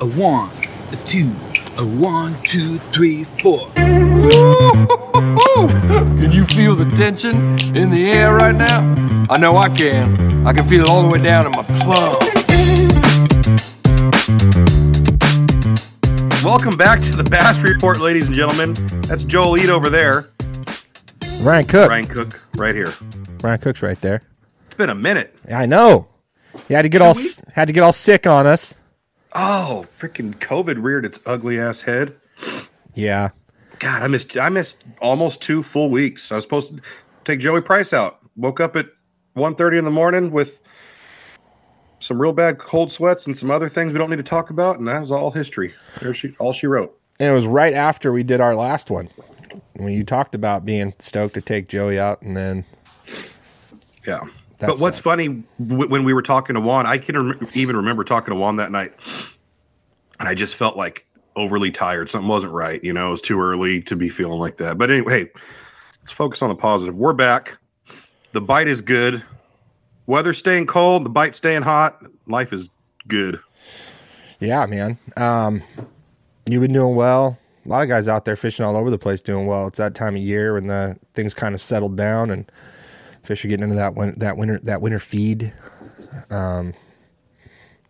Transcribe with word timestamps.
A 0.00 0.06
one, 0.06 0.50
a 0.92 0.96
two, 1.04 1.30
a 1.76 1.84
one, 1.84 2.34
two, 2.42 2.78
three, 2.92 3.24
four. 3.24 3.68
Can 3.74 4.22
you 6.32 6.44
feel 6.46 6.74
the 6.74 6.90
tension 6.94 7.58
in 7.76 7.90
the 7.90 8.10
air 8.10 8.34
right 8.34 8.54
now? 8.54 9.26
I 9.28 9.38
know 9.38 9.56
I 9.56 9.68
can. 9.68 10.46
I 10.46 10.52
can 10.52 10.64
feel 10.66 10.82
it 10.84 10.88
all 10.88 11.02
the 11.02 11.08
way 11.08 11.18
down 11.20 11.46
in 11.46 11.52
my 11.52 11.62
plum. 11.80 12.16
Welcome 16.42 16.76
back 16.78 17.00
to 17.02 17.10
the 17.10 17.24
Bass 17.30 17.58
Report, 17.60 18.00
ladies 18.00 18.26
and 18.26 18.34
gentlemen. 18.34 18.72
That's 19.02 19.22
Joel 19.24 19.58
Eat 19.58 19.68
over 19.68 19.90
there. 19.90 20.30
Ryan 21.40 21.66
Cook. 21.66 21.90
Ryan 21.90 22.06
Cook 22.06 22.40
right 22.56 22.74
here. 22.74 22.92
Ryan 23.42 23.58
Cook's 23.58 23.82
right 23.82 24.00
there. 24.00 24.22
It's 24.66 24.74
been 24.76 24.90
a 24.90 24.94
minute. 24.94 25.34
Yeah, 25.46 25.58
I 25.58 25.66
know. 25.66 26.06
He 26.68 26.74
had 26.74 26.82
to 26.82 26.88
get 26.88 27.02
all 27.02 27.10
s- 27.10 27.40
had 27.54 27.66
to 27.66 27.72
get 27.72 27.82
all 27.82 27.92
sick 27.92 28.26
on 28.26 28.46
us. 28.46 28.74
Oh, 29.32 29.86
freaking 29.98 30.34
COVID 30.34 30.82
reared 30.82 31.04
its 31.04 31.20
ugly 31.26 31.58
ass 31.58 31.82
head. 31.82 32.16
Yeah. 32.94 33.30
God, 33.78 34.02
I 34.02 34.08
missed 34.08 34.36
I 34.36 34.48
missed 34.48 34.84
almost 35.00 35.40
two 35.42 35.62
full 35.62 35.90
weeks. 35.90 36.30
I 36.32 36.36
was 36.36 36.44
supposed 36.44 36.76
to 36.76 36.82
take 37.24 37.40
Joey 37.40 37.60
Price 37.60 37.92
out. 37.92 38.18
Woke 38.36 38.60
up 38.60 38.76
at 38.76 38.86
1.30 39.36 39.78
in 39.78 39.84
the 39.84 39.90
morning 39.90 40.30
with 40.30 40.60
some 42.00 42.20
real 42.20 42.32
bad 42.32 42.58
cold 42.58 42.90
sweats 42.90 43.26
and 43.26 43.36
some 43.36 43.50
other 43.50 43.68
things 43.68 43.92
we 43.92 43.98
don't 43.98 44.10
need 44.10 44.16
to 44.16 44.22
talk 44.22 44.50
about, 44.50 44.78
and 44.78 44.88
that 44.88 45.00
was 45.00 45.10
all 45.10 45.30
history. 45.30 45.74
There 46.00 46.14
she 46.14 46.34
all 46.38 46.52
she 46.52 46.66
wrote. 46.66 46.98
And 47.18 47.28
it 47.30 47.34
was 47.34 47.46
right 47.46 47.74
after 47.74 48.12
we 48.12 48.22
did 48.22 48.40
our 48.40 48.56
last 48.56 48.90
one. 48.90 49.08
When 49.74 49.92
you 49.92 50.04
talked 50.04 50.34
about 50.34 50.64
being 50.64 50.94
stoked 50.98 51.34
to 51.34 51.40
take 51.40 51.68
Joey 51.68 51.98
out 51.98 52.22
and 52.22 52.36
then 52.36 52.64
Yeah. 54.06 54.20
That 54.60 54.66
but 54.68 54.78
what's 54.78 54.98
funny 54.98 55.42
w- 55.66 55.88
when 55.88 56.04
we 56.04 56.12
were 56.12 56.22
talking 56.22 56.54
to 56.54 56.60
Juan, 56.60 56.86
I 56.86 56.98
can 56.98 57.16
rem- 57.16 57.48
even 57.54 57.76
remember 57.76 58.04
talking 58.04 58.32
to 58.32 58.38
Juan 58.38 58.56
that 58.56 58.70
night, 58.70 58.92
and 60.18 60.28
I 60.28 60.34
just 60.34 60.54
felt 60.54 60.76
like 60.76 61.06
overly 61.34 61.70
tired. 61.70 62.10
Something 62.10 62.28
wasn't 62.28 62.52
right. 62.52 62.82
You 62.84 62.92
know, 62.92 63.08
it 63.08 63.12
was 63.12 63.20
too 63.22 63.40
early 63.40 63.80
to 63.82 63.96
be 63.96 64.08
feeling 64.10 64.38
like 64.38 64.58
that. 64.58 64.76
But 64.76 64.90
anyway, 64.90 65.24
hey, 65.24 65.30
let's 66.00 66.12
focus 66.12 66.42
on 66.42 66.50
the 66.50 66.54
positive. 66.54 66.94
We're 66.94 67.14
back. 67.14 67.56
The 68.32 68.40
bite 68.40 68.68
is 68.68 68.80
good. 68.80 69.22
Weather 70.06 70.34
staying 70.34 70.66
cold. 70.66 71.04
The 71.04 71.10
bite 71.10 71.34
staying 71.34 71.62
hot. 71.62 72.04
Life 72.26 72.52
is 72.52 72.68
good. 73.08 73.40
Yeah, 74.40 74.66
man. 74.66 74.98
Um, 75.16 75.62
you've 76.46 76.62
been 76.62 76.72
doing 76.72 76.94
well. 76.96 77.38
A 77.64 77.68
lot 77.68 77.82
of 77.82 77.88
guys 77.88 78.08
out 78.08 78.24
there 78.24 78.36
fishing 78.36 78.64
all 78.64 78.76
over 78.76 78.90
the 78.90 78.98
place 78.98 79.20
doing 79.22 79.46
well. 79.46 79.66
It's 79.66 79.78
that 79.78 79.94
time 79.94 80.16
of 80.16 80.22
year 80.22 80.54
when 80.54 80.66
the 80.66 80.98
things 81.14 81.34
kind 81.34 81.54
of 81.54 81.60
settled 81.60 81.96
down 81.96 82.30
and 82.30 82.50
fish 83.22 83.44
are 83.44 83.48
getting 83.48 83.64
into 83.64 83.76
that 83.76 83.94
that 84.18 84.36
winter 84.36 84.58
that 84.64 84.80
winter 84.80 84.98
feed. 84.98 85.52
Um, 86.30 86.74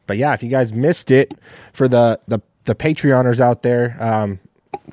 but 0.06 0.17
yeah, 0.17 0.33
if 0.34 0.42
you 0.42 0.48
guys 0.48 0.73
missed 0.73 1.11
it 1.11 1.33
for 1.73 1.89
the 1.89 2.20
the 2.28 2.41
the 2.64 2.75
Patreoners 2.75 3.41
out 3.41 3.62
there, 3.62 3.97
um, 4.01 4.41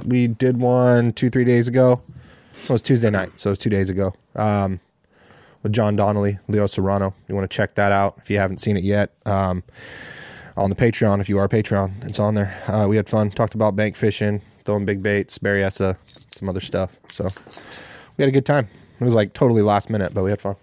we 0.06 0.28
did 0.28 0.58
one 0.58 1.14
two 1.14 1.30
three 1.30 1.46
days 1.46 1.68
ago. 1.68 2.02
It 2.64 2.70
was 2.70 2.82
Tuesday 2.82 3.10
night, 3.10 3.40
so 3.40 3.50
it 3.50 3.52
was 3.52 3.60
two 3.60 3.70
days 3.70 3.90
ago. 3.90 4.14
Um, 4.36 4.80
with 5.64 5.74
John 5.74 5.96
Donnelly, 5.96 6.40
Leo 6.48 6.66
Serrano. 6.66 7.14
You 7.28 7.36
want 7.36 7.50
to 7.50 7.56
check 7.56 7.76
that 7.76 7.92
out 7.92 8.16
if 8.20 8.30
you 8.30 8.38
haven't 8.38 8.60
seen 8.60 8.78
it 8.78 8.84
yet. 8.84 9.14
Um, 9.26 9.64
on 10.56 10.70
the 10.72 10.76
Patreon 10.76 11.22
if 11.22 11.30
you 11.30 11.38
are 11.38 11.46
a 11.46 11.50
Patreon. 11.50 12.08
It's 12.08 12.20
on 12.20 12.34
there. 12.36 12.62
Uh, 12.68 12.88
we 12.88 12.98
had 12.98 13.08
fun. 13.08 13.30
Talked 13.30 13.56
about 13.56 13.76
bank 13.76 13.96
fishing, 13.96 14.42
throwing 14.66 14.86
big 14.86 15.04
baits, 15.04 15.38
Berryessa, 15.38 15.98
some 16.30 16.50
other 16.50 16.60
stuff. 16.60 17.00
So 17.08 17.28
we 18.18 18.24
had 18.24 18.30
a 18.30 18.32
good 18.32 18.46
time. 18.46 18.68
It 19.00 19.04
was 19.04 19.16
like 19.16 19.34
totally 19.34 19.62
last 19.62 19.90
minute, 19.90 20.14
but 20.14 20.24
we 20.24 20.30
had 20.30 20.42
fun. 20.42 20.56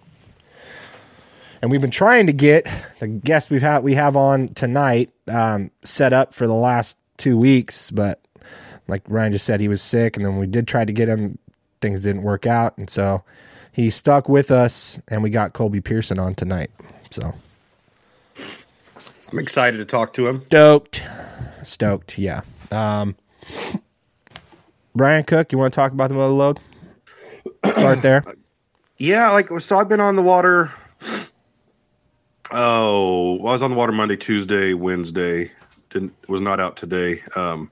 And 1.63 1.71
we've 1.71 1.81
been 1.81 1.91
trying 1.91 2.27
to 2.27 2.33
get 2.33 2.67
the 2.99 3.09
guest 3.09 3.51
we've 3.51 3.63
had 3.63 3.83
we 3.83 3.95
have 3.95 4.17
on 4.17 4.49
tonight 4.49 5.11
um, 5.29 5.71
set 5.83 6.13
up 6.13 6.35
for 6.35 6.47
the 6.47 6.55
last 6.55 6.99
two 7.17 7.39
weeks, 7.39 7.91
but 7.91 8.21
like 8.87 9.03
Ryan 9.09 9.33
just 9.33 9.47
said, 9.47 9.61
he 9.61 9.69
was 9.69 9.81
sick, 9.81 10.17
and 10.17 10.27
then 10.27 10.37
we 10.37 10.47
did 10.47 10.69
try 10.69 10.85
to 10.85 10.93
get 10.93 11.09
him. 11.09 11.39
Things 11.81 12.03
didn't 12.03 12.23
work 12.23 12.47
out, 12.47 12.77
and 12.77 12.91
so 12.91 13.23
he 13.73 13.89
stuck 13.91 14.29
with 14.29 14.51
us, 14.51 15.01
and 15.09 15.23
we 15.23 15.31
got 15.31 15.53
Colby 15.53 15.81
Pearson 15.81 16.19
on 16.19 16.35
tonight. 16.35 16.71
So 17.11 17.35
I'm 19.33 19.39
excited 19.39 19.79
to 19.79 19.85
talk 19.85 20.13
to 20.15 20.27
him. 20.27 20.43
stoked 20.47 21.03
stoked 21.63 22.19
yeah 22.19 22.43
um 22.71 23.17
brian 24.95 25.25
cook 25.25 25.51
you 25.51 25.57
want 25.57 25.73
to 25.73 25.77
talk 25.77 25.93
about 25.93 26.09
the 26.09 26.15
Motherlode 26.15 26.59
start 27.73 28.03
there 28.03 28.25
Yeah, 28.99 29.31
like 29.31 29.49
so 29.61 29.77
I've 29.77 29.89
been 29.89 30.01
on 30.01 30.17
the 30.17 30.23
water. 30.23 30.73
Oh, 32.51 33.39
I 33.41 33.53
was 33.53 33.63
on 33.63 33.71
the 33.71 33.77
water 33.77 33.93
Monday, 33.93 34.17
Tuesday, 34.17 34.75
Wednesday. 34.75 35.51
Didn't 35.91 36.15
was 36.29 36.41
not 36.41 36.61
out 36.61 36.77
today. 36.77 37.23
Um, 37.37 37.71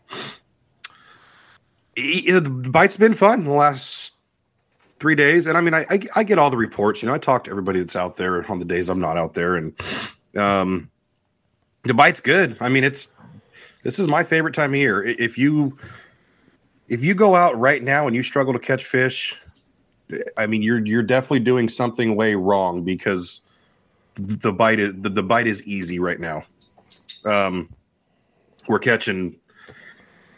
e- 1.96 2.30
the 2.30 2.40
bite's 2.40 2.96
been 2.96 3.14
fun 3.14 3.44
the 3.44 3.50
last 3.50 4.12
three 4.98 5.14
days, 5.14 5.46
and 5.46 5.58
I 5.58 5.60
mean, 5.60 5.74
I, 5.74 5.84
I 5.90 6.00
I 6.16 6.24
get 6.24 6.38
all 6.38 6.50
the 6.50 6.56
reports. 6.56 7.02
You 7.02 7.08
know, 7.08 7.14
I 7.14 7.18
talk 7.18 7.44
to 7.44 7.50
everybody 7.50 7.80
that's 7.80 7.96
out 7.96 8.16
there 8.16 8.50
on 8.50 8.58
the 8.58 8.64
days 8.64 8.88
I'm 8.88 9.00
not 9.00 9.16
out 9.16 9.34
there, 9.34 9.56
and 9.56 9.74
um, 10.36 10.90
the 11.82 11.94
bite's 11.94 12.20
good. 12.20 12.56
I 12.60 12.68
mean, 12.68 12.84
it's 12.84 13.12
this 13.82 13.98
is 13.98 14.08
my 14.08 14.24
favorite 14.24 14.54
time 14.54 14.70
of 14.70 14.80
year. 14.80 15.02
If 15.02 15.36
you 15.36 15.76
if 16.88 17.04
you 17.04 17.14
go 17.14 17.34
out 17.34 17.58
right 17.58 17.82
now 17.82 18.06
and 18.06 18.16
you 18.16 18.22
struggle 18.22 18.52
to 18.52 18.58
catch 18.58 18.84
fish, 18.84 19.36
I 20.36 20.46
mean, 20.46 20.62
you're 20.62 20.84
you're 20.84 21.02
definitely 21.02 21.40
doing 21.40 21.68
something 21.68 22.16
way 22.16 22.34
wrong 22.34 22.82
because 22.82 23.40
the 24.14 24.52
bite 24.52 24.80
is 24.80 24.94
the, 25.00 25.08
the 25.08 25.22
bite 25.22 25.46
is 25.46 25.66
easy 25.66 25.98
right 25.98 26.20
now. 26.20 26.44
Um, 27.24 27.68
we're 28.68 28.78
catching. 28.78 29.38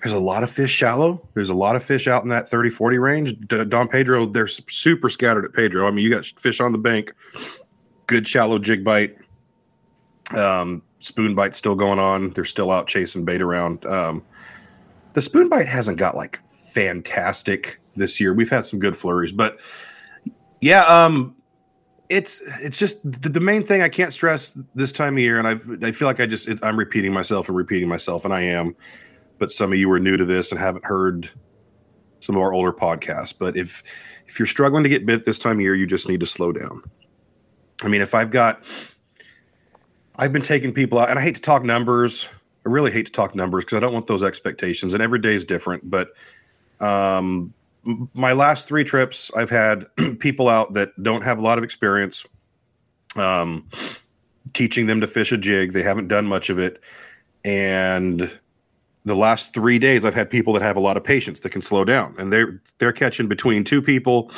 There's 0.03 0.15
a 0.15 0.21
lot 0.21 0.43
of 0.43 0.51
fish 0.51 0.71
shallow. 0.71 1.27
There's 1.33 1.49
a 1.49 1.55
lot 1.55 1.77
of 1.77 1.83
fish 1.83 2.09
out 2.09 2.25
in 2.25 2.29
that 2.29 2.49
30, 2.51 2.69
40 2.69 2.99
range. 2.99 3.39
D- 3.49 3.65
Don 3.65 3.89
Pedro, 3.89 4.27
they're 4.27 4.47
super 4.47 5.09
scattered 5.09 5.47
at 5.47 5.55
Pedro. 5.55 5.89
I 5.89 5.91
mean, 5.91 6.05
you 6.05 6.11
got 6.11 6.27
fish 6.27 6.61
on 6.61 6.73
the 6.73 6.79
bank, 6.79 7.15
good 8.06 8.29
shallow 8.29 8.59
jig 8.59 8.85
bite. 8.85 9.17
Um, 10.35 10.83
spoon 10.99 11.35
bite 11.35 11.56
still 11.56 11.75
going 11.75 11.99
on. 11.99 12.31
They're 12.31 12.45
still 12.45 12.71
out 12.71 12.87
chasing 12.87 13.25
bait 13.25 13.41
around. 13.41 13.87
Um, 13.87 14.23
the 15.15 15.23
spoon 15.23 15.49
bite 15.49 15.69
hasn't 15.69 15.97
got 15.97 16.17
like 16.17 16.39
fantastic 16.49 17.81
this 17.97 18.21
year. 18.21 18.34
We've 18.34 18.50
had 18.50 18.66
some 18.66 18.78
good 18.78 18.97
flurries, 18.97 19.32
but 19.32 19.59
yeah, 20.60 20.84
um, 20.84 21.37
it's 22.09 22.41
it's 22.60 22.78
just 22.78 23.03
the, 23.10 23.28
the 23.28 23.41
main 23.41 23.65
thing 23.65 23.82
I 23.82 23.88
can't 23.88 24.12
stress 24.12 24.59
this 24.75 24.93
time 24.93 25.15
of 25.15 25.21
year, 25.21 25.38
and 25.38 25.49
I 25.49 25.87
I 25.87 25.93
feel 25.93 26.06
like 26.06 26.21
I 26.21 26.27
just 26.27 26.49
it, 26.49 26.59
I'm 26.62 26.78
repeating 26.78 27.12
myself 27.12 27.49
and 27.49 27.56
repeating 27.56 27.88
myself, 27.88 28.25
and 28.25 28.32
I 28.32 28.43
am. 28.43 28.77
But 29.38 29.50
some 29.50 29.72
of 29.72 29.78
you 29.78 29.91
are 29.91 29.99
new 29.99 30.16
to 30.16 30.25
this 30.25 30.53
and 30.53 30.60
haven't 30.60 30.84
heard 30.84 31.28
some 32.21 32.37
of 32.37 32.43
our 32.43 32.53
older 32.53 32.72
podcasts. 32.72 33.34
But 33.37 33.56
if 33.56 33.82
if 34.26 34.38
you're 34.38 34.47
struggling 34.47 34.82
to 34.84 34.88
get 34.88 35.06
bit 35.06 35.25
this 35.25 35.38
time 35.38 35.56
of 35.56 35.61
year, 35.61 35.75
you 35.75 35.87
just 35.87 36.09
need 36.09 36.21
to 36.21 36.26
slow 36.26 36.53
down. 36.53 36.82
I 37.82 37.88
mean, 37.88 38.00
if 38.00 38.15
I've 38.15 38.31
got 38.31 38.65
I've 40.16 40.32
been 40.32 40.43
taking 40.43 40.72
people 40.72 40.99
out, 40.99 41.11
and 41.11 41.19
I 41.19 41.22
hate 41.22 41.34
to 41.37 41.41
talk 41.41 41.65
numbers. 41.65 42.28
I 42.65 42.71
really 42.71 42.93
hate 42.93 43.06
to 43.06 43.12
talk 43.12 43.34
numbers 43.34 43.65
because 43.65 43.76
I 43.76 43.81
don't 43.81 43.93
want 43.93 44.06
those 44.06 44.22
expectations, 44.22 44.94
and 44.94 45.03
every 45.03 45.19
day 45.19 45.34
is 45.34 45.44
different. 45.44 45.91
But 45.91 46.11
um, 46.81 47.53
my 48.15 48.33
last 48.33 48.69
three 48.69 48.84
trips, 48.84 49.31
I've 49.37 49.50
had 49.50 49.87
people 50.19 50.49
out 50.49 50.75
that 50.75 50.91
don't 51.03 51.22
have 51.22 51.39
a 51.39 51.43
lot 51.43 51.59
of 51.59 51.65
experience, 51.65 52.25
um, 53.17 53.69
teaching 54.53 54.87
them 54.87 55.00
to 55.00 55.06
fish 55.06 55.33
a 55.33 55.39
jig. 55.39 55.72
They 55.72 55.83
haven't 55.83 56.09
done 56.09 56.27
much 56.27 56.50
of 56.50 56.59
it, 56.59 56.81
and 57.44 58.31
the 59.05 59.15
last 59.15 59.53
three 59.53 59.78
days, 59.78 60.05
I've 60.05 60.15
had 60.15 60.31
people 60.31 60.53
that 60.55 60.62
have 60.62 60.77
a 60.77 60.81
lot 60.81 60.97
of 60.97 61.05
patience 61.05 61.41
that 61.41 61.50
can 61.50 61.62
slow 61.62 61.84
down, 61.84 62.15
and 62.19 62.33
they're 62.33 62.61
they're 62.78 62.93
catching 62.93 63.28
between 63.28 63.65
two 63.65 63.83
people. 63.83 64.31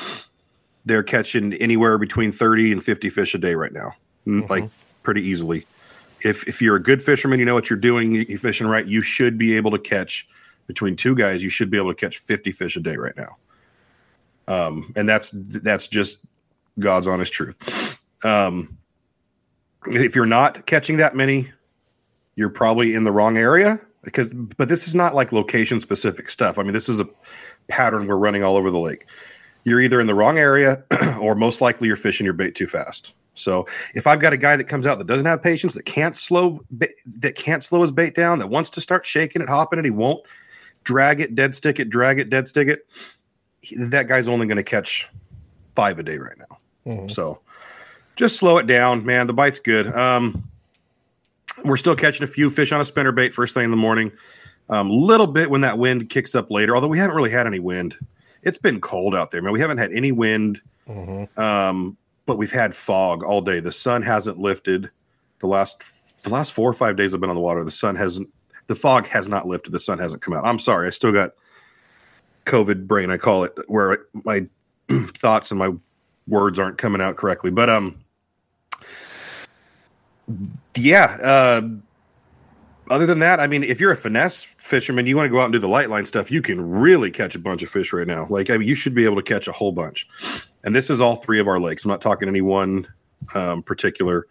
They're 0.85 1.03
catching 1.03 1.55
anywhere 1.55 1.99
between 1.99 2.33
thirty 2.33 2.73
and 2.73 2.83
fifty 2.83 3.09
fish 3.09 3.35
a 3.35 3.39
day 3.39 3.55
right 3.55 3.73
now, 3.73 3.93
Mm, 4.27 4.49
like 4.51 4.69
pretty 5.03 5.23
easily. 5.23 5.67
If 6.23 6.47
if 6.49 6.61
you're 6.61 6.77
a 6.77 6.83
good 6.83 7.03
fisherman, 7.03 7.39
you 7.39 7.45
know 7.45 7.55
what 7.55 7.71
you're 7.71 7.79
doing, 7.79 8.13
you're 8.13 8.39
fishing 8.39 8.67
right. 8.67 8.87
You 8.87 9.03
should 9.03 9.39
be 9.39 9.57
able 9.57 9.71
to 9.71 9.79
catch 9.79 10.27
between 10.67 10.97
two 10.97 11.15
guys. 11.15 11.43
You 11.43 11.51
should 11.51 11.71
be 11.71 11.77
able 11.77 11.93
to 11.93 12.01
catch 12.01 12.19
fifty 12.19 12.51
fish 12.51 12.77
a 12.77 12.81
day 12.81 12.97
right 12.97 13.17
now. 13.17 13.37
Um, 14.49 14.93
and 14.97 15.09
that's 15.09 15.31
that's 15.35 15.89
just 15.89 16.21
God's 16.79 17.07
honest 17.07 17.33
truth. 17.33 18.01
Um, 18.25 18.79
if 19.87 20.15
you're 20.15 20.27
not 20.27 20.67
catching 20.67 20.97
that 20.99 21.15
many, 21.15 21.51
you're 22.37 22.51
probably 22.51 22.95
in 22.95 23.05
the 23.05 23.13
wrong 23.13 23.37
area 23.37 23.81
because 24.03 24.31
but 24.31 24.69
this 24.69 24.87
is 24.87 24.95
not 24.95 25.15
like 25.15 25.33
location 25.33 25.81
specific 25.81 26.31
stuff. 26.31 26.59
I 26.59 26.63
mean, 26.63 26.73
this 26.73 26.89
is 26.89 27.01
a 27.01 27.09
pattern 27.69 28.07
we're 28.07 28.17
running 28.17 28.45
all 28.45 28.57
over 28.57 28.71
the 28.71 28.79
lake. 28.79 29.07
You're 29.65 29.81
either 29.81 30.01
in 30.01 30.07
the 30.07 30.15
wrong 30.15 30.39
area 30.39 30.85
or 31.21 31.35
most 31.35 31.61
likely 31.61 31.89
you're 31.89 31.97
fishing 31.97 32.25
your 32.25 32.35
bait 32.35 32.55
too 32.55 32.69
fast. 32.69 33.13
So 33.35 33.67
if 33.95 34.07
I've 34.07 34.21
got 34.21 34.33
a 34.33 34.37
guy 34.37 34.57
that 34.57 34.65
comes 34.65 34.87
out 34.87 34.99
that 34.99 35.07
doesn't 35.07 35.27
have 35.27 35.43
patience, 35.43 35.75
that 35.75 35.85
can't 35.85 36.17
slow 36.17 36.65
that 36.71 37.37
can't 37.37 37.63
slow 37.63 37.83
his 37.83 37.91
bait 37.91 38.15
down, 38.15 38.39
that 38.39 38.49
wants 38.49 38.71
to 38.71 38.81
start 38.81 39.05
shaking 39.07 39.43
it, 39.43 39.49
hopping 39.49 39.79
it, 39.79 39.85
he 39.85 39.91
won't 39.91 40.25
drag 40.87 41.21
it, 41.21 41.35
dead 41.35 41.55
stick 41.55 41.79
it, 41.81 41.91
drag 41.91 42.19
it, 42.19 42.31
dead 42.31 42.49
stick 42.49 42.69
it. 42.69 42.87
he- 43.61 43.77
that 43.77 44.07
guy's 44.09 44.29
only 44.29 44.47
going 44.47 44.57
to 44.57 44.63
catch 44.63 45.07
five 45.75 45.99
a 45.99 46.03
day 46.03 46.17
right 46.19 46.39
now. 46.39 46.59
Mhm. 46.87 47.11
So 47.11 47.41
just 48.15 48.37
slow 48.39 48.57
it 48.59 48.67
down, 48.67 49.05
man. 49.05 49.27
The 49.27 49.35
bite's 49.35 49.59
good. 49.59 49.89
Um, 49.95 50.49
we're 51.65 51.77
still 51.77 51.97
catching 51.97 52.23
a 52.25 52.27
few 52.29 52.49
fish 52.51 52.71
on 52.73 52.81
a 52.81 52.85
spinner 52.85 53.13
bait 53.13 53.35
first 53.35 53.53
thing 53.55 53.65
in 53.65 53.71
the 53.71 53.77
morning. 53.77 54.13
A 54.71 54.75
um, 54.77 54.89
little 54.91 55.27
bit 55.27 55.51
when 55.51 55.61
that 55.63 55.79
wind 55.79 56.09
kicks 56.11 56.35
up 56.35 56.51
later, 56.51 56.75
although 56.75 56.89
we 56.89 56.99
haven't 56.99 57.17
really 57.17 57.31
had 57.31 57.47
any 57.47 57.59
wind. 57.61 57.97
It's 58.43 58.59
been 58.59 58.81
cold 58.81 59.15
out 59.15 59.31
there, 59.33 59.43
man. 59.43 59.53
We 59.53 59.61
haven't 59.61 59.79
had 59.79 59.93
any 59.93 60.13
wind, 60.13 60.61
Mm-hmm. 60.89 61.41
um, 61.41 61.97
but 62.27 62.39
we've 62.39 62.53
had 62.53 62.73
fog 62.75 63.25
all 63.25 63.41
day. 63.41 63.59
The 63.59 63.73
sun 63.73 64.03
hasn't 64.03 64.39
lifted. 64.39 64.89
The 65.41 65.49
last 65.49 65.83
the 66.23 66.31
last 66.31 66.53
four 66.53 66.69
or 66.71 66.73
five 66.73 66.97
days 66.97 67.13
I've 67.15 67.21
been 67.21 67.31
on 67.31 67.35
the 67.37 67.43
water. 67.43 67.65
The 67.65 67.71
sun 67.73 67.97
hasn't. 67.97 68.29
The 68.67 68.75
fog 68.75 69.07
has 69.09 69.29
not 69.29 69.47
lifted. 69.47 69.73
The 69.73 69.81
sun 69.81 69.99
hasn't 69.99 70.23
come 70.23 70.35
out. 70.35 70.45
I'm 70.45 70.59
sorry. 70.59 70.89
I 70.89 70.91
still 70.91 71.13
got 71.13 71.33
COVID 72.47 72.87
brain. 72.87 73.11
I 73.11 73.17
call 73.17 73.45
it 73.45 73.53
where 73.69 74.07
my 74.25 74.47
thoughts 75.19 75.51
and 75.51 75.59
my 75.59 75.73
words 76.27 76.59
aren't 76.59 76.79
coming 76.79 77.01
out 77.01 77.17
correctly. 77.17 77.51
But 77.51 77.71
um, 77.71 78.05
yeah. 80.75 81.19
Uh, 81.23 81.69
other 82.91 83.07
than 83.07 83.19
that, 83.19 83.41
I 83.41 83.47
mean, 83.47 83.65
if 83.65 83.81
you're 83.81 83.91
a 83.91 83.97
finesse 83.97 84.45
fisherman, 84.45 85.07
you 85.07 85.17
want 85.17 85.27
to 85.27 85.31
go 85.31 85.41
out 85.41 85.47
and 85.47 85.53
do 85.53 85.59
the 85.59 85.69
light 85.69 85.91
line 85.91 86.05
stuff, 86.05 86.31
you 86.31 86.41
can 86.41 86.61
really 86.61 87.11
catch 87.11 87.35
a 87.35 87.39
bunch 87.39 87.63
of 87.63 87.69
fish 87.69 87.93
right 87.93 88.07
now. 88.07 88.27
Like, 88.31 88.49
I 88.49 88.57
mean, 88.57 88.69
you 88.69 88.77
should 88.77 88.95
be 88.95 89.05
able 89.05 89.17
to 89.17 89.23
catch 89.23 89.49
a 89.49 89.53
whole 89.53 89.73
bunch. 89.73 90.09
And 90.63 90.75
this 90.75 90.89
is 90.89 91.01
all 91.01 91.17
three 91.17 91.41
of 91.41 91.49
our 91.49 91.59
lakes. 91.59 91.85
I'm 91.85 91.91
not 91.91 92.01
talking 92.01 92.29
any 92.29 92.43
one 92.43 92.87
um, 93.35 93.63
particular. 93.63 94.27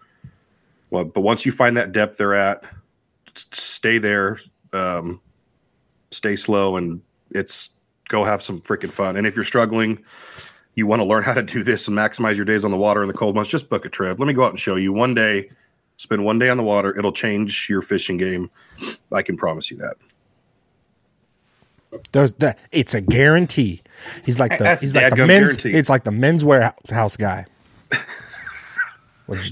Well, 0.90 1.06
but 1.06 1.22
once 1.22 1.46
you 1.46 1.52
find 1.52 1.76
that 1.76 1.92
depth 1.92 2.18
they're 2.18 2.34
at, 2.34 2.64
stay 3.36 3.98
there, 3.98 4.40
um, 4.74 5.22
stay 6.12 6.36
slow, 6.36 6.78
and 6.78 7.02
it's 7.32 7.70
go 8.08 8.24
have 8.24 8.44
some 8.44 8.62
freaking 8.62 8.92
fun. 8.92 9.16
And 9.16 9.26
if 9.26 9.36
you're 9.36 9.46
struggling, 9.46 10.04
you 10.76 10.88
want 10.88 11.02
to 11.02 11.06
learn 11.06 11.24
how 11.24 11.34
to 11.34 11.44
do 11.44 11.64
this 11.64 11.88
and 11.88 11.98
maximize 11.98 12.36
your 12.36 12.46
days 12.46 12.66
on 12.66 12.72
the 12.72 12.78
water 12.78 13.02
in 13.02 13.08
the 13.08 13.14
cold 13.14 13.36
months, 13.36 13.50
just 13.50 13.70
book 13.70 13.86
a 13.86 13.90
trip. 13.90 14.20
Let 14.20 14.28
me 14.28 14.34
go 14.34 14.44
out 14.44 14.52
and 14.52 14.60
show 14.60 14.76
you 14.76 14.94
one 14.94 15.14
day. 15.14 15.50
Spend 15.98 16.26
one 16.26 16.40
day 16.40 16.50
on 16.50 16.58
the 16.58 16.64
water. 16.64 16.98
It'll 16.98 17.14
change 17.14 17.68
your 17.70 17.82
fishing 17.82 18.18
game. 18.18 18.52
I 19.14 19.22
can 19.22 19.38
promise 19.38 19.72
you 19.72 19.78
that. 19.78 19.96
There's 22.12 22.34
that. 22.34 22.60
It's 22.74 22.94
a 22.94 23.00
guarantee. 23.00 23.81
He's 24.26 24.38
like 24.38 24.58
the 24.58 24.66
That's 24.66 24.81
he's 24.81 24.94
like 24.94 25.16
the 25.16 25.26
men's. 25.26 25.56
guarantee. 25.56 25.74
It's 25.74 25.90
like 25.90 26.04
the 26.04 26.12
Men's 26.12 26.44
Wearhouse 26.44 27.18
guy. 27.18 27.46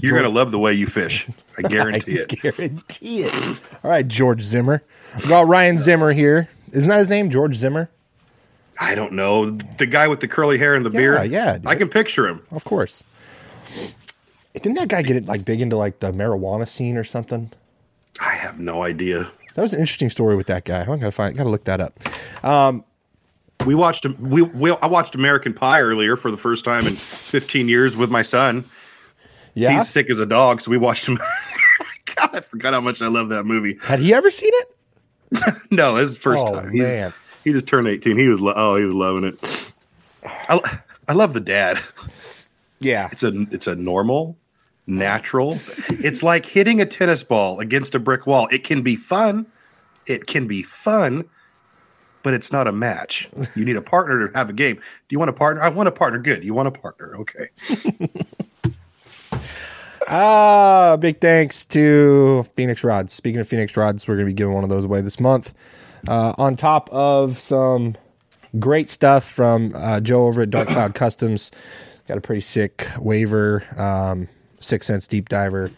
You're 0.02 0.16
gonna 0.16 0.28
love 0.28 0.50
the 0.50 0.58
way 0.58 0.74
you 0.74 0.86
fish. 0.86 1.26
I 1.58 1.62
guarantee 1.62 2.12
it. 2.18 2.32
I 2.32 2.50
guarantee 2.50 3.22
it. 3.22 3.34
All 3.82 3.90
right, 3.90 4.06
George 4.06 4.42
Zimmer. 4.42 4.82
We 5.22 5.28
got 5.28 5.46
Ryan 5.46 5.78
Zimmer 5.78 6.12
here. 6.12 6.48
Isn't 6.72 6.90
that 6.90 6.98
his 6.98 7.08
name, 7.08 7.30
George 7.30 7.54
Zimmer? 7.54 7.90
I 8.80 8.94
don't 8.96 9.12
know 9.12 9.50
the 9.50 9.86
guy 9.86 10.08
with 10.08 10.20
the 10.20 10.26
curly 10.28 10.58
hair 10.58 10.74
and 10.74 10.84
the 10.84 10.90
beard. 10.90 11.30
yeah, 11.30 11.58
dude. 11.58 11.66
I 11.68 11.76
can 11.76 11.88
picture 11.88 12.26
him. 12.26 12.42
Of 12.50 12.64
course. 12.64 13.04
Didn't 14.54 14.74
that 14.74 14.88
guy 14.88 15.02
get 15.02 15.16
it 15.16 15.26
like 15.26 15.44
big 15.44 15.60
into 15.60 15.76
like 15.76 16.00
the 16.00 16.12
marijuana 16.12 16.66
scene 16.66 16.96
or 16.96 17.04
something? 17.04 17.52
I 18.20 18.34
have 18.34 18.58
no 18.58 18.82
idea. 18.82 19.28
That 19.54 19.62
was 19.62 19.72
an 19.72 19.80
interesting 19.80 20.10
story 20.10 20.36
with 20.36 20.46
that 20.48 20.64
guy. 20.64 20.82
I 20.82 20.84
gotta 20.84 21.10
find, 21.12 21.36
gotta 21.36 21.50
look 21.50 21.64
that 21.64 21.80
up. 21.80 21.98
Um, 22.44 22.84
we 23.66 23.74
watched 23.74 24.04
we, 24.18 24.42
we 24.42 24.70
I 24.72 24.86
watched 24.86 25.14
American 25.14 25.54
Pie 25.54 25.80
earlier 25.80 26.16
for 26.16 26.30
the 26.30 26.36
first 26.36 26.64
time 26.64 26.86
in 26.86 26.94
15 26.94 27.68
years 27.68 27.96
with 27.96 28.10
my 28.10 28.22
son. 28.22 28.64
Yeah, 29.54 29.74
He's 29.74 29.88
sick 29.88 30.10
as 30.10 30.18
a 30.18 30.26
dog, 30.26 30.60
so 30.60 30.70
we 30.70 30.78
watched 30.78 31.06
him. 31.06 31.16
God, 32.16 32.30
I 32.34 32.40
forgot 32.40 32.72
how 32.74 32.80
much 32.80 33.00
I 33.02 33.06
love 33.08 33.28
that 33.30 33.44
movie. 33.44 33.78
had 33.84 33.98
he 34.00 34.12
ever 34.14 34.30
seen 34.30 34.50
it? 34.52 34.68
No, 35.70 35.94
the 36.04 36.14
first 36.14 36.44
Oh, 36.46 36.54
time. 36.54 36.70
He's, 36.70 36.82
man. 36.82 37.12
he 37.42 37.52
just 37.52 37.66
turned 37.66 37.88
18. 37.88 38.16
He 38.16 38.28
was 38.28 38.40
lo- 38.40 38.52
oh, 38.54 38.76
he 38.76 38.84
was 38.84 38.94
loving 38.94 39.24
it. 39.24 39.72
I, 40.48 40.78
I 41.08 41.12
love 41.12 41.34
the 41.34 41.40
dad. 41.40 41.78
Yeah, 42.80 43.08
It's 43.10 43.22
a 43.24 43.32
it's 43.50 43.66
a 43.66 43.74
normal, 43.74 44.36
natural. 44.86 45.50
it's 45.54 46.22
like 46.22 46.44
hitting 46.46 46.80
a 46.80 46.86
tennis 46.86 47.22
ball 47.24 47.58
against 47.60 47.94
a 47.94 47.98
brick 47.98 48.26
wall. 48.26 48.46
It 48.52 48.62
can 48.64 48.82
be 48.82 48.94
fun. 48.96 49.46
It 50.06 50.26
can 50.26 50.46
be 50.46 50.62
fun, 50.62 51.24
but 52.22 52.34
it's 52.34 52.52
not 52.52 52.66
a 52.68 52.72
match. 52.72 53.28
You 53.56 53.64
need 53.64 53.76
a 53.76 53.82
partner 53.82 54.28
to 54.28 54.36
have 54.38 54.50
a 54.50 54.52
game. 54.52 54.76
Do 54.76 54.82
you 55.10 55.18
want 55.18 55.30
a 55.30 55.32
partner? 55.34 55.62
I 55.62 55.68
want 55.70 55.88
a 55.88 55.92
partner. 55.92 56.18
Good. 56.20 56.44
You 56.44 56.54
want 56.54 56.68
a 56.68 56.72
partner? 56.72 57.16
Okay. 57.16 57.48
Ah, 60.06 60.96
big 61.00 61.20
thanks 61.20 61.64
to 61.66 62.44
Phoenix 62.56 62.84
Rods. 62.84 63.12
Speaking 63.12 63.40
of 63.40 63.48
Phoenix 63.48 63.76
Rods, 63.76 64.06
we're 64.06 64.16
going 64.16 64.26
to 64.26 64.30
be 64.30 64.34
giving 64.34 64.52
one 64.52 64.62
of 64.64 64.70
those 64.70 64.84
away 64.84 65.00
this 65.00 65.18
month. 65.18 65.54
Uh, 66.06 66.34
on 66.36 66.56
top 66.56 66.90
of 66.90 67.38
some 67.38 67.94
great 68.58 68.90
stuff 68.90 69.24
from 69.24 69.72
uh, 69.74 70.00
Joe 70.00 70.26
over 70.26 70.42
at 70.42 70.50
Dark 70.50 70.68
Cloud 70.68 70.94
Customs. 70.94 71.50
Got 72.06 72.18
a 72.18 72.20
pretty 72.20 72.42
sick 72.42 72.86
waiver, 72.98 73.64
um, 73.78 74.28
6th 74.60 74.84
Sense 74.84 75.06
deep 75.06 75.30
diver, 75.30 75.70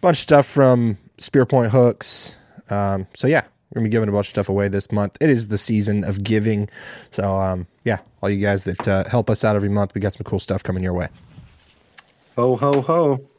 bunch 0.00 0.18
of 0.18 0.22
stuff 0.22 0.46
from 0.46 0.98
Spear 1.18 1.44
Point 1.44 1.72
hooks. 1.72 2.36
Um, 2.68 3.08
so 3.14 3.26
yeah, 3.26 3.42
we're 3.70 3.80
gonna 3.80 3.88
be 3.88 3.90
giving 3.90 4.08
a 4.08 4.12
bunch 4.12 4.26
of 4.26 4.30
stuff 4.30 4.48
away 4.48 4.68
this 4.68 4.92
month. 4.92 5.16
It 5.20 5.28
is 5.28 5.48
the 5.48 5.58
season 5.58 6.04
of 6.04 6.22
giving, 6.22 6.68
so 7.10 7.40
um, 7.40 7.66
yeah, 7.84 7.98
all 8.22 8.30
you 8.30 8.40
guys 8.40 8.62
that 8.62 8.86
uh, 8.86 9.08
help 9.08 9.28
us 9.28 9.42
out 9.42 9.56
every 9.56 9.68
month, 9.68 9.92
we 9.92 10.00
got 10.00 10.14
some 10.14 10.22
cool 10.22 10.38
stuff 10.38 10.62
coming 10.62 10.84
your 10.84 10.94
way. 10.94 11.08
Ho 12.36 12.54
ho 12.54 12.80
ho. 12.80 13.29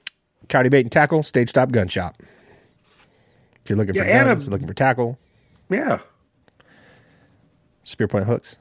Coyote 0.52 0.70
Bait 0.70 0.82
and 0.82 0.92
Tackle, 0.92 1.24
Stage 1.24 1.50
Stop 1.50 1.72
Gun 1.72 1.88
Shop. 1.88 2.16
If 3.64 3.70
you're 3.70 3.78
looking 3.78 3.94
for 3.96 4.04
Yeah, 4.06 4.26
guns, 4.26 4.48
a- 4.48 4.52
looking 4.52 4.68
for 4.68 4.74
tackle, 4.74 5.18
Yeah. 5.70 6.00
Spear 7.84 8.08
Point 8.08 8.26
hooks, 8.26 8.58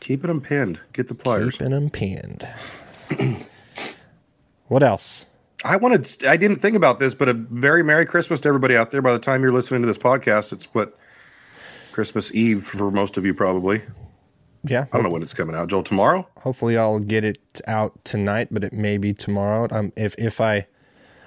Keeping 0.00 0.28
them 0.28 0.40
pinned. 0.40 0.78
Get 0.92 1.08
the 1.08 1.14
pliers. 1.14 1.52
keeping 1.56 1.70
them 1.72 1.90
pinned. 1.90 2.46
what 4.68 4.82
else? 4.82 5.26
I 5.62 5.76
wanted. 5.76 6.24
I 6.24 6.36
didn't 6.38 6.60
think 6.60 6.74
about 6.74 7.00
this, 7.00 7.12
but 7.14 7.28
a 7.28 7.34
very 7.34 7.82
Merry 7.82 8.06
Christmas 8.06 8.40
to 8.42 8.48
everybody 8.48 8.76
out 8.76 8.92
there. 8.92 9.02
By 9.02 9.12
the 9.12 9.18
time 9.18 9.42
you're 9.42 9.52
listening 9.52 9.82
to 9.82 9.86
this 9.86 9.98
podcast, 9.98 10.52
it's 10.54 10.64
what 10.72 10.96
Christmas 11.92 12.34
Eve 12.34 12.66
for 12.66 12.90
most 12.90 13.18
of 13.18 13.26
you, 13.26 13.34
probably. 13.34 13.82
Yeah, 14.64 14.86
I 14.92 14.96
don't 14.96 15.04
know 15.04 15.10
when 15.10 15.22
it's 15.22 15.32
coming 15.34 15.56
out. 15.56 15.68
Joel, 15.68 15.82
tomorrow? 15.82 16.28
hopefully 16.38 16.76
I'll 16.76 16.98
get 16.98 17.24
it 17.24 17.38
out 17.66 18.04
tonight, 18.04 18.48
but 18.50 18.62
it 18.64 18.72
may 18.72 18.98
be 18.98 19.14
tomorrow. 19.14 19.66
Um, 19.70 19.92
if 19.96 20.14
if 20.18 20.40
I, 20.40 20.66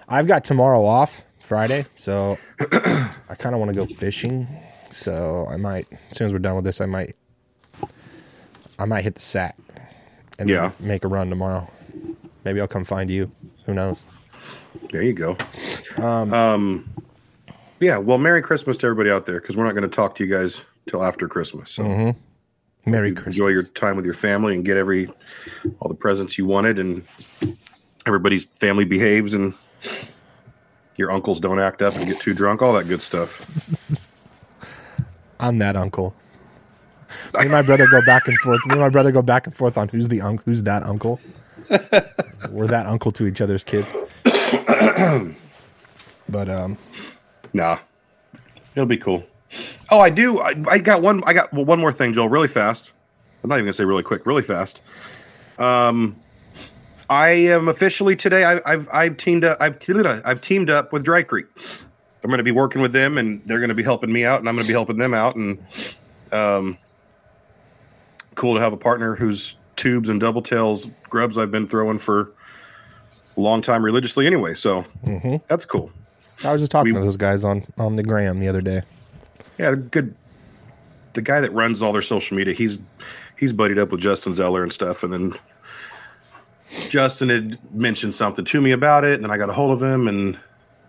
I've 0.08 0.28
got 0.28 0.44
tomorrow 0.44 0.86
off, 0.86 1.24
Friday, 1.40 1.86
so 1.96 2.38
I 2.60 3.36
kind 3.40 3.56
of 3.56 3.60
want 3.60 3.74
to 3.74 3.76
go 3.76 3.86
fishing. 3.86 4.48
So 4.92 5.48
I 5.50 5.58
might, 5.58 5.88
as 6.12 6.18
soon 6.18 6.28
as 6.28 6.34
we're 6.34 6.40
done 6.40 6.56
with 6.56 6.64
this, 6.66 6.80
I 6.80 6.86
might, 6.86 7.16
I 8.78 8.86
might 8.86 9.04
hit 9.04 9.16
the 9.16 9.22
sack 9.22 9.58
and 10.38 10.48
Yeah. 10.50 10.72
make 10.80 11.04
a 11.04 11.08
run 11.08 11.30
tomorrow. 11.30 11.68
Maybe 12.46 12.62
I'll 12.62 12.68
come 12.68 12.84
find 12.84 13.10
you. 13.10 13.32
Who 13.66 13.74
knows? 13.74 14.04
There 14.92 15.02
you 15.02 15.14
go. 15.14 15.36
Um, 15.98 16.88
yeah. 17.80 17.98
Well, 17.98 18.18
Merry 18.20 18.42
Christmas 18.44 18.78
to 18.78 18.86
everybody 18.88 19.10
out 19.10 19.26
there 19.26 19.40
because 19.42 19.58
we're 19.58 19.64
not 19.64 19.74
going 19.74 19.90
to 19.90 19.96
talk 19.96 20.16
to 20.18 20.24
you 20.26 20.32
guys 20.32 20.62
till 20.88 21.04
after 21.04 21.28
Christmas. 21.28 21.72
So 21.72 22.16
Merry 22.86 23.14
Christmas. 23.14 23.38
enjoy 23.38 23.48
your 23.50 23.64
time 23.64 23.96
with 23.96 24.06
your 24.06 24.14
family 24.14 24.56
and 24.56 24.66
get 24.66 24.78
every 24.78 25.10
all 25.80 25.88
the 25.88 25.96
presents 25.96 26.38
you 26.38 26.46
wanted, 26.46 26.80
and 26.80 27.06
everybody's 28.06 28.46
family 28.46 28.86
behaves 28.86 29.34
and 29.34 29.54
your 30.98 31.12
uncles 31.12 31.40
don't 31.40 31.60
act 31.60 31.82
up 31.82 31.96
and 31.96 32.06
get 32.06 32.20
too 32.22 32.34
drunk. 32.34 32.62
All 32.62 32.74
that 32.74 32.88
good 32.88 33.00
stuff. 33.00 34.28
I'm 35.40 35.58
that 35.60 35.76
uncle. 35.76 36.14
Me 37.36 37.42
and 37.42 37.52
my 37.52 37.62
brother 37.62 37.88
go 37.88 38.02
back 38.06 38.28
and 38.28 38.38
forth. 38.40 38.60
Me 38.68 38.74
and 38.74 38.82
my 38.82 38.90
brother 38.90 39.12
go 39.12 39.22
back 39.22 39.46
and 39.48 39.56
forth 39.56 39.78
on 39.78 39.88
who's 39.90 40.08
the 40.08 40.22
uncle, 40.22 40.44
who's 40.46 40.64
that 40.64 40.84
uncle. 40.84 41.20
We're 42.52 42.68
that 42.68 42.86
uncle 42.86 43.12
to 43.14 43.26
each 43.26 43.42
other's 43.42 43.64
kids. 43.64 43.94
but 46.30 46.50
um, 46.50 46.78
Nah, 47.54 47.78
it'll 48.76 48.88
be 48.88 48.98
cool. 48.98 49.24
Oh, 49.92 50.00
I 50.00 50.10
do. 50.10 50.40
I, 50.40 50.56
I 50.70 50.78
got 50.80 51.02
one. 51.02 51.24
I 51.26 51.34
got 51.34 51.52
well, 51.54 51.66
one 51.66 51.80
more 51.80 51.92
thing, 51.94 52.14
Joel. 52.14 52.30
Really 52.30 52.48
fast. 52.48 52.92
I'm 53.44 53.50
not 53.50 53.56
even 53.56 53.66
gonna 53.66 53.74
say 53.74 53.86
really 53.86 54.04
quick. 54.04 54.26
Really 54.26 54.42
fast. 54.42 54.82
Um, 55.60 56.16
I 57.10 57.30
am 57.30 57.68
officially 57.68 58.16
today. 58.16 58.44
I, 58.46 58.62
I've 58.66 58.88
I've 58.92 59.18
teamed 59.18 59.44
up. 59.44 59.58
I've 59.62 59.78
I've 60.26 60.42
teamed 60.42 60.70
up 60.70 60.92
with 60.94 61.04
Dry 61.04 61.22
Creek. 61.24 61.46
I'm 62.24 62.30
going 62.30 62.38
to 62.38 62.44
be 62.44 62.52
working 62.52 62.82
with 62.82 62.94
them, 62.94 63.18
and 63.18 63.42
they're 63.46 63.60
going 63.60 63.68
to 63.68 63.76
be 63.76 63.84
helping 63.84 64.12
me 64.12 64.24
out, 64.24 64.40
and 64.40 64.48
I'm 64.48 64.56
going 64.56 64.66
to 64.66 64.70
be 64.70 64.74
helping 64.74 64.98
them 64.98 65.14
out. 65.14 65.36
And 65.36 65.62
um, 66.32 66.78
cool 68.36 68.56
to 68.56 68.62
have 68.62 68.72
a 68.72 68.78
partner 68.78 69.14
whose 69.16 69.58
tubes 69.76 70.08
and 70.08 70.22
double 70.22 70.42
tails 70.42 70.88
grubs 71.10 71.38
I've 71.38 71.52
been 71.52 71.68
throwing 71.68 72.00
for 72.00 72.32
a 73.36 73.42
long 73.42 73.62
time 73.62 73.84
religiously. 73.84 74.26
Anyway, 74.26 74.54
so 74.54 74.86
that's 75.50 75.66
cool. 75.66 75.92
I 76.46 76.54
was 76.54 76.62
just 76.62 76.72
talking 76.72 76.94
We- 76.94 77.00
to 77.00 77.06
those 77.06 77.18
guys 77.18 77.44
on 77.44 77.66
on 77.78 77.98
the 77.98 78.04
gram 78.04 78.40
the 78.40 78.48
other 78.48 78.62
day. 78.62 78.84
Yeah, 79.58 79.76
good. 79.76 80.16
The 81.14 81.22
guy 81.22 81.42
that 81.42 81.54
runs 81.54 81.82
all 81.82 81.94
their 81.94 82.02
social 82.02 82.36
media, 82.36 82.54
he's 82.54 82.80
he's 83.38 83.54
buddied 83.54 83.78
up 83.78 83.92
with 83.92 84.02
Justin 84.02 84.34
Zeller 84.34 84.64
and 84.64 84.74
stuff, 84.74 85.04
and 85.04 85.14
then 85.14 85.36
Justin 86.90 87.30
had 87.30 87.74
mentioned 87.74 88.16
something 88.16 88.46
to 88.46 88.62
me 88.62 88.72
about 88.72 89.04
it, 89.04 89.14
and 89.16 89.24
then 89.24 89.32
I 89.32 89.38
got 89.38 89.50
a 89.50 89.54
hold 89.54 89.72
of 89.72 89.84
him, 89.84 90.08
and 90.08 90.38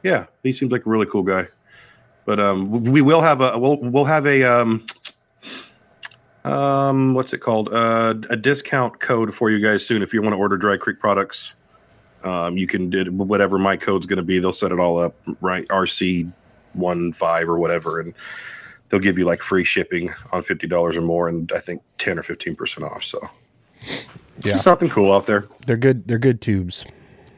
yeah, 0.03 0.27
he 0.43 0.53
seems 0.53 0.73
like 0.73 0.87
a 0.87 0.91
really 0.91 1.07
cool 1.07 1.23
guy. 1.23 1.47
But 2.25 2.41
um, 2.41 2.71
we 2.85 3.03
will 3.03 3.21
have 3.21 3.41
a 3.41 3.59
we'll 3.59 3.77
we'll 3.79 4.05
have 4.07 4.27
a 4.27 4.43
um 4.45 4.87
um 6.45 7.15
what's 7.15 7.33
it 7.33 7.39
called 7.39 7.73
uh, 7.73 8.15
a 8.31 8.37
discount 8.37 9.01
code 9.01 9.35
for 9.35 9.51
you 9.51 9.65
guys 9.65 9.85
soon 9.85 10.03
if 10.03 10.15
you 10.15 10.23
want 10.23 10.33
to 10.33 10.39
order 10.39 10.57
Dry 10.57 10.77
Creek 10.77 11.01
products. 11.01 11.55
Um, 12.23 12.57
you 12.57 12.67
can 12.67 12.89
do 12.89 13.05
whatever 13.13 13.59
my 13.59 13.77
code's 13.77 14.07
going 14.07 14.17
to 14.17 14.23
be. 14.23 14.39
They'll 14.39 14.55
set 14.55 14.73
it 14.73 14.81
all 14.81 14.99
up 14.99 15.15
right. 15.43 15.69
RC 15.69 16.33
one 16.75 17.13
five 17.13 17.49
or 17.49 17.59
whatever, 17.59 18.01
and 18.01 18.15
they'll 18.89 19.01
give 19.01 19.19
you 19.19 19.25
like 19.25 19.41
free 19.41 19.65
shipping 19.65 20.13
on 20.33 20.43
fifty 20.43 20.67
dollars 20.67 20.97
or 20.97 21.01
more, 21.03 21.29
and 21.29 21.51
I 21.55 21.59
think 21.61 21.83
ten 21.99 22.19
or 22.19 22.23
fifteen 22.23 22.55
percent 22.57 22.87
off. 22.87 23.05
So 23.05 23.19
Yeah. 24.43 24.53
just 24.53 24.65
something 24.65 24.89
cool 24.91 25.13
out 25.13 25.27
there. 25.27 25.45
They're 25.67 25.77
good. 25.77 26.07
They're 26.09 26.19
good 26.19 26.41
tubes. 26.41 26.85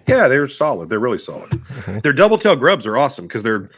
Yeah, 0.07 0.28
they're 0.28 0.49
solid. 0.49 0.88
They're 0.88 1.00
really 1.00 1.19
solid. 1.19 1.50
Mm-hmm. 1.50 1.99
Their 2.00 2.12
double 2.12 2.38
tail 2.38 2.55
grubs 2.57 2.87
are 2.87 2.97
awesome 2.97 3.26
because 3.26 3.43
they're 3.43 3.71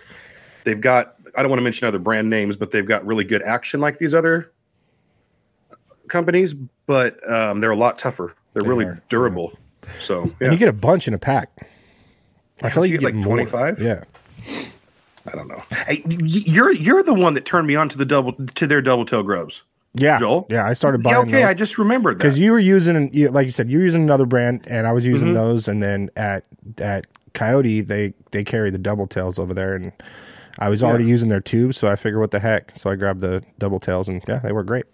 they've 0.64 0.80
got. 0.80 1.14
I 1.36 1.42
don't 1.42 1.50
want 1.50 1.60
to 1.60 1.64
mention 1.64 1.86
other 1.86 1.98
brand 1.98 2.28
names, 2.28 2.56
but 2.56 2.70
they've 2.70 2.86
got 2.86 3.06
really 3.06 3.24
good 3.24 3.42
action 3.42 3.80
like 3.80 3.98
these 3.98 4.12
other 4.14 4.50
companies. 6.08 6.54
But 6.86 7.18
um, 7.30 7.60
they're 7.60 7.70
a 7.70 7.76
lot 7.76 7.98
tougher. 7.98 8.34
They're 8.54 8.62
They 8.62 8.68
really 8.68 8.84
are. 8.86 9.02
durable. 9.08 9.52
So 10.00 10.24
yeah. 10.24 10.48
And 10.48 10.52
you 10.52 10.58
get 10.58 10.68
a 10.68 10.72
bunch 10.72 11.06
in 11.08 11.14
a 11.14 11.18
pack. 11.18 11.50
I 12.62 12.68
feel 12.70 12.82
like 12.82 12.88
you 12.90 12.94
you 12.94 13.00
get, 13.00 13.12
get 13.12 13.16
like, 13.16 13.24
25? 13.24 13.80
Yeah. 13.80 14.04
I 15.32 15.36
don't 15.36 15.48
know. 15.48 15.62
Hey, 15.86 16.02
you're 16.08 16.72
you're 16.72 17.02
the 17.02 17.14
one 17.14 17.34
that 17.34 17.44
turned 17.44 17.66
me 17.66 17.76
on 17.76 17.88
to 17.90 17.98
the 17.98 18.04
double 18.06 18.32
to 18.32 18.66
their 18.66 18.80
double 18.82 19.04
tail 19.06 19.22
grubs. 19.22 19.62
Yeah. 19.94 20.18
Joel? 20.18 20.46
Yeah. 20.50 20.66
I 20.66 20.74
started 20.74 21.02
Yeah, 21.04 21.14
buying 21.14 21.28
okay, 21.28 21.44
I 21.44 21.54
just 21.54 21.78
remembered 21.78 22.16
that. 22.16 22.22
because 22.22 22.38
you 22.38 22.52
were 22.52 22.58
using, 22.58 23.10
like 23.32 23.46
you 23.46 23.50
said, 23.52 23.68
you 23.70 23.78
were 23.78 23.84
using 23.84 24.02
another 24.02 24.26
brand, 24.26 24.64
and 24.68 24.86
I 24.86 24.92
was 24.92 25.04
using 25.06 25.28
Mm-hmm. 25.28 25.36
those. 25.36 25.66
And 25.68 25.82
then 25.82 26.10
at 26.16 26.44
at 26.78 27.06
Coyote, 27.34 27.80
they 27.82 28.12
they 28.30 28.44
carry 28.44 28.70
the 28.70 28.78
double 28.78 29.06
tails 29.06 29.38
over 29.38 29.54
there, 29.54 29.74
and 29.74 29.92
I 30.58 30.68
was 30.68 30.84
already 30.84 31.04
using 31.04 31.28
their 31.30 31.40
tubes, 31.40 31.76
so 31.78 31.88
I 31.88 31.96
figured, 31.96 32.20
what 32.20 32.30
the 32.32 32.40
heck? 32.40 32.76
So 32.76 32.90
I 32.90 32.96
grabbed 32.96 33.20
the 33.20 33.42
double 33.58 33.78
tails, 33.80 34.08
and 34.08 34.22
yeah, 34.28 34.38
they 34.38 34.52
were 34.52 34.64
great. 34.64 34.84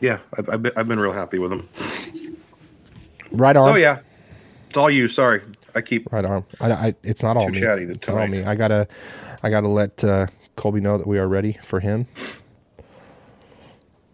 yeah, 0.00 0.18
I've, 0.38 0.48
I've, 0.50 0.62
been, 0.62 0.72
I've 0.76 0.88
been 0.88 1.00
real 1.00 1.12
happy 1.12 1.38
with 1.38 1.50
them. 1.50 1.68
Right 3.32 3.56
on. 3.56 3.72
So 3.72 3.76
yeah, 3.76 4.00
it's 4.68 4.76
all 4.76 4.90
you. 4.90 5.08
Sorry, 5.08 5.42
I 5.74 5.80
keep. 5.80 6.10
Right 6.12 6.24
arm. 6.24 6.44
I, 6.60 6.70
I, 6.72 6.94
it's 7.02 7.22
not 7.22 7.36
all 7.36 7.46
Too 7.46 7.52
me. 7.52 7.60
chatty 7.60 7.82
It's 7.84 8.08
all 8.08 8.26
me. 8.26 8.44
I 8.44 8.54
gotta, 8.54 8.86
I 9.46 9.50
gotta 9.50 9.68
let 9.68 10.02
uh, 10.02 10.26
Colby 10.56 10.80
know 10.80 10.98
that 10.98 11.06
we 11.06 11.20
are 11.20 11.28
ready 11.28 11.56
for 11.62 11.78
him. 11.78 12.08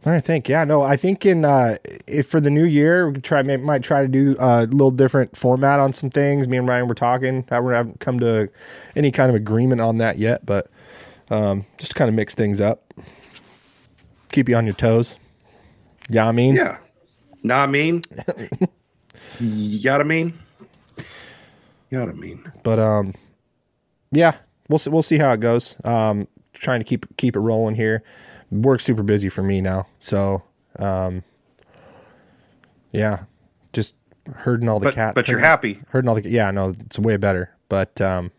I 0.04 0.20
think 0.20 0.46
yeah, 0.46 0.64
no, 0.64 0.82
I 0.82 0.96
think 0.98 1.24
in 1.24 1.46
uh, 1.46 1.78
if 2.06 2.26
for 2.26 2.38
the 2.38 2.50
new 2.50 2.64
year 2.64 3.06
we 3.06 3.14
could 3.14 3.24
try 3.24 3.40
may, 3.40 3.56
might 3.56 3.82
try 3.82 4.02
to 4.02 4.08
do 4.08 4.36
a 4.38 4.66
little 4.66 4.90
different 4.90 5.34
format 5.34 5.80
on 5.80 5.94
some 5.94 6.10
things. 6.10 6.48
Me 6.48 6.58
and 6.58 6.68
Ryan 6.68 6.86
were 6.86 6.94
talking. 6.94 7.46
I 7.50 7.54
haven't 7.54 7.98
come 7.98 8.20
to 8.20 8.50
any 8.94 9.10
kind 9.10 9.30
of 9.30 9.34
agreement 9.34 9.80
on 9.80 9.96
that 9.98 10.18
yet, 10.18 10.44
but 10.44 10.70
um, 11.30 11.64
just 11.78 11.92
to 11.92 11.94
kind 11.96 12.10
of 12.10 12.14
mix 12.14 12.34
things 12.34 12.60
up, 12.60 12.92
keep 14.32 14.50
you 14.50 14.56
on 14.56 14.66
your 14.66 14.74
toes. 14.74 15.16
Yeah, 16.10 16.28
I 16.28 16.32
mean, 16.32 16.56
Yeah, 16.56 16.76
nah, 17.42 17.62
I 17.62 17.66
mean, 17.68 18.02
you 19.40 19.82
gotta 19.82 20.04
mean, 20.04 20.34
you 20.98 21.98
gotta 21.98 22.12
mean. 22.12 22.52
but 22.62 22.78
um, 22.78 23.14
yeah, 24.10 24.34
we'll 24.72 24.78
see, 24.78 24.90
we'll 24.90 25.02
see 25.02 25.18
how 25.18 25.32
it 25.32 25.40
goes. 25.40 25.76
Um, 25.84 26.26
trying 26.54 26.80
to 26.80 26.84
keep 26.84 27.16
keep 27.16 27.36
it 27.36 27.40
rolling 27.40 27.74
here. 27.74 28.02
Work's 28.50 28.84
super 28.84 29.02
busy 29.02 29.28
for 29.28 29.42
me 29.42 29.60
now, 29.60 29.86
so 30.00 30.42
um, 30.78 31.22
yeah, 32.90 33.24
just 33.72 33.94
herding 34.34 34.68
all 34.68 34.78
the 34.80 34.84
But 34.84 34.94
cat. 34.94 35.14
but 35.14 35.28
you're 35.28 35.38
happy. 35.40 35.80
Herding 35.90 36.08
all 36.08 36.14
the 36.14 36.28
yeah, 36.28 36.50
no, 36.50 36.70
it's 36.80 36.98
way 36.98 37.16
better, 37.16 37.54
but 37.68 38.00
um, 38.00 38.30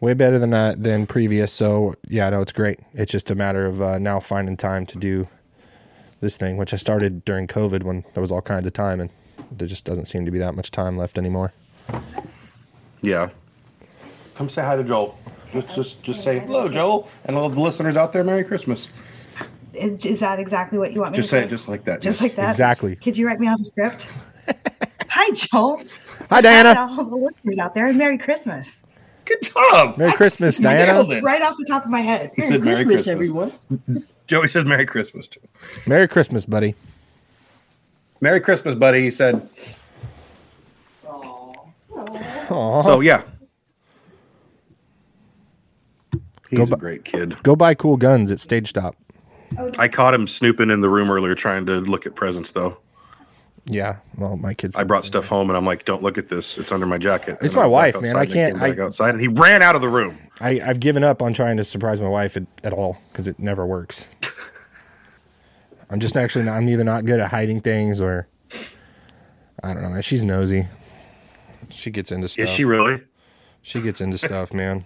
way 0.00 0.14
better 0.14 0.38
than 0.38 0.54
uh, 0.54 0.74
than 0.76 1.06
previous. 1.06 1.52
So 1.52 1.94
yeah, 2.08 2.30
no, 2.30 2.40
it's 2.40 2.52
great. 2.52 2.78
It's 2.92 3.12
just 3.12 3.30
a 3.30 3.34
matter 3.34 3.66
of 3.66 3.82
uh, 3.82 3.98
now 3.98 4.20
finding 4.20 4.56
time 4.56 4.86
to 4.86 4.98
do 4.98 5.28
this 6.20 6.36
thing, 6.36 6.56
which 6.56 6.72
I 6.72 6.76
started 6.76 7.24
during 7.24 7.46
COVID 7.46 7.82
when 7.82 8.04
there 8.14 8.20
was 8.20 8.32
all 8.32 8.42
kinds 8.42 8.66
of 8.66 8.72
time, 8.72 9.00
and 9.00 9.10
there 9.50 9.68
just 9.68 9.84
doesn't 9.84 10.06
seem 10.06 10.24
to 10.24 10.30
be 10.30 10.38
that 10.38 10.54
much 10.54 10.70
time 10.70 10.96
left 10.96 11.18
anymore. 11.18 11.52
Yeah. 13.02 13.30
Come 14.34 14.48
say 14.48 14.62
hi 14.62 14.76
to 14.76 14.84
Joel. 14.84 15.18
Just 15.52 15.74
just 15.74 16.04
just 16.04 16.24
say 16.24 16.40
hello, 16.40 16.68
Joel, 16.68 17.08
and 17.26 17.36
all 17.36 17.48
the 17.48 17.60
listeners 17.60 17.96
out 17.96 18.12
there, 18.12 18.24
Merry 18.24 18.44
Christmas. 18.44 18.88
Is 19.72 20.04
is 20.06 20.20
that 20.20 20.38
exactly 20.40 20.78
what 20.78 20.92
you 20.92 21.00
want 21.00 21.12
me 21.12 21.16
Just 21.18 21.30
to 21.30 21.36
say 21.36 21.40
Just 21.42 21.42
say? 21.42 21.46
it 21.46 21.50
just 21.50 21.68
like 21.68 21.84
that. 21.84 22.00
Just 22.00 22.20
yes. 22.20 22.22
like 22.30 22.36
that? 22.36 22.50
Exactly. 22.50 22.96
Could 22.96 23.16
you 23.16 23.26
write 23.26 23.40
me 23.40 23.46
out 23.46 23.60
a 23.60 23.64
script? 23.64 24.08
Hi, 25.08 25.30
Joel. 25.32 25.78
Hi, 25.78 25.84
Hi, 26.30 26.40
Diana. 26.40 26.74
all 26.90 27.04
the 27.04 27.16
listeners 27.16 27.58
out 27.58 27.74
there, 27.74 27.86
and 27.86 27.98
Merry 27.98 28.18
Christmas. 28.18 28.84
Good 29.24 29.42
job. 29.42 29.96
Merry 29.96 30.12
Christmas, 30.12 30.58
You 30.58 30.64
Diana. 30.64 31.20
Right 31.22 31.40
off 31.42 31.56
the 31.58 31.64
top 31.66 31.84
of 31.84 31.90
my 31.90 32.00
head. 32.00 32.32
He 32.36 32.42
said 32.42 32.62
Merry 32.62 32.84
Christmas. 32.84 33.08
everyone. 33.08 33.52
Joey 34.26 34.48
says 34.48 34.64
Merry 34.64 34.86
Christmas 34.86 35.26
too. 35.26 35.40
Merry 35.86 36.08
Christmas, 36.08 36.44
buddy. 36.46 36.74
Merry 38.20 38.40
Christmas, 38.40 38.74
buddy. 38.74 39.02
He 39.02 39.10
said. 39.10 39.48
Aw. 42.50 42.80
So 42.82 43.00
yeah. 43.00 43.22
He's 46.58 46.68
Go 46.68 46.74
a 46.74 46.76
bu- 46.76 46.80
great 46.80 47.04
kid. 47.04 47.36
Go 47.42 47.56
buy 47.56 47.74
cool 47.74 47.96
guns 47.96 48.30
at 48.30 48.40
Stage 48.40 48.68
Stop. 48.68 48.96
Oh, 49.58 49.70
I 49.78 49.88
caught 49.88 50.14
him 50.14 50.26
snooping 50.26 50.70
in 50.70 50.80
the 50.80 50.88
room 50.88 51.10
earlier, 51.10 51.34
trying 51.34 51.66
to 51.66 51.80
look 51.80 52.06
at 52.06 52.14
presents. 52.14 52.50
Though 52.52 52.78
Yeah, 53.66 53.96
well, 54.18 54.36
my 54.36 54.52
kids. 54.54 54.74
I 54.76 54.82
brought 54.84 55.04
stuff 55.04 55.26
home, 55.26 55.48
and 55.50 55.56
I'm 55.56 55.64
like, 55.64 55.84
"Don't 55.84 56.02
look 56.02 56.18
at 56.18 56.28
this. 56.28 56.58
It's 56.58 56.72
under 56.72 56.86
my 56.86 56.98
jacket." 56.98 57.38
It's 57.40 57.54
And 57.54 57.56
my 57.56 57.62
I 57.62 57.66
wife, 57.66 58.00
man. 58.00 58.16
I 58.16 58.26
can't- 58.26 58.54
came 58.58 58.60
back 58.70 58.78
I- 58.78 58.82
outside, 58.82 59.10
and 59.10 59.20
he 59.20 59.28
ran 59.28 59.62
out 59.62 59.74
of 59.76 59.80
the 59.82 59.88
room. 59.88 60.18
I, 60.40 60.60
I've 60.64 60.80
given 60.80 61.04
up 61.04 61.22
on 61.22 61.32
trying 61.34 61.56
to 61.58 61.64
surprise 61.64 62.00
my 62.00 62.08
wife 62.08 62.36
at, 62.36 62.44
at 62.64 62.72
all 62.72 62.98
because 63.12 63.28
it 63.28 63.38
never 63.38 63.64
works. 63.64 64.08
I'm 65.90 66.00
just 66.00 66.16
actually 66.16 66.44
not, 66.46 66.56
I'm 66.56 66.68
either 66.68 66.82
not 66.84 67.04
good 67.04 67.20
at 67.20 67.30
hiding 67.30 67.60
things 67.60 68.00
or 68.00 68.26
I 69.62 69.74
don't 69.74 69.92
know. 69.94 70.00
She's 70.00 70.24
nosy. 70.24 70.66
She 71.70 71.90
gets 71.90 72.10
into 72.10 72.26
stuff. 72.28 72.44
Is 72.44 72.50
she 72.50 72.64
really? 72.64 73.02
She 73.62 73.80
gets 73.80 74.00
into 74.00 74.18
stuff, 74.18 74.52
man. 74.52 74.84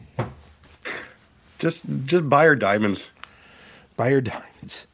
Just 1.58 1.84
just 2.06 2.28
buy 2.28 2.44
her 2.44 2.54
diamonds. 2.56 3.08
Buy 3.96 4.10
her 4.10 4.20
diamonds. 4.20 4.86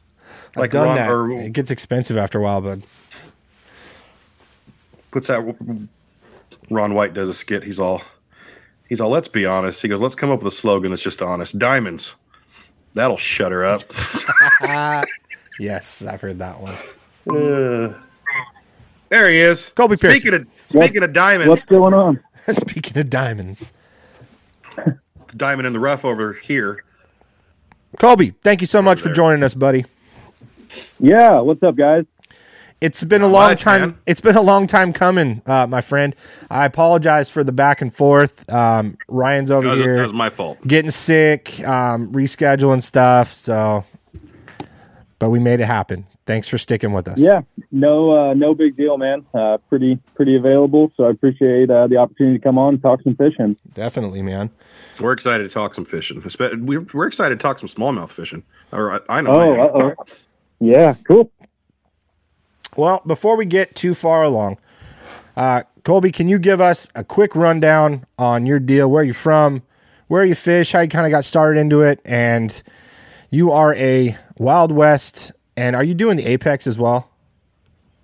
I've 0.51 0.57
Like 0.57 0.71
done 0.71 0.85
Ron- 0.87 0.95
that. 0.97 1.09
or- 1.11 1.31
It 1.31 1.53
gets 1.53 1.69
expensive 1.71 2.17
after 2.17 2.39
a 2.39 2.41
while, 2.41 2.61
but 2.61 2.79
Puts 5.11 5.27
that. 5.27 5.55
Ron 6.69 6.93
White 6.93 7.13
does 7.13 7.29
a 7.29 7.33
skit. 7.33 7.63
He's 7.63 7.79
all. 7.79 8.01
He's 8.89 8.99
all. 8.99 9.09
Let's 9.09 9.27
be 9.27 9.45
honest. 9.45 9.81
He 9.81 9.87
goes. 9.87 10.01
Let's 10.01 10.15
come 10.15 10.29
up 10.31 10.43
with 10.43 10.51
a 10.53 10.55
slogan 10.55 10.91
that's 10.91 11.03
just 11.03 11.21
honest. 11.21 11.57
Diamonds. 11.59 12.15
That'll 12.95 13.17
shut 13.17 13.51
her 13.51 13.63
up. 13.65 13.83
yes, 15.59 16.05
I've 16.05 16.21
heard 16.21 16.39
that 16.39 16.59
one. 16.59 16.73
Uh, 17.29 17.93
there 19.09 19.29
he 19.31 19.39
is. 19.39 19.69
Colby 19.75 19.97
Pearson. 19.97 20.19
Speaking 20.19 20.41
of 20.41 20.47
speaking 20.69 21.03
of 21.03 21.13
diamonds, 21.13 21.49
What's 21.49 21.63
going 21.63 21.93
on? 21.93 22.19
Speaking 22.49 22.97
of 22.97 23.09
diamonds, 23.09 23.73
diamond 25.35 25.67
in 25.67 25.73
the 25.73 25.79
rough 25.79 26.05
over 26.05 26.33
here. 26.33 26.83
Colby, 27.99 28.31
thank 28.43 28.61
you 28.61 28.67
so 28.67 28.81
much 28.81 28.99
for 29.01 29.11
joining 29.11 29.43
us, 29.43 29.53
buddy. 29.53 29.85
Yeah, 30.99 31.39
what's 31.39 31.63
up, 31.63 31.75
guys? 31.75 32.05
It's 32.81 33.03
been 33.05 33.21
a 33.21 33.27
long 33.27 33.51
much, 33.51 33.61
time. 33.61 33.81
man. 33.81 33.97
It's 34.05 34.19
been 34.19 34.35
a 34.35 34.41
long 34.41 34.67
time 34.67 34.91
coming, 34.91 35.41
uh, 35.45 35.65
my 35.65 35.79
friend. 35.79 36.13
I 36.51 36.65
apologize 36.65 37.29
for 37.29 37.43
the 37.43 37.53
back 37.53 37.81
and 37.81 37.93
forth. 37.93 38.51
Um, 38.51 38.97
Ryan's 39.07 39.49
over 39.49 39.67
That 39.69 39.77
was, 39.77 39.85
here 39.85 39.95
that 39.95 40.03
was 40.03 40.13
my 40.13 40.29
fault. 40.29 40.57
getting 40.67 40.91
sick, 40.91 41.65
um, 41.65 42.11
rescheduling 42.11 42.83
stuff. 42.83 43.29
So, 43.29 43.85
but 45.19 45.29
we 45.29 45.39
made 45.39 45.61
it 45.61 45.65
happen. 45.65 46.05
Thanks 46.25 46.47
for 46.47 46.57
sticking 46.57 46.91
with 46.91 47.07
us. 47.07 47.19
Yeah, 47.19 47.41
no, 47.71 48.11
uh, 48.11 48.33
no 48.33 48.55
big 48.55 48.75
deal, 48.75 48.97
man. 48.97 49.25
Uh, 49.33 49.57
pretty, 49.69 49.99
pretty 50.15 50.35
available. 50.35 50.91
So 50.97 51.05
I 51.05 51.11
appreciate 51.11 51.69
uh, 51.69 51.85
the 51.85 51.97
opportunity 51.97 52.39
to 52.39 52.43
come 52.43 52.57
on 52.57 52.75
and 52.75 52.81
talk 52.81 53.01
some 53.03 53.15
fishing. 53.15 53.55
definitely, 53.75 54.23
man. 54.23 54.49
We're 54.99 55.11
excited 55.11 55.43
to 55.43 55.49
talk 55.49 55.75
some 55.75 55.85
fishing. 55.85 56.23
We're, 56.65 56.81
we're 56.93 57.07
excited 57.07 57.37
to 57.37 57.43
talk 57.43 57.59
some 57.59 57.69
smallmouth 57.69 58.09
fishing. 58.09 58.43
Or 58.71 58.93
I, 58.93 59.17
I 59.17 59.21
know. 59.21 59.31
Oh, 59.31 59.53
am. 59.53 59.59
uh 59.59 59.93
oh. 59.99 60.05
Yeah, 60.59 60.95
cool. 61.07 61.31
Well, 62.75 63.01
before 63.05 63.37
we 63.37 63.45
get 63.45 63.75
too 63.75 63.93
far 63.93 64.23
along, 64.23 64.57
uh, 65.37 65.63
Colby, 65.83 66.11
can 66.11 66.27
you 66.27 66.39
give 66.39 66.59
us 66.59 66.89
a 66.95 67.03
quick 67.03 67.35
rundown 67.35 68.05
on 68.17 68.47
your 68.47 68.59
deal? 68.59 68.89
Where 68.89 69.03
you 69.03 69.13
from? 69.13 69.61
Where 70.07 70.25
you 70.25 70.33
fish? 70.33 70.71
How 70.71 70.81
you 70.81 70.87
kind 70.87 71.05
of 71.05 71.11
got 71.11 71.25
started 71.25 71.59
into 71.59 71.81
it? 71.81 71.99
And 72.03 72.63
you 73.29 73.51
are 73.51 73.75
a 73.75 74.17
Wild 74.37 74.71
West, 74.71 75.31
and 75.57 75.75
are 75.75 75.83
you 75.83 75.93
doing 75.93 76.17
the 76.17 76.27
Apex 76.27 76.67
as 76.67 76.77
well? 76.77 77.09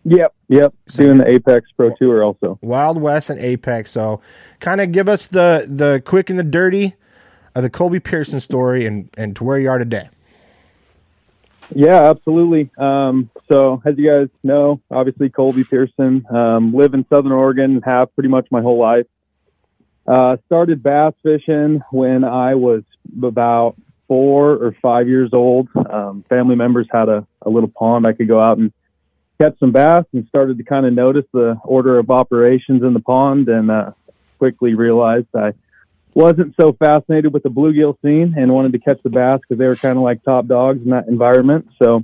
Yep, 0.03 0.34
yep. 0.48 0.74
Doing 0.96 1.20
the 1.20 1.27
Apex 1.27 1.70
Pro 1.77 1.91
Tour 1.91 2.24
also. 2.24 2.58
Wild 2.62 3.00
West 3.00 3.29
and 3.29 3.39
Apex. 3.39 3.91
So, 3.91 4.20
kind 4.60 4.81
of 4.81 4.91
give 4.91 5.08
us 5.08 5.27
the 5.27 5.67
the 5.70 6.01
quick 6.03 6.29
and 6.29 6.39
the 6.39 6.43
dirty 6.43 6.96
of 7.53 7.63
the 7.63 7.70
Colby 7.70 8.00
Pearson 8.00 8.39
story 8.39 8.86
and 8.86 9.10
and 9.15 9.36
to 9.36 9.43
where 9.43 9.60
you 9.60 9.70
are 9.70 9.77
today. 9.77 10.10
Yeah, 11.74 12.10
absolutely. 12.10 12.70
Um, 12.77 13.29
so, 13.50 13.81
as 13.86 13.98
you 13.98 14.10
guys 14.10 14.27
know, 14.43 14.81
obviously 14.89 15.29
Colby 15.29 15.63
Pearson, 15.63 16.25
um, 16.29 16.74
live 16.74 16.93
in 16.93 17.05
Southern 17.10 17.31
Oregon, 17.31 17.81
have 17.86 18.13
pretty 18.15 18.29
much 18.29 18.48
my 18.51 18.62
whole 18.62 18.79
life. 18.79 19.05
Uh, 20.08 20.38
started 20.48 20.81
bass 20.84 21.13
fishing 21.24 21.81
when 21.91 22.24
I 22.24 22.55
was 22.55 22.84
about 23.24 23.75
four 24.12 24.56
or 24.56 24.75
five 24.82 25.08
years 25.08 25.30
old. 25.32 25.70
Um, 25.74 26.25
family 26.27 26.58
members 26.58 26.86
had 26.91 27.08
a, 27.08 27.25
a 27.44 27.50
little 27.50 27.70
pond 27.70 28.06
I 28.06 28.12
could 28.12 28.27
go 28.27 28.41
out 28.41 28.58
and 28.58 28.74
catch 29.39 29.58
some 29.58 29.72
bass 29.72 30.03
and 30.12 30.27
started 30.27 30.58
to 30.58 30.65
kind 30.65 30.86
of 30.86 30.91
notice 30.91 31.24
the 31.32 31.58
order 31.63 31.98
of 31.98 32.12
operations 32.12 32.84
in 32.84 32.94
the 32.94 33.00
pond 33.00 33.48
and 33.48 33.72
uh, 33.72 33.91
quickly 34.38 34.74
realized 34.74 35.27
I 35.34 35.53
wasn't 36.13 36.56
so 36.60 36.74
fascinated 36.74 37.32
with 37.32 37.44
the 37.44 37.50
bluegill 37.50 37.96
scene 38.01 38.36
and 38.38 38.53
wanted 38.53 38.74
to 38.74 38.80
catch 38.80 39.01
the 39.01 39.10
bass 39.10 39.39
because 39.39 39.58
they 39.58 39.65
were 39.65 39.77
kind 39.77 39.98
of 39.98 40.03
like 40.03 40.22
top 40.24 40.46
dogs 40.46 40.84
in 40.84 40.89
that 40.89 41.08
environment. 41.08 41.70
So 41.82 42.03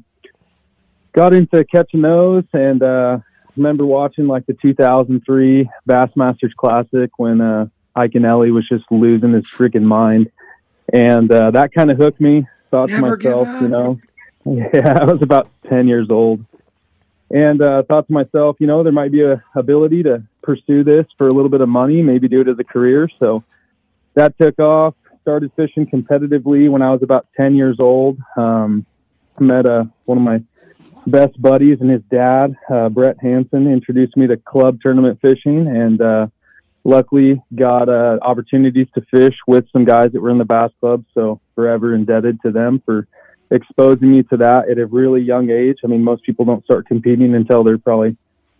got 1.12 1.34
into 1.34 1.66
catching 1.66 2.04
those 2.04 2.46
and 2.54 2.82
uh, 2.82 3.20
remember 3.58 3.86
watching 3.86 4.28
like 4.28 4.46
the 4.46 4.54
2003 4.54 5.70
Bassmasters 5.86 6.56
Classic 6.56 7.12
when 7.18 7.42
uh, 7.42 7.66
Iaconelli 7.98 8.54
was 8.54 8.66
just 8.66 8.86
losing 8.90 9.34
his 9.34 9.44
freaking 9.44 9.84
mind. 9.84 10.32
And 10.94 11.32
uh, 11.32 11.52
that 11.52 11.74
kind 11.74 11.92
of 11.92 11.98
hooked 11.98 12.22
me. 12.22 12.46
Thought 12.72 12.90
Never 12.90 13.18
to 13.18 13.30
myself, 13.30 13.62
you 13.62 13.70
know, 13.70 14.00
yeah, 14.46 15.00
I 15.00 15.06
was 15.06 15.22
about 15.22 15.50
10 15.70 15.88
years 15.88 16.10
old. 16.10 16.46
And 17.30 17.62
uh, 17.62 17.84
thought 17.84 18.08
to 18.08 18.14
myself, 18.14 18.58
you 18.60 18.68
know, 18.68 18.84
there 18.84 18.92
might 18.92 19.12
be 19.12 19.22
a 19.22 19.44
ability 19.56 20.04
to 20.04 20.24
pursue 20.42 20.84
this 20.84 21.06
for 21.18 21.28
a 21.28 21.34
little 21.34 21.50
bit 21.50 21.62
of 21.62 21.70
money, 21.70 22.02
maybe 22.02 22.28
do 22.28 22.42
it 22.42 22.48
as 22.48 22.60
a 22.60 22.64
career. 22.64 23.10
So 23.20 23.44
that 24.14 24.38
took 24.38 24.60
off. 24.60 24.96
Started 25.22 25.52
fishing 25.58 25.86
competitively 25.86 26.70
when 26.70 26.82
I 26.82 26.92
was 26.92 27.04
about 27.04 27.28
10 27.36 27.56
years 27.56 27.82
old. 27.82 28.18
Um, 28.38 28.86
met 29.40 29.66
uh, 29.66 29.84
one 30.06 30.18
of 30.18 30.24
my 30.24 30.42
best 31.06 31.40
buddies 31.42 31.80
and 31.82 31.90
his 31.90 32.02
dad, 32.10 32.56
uh, 32.70 32.90
Brett 32.90 33.18
Hansen, 33.22 33.72
introduced 33.72 34.18
me 34.18 34.28
to 34.28 34.38
club 34.38 34.80
tournament 34.82 35.20
fishing, 35.22 35.68
and 35.68 36.02
uh, 36.02 36.28
luckily 36.88 37.44
got 37.54 37.90
uh, 37.90 38.18
opportunities 38.22 38.88
to 38.96 39.02
fish 39.12 39.36
with 39.46 39.66
some 39.72 39.84
guys 39.84 40.14
that 40.14 40.22
were 40.22 40.30
in 40.32 40.38
the 40.38 40.46
bass 40.46 40.72
club. 40.80 41.04
So 41.14 41.42
forever 41.54 41.94
indebted 41.94 42.42
to 42.44 42.52
them 42.52 42.82
for 42.86 43.08
exposing 43.52 44.12
me 44.12 44.24
to 44.24 44.38
that 44.38 44.70
at 44.70 44.80
a 44.80 44.86
really 44.86 45.22
young 45.22 45.50
age. 45.50 45.80
I 45.84 45.88
mean, 45.88 46.02
most 46.02 46.24
people 46.24 46.46
don't 46.46 46.64
start 46.64 46.88
competing 46.88 47.36
until 47.36 47.66
they're 47.66 47.78
probably 47.78 48.16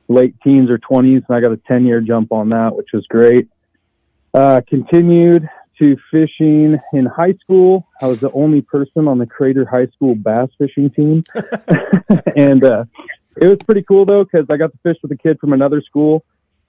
late 0.10 0.36
teens 0.44 0.70
or 0.70 0.78
20s, 0.78 1.24
and 1.28 1.38
I 1.38 1.40
got 1.40 1.54
a 1.54 1.58
10 1.68 1.86
year 1.86 2.02
jump 2.02 2.34
on 2.34 2.50
that, 2.50 2.76
which 2.76 2.90
was 2.94 3.08
great. 3.08 3.48
Uh, 4.34 4.62
continued 4.68 5.48
to 5.80 5.96
fishing 6.12 6.78
in 6.92 7.06
high 7.06 7.34
school. 7.42 7.88
I 8.02 8.08
was 8.08 8.20
the 8.20 8.32
only 8.34 8.62
person 8.62 9.08
on 9.08 9.20
the 9.20 9.26
Crater 9.26 9.66
High 9.66 9.88
School 9.88 10.16
bass 10.16 10.50
fishing 10.58 10.90
team. 10.90 11.24
and 12.36 12.64
uh, 12.64 12.84
it 13.38 13.48
was 13.48 13.60
pretty 13.66 13.84
cool, 13.84 14.06
though, 14.06 14.26
because 14.26 14.48
I 14.50 14.58
got 14.58 14.74
to 14.74 14.78
fish 14.84 14.98
with 15.02 15.12
a 15.14 15.18
kid 15.18 15.40
from 15.40 15.54
another 15.54 15.82
school. 15.82 16.26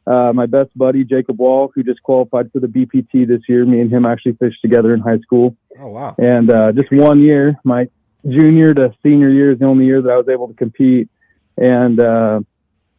Uh, 0.08 0.32
my 0.32 0.46
best 0.46 0.70
buddy, 0.76 1.04
Jacob 1.04 1.38
Wall, 1.38 1.70
who 1.74 1.82
just 1.82 2.02
qualified 2.02 2.50
for 2.50 2.60
the 2.60 2.66
BPT 2.66 3.28
this 3.28 3.42
year. 3.46 3.66
Me 3.66 3.80
and 3.80 3.92
him 3.92 4.06
actually 4.06 4.32
fished 4.32 4.62
together 4.62 4.94
in 4.94 5.00
high 5.00 5.18
school. 5.18 5.54
Oh 5.78 5.88
wow. 5.88 6.14
And 6.18 6.50
uh, 6.50 6.72
just 6.72 6.90
one 6.90 7.20
year, 7.20 7.56
my 7.62 7.88
junior 8.26 8.72
to 8.72 8.94
senior 9.02 9.28
year 9.28 9.52
is 9.52 9.58
the 9.58 9.66
only 9.66 9.84
year 9.84 10.00
that 10.00 10.10
I 10.10 10.16
was 10.16 10.28
able 10.28 10.48
to 10.48 10.54
compete. 10.54 11.10
And 11.58 12.00
uh, 12.00 12.40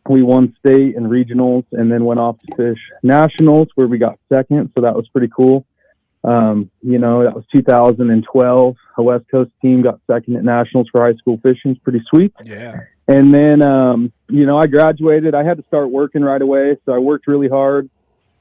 we 0.08 0.22
won 0.22 0.56
state 0.60 0.96
and 0.96 1.08
regionals 1.08 1.66
and 1.72 1.92
then 1.92 2.06
went 2.06 2.20
off 2.20 2.38
to 2.42 2.56
fish 2.56 2.80
nationals 3.02 3.70
where 3.74 3.88
we 3.88 3.98
got 3.98 4.20
second. 4.32 4.72
So 4.76 4.82
that 4.82 4.96
was 4.96 5.08
pretty 5.08 5.30
cool. 5.36 5.66
Um, 6.24 6.70
you 6.82 7.00
know, 7.00 7.24
that 7.24 7.34
was 7.34 7.46
2012. 7.52 8.76
A 8.98 9.04
West 9.04 9.26
Coast 9.32 9.52
team 9.62 9.82
got 9.82 10.00
second 10.06 10.36
at 10.36 10.44
nationals 10.44 10.88
for 10.92 11.02
high 11.02 11.16
school 11.16 11.40
fishing. 11.42 11.72
It's 11.72 11.80
pretty 11.80 12.04
sweet. 12.10 12.34
Yeah. 12.44 12.82
And 13.10 13.34
then, 13.34 13.64
um, 13.64 14.14
you 14.30 14.46
know, 14.46 14.60
I 14.60 14.68
graduated. 14.68 15.34
I 15.34 15.44
had 15.44 15.58
to 15.58 15.64
start 15.64 15.90
working 15.90 16.22
right 16.22 16.42
away. 16.42 16.78
So 16.86 16.94
I 16.94 17.00
worked 17.00 17.26
really 17.26 17.50
hard, 17.50 17.90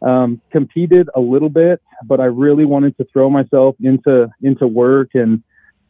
um, 0.03 0.43
competed 0.51 1.09
a 1.17 1.21
little 1.21 1.49
bit, 1.49 1.81
but 2.05 2.21
I 2.21 2.27
really 2.27 2.67
wanted 2.67 2.95
to 2.99 3.05
throw 3.11 3.31
myself 3.31 3.77
into, 3.81 4.29
into 4.43 4.67
work 4.67 5.15
and 5.15 5.43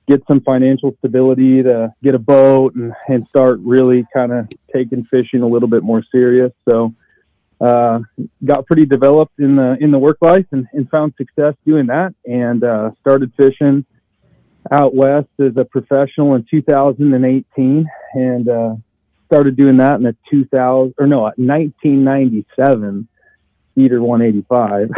get 0.07 0.23
some 0.29 0.41
financial 0.43 0.95
stability 0.99 1.61
to 1.65 1.93
get 2.05 2.15
a 2.15 2.21
boat 2.21 2.77
and, 2.77 2.93
and 3.09 3.27
start 3.27 3.59
really 3.65 4.07
kind 4.15 4.31
of 4.31 4.49
taking 4.73 5.05
fishing 5.07 5.43
a 5.43 5.47
little 5.47 5.69
bit 5.69 5.83
more 5.83 6.05
serious. 6.13 6.53
So, 6.69 6.95
uh, 7.61 7.99
got 8.45 8.65
pretty 8.67 8.87
developed 8.87 9.41
in 9.41 9.57
the, 9.57 9.77
in 9.81 9.91
the 9.91 9.99
work 9.99 10.19
life 10.21 10.47
and, 10.53 10.69
and 10.73 10.89
found 10.89 11.15
success 11.19 11.55
doing 11.67 11.87
that 11.87 12.15
and, 12.25 12.63
uh, 12.63 12.93
started 13.01 13.33
fishing 13.37 13.85
out 14.73 14.95
west 14.95 15.29
as 15.39 15.57
a 15.57 15.65
professional 15.65 16.35
in 16.35 16.47
2018 16.51 17.87
and 18.15 18.49
uh, 18.49 18.75
started 19.27 19.57
doing 19.57 19.77
that 19.79 19.95
in 19.95 20.03
the 20.03 20.17
2000 20.31 20.95
or 20.99 21.07
no 21.07 21.21
1997 21.37 23.09
Cedar 23.75 24.03
185 24.03 24.89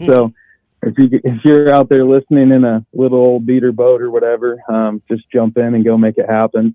so 0.06 0.32
if 0.82 0.98
you 0.98 1.20
if 1.24 1.44
you're 1.44 1.74
out 1.74 1.88
there 1.88 2.04
listening 2.04 2.50
in 2.50 2.64
a 2.64 2.84
little 2.92 3.18
old 3.18 3.46
beater 3.46 3.72
boat 3.72 4.00
or 4.00 4.10
whatever 4.10 4.58
um, 4.68 5.02
just 5.08 5.28
jump 5.30 5.56
in 5.58 5.74
and 5.74 5.84
go 5.84 5.96
make 5.96 6.18
it 6.18 6.28
happen. 6.28 6.74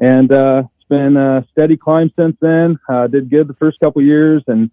And 0.00 0.32
uh, 0.32 0.64
it's 0.76 0.88
been 0.88 1.16
a 1.16 1.46
steady 1.52 1.76
climb 1.76 2.12
since 2.18 2.36
then. 2.40 2.78
Uh, 2.88 3.06
did 3.06 3.30
good 3.30 3.46
the 3.46 3.54
first 3.54 3.78
couple 3.80 4.02
years 4.02 4.42
and 4.48 4.70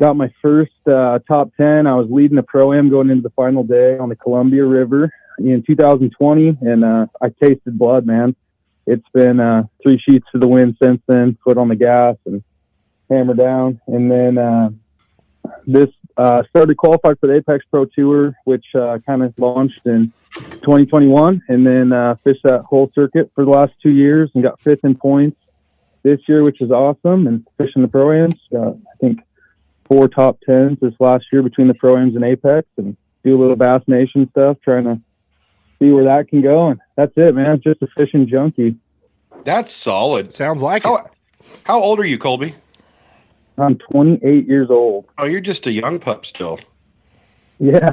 got 0.00 0.16
my 0.16 0.32
first 0.42 0.72
uh, 0.88 1.20
top 1.28 1.54
10 1.56 1.86
i 1.86 1.94
was 1.94 2.08
leading 2.10 2.34
the 2.34 2.42
pro 2.42 2.72
am 2.72 2.90
going 2.90 3.10
into 3.10 3.22
the 3.22 3.30
final 3.30 3.62
day 3.62 3.96
on 3.96 4.08
the 4.08 4.16
columbia 4.16 4.64
river 4.64 5.08
in 5.38 5.62
2020 5.66 6.58
and 6.60 6.84
uh, 6.84 7.06
i 7.20 7.28
tasted 7.28 7.78
blood 7.78 8.06
man. 8.06 8.34
It's 8.86 9.08
been 9.14 9.40
uh, 9.40 9.64
three 9.82 9.98
sheets 9.98 10.26
to 10.32 10.38
the 10.38 10.48
wind 10.48 10.76
since 10.82 11.00
then 11.06 11.38
foot 11.42 11.56
on 11.56 11.68
the 11.68 11.76
gas 11.76 12.16
and 12.26 12.42
hammer 13.10 13.34
down. 13.34 13.80
And 13.86 14.10
then 14.10 14.38
uh, 14.38 14.70
this 15.66 15.88
uh, 16.16 16.42
started 16.50 16.76
qualified 16.76 17.18
for 17.18 17.26
the 17.26 17.36
apex 17.36 17.64
pro 17.70 17.86
tour 17.86 18.34
which 18.44 18.66
uh, 18.74 18.98
kind 19.06 19.22
of 19.22 19.34
launched 19.38 19.80
in 19.86 20.12
2021 20.34 21.42
and 21.48 21.66
then 21.66 21.92
uh, 21.92 22.16
fished 22.24 22.42
that 22.44 22.60
whole 22.62 22.90
circuit 22.94 23.30
for 23.34 23.44
the 23.44 23.50
last 23.50 23.72
two 23.82 23.90
years 23.90 24.30
and 24.34 24.42
got 24.42 24.60
fifth 24.60 24.84
in 24.84 24.94
points 24.94 25.38
this 26.02 26.20
year 26.28 26.42
which 26.42 26.60
is 26.60 26.70
awesome. 26.70 27.26
And 27.26 27.46
fishing 27.58 27.82
the 27.82 27.88
pro-ams 27.88 28.38
got 28.52 28.74
i 28.74 28.96
think 29.00 29.20
four 29.86 30.08
top 30.08 30.38
tens 30.44 30.78
this 30.80 30.94
last 31.00 31.24
year 31.32 31.42
between 31.42 31.68
the 31.68 31.74
pro-ams 31.74 32.14
and 32.14 32.24
apex 32.24 32.66
and 32.76 32.96
do 33.24 33.36
a 33.36 33.40
little 33.40 33.56
bass 33.56 33.82
nation 33.86 34.28
stuff 34.30 34.58
trying 34.62 34.84
to 34.84 35.00
see 35.78 35.90
where 35.90 36.04
that 36.04 36.28
can 36.28 36.40
go 36.42 36.68
and 36.68 36.80
that's 36.96 37.12
it 37.16 37.34
man 37.34 37.60
just 37.60 37.82
a 37.82 37.86
fishing 37.96 38.26
junkie 38.26 38.76
That's 39.44 39.70
solid. 39.72 40.32
Sounds 40.32 40.62
like 40.62 40.84
it. 40.84 40.88
How, 40.88 41.04
how 41.64 41.80
old 41.80 41.98
are 42.00 42.06
you, 42.06 42.18
Colby? 42.18 42.54
i'm 43.58 43.76
28 43.92 44.46
years 44.48 44.68
old 44.70 45.04
Oh, 45.18 45.24
you're 45.26 45.40
just 45.40 45.66
a 45.66 45.72
young 45.72 45.98
pup 46.00 46.26
still. 46.26 46.58
yeah 47.58 47.90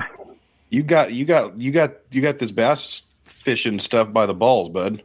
You 0.70 0.84
got 0.84 1.12
you 1.14 1.26
got 1.26 1.58
you 1.60 1.72
got 1.72 1.92
you 2.12 2.22
got 2.22 2.40
this 2.40 2.52
bass 2.52 3.04
fishing 3.26 3.80
stuff 3.80 4.12
by 4.14 4.26
the 4.26 4.34
balls, 4.34 4.70
bud. 4.70 5.04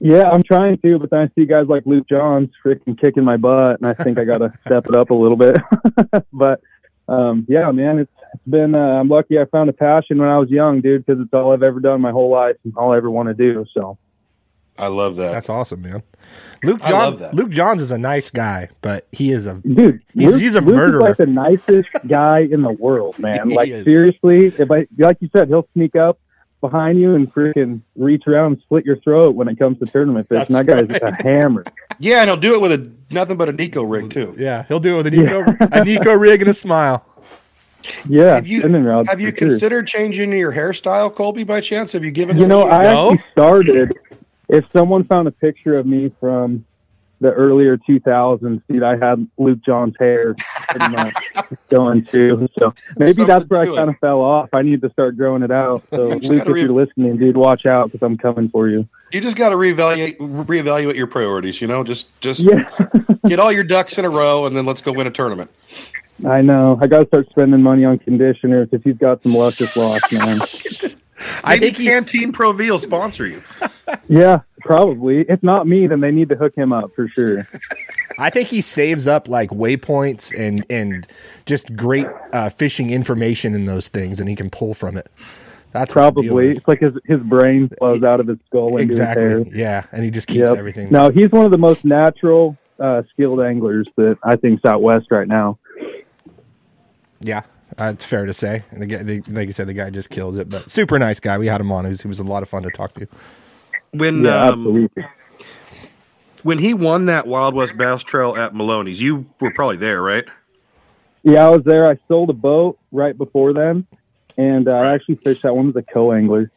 Yeah, 0.00 0.30
I'm 0.30 0.42
trying 0.42 0.76
to, 0.78 0.98
but 0.98 1.08
then 1.10 1.20
I 1.20 1.30
see 1.34 1.46
guys 1.46 1.66
like 1.66 1.84
Luke 1.86 2.06
Johns 2.08 2.50
freaking 2.62 2.98
kicking 3.00 3.24
my 3.24 3.36
butt, 3.38 3.80
and 3.80 3.88
I 3.88 3.94
think 3.94 4.18
I 4.18 4.24
got 4.24 4.38
to 4.38 4.52
step 4.66 4.86
it 4.86 4.94
up 4.94 5.08
a 5.10 5.14
little 5.14 5.36
bit. 5.36 5.56
but 6.32 6.60
um, 7.08 7.46
yeah, 7.48 7.70
man, 7.72 7.98
it's, 8.00 8.12
it's 8.34 8.42
been. 8.46 8.74
Uh, 8.74 8.78
I'm 8.78 9.08
lucky 9.08 9.38
I 9.38 9.44
found 9.46 9.70
a 9.70 9.72
passion 9.72 10.18
when 10.18 10.28
I 10.28 10.38
was 10.38 10.50
young, 10.50 10.80
dude, 10.80 11.06
because 11.06 11.20
it's 11.22 11.32
all 11.32 11.52
I've 11.52 11.62
ever 11.62 11.80
done 11.80 12.00
my 12.00 12.10
whole 12.10 12.30
life 12.30 12.56
and 12.64 12.74
all 12.76 12.92
I 12.92 12.96
ever 12.98 13.10
want 13.10 13.28
to 13.28 13.34
do. 13.34 13.64
So 13.72 13.96
I 14.78 14.88
love 14.88 15.16
that. 15.16 15.32
That's 15.32 15.48
awesome, 15.48 15.82
man. 15.82 16.02
Luke 16.62 16.80
I 16.82 16.88
John, 16.88 16.98
love 17.00 17.18
that. 17.20 17.34
Luke 17.34 17.50
Johns 17.50 17.80
is 17.82 17.90
a 17.90 17.98
nice 17.98 18.30
guy, 18.30 18.68
but 18.80 19.06
he 19.12 19.30
is 19.30 19.46
a 19.46 19.54
dude, 19.54 20.00
He's- 20.14 20.32
Luke- 20.32 20.40
he's 20.42 20.54
a 20.54 20.60
Luke 20.60 20.74
murderer. 20.74 21.00
Is 21.02 21.08
like 21.10 21.16
the 21.18 21.26
nicest 21.26 21.88
guy 22.06 22.40
in 22.40 22.62
the 22.62 22.70
world, 22.72 23.18
man. 23.18 23.50
Like 23.50 23.68
is. 23.68 23.84
seriously, 23.84 24.46
if 24.46 24.70
I 24.70 24.86
like 24.98 25.18
you 25.20 25.28
said, 25.32 25.48
he'll 25.48 25.68
sneak 25.74 25.94
up 25.96 26.18
behind 26.60 26.98
you 26.98 27.14
and 27.14 27.32
freaking 27.32 27.82
reach 27.94 28.26
around 28.26 28.52
and 28.54 28.62
split 28.62 28.86
your 28.86 28.96
throat 28.96 29.34
when 29.34 29.48
it 29.48 29.58
comes 29.58 29.78
to 29.80 29.84
tournament 29.84 30.26
fishing. 30.26 30.46
That's 30.54 30.66
that 30.88 30.88
guy's 31.02 31.12
a 31.12 31.22
hammer. 31.22 31.62
yeah, 31.98 32.20
and 32.22 32.30
he'll 32.30 32.38
do 32.38 32.54
it 32.54 32.62
with 32.62 32.72
a 32.72 32.90
nothing 33.10 33.36
but 33.36 33.50
a 33.50 33.52
Neko 33.52 33.84
rig 33.88 34.10
too. 34.10 34.34
yeah. 34.38 34.64
He'll 34.66 34.80
do 34.80 34.94
it 34.94 35.04
with 35.04 35.06
a 35.08 35.10
Neko 35.16 35.46
a 35.60 35.66
Neko 35.84 36.18
rig 36.18 36.40
and 36.40 36.48
a 36.48 36.54
smile. 36.54 37.04
Yeah, 38.08 38.34
Have 38.34 38.46
you 38.46 38.62
have 38.62 38.72
you 38.72 39.04
for 39.04 39.20
sure. 39.20 39.32
considered 39.32 39.86
changing 39.86 40.32
your 40.32 40.52
hairstyle, 40.52 41.14
Colby? 41.14 41.44
By 41.44 41.60
chance, 41.60 41.92
have 41.92 42.04
you 42.04 42.10
given? 42.10 42.38
You 42.38 42.46
know, 42.46 42.68
I 42.68 42.84
actually 42.86 43.24
started. 43.32 43.92
If 44.48 44.64
someone 44.72 45.04
found 45.04 45.26
a 45.28 45.30
picture 45.30 45.74
of 45.74 45.86
me 45.86 46.12
from 46.20 46.64
the 47.20 47.30
earlier 47.32 47.78
2000s, 47.78 48.60
dude, 48.68 48.82
I 48.82 48.96
had 48.98 49.26
Luke 49.38 49.60
John's 49.64 49.94
hair 49.98 50.34
going 51.70 52.04
too. 52.04 52.48
So 52.58 52.74
maybe 52.98 53.24
that's 53.24 53.44
where 53.46 53.62
I 53.62 53.66
kind 53.66 53.88
of 53.88 53.96
fell 53.98 54.20
off. 54.20 54.50
I 54.52 54.62
need 54.62 54.82
to 54.82 54.90
start 54.90 55.16
growing 55.16 55.42
it 55.42 55.50
out. 55.50 55.82
So 55.94 56.08
Luke, 56.08 56.22
gotta 56.22 56.40
if 56.42 56.46
re- 56.48 56.60
you're 56.62 56.72
listening, 56.72 57.16
dude, 57.16 57.36
watch 57.36 57.66
out 57.66 57.90
because 57.92 58.04
I'm 58.04 58.18
coming 58.18 58.48
for 58.48 58.68
you. 58.68 58.86
you 59.12 59.20
just 59.20 59.36
got 59.36 59.50
to 59.50 59.56
reevaluate 59.56 60.16
reevaluate 60.18 60.96
your 60.96 61.06
priorities. 61.06 61.60
You 61.60 61.66
know, 61.68 61.84
just 61.84 62.18
just 62.20 62.40
Yeah, 62.40 62.68
get 63.26 63.38
all 63.38 63.52
your 63.52 63.64
ducks 63.64 63.98
in 63.98 64.04
a 64.04 64.10
row, 64.10 64.46
and 64.46 64.56
then 64.56 64.66
let's 64.66 64.80
go 64.80 64.92
win 64.92 65.06
a 65.06 65.10
tournament. 65.10 65.50
I 66.26 66.42
know. 66.42 66.78
I 66.80 66.86
got 66.86 67.00
to 67.00 67.06
start 67.06 67.28
spending 67.30 67.62
money 67.62 67.84
on 67.84 67.98
conditioners 67.98 68.68
if 68.72 68.82
he's 68.84 68.96
got 68.96 69.22
some 69.22 69.34
luscious 69.34 69.76
locks, 69.76 70.12
man. 70.12 70.38
I 71.44 71.54
Maybe 71.54 71.66
think 71.72 71.76
he, 71.76 71.88
Pantene 71.88 72.32
Pro 72.32 72.52
V 72.52 72.70
will 72.70 72.78
sponsor 72.78 73.26
you. 73.26 73.42
Yeah, 74.08 74.40
probably. 74.60 75.20
If 75.28 75.42
not 75.42 75.66
me, 75.66 75.86
then 75.86 76.00
they 76.00 76.10
need 76.10 76.30
to 76.30 76.34
hook 76.36 76.54
him 76.56 76.72
up 76.72 76.90
for 76.96 77.06
sure. 77.08 77.46
I 78.18 78.30
think 78.30 78.48
he 78.48 78.60
saves 78.62 79.06
up 79.06 79.28
like 79.28 79.50
waypoints 79.50 80.32
and 80.36 80.64
and 80.70 81.06
just 81.46 81.76
great 81.76 82.06
uh, 82.32 82.48
fishing 82.48 82.90
information 82.90 83.54
in 83.54 83.66
those 83.66 83.88
things, 83.88 84.20
and 84.20 84.28
he 84.28 84.34
can 84.34 84.48
pull 84.50 84.72
from 84.74 84.96
it. 84.96 85.06
That's 85.72 85.94
what 85.94 86.14
the 86.14 86.22
deal 86.22 86.30
Probably. 86.32 86.48
It's 86.50 86.66
like 86.66 86.80
his 86.80 86.94
his 87.04 87.20
brain 87.20 87.68
flows 87.78 88.02
out 88.02 88.20
of 88.20 88.26
his 88.26 88.38
skull 88.46 88.76
into 88.78 88.92
his 88.94 89.00
exactly. 89.00 89.50
Yeah, 89.54 89.84
and 89.92 90.02
he 90.02 90.10
just 90.10 90.28
keeps 90.28 90.48
Yep. 90.48 90.56
everything. 90.58 90.90
No, 90.90 91.10
he's 91.10 91.30
one 91.30 91.44
of 91.44 91.50
the 91.50 91.58
most 91.58 91.84
natural, 91.84 92.56
uh, 92.80 93.02
skilled 93.12 93.40
anglers 93.42 93.86
that 93.96 94.16
I 94.22 94.36
think's 94.36 94.64
out 94.64 94.80
west 94.82 95.10
right 95.10 95.28
now. 95.28 95.58
Yeah, 97.24 97.42
uh, 97.80 97.86
it's 97.86 98.04
fair 98.04 98.26
to 98.26 98.34
say. 98.34 98.62
And 98.70 98.82
the 98.82 98.86
guy, 98.86 99.02
the, 99.02 99.22
like 99.28 99.46
you 99.46 99.52
said, 99.52 99.66
the 99.66 99.72
guy 99.72 99.88
just 99.88 100.10
kills 100.10 100.36
it. 100.36 100.50
But 100.50 100.70
super 100.70 100.98
nice 100.98 101.20
guy. 101.20 101.38
We 101.38 101.46
had 101.46 101.60
him 101.60 101.72
on. 101.72 101.86
He 101.86 101.88
was, 101.88 102.02
he 102.02 102.08
was 102.08 102.20
a 102.20 102.24
lot 102.24 102.42
of 102.42 102.50
fun 102.50 102.62
to 102.64 102.70
talk 102.70 102.92
to. 102.94 103.08
When 103.92 104.24
Yeah, 104.24 104.48
um, 104.48 104.90
when 106.42 106.58
he 106.58 106.74
won 106.74 107.06
that 107.06 107.26
Wild 107.26 107.54
West 107.54 107.78
Bass 107.78 108.04
Trail 108.04 108.36
at 108.36 108.52
Melones, 108.52 109.00
you 109.00 109.26
were 109.40 109.50
probably 109.52 109.78
there, 109.78 110.02
right? 110.02 110.24
Yeah, 111.22 111.46
I 111.46 111.48
was 111.48 111.64
there. 111.64 111.88
I 111.88 111.96
sold 112.06 112.28
a 112.28 112.34
boat 112.34 112.78
right 112.92 113.16
before 113.16 113.54
then, 113.54 113.86
and 114.36 114.70
uh, 114.70 114.76
I 114.76 114.92
actually 114.92 115.14
fished 115.16 115.42
that 115.44 115.56
one 115.56 115.70
as 115.70 115.76
a 115.76 115.82
co-angler. 115.82 116.50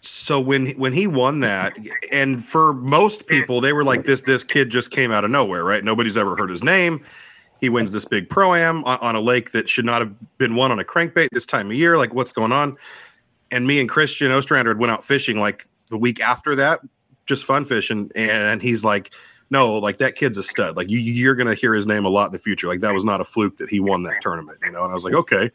So 0.00 0.40
when 0.40 0.70
when 0.78 0.94
he 0.94 1.06
won 1.06 1.40
that, 1.40 1.76
and 2.10 2.42
for 2.42 2.72
most 2.72 3.26
people, 3.26 3.60
they 3.60 3.74
were 3.74 3.84
like, 3.84 4.04
"This 4.04 4.22
this 4.22 4.42
kid 4.42 4.70
just 4.70 4.90
came 4.90 5.10
out 5.10 5.24
of 5.24 5.30
nowhere, 5.30 5.62
right? 5.62 5.84
Nobody's 5.84 6.16
ever 6.16 6.34
heard 6.36 6.48
his 6.48 6.64
name. 6.64 7.04
He 7.60 7.68
wins 7.68 7.92
this 7.92 8.04
big 8.04 8.28
pro 8.28 8.54
am 8.54 8.84
on, 8.84 8.98
on 9.00 9.16
a 9.16 9.20
lake 9.20 9.52
that 9.52 9.68
should 9.68 9.84
not 9.84 10.00
have 10.00 10.38
been 10.38 10.54
won 10.54 10.72
on 10.72 10.78
a 10.78 10.84
crankbait 10.84 11.28
this 11.32 11.46
time 11.46 11.70
of 11.70 11.76
year. 11.76 11.98
Like, 11.98 12.14
what's 12.14 12.32
going 12.32 12.52
on?" 12.52 12.76
And 13.50 13.66
me 13.66 13.80
and 13.80 13.88
Christian 13.88 14.30
Ostrander 14.30 14.74
went 14.76 14.92
out 14.92 15.04
fishing 15.04 15.38
like 15.38 15.68
the 15.90 15.96
week 15.96 16.20
after 16.20 16.54
that, 16.56 16.80
just 17.26 17.44
fun 17.44 17.64
fishing, 17.64 18.10
and 18.14 18.62
he's 18.62 18.84
like, 18.84 19.10
"No, 19.50 19.78
like 19.78 19.98
that 19.98 20.16
kid's 20.16 20.38
a 20.38 20.42
stud. 20.42 20.76
Like 20.76 20.88
you 20.88 20.98
you're 20.98 21.34
gonna 21.34 21.54
hear 21.54 21.74
his 21.74 21.86
name 21.86 22.04
a 22.04 22.08
lot 22.08 22.26
in 22.26 22.32
the 22.32 22.38
future. 22.38 22.68
Like 22.68 22.80
that 22.80 22.94
was 22.94 23.04
not 23.04 23.20
a 23.20 23.24
fluke 23.24 23.56
that 23.58 23.68
he 23.68 23.80
won 23.80 24.02
that 24.04 24.20
tournament, 24.20 24.58
you 24.64 24.70
know." 24.70 24.84
And 24.84 24.90
I 24.90 24.94
was 24.94 25.04
like, 25.04 25.14
"Okay." 25.14 25.50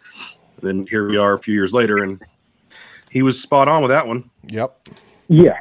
And 0.58 0.62
then 0.62 0.88
here 0.88 1.08
we 1.08 1.18
are 1.18 1.34
a 1.34 1.40
few 1.40 1.54
years 1.54 1.74
later, 1.74 1.98
and 1.98 2.22
he 3.10 3.22
was 3.22 3.42
spot 3.42 3.68
on 3.68 3.82
with 3.82 3.92
that 3.92 4.06
one. 4.06 4.30
Yep. 4.48 4.90
Yeah, 5.28 5.60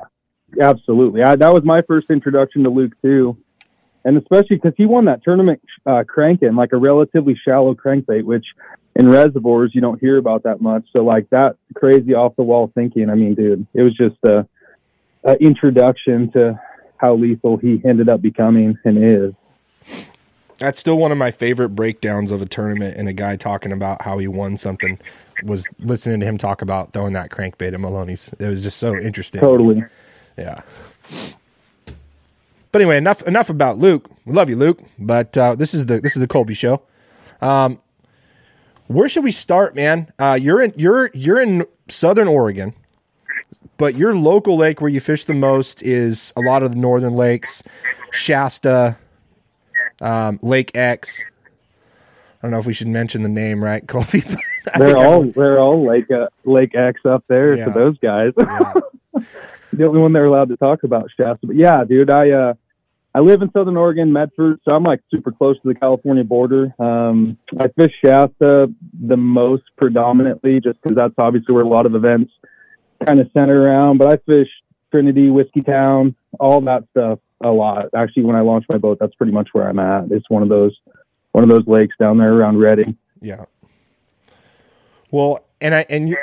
absolutely. 0.60 1.22
I, 1.22 1.36
that 1.36 1.54
was 1.54 1.64
my 1.64 1.82
first 1.82 2.10
introduction 2.10 2.64
to 2.64 2.70
Luke 2.70 3.00
too, 3.00 3.36
and 4.04 4.18
especially 4.18 4.56
because 4.56 4.74
he 4.76 4.86
won 4.86 5.06
that 5.06 5.22
tournament 5.22 5.60
uh, 5.86 6.04
cranking 6.06 6.54
like 6.54 6.72
a 6.72 6.76
relatively 6.76 7.34
shallow 7.42 7.74
crankbait, 7.74 8.24
which 8.24 8.46
in 8.96 9.08
reservoirs 9.08 9.74
you 9.74 9.80
don't 9.80 10.00
hear 10.00 10.18
about 10.18 10.42
that 10.44 10.60
much. 10.60 10.84
So 10.92 11.04
like 11.04 11.28
that 11.30 11.56
crazy 11.74 12.14
off 12.14 12.36
the 12.36 12.42
wall 12.42 12.70
thinking. 12.74 13.10
I 13.10 13.14
mean, 13.14 13.34
dude, 13.34 13.66
it 13.74 13.82
was 13.82 13.94
just 13.94 14.16
a, 14.24 14.46
a 15.24 15.34
introduction 15.42 16.30
to 16.32 16.60
how 16.96 17.14
lethal 17.14 17.56
he 17.56 17.80
ended 17.84 18.08
up 18.08 18.22
becoming 18.22 18.78
and 18.84 18.98
is. 18.98 19.34
That's 20.58 20.78
still 20.78 20.96
one 20.96 21.10
of 21.10 21.18
my 21.18 21.30
favorite 21.30 21.70
breakdowns 21.70 22.30
of 22.30 22.40
a 22.40 22.46
tournament 22.46 22.96
and 22.96 23.08
a 23.08 23.12
guy 23.12 23.36
talking 23.36 23.72
about 23.72 24.02
how 24.02 24.18
he 24.18 24.28
won 24.28 24.56
something 24.56 25.00
was 25.42 25.68
listening 25.80 26.20
to 26.20 26.26
him 26.26 26.38
talk 26.38 26.62
about 26.62 26.92
throwing 26.92 27.12
that 27.14 27.30
crankbait 27.30 27.74
at 27.74 27.80
Melones. 27.80 28.32
It 28.40 28.48
was 28.48 28.62
just 28.62 28.76
so 28.76 28.96
interesting. 28.96 29.40
Totally. 29.40 29.82
Yeah. 30.38 30.62
But 32.74 32.80
anyway, 32.80 32.96
enough 32.96 33.22
enough 33.28 33.50
about 33.50 33.78
Luke. 33.78 34.10
We 34.24 34.32
love 34.32 34.48
you, 34.50 34.56
Luke. 34.56 34.80
But 34.98 35.38
uh, 35.38 35.54
this 35.54 35.74
is 35.74 35.86
the 35.86 36.00
this 36.00 36.16
is 36.16 36.20
the 36.20 36.26
Colby 36.26 36.54
show. 36.54 36.82
Um, 37.40 37.78
where 38.88 39.08
should 39.08 39.22
we 39.22 39.30
start, 39.30 39.76
man? 39.76 40.08
Uh, 40.18 40.36
you're 40.42 40.60
in 40.60 40.72
you're 40.76 41.08
you're 41.14 41.40
in 41.40 41.66
Southern 41.86 42.26
Oregon, 42.26 42.74
but 43.76 43.94
your 43.94 44.12
local 44.12 44.56
lake 44.56 44.80
where 44.80 44.90
you 44.90 44.98
fish 44.98 45.24
the 45.24 45.34
most 45.34 45.84
is 45.84 46.32
a 46.36 46.40
lot 46.40 46.64
of 46.64 46.72
the 46.72 46.76
northern 46.76 47.14
lakes, 47.14 47.62
Shasta, 48.10 48.98
um, 50.00 50.40
Lake 50.42 50.72
X. 50.76 51.22
I 51.22 52.42
don't 52.42 52.50
know 52.50 52.58
if 52.58 52.66
we 52.66 52.72
should 52.72 52.88
mention 52.88 53.22
the 53.22 53.28
name, 53.28 53.62
right, 53.62 53.86
Colby? 53.86 54.24
They're 54.76 54.96
all 54.96 55.04
everyone- 55.20 55.30
they're 55.36 55.60
all 55.60 55.86
Lake 55.86 56.10
uh, 56.10 56.26
Lake 56.44 56.74
X 56.74 57.02
up 57.04 57.22
there 57.28 57.54
Yeah. 57.54 57.66
to 57.66 57.70
those 57.70 57.96
guys. 57.98 58.32
yeah. 58.36 58.72
the 59.72 59.86
only 59.86 60.00
one 60.00 60.12
they're 60.12 60.24
allowed 60.24 60.48
to 60.48 60.56
talk 60.56 60.82
about 60.82 61.08
Shasta. 61.16 61.46
But 61.46 61.54
yeah, 61.54 61.84
dude, 61.84 62.10
I 62.10 62.30
uh 62.30 62.54
I 63.16 63.20
live 63.20 63.42
in 63.42 63.50
Southern 63.52 63.76
Oregon, 63.76 64.12
Medford, 64.12 64.58
so 64.64 64.72
I'm 64.72 64.82
like 64.82 65.00
super 65.08 65.30
close 65.30 65.56
to 65.62 65.68
the 65.68 65.74
California 65.74 66.24
border. 66.24 66.74
Um, 66.80 67.38
I 67.60 67.68
fish 67.68 67.92
Shasta 68.04 68.72
the 68.92 69.16
most 69.16 69.62
predominantly, 69.76 70.60
just 70.60 70.82
because 70.82 70.96
that's 70.96 71.14
obviously 71.16 71.54
where 71.54 71.62
a 71.62 71.68
lot 71.68 71.86
of 71.86 71.94
events 71.94 72.32
kind 73.06 73.20
of 73.20 73.30
center 73.32 73.62
around. 73.62 73.98
But 73.98 74.08
I 74.08 74.16
fish 74.26 74.48
Trinity, 74.90 75.28
Whiskeytown, 75.28 76.16
all 76.40 76.60
that 76.62 76.84
stuff 76.90 77.20
a 77.40 77.50
lot. 77.50 77.86
Actually, 77.94 78.24
when 78.24 78.34
I 78.34 78.40
launch 78.40 78.64
my 78.68 78.78
boat, 78.78 78.98
that's 79.00 79.14
pretty 79.14 79.32
much 79.32 79.48
where 79.52 79.68
I'm 79.68 79.78
at. 79.78 80.10
It's 80.10 80.28
one 80.28 80.42
of 80.42 80.48
those 80.48 80.76
one 81.30 81.44
of 81.44 81.50
those 81.50 81.66
lakes 81.68 81.94
down 82.00 82.18
there 82.18 82.32
around 82.32 82.58
Redding. 82.58 82.96
Yeah. 83.20 83.44
Well, 85.12 85.44
and 85.60 85.74
I 85.74 85.86
and 85.88 86.08
you 86.08 86.16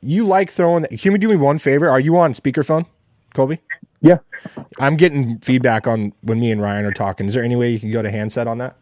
you 0.00 0.26
like 0.26 0.50
throwing. 0.50 0.86
Can 0.86 1.12
you 1.12 1.18
do 1.18 1.28
me 1.28 1.36
one 1.36 1.58
favor? 1.58 1.90
Are 1.90 2.00
you 2.00 2.16
on 2.16 2.32
speakerphone, 2.32 2.86
Colby? 3.34 3.60
Yeah. 4.00 4.18
I'm 4.78 4.96
getting 4.96 5.38
feedback 5.40 5.86
on 5.86 6.12
when 6.22 6.38
me 6.40 6.50
and 6.52 6.60
Ryan 6.60 6.84
are 6.84 6.92
talking. 6.92 7.26
Is 7.26 7.34
there 7.34 7.42
any 7.44 7.56
way 7.56 7.70
you 7.70 7.80
can 7.80 7.90
go 7.90 8.02
to 8.02 8.10
handset 8.10 8.46
on 8.46 8.58
that? 8.58 8.76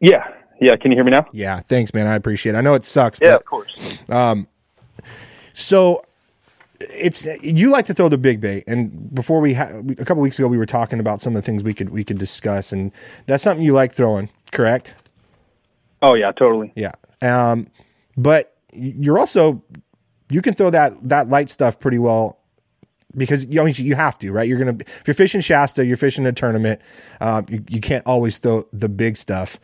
Yeah. 0.00 0.26
Yeah. 0.60 0.76
Can 0.76 0.90
you 0.92 0.96
hear 0.96 1.04
me 1.04 1.10
now? 1.10 1.26
Yeah, 1.32 1.60
thanks, 1.60 1.92
man. 1.92 2.06
I 2.06 2.14
appreciate. 2.14 2.54
it. 2.54 2.58
I 2.58 2.60
know 2.60 2.74
it 2.74 2.84
sucks. 2.84 3.18
Yeah, 3.20 3.32
but- 3.32 3.40
of 3.40 3.44
course. 3.44 3.98
Um, 4.10 4.46
So 5.52 6.02
it's 6.80 7.26
you 7.42 7.70
like 7.70 7.84
to 7.86 7.94
throw 7.94 8.08
the 8.08 8.18
big 8.18 8.40
bait, 8.40 8.64
and 8.66 9.14
before 9.14 9.40
we 9.40 9.54
ha- 9.54 9.80
a 9.98 10.04
couple 10.04 10.22
weeks 10.22 10.38
ago 10.38 10.48
we 10.48 10.58
were 10.58 10.66
talking 10.66 10.98
about 10.98 11.20
some 11.20 11.34
of 11.36 11.42
the 11.42 11.46
things 11.46 11.62
we 11.62 11.72
could 11.74 11.90
we 11.90 12.02
could 12.04 12.18
discuss, 12.18 12.72
and 12.72 12.90
that's 13.26 13.42
something 13.44 13.64
you 13.64 13.72
like 13.72 13.92
throwing, 13.94 14.28
correct? 14.52 14.94
Oh 16.02 16.14
yeah, 16.14 16.32
totally. 16.32 16.72
Yeah. 16.74 16.92
Um, 17.22 17.68
but 18.16 18.56
you're 18.72 19.18
also 19.18 19.62
you 20.30 20.42
can 20.42 20.54
throw 20.54 20.70
that 20.70 21.00
that 21.04 21.28
light 21.28 21.50
stuff 21.50 21.78
pretty 21.78 21.98
well 22.00 22.40
because 23.16 23.44
you 23.46 23.60
I 23.60 23.64
mean, 23.64 23.74
you 23.78 23.94
have 23.94 24.18
to, 24.18 24.32
right? 24.32 24.48
You're 24.48 24.58
gonna 24.58 24.76
if 24.80 25.02
you're 25.06 25.14
fishing 25.14 25.40
Shasta, 25.40 25.84
you're 25.84 25.96
fishing 25.96 26.26
a 26.26 26.32
tournament. 26.32 26.80
Um, 27.20 27.46
you, 27.48 27.64
you 27.68 27.80
can't 27.80 28.06
always 28.06 28.38
throw 28.38 28.66
the 28.72 28.88
big 28.88 29.16
stuff. 29.16 29.58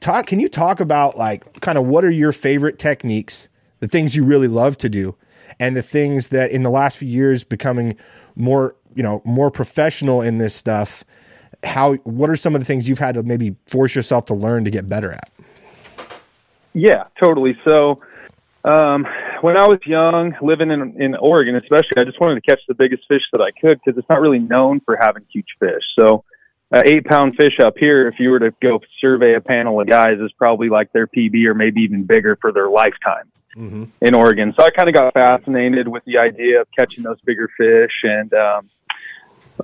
Talk. 0.00 0.26
Can 0.26 0.40
you 0.40 0.48
talk 0.48 0.80
about 0.80 1.16
like 1.16 1.60
kind 1.60 1.78
of 1.78 1.86
what 1.86 2.04
are 2.04 2.10
your 2.10 2.32
favorite 2.32 2.78
techniques, 2.78 3.48
the 3.80 3.88
things 3.88 4.16
you 4.16 4.24
really 4.24 4.48
love 4.48 4.76
to 4.78 4.88
do, 4.88 5.16
and 5.58 5.76
the 5.76 5.82
things 5.82 6.28
that 6.28 6.50
in 6.50 6.62
the 6.62 6.70
last 6.70 6.98
few 6.98 7.08
years 7.08 7.44
becoming 7.44 7.96
more 8.36 8.76
you 8.94 9.02
know 9.02 9.22
more 9.24 9.50
professional 9.50 10.20
in 10.20 10.38
this 10.38 10.54
stuff. 10.54 11.04
How 11.62 11.94
what 12.04 12.30
are 12.30 12.36
some 12.36 12.54
of 12.54 12.60
the 12.60 12.64
things 12.64 12.88
you've 12.88 12.98
had 12.98 13.14
to 13.16 13.22
maybe 13.22 13.56
force 13.66 13.94
yourself 13.94 14.26
to 14.26 14.34
learn 14.34 14.64
to 14.64 14.70
get 14.70 14.88
better 14.88 15.12
at? 15.12 15.30
Yeah, 16.72 17.04
totally. 17.18 17.58
So, 17.68 17.98
um, 18.64 19.06
when 19.42 19.56
I 19.56 19.66
was 19.66 19.78
young, 19.86 20.34
living 20.42 20.70
in 20.70 21.00
in 21.00 21.14
Oregon, 21.16 21.56
especially, 21.56 21.98
I 21.98 22.04
just 22.04 22.20
wanted 22.20 22.36
to 22.36 22.40
catch 22.42 22.60
the 22.68 22.74
biggest 22.74 23.04
fish 23.08 23.22
that 23.32 23.40
I 23.40 23.50
could 23.50 23.80
because 23.84 23.98
it's 23.98 24.08
not 24.08 24.20
really 24.20 24.38
known 24.38 24.80
for 24.80 24.96
having 25.00 25.24
huge 25.32 25.48
fish. 25.58 25.82
So, 25.98 26.24
uh, 26.72 26.82
eight 26.84 27.04
pound 27.04 27.36
fish 27.36 27.58
up 27.60 27.74
here, 27.78 28.08
if 28.08 28.14
you 28.18 28.30
were 28.30 28.40
to 28.40 28.52
go 28.62 28.80
survey 29.00 29.34
a 29.34 29.40
panel 29.40 29.80
of 29.80 29.88
guys, 29.88 30.18
is 30.20 30.32
probably 30.32 30.68
like 30.68 30.92
their 30.92 31.06
PB 31.06 31.44
or 31.46 31.54
maybe 31.54 31.82
even 31.82 32.04
bigger 32.04 32.36
for 32.40 32.52
their 32.52 32.68
lifetime 32.68 33.30
in 34.00 34.14
Oregon. 34.14 34.54
So 34.56 34.64
I 34.64 34.70
kind 34.70 34.88
of 34.88 34.94
got 34.94 35.12
fascinated 35.14 35.88
with 35.88 36.04
the 36.04 36.18
idea 36.18 36.60
of 36.60 36.68
catching 36.78 37.04
those 37.04 37.20
bigger 37.22 37.48
fish 37.56 37.92
and. 38.04 38.32
Um, 38.34 38.70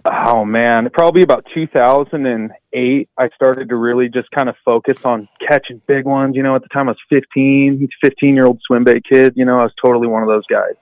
Oh 0.04 0.44
man, 0.44 0.88
probably 0.92 1.22
about 1.22 1.46
2008, 1.54 3.08
I 3.18 3.28
started 3.34 3.68
to 3.68 3.76
really 3.76 4.08
just 4.08 4.30
kind 4.30 4.48
of 4.48 4.56
focus 4.64 5.04
on 5.04 5.28
catching 5.48 5.80
big 5.86 6.04
ones. 6.04 6.36
You 6.36 6.42
know, 6.42 6.54
at 6.54 6.62
the 6.62 6.68
time 6.68 6.88
I 6.88 6.92
was 6.92 6.98
15, 7.08 7.88
15 8.02 8.34
year 8.34 8.46
old 8.46 8.60
swim 8.66 8.84
bait 8.84 9.04
kid. 9.10 9.34
You 9.36 9.44
know, 9.44 9.58
I 9.58 9.64
was 9.64 9.72
totally 9.82 10.08
one 10.08 10.22
of 10.22 10.28
those 10.28 10.46
guys. 10.46 10.74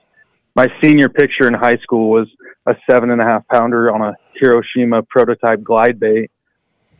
My 0.55 0.67
senior 0.81 1.09
picture 1.09 1.47
in 1.47 1.53
high 1.53 1.77
school 1.77 2.09
was 2.09 2.27
a 2.65 2.75
seven 2.89 3.11
and 3.11 3.21
a 3.21 3.25
half 3.25 3.47
pounder 3.47 3.93
on 3.93 4.01
a 4.01 4.15
Hiroshima 4.35 5.03
prototype 5.03 5.63
glide 5.63 5.99
bait. 5.99 6.31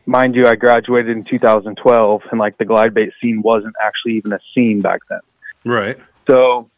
Mind 0.06 0.36
you, 0.36 0.46
I 0.46 0.56
graduated 0.56 1.18
in 1.18 1.24
2012, 1.24 2.22
and 2.32 2.40
like 2.40 2.58
the 2.58 2.66
glide 2.66 2.94
bait 2.94 3.12
scene 3.22 3.42
wasn't 3.42 3.74
actually 3.84 4.18
even 4.18 4.34
a 4.34 4.40
scene 4.54 4.82
back 4.82 5.00
then. 5.10 5.22
Right. 5.64 5.98
So 6.30 6.70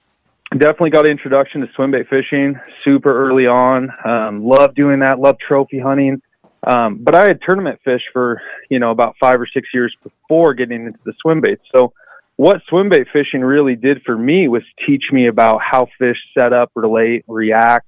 definitely 0.51 0.91
got 0.91 1.05
an 1.05 1.11
introduction 1.11 1.61
to 1.61 1.67
swim 1.75 1.91
bait 1.91 2.07
fishing 2.09 2.59
super 2.83 3.27
early 3.27 3.47
on. 3.47 3.89
Um, 4.05 4.45
love 4.45 4.75
doing 4.75 4.99
that. 4.99 5.19
Love 5.19 5.37
trophy 5.39 5.79
hunting. 5.79 6.21
Um, 6.65 6.99
but 7.01 7.15
I 7.15 7.21
had 7.21 7.41
tournament 7.41 7.79
fish 7.83 8.01
for, 8.11 8.41
you 8.69 8.79
know, 8.79 8.91
about 8.91 9.15
five 9.19 9.39
or 9.39 9.47
six 9.47 9.69
years 9.73 9.95
before 10.03 10.53
getting 10.53 10.87
into 10.87 10.99
the 11.05 11.13
swim 11.21 11.41
bait. 11.41 11.59
So 11.75 11.93
what 12.35 12.61
swim 12.67 12.89
bait 12.89 13.07
fishing 13.11 13.41
really 13.41 13.75
did 13.75 14.01
for 14.03 14.17
me 14.17 14.47
was 14.47 14.63
teach 14.85 15.03
me 15.11 15.27
about 15.27 15.61
how 15.61 15.87
fish 15.97 16.17
set 16.37 16.53
up, 16.53 16.71
relate, 16.75 17.25
react, 17.27 17.87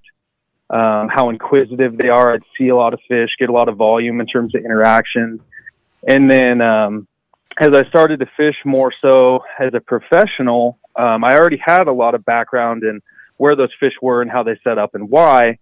um, 0.70 1.10
how 1.10 1.30
inquisitive 1.30 1.98
they 1.98 2.10
are. 2.10 2.34
I'd 2.34 2.44
see 2.58 2.70
a 2.70 2.76
lot 2.76 2.94
of 2.94 3.00
fish, 3.08 3.30
get 3.40 3.50
a 3.50 3.54
lot 3.54 3.70
of 3.70 3.78
volume 3.78 4.22
in 4.22 4.28
terms 4.28 4.54
of 4.56 4.64
interaction. 4.64 5.40
And 6.08 6.30
then, 6.30 6.62
um, 6.62 7.08
as 7.58 7.70
I 7.74 7.88
started 7.90 8.20
to 8.20 8.26
fish 8.38 8.56
more 8.66 8.92
so 9.02 9.44
as 9.60 9.74
a 9.74 9.80
professional, 9.80 10.78
um, 10.96 11.24
I 11.24 11.36
already 11.38 11.60
had 11.64 11.88
a 11.88 11.94
lot 11.94 12.16
of 12.16 12.24
background 12.26 12.84
in 12.84 13.02
where 13.38 13.56
those 13.56 13.72
fish 13.80 13.94
were 14.02 14.22
and 14.22 14.30
how 14.30 14.44
they 14.44 14.60
set 14.64 14.78
up 14.78 14.96
and 14.96 15.10
why, 15.10 15.58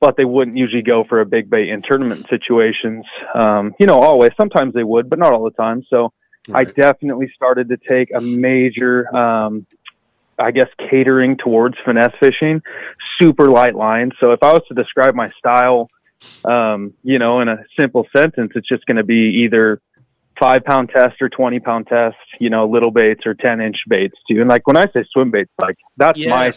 but 0.00 0.16
they 0.16 0.24
wouldn't 0.24 0.56
usually 0.56 0.82
go 0.82 1.04
for 1.04 1.20
a 1.20 1.26
big 1.26 1.50
bait 1.50 1.68
in 1.68 1.82
tournament 1.82 2.26
situations. 2.28 3.04
Um, 3.34 3.74
you 3.78 3.86
know, 3.86 4.00
always. 4.00 4.32
Sometimes 4.36 4.74
they 4.74 4.84
would, 4.84 5.10
but 5.10 5.18
not 5.18 5.32
all 5.32 5.44
the 5.44 5.50
time. 5.50 5.84
So 5.88 6.12
I 6.52 6.64
definitely 6.64 7.30
started 7.34 7.68
to 7.68 7.76
take 7.76 8.10
a 8.14 8.20
major 8.20 9.14
um, 9.14 9.66
I 10.38 10.50
guess 10.50 10.68
catering 10.90 11.36
towards 11.36 11.76
finesse 11.84 12.14
fishing, 12.18 12.62
super 13.20 13.50
light 13.50 13.74
lines. 13.74 14.12
So 14.18 14.32
if 14.32 14.42
I 14.42 14.52
was 14.52 14.62
to 14.68 14.74
describe 14.74 15.14
my 15.14 15.30
style, 15.38 15.88
um, 16.44 16.94
you 17.02 17.18
know, 17.18 17.40
in 17.40 17.48
a 17.48 17.64
simple 17.78 18.06
sentence, 18.14 18.52
it's 18.54 18.68
just 18.68 18.86
going 18.86 18.96
to 18.96 19.04
be 19.04 19.44
either 19.44 19.80
five 20.42 20.64
pound 20.64 20.88
test 20.88 21.22
or 21.22 21.28
20 21.28 21.60
pound 21.60 21.86
test, 21.86 22.16
you 22.40 22.50
know, 22.50 22.66
little 22.66 22.90
baits 22.90 23.26
or 23.26 23.34
10 23.34 23.60
inch 23.60 23.76
baits 23.88 24.14
too. 24.28 24.40
And 24.40 24.48
like 24.48 24.66
when 24.66 24.76
I 24.76 24.86
say 24.86 25.04
swim 25.12 25.30
baits, 25.30 25.52
like 25.60 25.78
that's 25.96 26.18
my, 26.18 26.52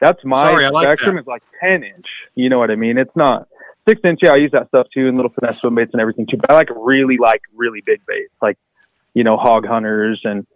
that's 0.00 0.24
my 0.24 0.50
Sorry, 0.50 0.70
like 0.70 0.84
spectrum 0.84 1.16
that. 1.16 1.20
is 1.22 1.26
like 1.26 1.42
10 1.60 1.84
inch. 1.84 2.08
You 2.34 2.48
know 2.48 2.58
what 2.58 2.70
I 2.70 2.76
mean? 2.76 2.96
It's 2.96 3.14
not 3.14 3.48
six 3.86 4.00
inch. 4.02 4.20
Yeah, 4.22 4.32
I 4.32 4.36
use 4.36 4.52
that 4.52 4.68
stuff 4.68 4.86
too 4.94 5.08
and 5.08 5.16
little 5.16 5.30
finesse 5.30 5.60
swim 5.60 5.74
baits 5.74 5.92
and 5.92 6.00
everything 6.00 6.26
too. 6.26 6.38
But 6.38 6.50
I 6.50 6.54
like 6.54 6.70
really 6.74 7.18
like 7.18 7.42
really 7.54 7.82
big 7.84 8.00
baits, 8.06 8.32
like, 8.40 8.56
you 9.12 9.24
know, 9.24 9.36
hog 9.36 9.66
hunters 9.66 10.22
and 10.24 10.46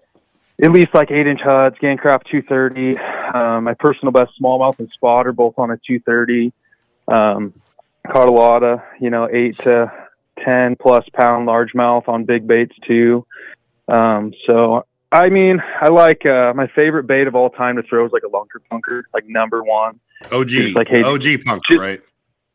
at 0.62 0.72
least 0.72 0.94
like 0.94 1.10
eight 1.10 1.26
inch 1.26 1.40
huds, 1.42 1.76
Gancraft 1.76 2.24
230. 2.30 2.98
Um, 3.34 3.64
my 3.64 3.74
personal 3.74 4.12
best 4.12 4.32
smallmouth 4.40 4.78
and 4.78 4.90
spot 4.90 5.26
are 5.26 5.32
both 5.32 5.58
on 5.58 5.70
a 5.70 5.76
230. 5.76 6.52
Um, 7.06 7.52
caught 8.10 8.28
a 8.28 8.32
lot 8.32 8.62
of, 8.62 8.80
you 8.98 9.10
know, 9.10 9.28
eight 9.30 9.58
to 9.58 9.92
10 10.44 10.76
plus 10.80 11.04
pound 11.14 11.48
largemouth 11.48 12.08
on 12.08 12.24
big 12.24 12.46
baits 12.46 12.74
too. 12.86 13.26
Um, 13.88 14.32
so, 14.46 14.84
I 15.12 15.28
mean, 15.28 15.60
I 15.80 15.88
like, 15.90 16.24
uh, 16.24 16.52
my 16.54 16.68
favorite 16.74 17.06
bait 17.06 17.26
of 17.26 17.34
all 17.34 17.50
time 17.50 17.76
to 17.76 17.82
throw 17.82 18.06
is 18.06 18.12
like 18.12 18.22
a 18.24 18.28
lunker 18.30 18.60
punker, 18.70 19.02
like 19.12 19.24
number 19.28 19.62
one. 19.62 19.98
OG, 20.32 20.48
Just 20.48 20.76
like, 20.76 20.88
hey, 20.88 21.02
OG 21.02 21.22
punker, 21.38 21.60
just- 21.70 21.80
right? 21.80 22.00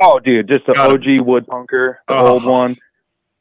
Oh, 0.01 0.19
dude, 0.19 0.47
just 0.49 0.65
the 0.65 0.73
Gotta 0.73 0.93
OG 0.95 1.19
wood 1.25 1.45
punker, 1.47 1.95
the 2.07 2.15
Oh. 2.15 2.27
old 2.33 2.45
one. 2.45 2.75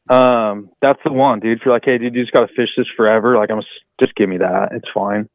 Um, 0.08 0.70
that's 0.82 1.00
the 1.04 1.12
one, 1.12 1.40
dude. 1.40 1.58
If 1.58 1.64
you're 1.64 1.74
like, 1.74 1.84
hey, 1.84 1.98
dude, 1.98 2.14
you 2.14 2.22
just 2.22 2.32
got 2.32 2.46
to 2.46 2.54
fish 2.54 2.68
this 2.76 2.86
forever, 2.96 3.36
like, 3.36 3.50
I'm 3.50 3.60
just 4.00 4.14
give 4.14 4.28
me 4.28 4.36
that. 4.38 4.68
It's 4.72 4.88
fine. 4.94 5.28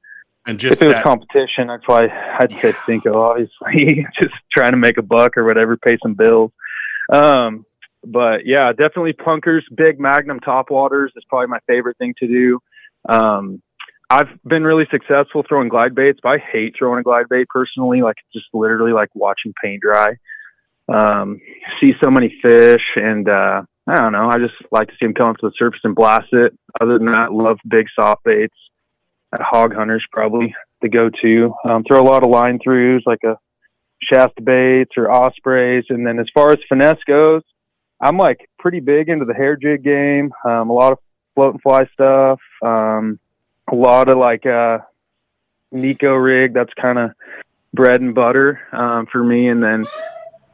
And 0.47 0.57
just 0.59 0.73
if 0.73 0.81
it 0.83 0.85
was 0.87 0.93
that, 0.95 1.03
competition, 1.03 1.67
that's 1.67 1.87
why 1.87 2.07
I'd 2.39 2.51
say 2.59 2.73
Cinco, 2.85 3.21
obviously, 3.21 4.05
just 4.21 4.33
trying 4.55 4.71
to 4.71 4.77
make 4.77 4.97
a 4.97 5.01
buck 5.01 5.37
or 5.37 5.43
whatever, 5.43 5.75
pay 5.77 5.97
some 6.01 6.13
bills. 6.13 6.51
Um, 7.11 7.65
but 8.05 8.45
yeah, 8.45 8.71
definitely 8.71 9.13
punkers, 9.13 9.61
big 9.75 9.99
magnum 9.99 10.39
top 10.39 10.69
waters 10.69 11.11
is 11.15 11.23
probably 11.29 11.47
my 11.47 11.59
favorite 11.67 11.97
thing 11.97 12.13
to 12.19 12.27
do. 12.27 12.59
Um, 13.07 13.61
I've 14.09 14.29
been 14.43 14.63
really 14.63 14.85
successful 14.89 15.43
throwing 15.47 15.69
glide 15.69 15.93
baits, 15.93 16.19
but 16.23 16.29
I 16.29 16.37
hate 16.37 16.73
throwing 16.77 16.99
a 16.99 17.03
glide 17.03 17.29
bait 17.29 17.47
personally. 17.49 18.01
Like 18.01 18.15
it's 18.19 18.33
just 18.33 18.53
literally 18.53 18.91
like 18.91 19.09
watching 19.13 19.53
paint 19.63 19.81
dry. 19.81 20.15
Um, 20.87 21.39
see 21.79 21.93
so 22.03 22.09
many 22.09 22.35
fish 22.41 22.81
and, 22.95 23.29
uh, 23.29 23.61
I 23.87 23.95
don't 23.95 24.11
know. 24.11 24.29
I 24.29 24.37
just 24.37 24.53
like 24.71 24.87
to 24.87 24.93
see 24.93 25.05
them 25.05 25.13
come 25.13 25.29
up 25.29 25.37
to 25.37 25.47
the 25.47 25.53
surface 25.57 25.81
and 25.83 25.95
blast 25.95 26.31
it. 26.31 26.53
Other 26.79 26.97
than 26.97 27.07
that, 27.07 27.31
love 27.31 27.57
big 27.67 27.87
soft 27.95 28.23
baits. 28.23 28.55
At 29.33 29.41
hog 29.41 29.75
hunters 29.75 30.05
probably 30.11 30.55
the 30.81 30.89
go-to. 30.89 31.53
Um, 31.63 31.83
throw 31.83 32.01
a 32.01 32.07
lot 32.07 32.23
of 32.23 32.29
line 32.29 32.59
throughs 32.65 33.01
like 33.05 33.23
a 33.23 33.37
shaft 34.01 34.43
baits 34.43 34.91
or 34.97 35.11
ospreys. 35.11 35.85
And 35.89 36.05
then 36.05 36.19
as 36.19 36.27
far 36.33 36.51
as 36.51 36.57
finesse 36.67 37.01
goes, 37.07 37.41
I'm 38.01 38.17
like 38.17 38.49
pretty 38.57 38.79
big 38.79 39.09
into 39.09 39.25
the 39.25 39.33
hair 39.33 39.55
jig 39.55 39.83
game. 39.83 40.31
Um, 40.45 40.69
a 40.69 40.73
lot 40.73 40.93
of 40.93 40.99
float 41.35 41.53
and 41.53 41.61
fly 41.61 41.85
stuff. 41.93 42.39
Um, 42.63 43.19
a 43.71 43.75
lot 43.75 44.09
of 44.09 44.17
like 44.17 44.45
uh, 44.45 44.79
Neko 45.73 46.23
rig. 46.23 46.53
That's 46.53 46.73
kind 46.79 46.97
of 46.97 47.11
bread 47.73 48.01
and 48.01 48.15
butter 48.15 48.61
um, 48.71 49.07
for 49.11 49.23
me. 49.23 49.47
And 49.49 49.61
then 49.61 49.85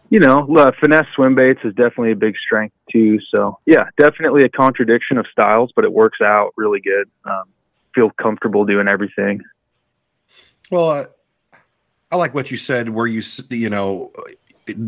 you 0.09 0.19
know, 0.19 0.47
uh, 0.55 0.71
finesse 0.79 1.07
swim 1.15 1.35
baits 1.35 1.59
is 1.63 1.73
definitely 1.73 2.11
a 2.11 2.15
big 2.15 2.35
strength 2.37 2.75
too. 2.91 3.19
So 3.35 3.59
yeah, 3.65 3.85
definitely 3.97 4.43
a 4.43 4.49
contradiction 4.49 5.17
of 5.17 5.25
styles, 5.31 5.71
but 5.75 5.83
it 5.83 5.91
works 5.91 6.19
out 6.21 6.53
really 6.55 6.79
good. 6.79 7.09
Um, 7.25 7.43
feel 7.93 8.11
comfortable 8.11 8.65
doing 8.65 8.87
everything. 8.87 9.41
well, 10.69 10.89
uh, 10.89 11.05
I 12.11 12.17
like 12.17 12.35
what 12.35 12.51
you 12.51 12.57
said, 12.57 12.89
where 12.89 13.07
you, 13.07 13.21
you 13.49 13.69
know, 13.69 14.11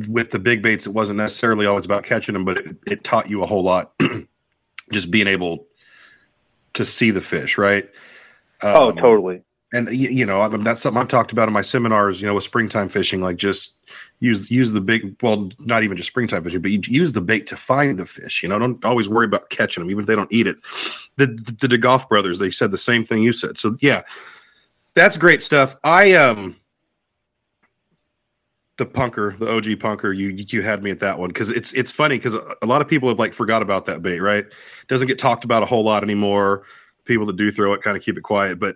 with 0.09 0.31
the 0.31 0.39
big 0.39 0.61
baits, 0.61 0.87
it 0.87 0.93
wasn't 0.93 1.17
necessarily 1.17 1.65
always 1.65 1.85
about 1.85 2.03
catching 2.03 2.33
them, 2.33 2.45
but 2.45 2.57
it, 2.57 2.75
it 2.87 3.03
taught 3.03 3.29
you 3.29 3.43
a 3.43 3.45
whole 3.45 3.63
lot. 3.63 3.93
just 4.91 5.11
being 5.11 5.27
able 5.27 5.65
to 6.73 6.85
see 6.85 7.11
the 7.11 7.21
fish, 7.21 7.57
right? 7.57 7.89
oh, 8.63 8.89
Um, 8.89 8.95
totally. 8.95 9.41
and 9.73 9.89
you 9.91 10.25
know 10.25 10.41
I 10.41 10.47
mean, 10.47 10.63
that's 10.63 10.81
something 10.81 10.99
I've 11.01 11.09
talked 11.09 11.31
about 11.31 11.47
in 11.49 11.53
my 11.53 11.61
seminars. 11.61 12.21
You 12.21 12.27
know, 12.27 12.33
with 12.33 12.43
springtime 12.45 12.89
fishing, 12.89 13.21
like 13.21 13.35
just 13.37 13.75
use 14.19 14.49
use 14.49 14.71
the 14.71 14.81
big. 14.81 15.15
Well, 15.21 15.49
not 15.59 15.83
even 15.83 15.97
just 15.97 16.07
springtime 16.07 16.43
fishing, 16.43 16.61
but 16.61 16.71
you 16.71 16.79
use 16.85 17.11
the 17.11 17.21
bait 17.21 17.47
to 17.47 17.57
find 17.57 17.99
the 17.99 18.05
fish. 18.05 18.41
You 18.41 18.49
know, 18.49 18.57
don't 18.57 18.83
always 18.85 19.09
worry 19.09 19.25
about 19.25 19.49
catching 19.49 19.83
them, 19.83 19.91
even 19.91 20.01
if 20.03 20.07
they 20.07 20.15
don't 20.15 20.31
eat 20.31 20.47
it. 20.47 20.57
The 21.17 21.27
the, 21.27 21.67
the 21.67 21.77
DeGoff 21.77 22.07
brothers, 22.07 22.39
they 22.39 22.49
said 22.49 22.71
the 22.71 22.77
same 22.77 23.03
thing 23.03 23.21
you 23.23 23.33
said. 23.33 23.57
So 23.57 23.75
yeah, 23.81 24.03
that's 24.93 25.17
great 25.17 25.43
stuff. 25.43 25.75
I 25.83 26.13
um. 26.13 26.55
The 28.77 28.85
punker, 28.85 29.37
the 29.39 29.51
OG 29.51 29.65
punker, 29.79 30.15
you 30.15 30.29
you 30.29 30.61
had 30.61 30.83
me 30.83 30.91
at 30.91 30.99
that 30.99 31.17
one 31.17 31.29
because 31.29 31.49
it's 31.49 31.73
it's 31.73 31.91
funny 31.91 32.17
because 32.17 32.35
a, 32.35 32.65
lot 32.65 32.81
of 32.81 32.87
people 32.87 33.09
have 33.09 33.17
like 33.17 33.33
forgot 33.33 33.63
about 33.63 33.87
that 33.87 34.03
bait, 34.03 34.19
right? 34.19 34.45
Doesn't 34.87 35.07
get 35.07 35.17
talked 35.17 35.43
about 35.43 35.63
a 35.63 35.65
whole 35.65 35.83
lot 35.83 36.03
anymore. 36.03 36.63
People 37.05 37.25
that 37.25 37.37
do 37.37 37.49
throw 37.49 37.73
it 37.73 37.81
kind 37.81 37.97
of 37.97 38.03
keep 38.03 38.17
it 38.17 38.21
quiet, 38.21 38.59
but 38.59 38.75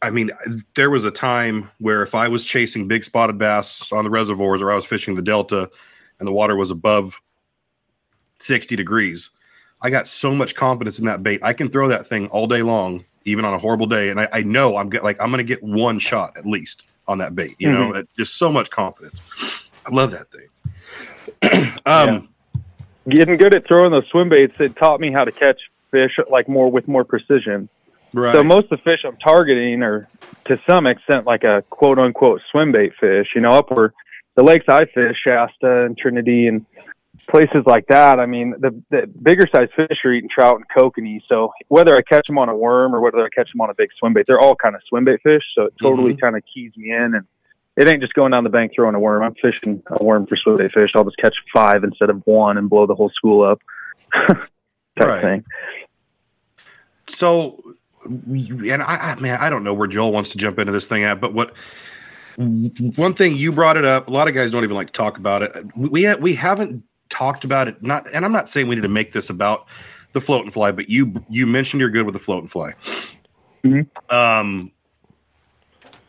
I 0.00 0.10
mean, 0.10 0.30
there 0.74 0.90
was 0.90 1.04
a 1.04 1.10
time 1.10 1.70
where 1.78 2.02
if 2.02 2.14
I 2.14 2.28
was 2.28 2.44
chasing 2.44 2.86
big 2.86 3.04
spotted 3.04 3.38
bass 3.38 3.90
on 3.92 4.04
the 4.04 4.10
reservoirs 4.10 4.62
or 4.62 4.70
I 4.70 4.76
was 4.76 4.84
fishing 4.84 5.14
the 5.14 5.22
delta 5.22 5.68
and 6.20 6.28
the 6.28 6.32
water 6.32 6.56
was 6.56 6.70
above 6.70 7.20
60 8.38 8.76
degrees, 8.76 9.30
I 9.82 9.90
got 9.90 10.06
so 10.06 10.34
much 10.34 10.54
confidence 10.54 10.98
in 10.98 11.06
that 11.06 11.22
bait. 11.22 11.40
I 11.42 11.52
can 11.52 11.68
throw 11.68 11.88
that 11.88 12.06
thing 12.06 12.28
all 12.28 12.46
day 12.46 12.62
long, 12.62 13.04
even 13.24 13.44
on 13.44 13.54
a 13.54 13.58
horrible 13.58 13.86
day. 13.86 14.08
And 14.08 14.20
I, 14.20 14.28
I 14.32 14.42
know 14.42 14.76
I'm 14.76 14.88
get, 14.88 15.02
like, 15.02 15.20
I'm 15.20 15.30
going 15.30 15.38
to 15.38 15.44
get 15.44 15.62
one 15.62 15.98
shot 15.98 16.36
at 16.36 16.46
least 16.46 16.88
on 17.08 17.18
that 17.18 17.34
bait, 17.34 17.56
you 17.58 17.72
know, 17.72 18.04
just 18.16 18.36
so 18.36 18.52
much 18.52 18.70
confidence. 18.70 19.22
I 19.84 19.94
love 19.94 20.12
that 20.12 20.26
thing. 20.30 21.72
um, 21.86 22.28
Getting 23.08 23.38
good 23.38 23.54
at 23.54 23.66
throwing 23.66 23.90
those 23.90 24.06
swim 24.10 24.28
baits, 24.28 24.54
it 24.60 24.76
taught 24.76 25.00
me 25.00 25.10
how 25.10 25.24
to 25.24 25.32
catch 25.32 25.58
fish 25.90 26.18
like 26.30 26.46
more 26.46 26.70
with 26.70 26.86
more 26.86 27.04
precision. 27.04 27.70
right. 28.12 28.32
So 28.32 28.44
most 28.44 28.64
of 28.64 28.70
the 28.70 28.84
fish 28.84 29.00
I'm 29.04 29.16
targeting 29.16 29.82
are 29.82 30.06
to 30.44 30.60
some 30.68 30.86
extent 30.86 31.24
like 31.24 31.42
a 31.42 31.64
quote 31.70 31.98
unquote 31.98 32.42
swim 32.50 32.70
bait 32.72 32.92
fish, 33.00 33.28
you 33.34 33.40
know, 33.40 33.50
up 33.50 33.70
where 33.70 33.94
the 34.34 34.42
lakes 34.42 34.66
I 34.68 34.84
fish, 34.84 35.16
Shasta 35.24 35.80
and 35.80 35.96
Trinity 35.96 36.46
and 36.48 36.66
places 37.30 37.62
like 37.66 37.86
that. 37.88 38.18
I 38.18 38.26
mean, 38.26 38.54
the, 38.58 38.82
the 38.90 39.06
bigger 39.22 39.46
size 39.54 39.68
fish 39.76 39.98
are 40.04 40.12
eating 40.12 40.30
trout 40.32 40.56
and 40.56 40.64
kokanee. 40.68 41.20
So 41.28 41.52
whether 41.68 41.96
I 41.96 42.02
catch 42.02 42.26
them 42.26 42.38
on 42.38 42.48
a 42.48 42.56
worm 42.56 42.94
or 42.94 43.00
whether 43.00 43.22
I 43.22 43.28
catch 43.28 43.52
them 43.52 43.60
on 43.60 43.70
a 43.70 43.74
big 43.74 43.90
swim 43.98 44.14
bait, 44.14 44.26
they're 44.26 44.40
all 44.40 44.56
kind 44.56 44.74
of 44.74 44.82
swim 44.88 45.04
bait 45.04 45.20
fish. 45.22 45.42
So 45.54 45.64
it 45.64 45.74
totally 45.80 46.12
mm-hmm. 46.12 46.20
kind 46.20 46.36
of 46.36 46.42
keys 46.52 46.72
me 46.76 46.90
in 46.90 47.14
and 47.14 47.26
it 47.76 47.86
ain't 47.86 48.00
just 48.00 48.14
going 48.14 48.32
down 48.32 48.42
the 48.44 48.50
bank 48.50 48.72
throwing 48.74 48.94
a 48.94 49.00
worm. 49.00 49.22
I'm 49.22 49.34
fishing 49.34 49.82
a 49.88 50.02
worm 50.02 50.26
for 50.26 50.36
swim 50.36 50.56
bait 50.56 50.72
fish. 50.72 50.90
I'll 50.94 51.04
just 51.04 51.18
catch 51.18 51.36
five 51.52 51.84
instead 51.84 52.10
of 52.10 52.22
one 52.26 52.58
and 52.58 52.68
blow 52.68 52.86
the 52.86 52.94
whole 52.94 53.10
school 53.10 53.44
up. 53.44 53.60
type 54.98 55.08
Right. 55.08 55.22
thing. 55.22 55.44
so 57.06 57.62
and 58.04 58.82
I, 58.82 59.12
I 59.12 59.14
man 59.20 59.38
i 59.40 59.50
don't 59.50 59.64
know 59.64 59.74
where 59.74 59.88
joel 59.88 60.12
wants 60.12 60.30
to 60.30 60.38
jump 60.38 60.58
into 60.58 60.72
this 60.72 60.86
thing 60.86 61.04
at 61.04 61.20
but 61.20 61.34
what 61.34 61.52
one 62.36 63.14
thing 63.14 63.36
you 63.36 63.52
brought 63.52 63.76
it 63.76 63.84
up 63.84 64.08
a 64.08 64.10
lot 64.10 64.28
of 64.28 64.34
guys 64.34 64.50
don't 64.50 64.64
even 64.64 64.76
like 64.76 64.88
to 64.88 64.92
talk 64.92 65.18
about 65.18 65.42
it 65.42 65.66
we 65.76 66.04
ha- 66.04 66.16
we 66.20 66.34
haven't 66.34 66.84
talked 67.10 67.44
about 67.44 67.68
it 67.68 67.82
not 67.82 68.06
and 68.12 68.24
i'm 68.24 68.32
not 68.32 68.48
saying 68.48 68.68
we 68.68 68.74
need 68.74 68.82
to 68.82 68.88
make 68.88 69.12
this 69.12 69.30
about 69.30 69.66
the 70.12 70.20
float 70.20 70.44
and 70.44 70.52
fly 70.52 70.72
but 70.72 70.88
you 70.88 71.12
you 71.28 71.46
mentioned 71.46 71.80
you're 71.80 71.90
good 71.90 72.04
with 72.06 72.12
the 72.12 72.18
float 72.18 72.42
and 72.42 72.50
fly 72.50 72.74
Mhm. 73.64 73.86
um 74.12 74.70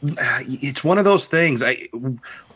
it's 0.02 0.84
one 0.84 0.98
of 0.98 1.06
those 1.06 1.28
things 1.28 1.62
i 1.62 1.88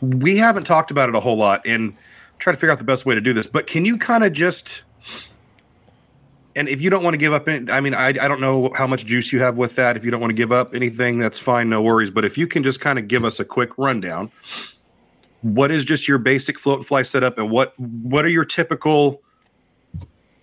we 0.00 0.36
haven't 0.36 0.64
talked 0.64 0.90
about 0.90 1.08
it 1.08 1.14
a 1.14 1.20
whole 1.20 1.36
lot 1.36 1.66
and 1.66 1.94
try 2.38 2.52
to 2.52 2.56
figure 2.56 2.70
out 2.70 2.78
the 2.78 2.84
best 2.84 3.04
way 3.06 3.14
to 3.14 3.20
do 3.20 3.32
this 3.32 3.46
but 3.46 3.66
can 3.66 3.84
you 3.84 3.98
kind 3.98 4.24
of 4.24 4.32
just 4.32 4.84
and 6.56 6.68
if 6.68 6.80
you 6.80 6.90
don't 6.90 7.02
want 7.02 7.14
to 7.14 7.18
give 7.18 7.32
up 7.32 7.48
any, 7.48 7.70
I 7.70 7.80
mean, 7.80 7.94
I, 7.94 8.08
I 8.08 8.12
don't 8.28 8.40
know 8.40 8.70
how 8.76 8.86
much 8.86 9.04
juice 9.06 9.32
you 9.32 9.40
have 9.40 9.56
with 9.56 9.74
that. 9.76 9.96
If 9.96 10.04
you 10.04 10.12
don't 10.12 10.20
want 10.20 10.30
to 10.30 10.36
give 10.36 10.52
up 10.52 10.74
anything, 10.74 11.18
that's 11.18 11.38
fine, 11.38 11.68
no 11.68 11.82
worries. 11.82 12.10
But 12.12 12.24
if 12.24 12.38
you 12.38 12.46
can 12.46 12.62
just 12.62 12.80
kind 12.80 12.98
of 12.98 13.08
give 13.08 13.24
us 13.24 13.40
a 13.40 13.44
quick 13.44 13.76
rundown, 13.76 14.30
what 15.44 15.70
is 15.70 15.84
just 15.84 16.08
your 16.08 16.16
basic 16.16 16.58
float 16.58 16.78
and 16.78 16.86
fly 16.86 17.02
setup, 17.02 17.38
and 17.38 17.50
what 17.50 17.78
what 17.78 18.24
are 18.24 18.30
your 18.30 18.46
typical 18.46 19.20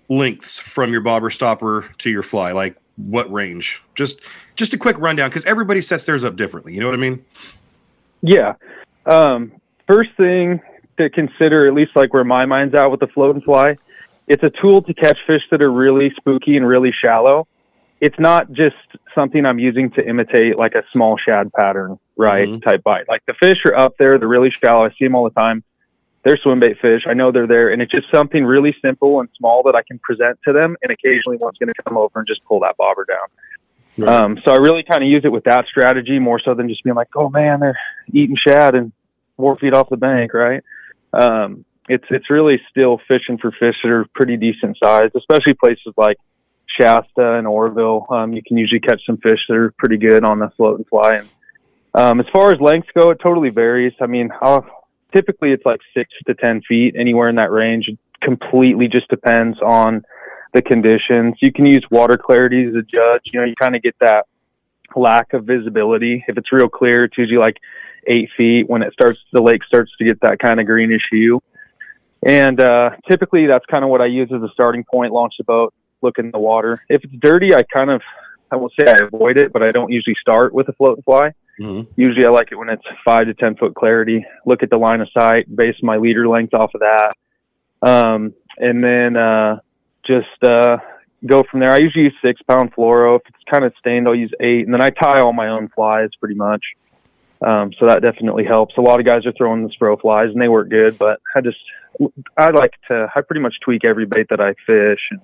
lengths 0.10 0.60
from 0.60 0.92
your 0.92 1.02
bobber 1.02 1.32
stopper 1.32 1.90
to 1.98 2.10
your 2.10 2.22
fly? 2.22 2.52
Like 2.52 2.78
what 2.98 3.32
range? 3.34 3.82
Just 3.96 4.22
just 4.56 4.74
a 4.74 4.78
quick 4.78 4.98
rundown 5.00 5.30
because 5.30 5.46
everybody 5.46 5.82
sets 5.82 6.06
theirs 6.06 6.24
up 6.24 6.36
differently. 6.36 6.76
You 6.76 6.82
know 6.82 6.86
what 6.86 6.94
I 6.94 6.98
mean? 6.98 7.26
Yeah. 8.22 8.54
Um, 9.08 9.52
first 9.88 10.12
thing 10.18 10.62
to 10.98 11.10
consider, 11.10 11.68
at 11.68 11.74
least 11.74 11.96
like 11.96 12.14
where 12.14 12.24
my 12.24 12.46
mind's 12.46 12.76
at 12.76 12.92
with 12.92 13.00
the 13.00 13.08
float 13.08 13.34
and 13.34 13.44
fly, 13.44 13.78
it's 14.28 14.44
a 14.44 14.52
tool 14.62 14.84
to 14.84 14.94
catch 14.94 15.18
fish 15.26 15.42
that 15.50 15.64
are 15.64 15.72
really 15.72 16.14
spooky 16.16 16.58
and 16.58 16.68
really 16.68 16.92
shallow. 16.92 17.48
It's 18.02 18.20
not 18.20 18.52
just 18.52 18.76
something 19.16 19.46
I'm 19.46 19.60
using 19.60 19.92
to 19.92 20.06
imitate 20.06 20.58
like 20.58 20.74
a 20.74 20.84
small 20.92 21.18
shad 21.18 21.54
pattern, 21.54 22.00
right? 22.18 22.48
Mhm. 22.48 22.64
Type 22.64 22.84
bite. 22.84 23.08
Like 23.08 23.24
the 23.28 23.36
fish 23.36 23.60
are 23.66 23.76
up 23.76 23.96
there, 23.98 24.18
they're 24.18 24.28
really 24.28 24.52
shallow. 24.64 24.86
I 24.86 24.90
see 24.90 25.06
them 25.06 25.16
all 25.16 25.24
the 25.24 25.40
time. 25.40 25.64
They're 26.24 26.38
swim 26.38 26.60
bait 26.60 26.78
fish. 26.80 27.04
I 27.08 27.14
know 27.14 27.32
they're 27.32 27.48
there, 27.48 27.70
and 27.70 27.82
it's 27.82 27.92
just 27.92 28.08
something 28.14 28.44
really 28.44 28.76
simple 28.82 29.22
and 29.22 29.30
small 29.38 29.64
that 29.64 29.76
I 29.76 29.82
can 29.84 29.98
present 30.00 30.38
to 30.46 30.54
them. 30.54 30.76
And 30.82 30.92
occasionally, 30.92 31.38
one's 31.38 31.58
going 31.58 31.74
to 31.74 31.84
come 31.84 31.98
over 31.98 32.20
and 32.20 32.28
just 32.28 32.44
pull 32.46 32.60
that 32.60 32.78
bobber 32.78 33.06
down. 33.06 33.28
Um, 34.08 34.40
so 34.46 34.54
I 34.54 34.58
really 34.58 34.84
kind 34.84 35.04
of 35.04 35.10
use 35.10 35.26
it 35.26 35.32
with 35.32 35.44
that 35.46 35.66
strategy 35.68 36.18
more 36.18 36.40
so 36.40 36.54
than 36.54 36.70
just 36.70 36.84
being 36.84 36.96
like, 36.96 37.10
oh 37.16 37.30
man, 37.30 37.60
they're 37.60 37.78
eating 38.12 38.38
shad 38.38 38.74
and 38.76 38.92
four 39.36 39.58
feet 39.58 39.74
off 39.74 39.90
the 39.90 39.98
bank, 39.98 40.34
right? 40.34 40.64
Um, 41.14 41.66
it's 41.90 42.06
it's 42.10 42.30
really 42.30 42.62
still 42.70 43.02
fishing 43.08 43.38
for 43.38 43.52
fish 43.52 43.76
that 43.84 43.92
are 43.92 44.06
pretty 44.14 44.38
decent 44.38 44.78
sized, 44.82 45.16
especially 45.16 45.54
places 45.54 45.94
like 45.98 46.18
Shasta 46.80 47.34
and 47.38 47.48
Oroville. 47.48 48.06
Um, 48.10 48.34
you 48.34 48.42
can 48.44 48.58
usually 48.58 48.80
catch 48.80 49.02
some 49.06 49.18
fish 49.18 49.40
that 49.48 49.56
are 49.56 49.72
pretty 49.78 49.98
good 49.98 50.24
on 50.24 50.40
the 50.40 50.50
float 50.58 50.78
and 50.78 50.88
fly. 50.88 51.16
And 51.16 51.30
um, 51.94 52.20
as 52.20 52.26
far 52.32 52.54
as 52.54 52.60
lengths 52.60 52.90
go, 52.98 53.10
it 53.10 53.20
totally 53.22 53.50
varies. 53.50 53.94
I 54.00 54.08
mean, 54.08 54.30
I'll, 54.42 54.66
typically 55.14 55.52
it's 55.52 55.66
like 55.66 55.82
six 55.94 56.10
to 56.28 56.34
ten 56.34 56.62
feet, 56.68 56.96
anywhere 56.98 57.30
in 57.30 57.36
that 57.36 57.52
range. 57.52 57.88
It 57.88 58.00
completely 58.22 58.88
just 58.88 59.10
depends 59.10 59.60
on 59.62 60.04
the 60.54 60.62
conditions. 60.62 61.36
You 61.42 61.52
can 61.52 61.66
use 61.66 61.86
water 61.92 62.18
clarity 62.18 62.66
as 62.66 62.76
a 62.76 62.82
judge. 62.82 63.22
You 63.26 63.40
know, 63.40 63.46
you 63.46 63.56
kind 63.60 63.76
of 63.76 63.82
get 63.82 63.96
that 64.00 64.26
lack 64.96 65.34
of 65.34 65.46
visibility. 65.46 66.24
If 66.28 66.38
it's 66.38 66.52
real 66.52 66.70
clear, 66.70 67.06
it's 67.06 67.18
usually 67.18 67.40
like 67.40 67.58
eight 68.08 68.30
feet. 68.36 68.70
When 68.70 68.82
it 68.84 68.94
starts, 68.94 69.20
the 69.32 69.42
lake 69.42 69.64
starts 69.64 69.92
to 69.98 70.06
get 70.06 70.20
that 70.22 70.40
kind 70.40 70.60
of 70.60 70.66
greenish 70.66 71.04
hue. 71.10 71.42
And 72.26 72.60
uh, 72.62 72.92
typically, 73.10 73.48
that's 73.48 73.66
kind 73.66 73.84
of 73.84 73.90
what 73.90 74.02
I 74.02 74.06
use 74.06 74.30
as 74.34 74.42
a 74.42 74.50
starting 74.54 74.84
point. 74.84 75.12
Launch 75.12 75.34
the 75.38 75.44
boat, 75.44 75.74
look 76.02 76.18
in 76.20 76.32
the 76.32 76.40
water. 76.40 76.84
If 76.90 77.04
it's 77.04 77.14
dirty, 77.20 77.54
I 77.54 77.64
kind 77.64 77.90
of 77.90 78.02
I 78.52 78.58
won't 78.58 78.74
say 78.78 78.86
I 78.86 79.06
avoid 79.06 79.38
it, 79.38 79.54
but 79.54 79.66
I 79.66 79.72
don't 79.72 79.92
usually 79.92 80.16
start 80.20 80.54
with 80.54 80.68
a 80.68 80.74
float 80.74 80.98
and 80.98 81.06
fly. 81.06 81.32
Mhm. 81.60 81.88
Usually, 81.96 82.26
I 82.26 82.30
like 82.30 82.52
it 82.52 82.56
when 82.56 82.70
it's 82.70 82.84
five 83.06 83.26
to 83.28 83.34
ten 83.34 83.56
foot 83.56 83.76
clarity. 83.76 84.26
Look 84.46 84.64
at 84.64 84.70
the 84.70 84.78
line 84.78 85.02
of 85.02 85.10
sight, 85.12 85.54
base 85.54 85.76
my 85.82 85.98
leader 85.98 86.28
length 86.28 86.54
off 86.54 86.74
of 86.74 86.82
that, 86.82 87.14
um, 87.82 88.34
and 88.58 88.84
then 88.84 89.16
uh, 89.16 89.60
just 90.06 90.44
uh, 90.44 90.78
go 91.26 91.44
from 91.44 91.60
there. 91.60 91.72
I 91.72 91.78
usually 91.78 92.06
use 92.06 92.16
six 92.22 92.42
pound 92.42 92.74
fluoro. 92.74 93.20
If 93.20 93.28
it's 93.28 93.44
kind 93.50 93.64
of 93.64 93.74
stained, 93.80 94.08
I'll 94.08 94.16
use 94.16 94.34
eight, 94.40 94.66
and 94.66 94.74
then 94.74 94.82
I 94.82 94.90
tie 94.90 95.20
all 95.22 95.34
my 95.34 95.50
own 95.50 95.70
flies 95.70 96.10
pretty 96.20 96.36
much. 96.36 96.64
Um, 97.42 97.72
so 97.80 97.88
that 97.88 98.04
definitely 98.04 98.46
helps. 98.46 98.78
A 98.78 98.82
lot 98.82 99.00
of 99.00 99.06
guys 99.06 99.26
are 99.26 99.32
throwing 99.32 99.64
the 99.64 99.70
spro 99.70 100.00
flies, 100.00 100.30
and 100.32 100.42
they 100.42 100.48
work 100.48 100.70
good, 100.70 100.98
but 101.00 101.22
I 101.36 101.42
just 101.42 101.58
I 102.38 102.50
like 102.50 102.74
to 102.88 103.08
I 103.16 103.22
pretty 103.22 103.42
much 103.42 103.56
tweak 103.64 103.84
every 103.86 104.06
bait 104.06 104.28
that 104.30 104.40
I 104.40 104.54
fish. 104.66 105.00
And 105.12 105.22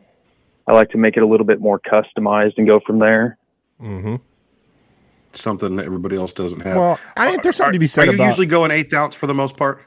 I 0.67 0.73
like 0.73 0.89
to 0.91 0.97
make 0.97 1.15
it 1.17 1.23
a 1.23 1.27
little 1.27 1.45
bit 1.45 1.59
more 1.61 1.79
customized 1.79 2.53
and 2.57 2.67
go 2.67 2.79
from 2.85 2.99
there. 2.99 3.37
Mm-hmm. 3.81 4.15
Something 5.31 5.75
that 5.77 5.85
everybody 5.85 6.15
else 6.15 6.33
doesn't 6.33 6.61
have. 6.61 6.75
Well, 6.75 6.99
I 7.15 7.29
think 7.29 7.43
there's 7.43 7.57
something 7.57 7.73
to 7.73 7.79
be 7.79 7.85
Are 7.85 7.89
said 7.89 8.07
you 8.07 8.13
about. 8.15 8.25
usually 8.27 8.47
going 8.47 8.71
eighth 8.71 8.93
ounce 8.93 9.13
for 9.15 9.27
the 9.27 9.33
most 9.33 9.55
part? 9.55 9.83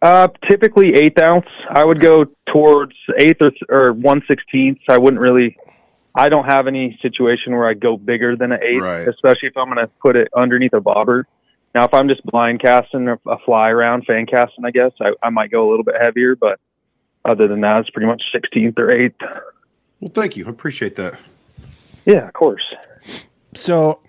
Uh, 0.00 0.28
typically 0.50 0.94
eighth 0.94 1.20
ounce. 1.22 1.46
I 1.70 1.84
would 1.84 2.00
go 2.00 2.24
towards 2.52 2.94
eighth 3.18 3.40
or, 3.40 3.52
or 3.68 3.92
one 3.92 4.22
sixteenth. 4.26 4.78
I 4.88 4.98
wouldn't 4.98 5.20
really. 5.20 5.56
I 6.14 6.28
don't 6.28 6.44
have 6.44 6.66
any 6.66 6.98
situation 7.00 7.52
where 7.54 7.66
I 7.68 7.74
go 7.74 7.96
bigger 7.96 8.36
than 8.36 8.52
an 8.52 8.62
eighth, 8.62 8.82
Right. 8.82 9.08
especially 9.08 9.48
if 9.48 9.56
I'm 9.56 9.66
going 9.72 9.78
to 9.78 9.90
put 10.04 10.14
it 10.16 10.28
underneath 10.36 10.74
a 10.74 10.80
bobber. 10.80 11.26
Now, 11.74 11.84
if 11.84 11.94
I'm 11.94 12.06
just 12.08 12.22
blind 12.24 12.60
casting 12.60 13.08
a, 13.08 13.14
a 13.26 13.38
fly 13.46 13.70
around, 13.70 14.04
fan 14.04 14.26
casting, 14.26 14.64
I 14.66 14.70
guess 14.72 14.90
I, 15.00 15.12
I 15.22 15.30
might 15.30 15.50
go 15.50 15.66
a 15.66 15.70
little 15.70 15.84
bit 15.84 15.94
heavier. 15.98 16.36
But 16.36 16.60
other 17.24 17.46
than 17.48 17.60
that, 17.60 17.80
it's 17.80 17.90
pretty 17.90 18.06
much 18.06 18.22
sixteenth 18.32 18.78
or 18.78 18.90
eighth. 18.90 19.20
Well, 20.00 20.10
thank 20.12 20.36
you. 20.36 20.46
I 20.46 20.50
appreciate 20.50 20.96
that. 20.96 21.18
Yeah, 22.04 22.26
of 22.26 22.32
course. 22.32 22.62
so 23.54 24.00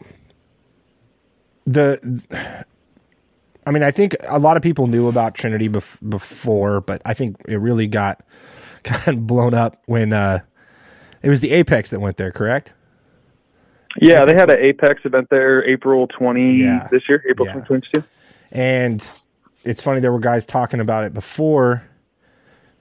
the 1.65 2.65
I 3.65 3.71
mean, 3.71 3.83
I 3.83 3.91
think 3.91 4.15
a 4.29 4.39
lot 4.39 4.57
of 4.57 4.63
people 4.63 4.87
knew 4.87 5.07
about 5.07 5.35
Trinity 5.35 5.69
bef- 5.69 6.07
before, 6.09 6.81
but 6.81 7.01
I 7.05 7.13
think 7.13 7.37
it 7.47 7.57
really 7.57 7.87
got 7.87 8.21
kind 8.83 9.17
of 9.17 9.27
blown 9.27 9.53
up 9.53 9.81
when 9.85 10.11
uh, 10.11 10.39
it 11.21 11.29
was 11.29 11.39
the 11.39 11.51
Apex 11.51 11.89
that 11.91 11.99
went 12.01 12.17
there, 12.17 12.31
correct? 12.31 12.73
Yeah, 14.01 14.25
they 14.25 14.33
had 14.33 14.49
an 14.49 14.57
Apex 14.59 15.01
event 15.05 15.27
there 15.29 15.63
April 15.69 16.07
twenty 16.07 16.55
Yeah. 16.55 16.87
this 16.91 17.03
year, 17.07 17.23
April 17.29 17.45
Yeah. 17.47 17.53
twenty 17.53 17.67
twenty 17.67 17.87
two. 17.93 18.03
And 18.51 19.07
it's 19.63 19.81
funny 19.81 19.99
there 19.99 20.11
were 20.11 20.19
guys 20.19 20.45
talking 20.45 20.79
about 20.79 21.03
it 21.05 21.13
before 21.13 21.83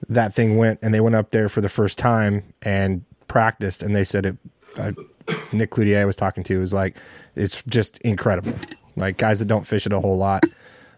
that 0.09 0.33
thing 0.33 0.57
went, 0.57 0.79
and 0.81 0.93
they 0.93 1.01
went 1.01 1.15
up 1.15 1.31
there 1.31 1.49
for 1.49 1.61
the 1.61 1.69
first 1.69 1.97
time 1.97 2.53
and 2.61 3.03
practiced, 3.27 3.83
and 3.83 3.95
they 3.95 4.03
said 4.03 4.25
it. 4.25 4.37
Nick 5.53 5.71
Cloutier 5.71 6.01
I 6.01 6.05
was 6.05 6.15
talking 6.15 6.43
to 6.45 6.59
was 6.59 6.73
like, 6.73 6.97
it's 7.35 7.63
just 7.63 7.97
incredible. 7.99 8.53
Like 8.95 9.17
guys 9.17 9.39
that 9.39 9.45
don't 9.45 9.65
fish 9.65 9.85
it 9.85 9.93
a 9.93 9.99
whole 9.99 10.17
lot. 10.17 10.43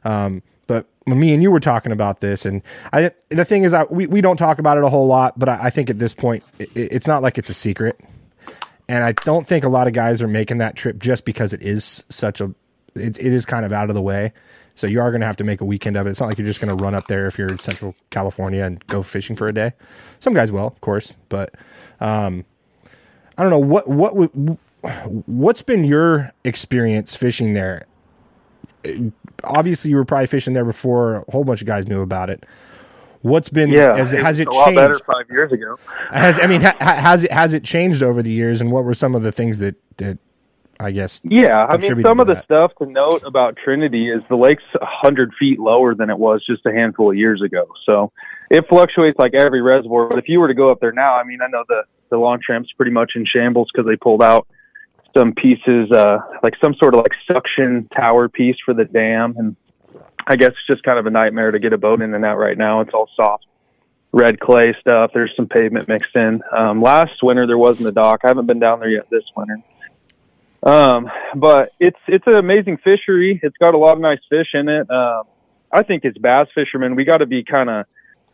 Um, 0.04 0.42
but 0.68 0.88
me 1.06 1.34
and 1.34 1.44
you 1.44 1.52
were 1.52 1.60
talking 1.60 1.92
about 1.92 2.22
this, 2.22 2.46
and 2.46 2.62
I, 2.92 3.12
the 3.30 3.46
thing 3.46 3.64
is, 3.64 3.74
I, 3.74 3.84
we, 3.84 4.08
we 4.08 4.22
don't 4.22 4.38
talk 4.38 4.58
about 4.60 4.78
it 4.78 4.84
a 4.84 4.90
whole 4.90 5.08
lot, 5.08 5.38
but 5.38 5.50
I, 5.50 5.66
I 5.66 5.70
think 5.70 5.90
at 5.90 6.00
this 6.00 6.14
point, 6.14 6.44
it, 6.58 6.70
it's 6.76 7.08
not 7.08 7.22
like 7.22 7.38
it's 7.38 7.50
a 7.50 7.54
secret. 7.54 8.00
And 8.88 9.04
I 9.04 9.14
don't 9.14 9.48
think 9.48 9.64
a 9.64 9.70
lot 9.70 9.88
of 9.88 9.94
guys 9.94 10.22
are 10.22 10.28
making 10.28 10.60
that 10.60 10.76
trip 10.76 11.00
just 11.00 11.26
because 11.26 11.54
it 11.54 11.62
is 11.62 12.04
such 12.10 12.42
a, 12.42 12.54
it, 12.96 13.18
it 13.20 13.34
is 13.34 13.46
kind 13.46 13.66
of 13.66 13.74
out 13.74 13.90
of 13.90 13.96
the 13.96 14.02
way. 14.02 14.34
So 14.76 14.88
you 14.88 15.00
are 15.02 15.10
going 15.10 15.22
to 15.22 15.28
have 15.28 15.38
to 15.38 15.44
make 15.44 15.62
a 15.62 15.66
weekend 15.66 15.96
of 15.96 16.06
it. 16.06 16.12
It's 16.12 16.20
not 16.20 16.28
like 16.28 16.38
you're 16.38 16.46
just 16.48 16.60
going 16.62 16.76
to 16.76 16.84
run 16.84 16.94
up 16.94 17.08
there 17.08 17.26
if 17.28 17.38
you're 17.38 17.48
in 17.48 17.60
Central 17.60 17.96
California 18.10 18.64
and 18.64 18.86
go 18.88 19.02
fishing 19.02 19.36
for 19.36 19.48
a 19.48 19.54
day. 19.54 19.72
Some 20.20 20.34
guys 20.34 20.52
will, 20.52 20.68
of 20.68 20.82
course, 20.82 21.14
but 21.30 21.54
um, 22.02 22.44
I 23.38 23.42
don't 23.44 23.52
know 23.52 23.60
what 23.60 23.88
what 23.88 24.12
what's 25.26 25.62
been 25.62 25.84
your 25.86 26.32
experience 26.44 27.16
fishing 27.16 27.54
there. 27.54 27.86
Obviously, 29.44 29.92
you 29.92 29.98
were 29.98 30.06
probably 30.06 30.28
fishing 30.28 30.54
there 30.54 30.66
before 30.66 31.24
a 31.28 31.32
whole 31.32 31.44
bunch 31.44 31.62
of 31.62 31.68
guys 31.68 31.88
knew 31.88 32.02
about 32.02 32.30
it. 32.30 32.46
What's 33.22 33.50
been 33.50 33.72
Yeah, 33.72 33.96
has, 33.96 34.12
has 34.12 34.40
it 34.40 34.48
was 34.48 34.56
a 34.56 34.60
lot 34.60 34.76
better 34.76 34.94
changed? 34.94 35.06
five 35.06 35.26
years 35.32 35.52
ago. 35.52 35.80
Has 36.12 36.40
I 36.40 36.46
mean 36.48 36.62
ha- 36.62 36.76
has 36.80 37.24
it 37.24 37.32
has 37.32 37.54
it 37.54 37.64
changed 37.64 38.04
over 38.04 38.22
the 38.22 38.30
years? 38.32 38.62
And 38.62 38.72
what 38.72 38.84
were 38.84 38.94
some 38.94 39.16
of 39.16 39.24
the 39.24 39.32
things 39.32 39.58
that 39.60 39.76
that 39.98 40.20
I 40.80 40.92
guess 40.92 41.22
Yeah, 41.24 41.66
I 41.66 41.78
mean, 41.78 42.02
some 42.02 42.20
of 42.20 42.28
the 42.28 42.42
stuff 42.44 42.72
to 42.80 42.86
note 42.86 43.24
about 43.24 43.58
Trinity 43.58 44.10
is 44.10 44.22
the 44.30 44.36
lake's 44.36 44.64
a 44.82 44.86
hundred 44.86 45.34
feet 45.40 45.60
lower 45.60 45.96
than 45.96 46.10
it 46.10 46.18
was 46.18 46.46
just 46.46 46.66
a 46.66 46.72
handful 46.72 47.12
of 47.12 47.18
years 47.18 47.42
ago. 47.42 47.68
So 47.86 48.12
it 48.50 48.68
fluctuates 48.68 49.18
like 49.18 49.34
every 49.34 49.62
reservoir. 49.62 50.08
But 50.10 50.20
if 50.20 50.28
you 50.28 50.40
were 50.40 50.48
to 50.48 50.54
go 50.54 50.70
up 50.70 50.80
there 50.82 50.92
now, 50.92 51.16
I 51.16 51.24
mean, 51.24 51.40
I 51.42 51.48
know 51.48 51.64
the 51.68 51.84
the 52.10 52.18
launch 52.18 52.44
ramp's 52.50 52.72
pretty 52.74 52.92
much 52.92 53.14
in 53.16 53.26
shambles 53.26 53.70
because 53.74 53.88
they 53.88 53.96
pulled 53.96 54.22
out 54.22 54.48
some 55.16 55.34
pieces, 55.34 55.92
uh, 55.92 56.18
like 56.44 56.54
some 56.64 56.76
sort 56.76 56.94
of 56.94 57.00
like 57.00 57.14
suction 57.32 57.88
tower 57.96 58.28
piece 58.28 58.58
for 58.66 58.74
the 58.74 58.86
dam, 58.86 59.36
and 59.38 59.56
I 60.28 60.36
guess 60.36 60.50
it's 60.50 60.68
just 60.68 60.84
kind 60.84 61.00
of 61.00 61.06
a 61.06 61.10
nightmare 61.10 61.52
to 61.52 61.60
get 61.60 61.74
a 61.74 61.78
boat 61.78 62.02
in 62.02 62.14
and 62.14 62.26
out 62.26 62.38
right 62.38 62.58
now. 62.58 62.82
It's 62.82 62.92
all 62.94 63.10
soft 63.16 63.46
red 64.12 64.40
clay 64.40 64.74
stuff. 64.80 65.12
There's 65.14 65.32
some 65.36 65.48
pavement 65.48 65.90
mixed 65.90 66.16
in. 66.16 66.42
Um, 66.56 66.82
last 66.82 67.22
winter 67.22 67.46
there 67.46 67.58
wasn't 67.58 67.90
a 67.90 67.92
dock. 67.92 68.22
I 68.24 68.30
haven't 68.30 68.46
been 68.46 68.60
down 68.60 68.80
there 68.80 68.90
yet 68.90 69.10
this 69.10 69.24
winter. 69.36 69.58
Um, 70.66 71.10
but 71.36 71.72
it's 71.80 72.00
it's 72.08 72.26
an 72.26 72.36
amazing 72.36 72.78
fishery. 72.78 73.40
It's 73.44 73.58
got 73.58 73.76
a 73.76 73.78
lot 73.78 73.94
of 73.94 74.00
nice 74.00 74.20
fish 74.30 74.48
in 74.54 74.68
it. 74.68 74.90
Um, 74.90 75.24
I 75.72 75.84
think 75.84 76.06
as 76.06 76.14
bass 76.20 76.48
fishermen, 76.56 76.96
we 76.96 77.04
got 77.04 77.18
to 77.18 77.26
be 77.26 77.44
kind 77.44 77.70
of 77.70 77.86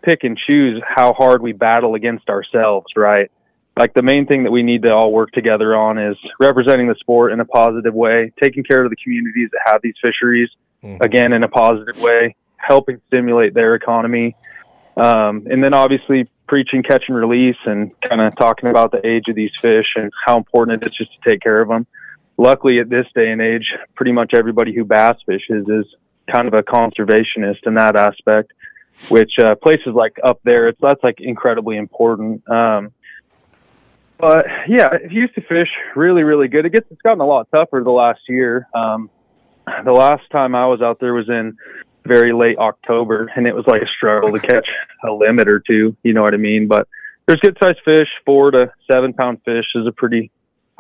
pick 0.02 0.24
and 0.24 0.38
choose 0.38 0.82
how 0.86 1.14
hard 1.14 1.42
we 1.42 1.52
battle 1.52 1.96
against 1.96 2.30
ourselves, 2.30 2.88
right? 2.96 3.30
Like 3.78 3.94
the 3.94 4.02
main 4.02 4.26
thing 4.26 4.44
that 4.44 4.52
we 4.52 4.64
need 4.64 4.84
to 4.84 4.94
all 4.94 5.12
work 5.12 5.32
together 5.32 5.76
on 5.76 5.98
is 5.98 6.18
representing 6.40 6.88
the 6.88 6.96
sport 6.96 7.32
in 7.34 7.40
a 7.40 7.46
positive 7.46 7.94
way, 7.94 8.32
taking 8.42 8.64
care 8.64 8.84
of 8.84 8.90
the 8.90 8.96
communities 9.04 9.50
that 9.52 9.62
have 9.66 9.82
these 9.82 9.96
fisheries, 10.02 10.50
Mhm. 10.84 11.02
again 11.02 11.34
in 11.34 11.44
a 11.44 11.48
positive 11.48 12.02
way, 12.02 12.36
helping 12.58 13.00
stimulate 13.08 13.54
their 13.54 13.76
economy, 13.76 14.36
um, 14.98 15.46
and 15.50 15.64
then 15.64 15.74
obviously 15.74 16.26
preaching 16.48 16.84
catch 16.84 17.08
and 17.08 17.16
release 17.18 17.58
and 17.66 17.94
kind 18.02 18.20
of 18.22 18.36
talking 18.36 18.70
about 18.70 18.92
the 18.92 19.06
age 19.06 19.28
of 19.30 19.36
these 19.36 19.52
fish 19.60 19.88
and 19.96 20.12
how 20.26 20.38
important 20.38 20.82
it 20.82 20.90
is 20.90 20.98
just 20.98 21.12
to 21.14 21.30
take 21.30 21.42
care 21.42 21.62
of 21.62 21.70
them. 21.70 21.86
Luckily, 22.38 22.80
at 22.80 22.90
this 22.90 23.06
day 23.14 23.32
and 23.32 23.42
age, 23.42 23.66
pretty 23.96 24.12
much 24.12 24.34
everybody 24.34 24.74
who 24.74 24.84
bass 24.84 25.18
fishes 25.26 25.68
is 25.68 25.86
kind 26.32 26.48
of 26.48 26.54
a 26.54 26.64
conservationist 26.64 27.66
in 27.66 27.76
that 27.76 27.96
aspect. 27.96 28.54
Which 29.10 29.32
uh, 29.40 29.56
places 29.56 29.94
like 29.94 30.18
up 30.24 30.42
there, 30.44 30.68
it's 30.68 30.80
that's 30.82 31.02
like 31.04 31.20
incredibly 31.20 31.78
important. 31.78 32.48
Um, 32.50 32.92
but 34.18 34.46
yeah, 34.68 34.94
it 34.94 35.12
used 35.12 35.34
to 35.36 35.42
fish 35.42 35.70
really, 35.96 36.24
really 36.24 36.48
good. 36.48 36.66
It 36.66 36.74
gets 36.74 36.86
it's 36.92 37.02
gotten 37.02 37.22
a 37.22 37.26
lot 37.26 37.48
tougher 37.54 37.82
the 37.84 37.92
last 37.92 38.20
year. 38.28 38.68
Um, 38.74 39.10
the 39.84 39.92
last 39.92 40.24
time 40.32 40.56
I 40.56 40.68
was 40.68 40.82
out 40.82 41.00
there 41.00 41.14
was 41.14 41.30
in 41.30 41.58
very 42.06 42.34
late 42.34 42.58
October, 42.58 43.32
and 43.36 43.48
it 43.48 43.56
was 43.56 43.66
like 43.66 43.82
a 43.82 43.88
struggle 43.88 44.32
to 44.32 44.40
catch 44.40 44.68
a 45.08 45.12
limit 45.12 45.48
or 45.48 45.60
two. 45.60 45.96
You 46.04 46.14
know 46.14 46.22
what 46.22 46.34
I 46.34 46.38
mean? 46.38 46.68
But 46.68 46.88
there's 47.26 47.40
good 47.40 47.58
sized 47.62 47.80
fish. 47.86 48.08
Four 48.26 48.52
to 48.52 48.72
seven 48.92 49.14
pound 49.14 49.42
fish 49.46 49.66
is 49.76 49.88
a 49.88 49.92
pretty. 49.92 50.32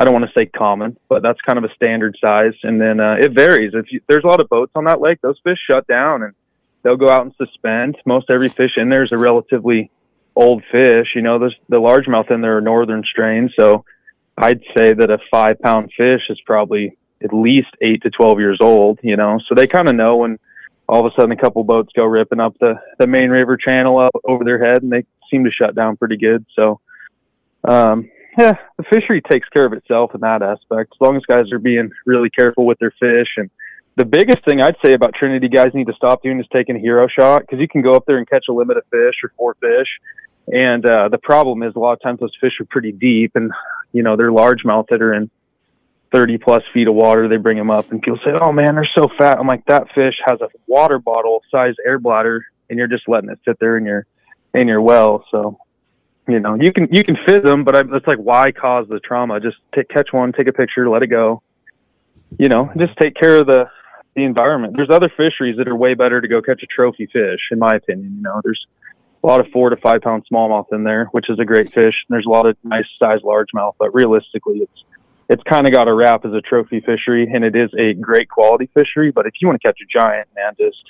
I 0.01 0.03
don't 0.03 0.13
want 0.13 0.25
to 0.25 0.39
say 0.39 0.47
common, 0.47 0.97
but 1.09 1.21
that's 1.21 1.39
kind 1.41 1.59
of 1.59 1.63
a 1.63 1.73
standard 1.75 2.17
size. 2.19 2.53
And 2.63 2.81
then 2.81 2.99
uh, 2.99 3.17
it 3.19 3.33
varies. 3.33 3.73
If 3.75 3.91
you, 3.91 4.01
there's 4.09 4.23
a 4.23 4.27
lot 4.27 4.41
of 4.41 4.49
boats 4.49 4.71
on 4.73 4.85
that 4.85 4.99
lake, 4.99 5.21
those 5.21 5.39
fish 5.43 5.59
shut 5.69 5.85
down 5.85 6.23
and 6.23 6.33
they'll 6.81 6.97
go 6.97 7.07
out 7.07 7.21
and 7.21 7.35
suspend. 7.37 7.97
Most 8.03 8.31
every 8.31 8.49
fish 8.49 8.71
in 8.77 8.89
there 8.89 9.03
is 9.03 9.11
a 9.11 9.17
relatively 9.19 9.91
old 10.35 10.63
fish. 10.71 11.09
You 11.13 11.21
know, 11.21 11.37
there's 11.37 11.55
the 11.69 11.79
largemouth 11.79 12.31
in 12.31 12.41
there 12.41 12.57
are 12.57 12.61
northern 12.61 13.03
strains. 13.03 13.51
So 13.55 13.85
I'd 14.35 14.61
say 14.75 14.93
that 14.93 15.11
a 15.11 15.19
five 15.29 15.59
pound 15.61 15.91
fish 15.95 16.23
is 16.31 16.41
probably 16.47 16.97
at 17.23 17.31
least 17.31 17.69
eight 17.79 18.01
to 18.01 18.09
12 18.09 18.39
years 18.39 18.57
old, 18.59 18.97
you 19.03 19.15
know, 19.15 19.39
so 19.47 19.53
they 19.53 19.67
kind 19.67 19.87
of 19.87 19.93
know 19.93 20.17
when 20.17 20.39
all 20.89 21.05
of 21.05 21.13
a 21.13 21.15
sudden 21.15 21.31
a 21.31 21.39
couple 21.39 21.63
boats 21.63 21.91
go 21.95 22.05
ripping 22.05 22.39
up 22.39 22.57
the, 22.59 22.73
the 22.97 23.05
main 23.05 23.29
river 23.29 23.55
channel 23.55 23.99
up 23.99 24.15
over 24.23 24.43
their 24.43 24.65
head 24.65 24.81
and 24.81 24.91
they 24.91 25.05
seem 25.29 25.43
to 25.43 25.51
shut 25.51 25.75
down 25.75 25.95
pretty 25.95 26.17
good. 26.17 26.43
So, 26.55 26.79
um, 27.63 28.09
yeah, 28.37 28.53
the 28.77 28.83
fishery 28.83 29.21
takes 29.21 29.49
care 29.49 29.65
of 29.65 29.73
itself 29.73 30.15
in 30.15 30.21
that 30.21 30.41
aspect. 30.41 30.93
As 30.93 31.01
long 31.01 31.17
as 31.17 31.23
guys 31.23 31.51
are 31.51 31.59
being 31.59 31.91
really 32.05 32.29
careful 32.29 32.65
with 32.65 32.79
their 32.79 32.93
fish. 32.99 33.27
And 33.37 33.49
the 33.95 34.05
biggest 34.05 34.45
thing 34.45 34.61
I'd 34.61 34.77
say 34.83 34.93
about 34.93 35.13
Trinity 35.13 35.49
guys 35.49 35.73
need 35.73 35.87
to 35.87 35.93
stop 35.93 36.23
doing 36.23 36.39
is 36.39 36.45
taking 36.53 36.77
a 36.77 36.79
hero 36.79 37.07
shot 37.07 37.41
because 37.41 37.59
you 37.59 37.67
can 37.67 37.81
go 37.81 37.93
up 37.93 38.05
there 38.07 38.17
and 38.17 38.29
catch 38.29 38.45
a 38.49 38.53
limit 38.53 38.77
of 38.77 38.83
fish 38.85 39.15
or 39.23 39.33
four 39.37 39.55
fish. 39.55 39.87
And 40.47 40.85
uh, 40.85 41.09
the 41.09 41.17
problem 41.17 41.61
is 41.63 41.75
a 41.75 41.79
lot 41.79 41.93
of 41.93 42.01
times 42.01 42.19
those 42.19 42.35
fish 42.39 42.53
are 42.59 42.65
pretty 42.65 42.91
deep 42.93 43.33
and, 43.35 43.51
you 43.91 44.01
know, 44.01 44.15
they're 44.15 44.31
largemouth 44.31 44.87
that 44.89 45.01
are 45.01 45.13
in 45.13 45.29
30 46.11 46.37
plus 46.37 46.63
feet 46.73 46.87
of 46.87 46.95
water. 46.95 47.27
They 47.27 47.37
bring 47.37 47.57
them 47.57 47.69
up 47.69 47.91
and 47.91 48.01
people 48.01 48.19
say, 48.23 48.31
oh 48.39 48.51
man, 48.51 48.75
they're 48.75 48.89
so 48.95 49.09
fat. 49.17 49.39
I'm 49.39 49.47
like, 49.47 49.65
that 49.65 49.87
fish 49.93 50.15
has 50.25 50.39
a 50.41 50.47
water 50.67 50.99
bottle 50.99 51.41
size 51.51 51.75
air 51.85 51.99
bladder 51.99 52.45
and 52.69 52.79
you're 52.79 52.87
just 52.87 53.07
letting 53.09 53.29
it 53.29 53.39
sit 53.45 53.59
there 53.59 53.77
in 53.77 53.85
your, 53.85 54.05
in 54.53 54.69
your 54.69 54.81
well. 54.81 55.25
So 55.31 55.59
you 56.27 56.39
know, 56.39 56.55
you 56.55 56.71
can 56.71 56.87
you 56.91 57.03
can 57.03 57.17
fit 57.25 57.43
them, 57.43 57.63
but 57.63 57.75
I, 57.75 57.81
it's 57.95 58.07
like 58.07 58.17
why 58.17 58.51
cause 58.51 58.87
the 58.87 58.99
trauma? 58.99 59.39
Just 59.39 59.57
catch 59.89 60.13
one, 60.13 60.33
take 60.33 60.47
a 60.47 60.53
picture, 60.53 60.89
let 60.89 61.03
it 61.03 61.07
go. 61.07 61.41
You 62.37 62.47
know, 62.47 62.71
just 62.77 62.97
take 62.97 63.15
care 63.15 63.37
of 63.37 63.47
the 63.47 63.69
the 64.15 64.23
environment. 64.23 64.75
There's 64.75 64.89
other 64.89 65.09
fisheries 65.09 65.57
that 65.57 65.67
are 65.67 65.75
way 65.75 65.93
better 65.93 66.21
to 66.21 66.27
go 66.27 66.41
catch 66.41 66.61
a 66.63 66.67
trophy 66.67 67.07
fish, 67.07 67.39
in 67.51 67.59
my 67.59 67.75
opinion. 67.75 68.15
You 68.17 68.21
know, 68.21 68.41
there's 68.43 68.65
a 69.23 69.27
lot 69.27 69.39
of 69.39 69.47
four 69.51 69.69
to 69.69 69.77
five 69.77 70.01
pound 70.01 70.25
smallmouth 70.31 70.71
in 70.71 70.83
there, 70.83 71.05
which 71.11 71.29
is 71.29 71.39
a 71.39 71.45
great 71.45 71.71
fish. 71.71 71.95
And 72.07 72.15
there's 72.15 72.25
a 72.25 72.29
lot 72.29 72.45
of 72.45 72.57
nice 72.63 72.85
size 73.01 73.21
largemouth, 73.21 73.75
but 73.79 73.93
realistically, 73.93 74.59
it's 74.59 74.83
it's 75.29 75.43
kind 75.43 75.65
of 75.65 75.71
got 75.71 75.87
a 75.87 75.93
rap 75.93 76.25
as 76.25 76.33
a 76.33 76.41
trophy 76.41 76.81
fishery, 76.81 77.29
and 77.33 77.45
it 77.45 77.55
is 77.55 77.69
a 77.79 77.93
great 77.93 78.29
quality 78.29 78.69
fishery. 78.73 79.11
But 79.11 79.27
if 79.27 79.33
you 79.39 79.47
want 79.47 79.61
to 79.61 79.67
catch 79.67 79.79
a 79.81 79.99
giant, 79.99 80.27
man, 80.35 80.53
just 80.59 80.83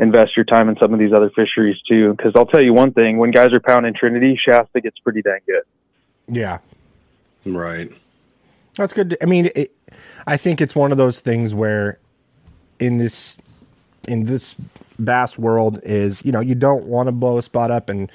invest 0.00 0.36
your 0.36 0.44
time 0.44 0.68
in 0.68 0.76
some 0.78 0.92
of 0.92 0.98
these 0.98 1.12
other 1.12 1.30
fisheries 1.30 1.76
too. 1.88 2.14
Because 2.16 2.32
I'll 2.34 2.46
tell 2.46 2.62
you 2.62 2.72
one 2.72 2.92
thing: 2.92 3.18
when 3.18 3.30
guys 3.30 3.48
are 3.52 3.60
pounding 3.60 3.94
Trinity, 3.94 4.38
Shasta 4.42 4.80
gets 4.80 4.98
pretty 4.98 5.22
dang 5.22 5.40
good. 5.46 5.62
Yeah, 6.28 6.58
Right. 7.44 7.90
that's 8.76 8.92
good. 8.92 9.10
to- 9.10 9.22
I 9.22 9.26
mean, 9.26 9.50
it, 9.56 9.72
I 10.26 10.36
think 10.36 10.60
it's 10.60 10.74
one 10.76 10.92
of 10.92 10.98
those 10.98 11.20
things 11.20 11.54
where 11.54 11.98
in 12.78 12.96
this 12.96 13.36
in 14.08 14.24
this 14.24 14.54
bass 14.98 15.38
world 15.38 15.80
is 15.82 16.24
you 16.24 16.32
know 16.32 16.40
you 16.40 16.54
don't 16.54 16.84
want 16.84 17.06
to 17.08 17.12
blow 17.12 17.38
a 17.38 17.42
spot 17.42 17.70
up, 17.70 17.88
and 17.88 18.10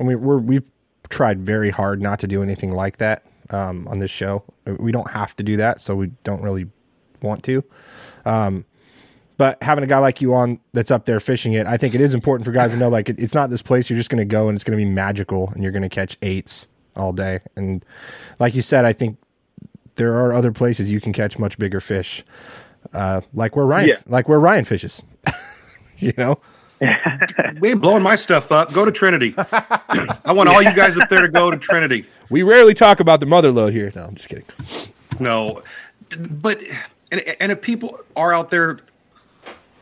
I 0.00 0.04
mean 0.04 0.20
we're 0.20 0.38
we've 0.38 0.70
tried 1.08 1.40
very 1.40 1.70
hard 1.70 2.02
not 2.02 2.18
to 2.20 2.26
do 2.26 2.42
anything 2.42 2.72
like 2.72 2.96
that 2.98 3.22
um, 3.50 3.86
on 3.88 4.00
this 4.00 4.10
show. 4.10 4.42
We 4.66 4.90
don't 4.92 5.10
have 5.12 5.34
to 5.36 5.42
do 5.42 5.56
that, 5.58 5.80
so 5.80 5.94
we 5.94 6.08
don't 6.24 6.42
really 6.42 6.66
want 7.22 7.42
to. 7.44 7.64
Um, 8.24 8.64
but 9.36 9.62
having 9.62 9.84
a 9.84 9.86
guy 9.86 9.98
like 9.98 10.20
you 10.20 10.34
on 10.34 10.60
that's 10.72 10.90
up 10.90 11.04
there 11.06 11.20
fishing 11.20 11.52
it, 11.52 11.66
I 11.66 11.76
think 11.76 11.94
it 11.94 12.00
is 12.00 12.14
important 12.14 12.44
for 12.46 12.52
guys 12.52 12.72
to 12.72 12.76
know 12.78 12.88
like 12.88 13.08
it, 13.08 13.18
it's 13.20 13.34
not 13.34 13.50
this 13.50 13.62
place 13.62 13.90
you're 13.90 13.96
just 13.98 14.10
going 14.10 14.18
to 14.18 14.24
go 14.24 14.48
and 14.48 14.56
it's 14.56 14.64
going 14.64 14.78
to 14.78 14.82
be 14.84 14.90
magical 14.90 15.50
and 15.50 15.62
you're 15.62 15.72
going 15.72 15.82
to 15.82 15.88
catch 15.88 16.16
eights 16.22 16.68
all 16.96 17.12
day. 17.12 17.40
And 17.56 17.84
like 18.38 18.54
you 18.54 18.62
said, 18.62 18.84
I 18.84 18.92
think 18.92 19.18
there 19.96 20.14
are 20.14 20.32
other 20.32 20.52
places 20.52 20.90
you 20.90 21.00
can 21.00 21.12
catch 21.12 21.38
much 21.38 21.58
bigger 21.58 21.80
fish, 21.80 22.24
uh, 22.92 23.20
like 23.34 23.56
where 23.56 23.66
Ryan, 23.66 23.88
Yeah. 23.88 23.96
like 24.06 24.28
where 24.28 24.40
Ryan 24.40 24.64
fishes. 24.64 25.02
you 25.98 26.12
know, 26.16 26.40
We 27.60 27.70
ain't 27.70 27.80
blowing 27.80 28.02
my 28.02 28.16
stuff 28.16 28.52
up. 28.52 28.70
Go 28.72 28.84
to 28.84 28.92
Trinity. 28.92 29.34
I 29.38 30.32
want 30.34 30.50
all 30.50 30.62
you 30.62 30.74
guys 30.74 30.98
up 30.98 31.08
there 31.08 31.22
to 31.22 31.28
go 31.28 31.50
to 31.50 31.56
Trinity. 31.56 32.04
we 32.28 32.42
rarely 32.42 32.74
talk 32.74 33.00
about 33.00 33.20
the 33.20 33.26
Motherlode 33.26 33.72
here. 33.72 33.90
No, 33.94 34.04
I'm 34.04 34.14
just 34.14 34.28
kidding. 34.28 34.44
No, 35.18 35.62
but 36.18 36.60
and, 37.10 37.20
and 37.40 37.50
if 37.50 37.62
people 37.62 37.98
are 38.14 38.34
out 38.34 38.50
there 38.50 38.80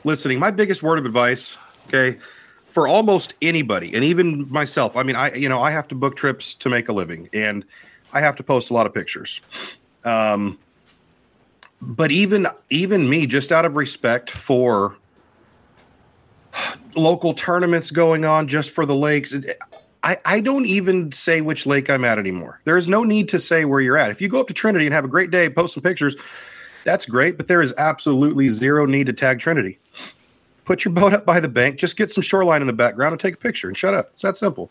listening, 0.04 0.38
my 0.38 0.50
biggest 0.50 0.82
word 0.82 0.98
of 0.98 1.06
advice, 1.06 1.56
okay, 1.88 2.18
for 2.62 2.86
almost 2.88 3.34
anybody, 3.42 3.94
and 3.94 4.04
even 4.04 4.50
myself. 4.50 4.96
I 4.96 5.02
mean, 5.02 5.16
I 5.16 5.34
you 5.34 5.48
know 5.48 5.62
I 5.62 5.70
have 5.70 5.88
to 5.88 5.94
book 5.94 6.16
trips 6.16 6.54
to 6.54 6.68
make 6.68 6.88
a 6.88 6.92
living, 6.92 7.28
and 7.32 7.64
I 8.12 8.20
have 8.20 8.36
to 8.36 8.42
post 8.42 8.70
a 8.70 8.74
lot 8.74 8.86
of 8.86 8.94
pictures. 8.94 9.40
Um, 10.04 10.58
but 11.80 12.10
even 12.10 12.46
even 12.70 13.08
me, 13.08 13.26
just 13.26 13.52
out 13.52 13.64
of 13.64 13.76
respect 13.76 14.30
for 14.30 14.96
local 16.96 17.34
tournaments 17.34 17.90
going 17.90 18.24
on, 18.24 18.48
just 18.48 18.70
for 18.70 18.86
the 18.86 18.94
lakes. 18.94 19.34
I, 20.02 20.18
I 20.26 20.40
don't 20.40 20.66
even 20.66 21.12
say 21.12 21.40
which 21.40 21.64
lake 21.64 21.88
I'm 21.88 22.04
at 22.04 22.18
anymore. 22.18 22.60
There 22.64 22.76
is 22.76 22.86
no 22.86 23.04
need 23.04 23.28
to 23.30 23.40
say 23.40 23.64
where 23.64 23.80
you're 23.80 23.96
at. 23.96 24.10
If 24.10 24.20
you 24.20 24.28
go 24.28 24.38
up 24.38 24.48
to 24.48 24.54
Trinity 24.54 24.84
and 24.84 24.94
have 24.94 25.04
a 25.04 25.08
great 25.08 25.30
day, 25.30 25.48
post 25.48 25.72
some 25.72 25.82
pictures, 25.82 26.14
that's 26.84 27.06
great, 27.06 27.38
but 27.38 27.48
there 27.48 27.62
is 27.62 27.72
absolutely 27.78 28.50
zero 28.50 28.84
need 28.84 29.06
to 29.06 29.14
tag 29.14 29.40
Trinity. 29.40 29.78
Put 30.64 30.84
your 30.84 30.92
boat 30.92 31.12
up 31.12 31.26
by 31.26 31.40
the 31.40 31.48
bank, 31.48 31.78
just 31.78 31.96
get 31.96 32.10
some 32.10 32.22
shoreline 32.22 32.60
in 32.60 32.66
the 32.66 32.72
background 32.72 33.12
and 33.12 33.20
take 33.20 33.34
a 33.34 33.38
picture 33.38 33.68
and 33.68 33.76
shut 33.76 33.94
up. 33.94 34.10
It's 34.14 34.22
that 34.22 34.36
simple. 34.36 34.70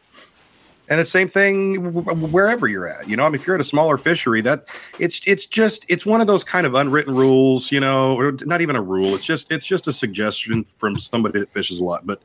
And 0.89 1.00
the 1.00 1.06
same 1.06 1.30
thing 1.30 1.94
wherever 2.32 2.68
you're 2.68 2.88
at. 2.88 3.08
You 3.08 3.16
know, 3.16 3.24
I 3.26 3.30
mean, 3.30 3.36
if 3.36 3.48
you're 3.48 3.56
at 3.56 3.62
a 3.62 3.66
smaller 3.66 3.98
fishery, 3.98 4.41
that 4.41 4.68
it's 5.00 5.22
it's 5.26 5.46
just 5.46 5.86
it's 5.88 6.06
one 6.06 6.20
of 6.20 6.28
those 6.28 6.44
kind 6.44 6.68
of 6.68 6.76
unwritten 6.76 7.16
rules. 7.16 7.72
You 7.72 7.80
know, 7.80 8.20
or 8.20 8.34
not 8.41 8.60
even 8.60 8.76
a 8.76 8.82
rule. 8.82 9.16
It's 9.16 9.26
just 9.26 9.50
it's 9.52 9.66
just 9.66 9.88
a 9.88 9.94
suggestion 9.94 10.66
from 10.76 10.98
somebody 10.98 11.39
that 11.39 11.50
fishes 11.52 11.80
a 11.80 11.84
lot. 11.86 12.06
But 12.06 12.22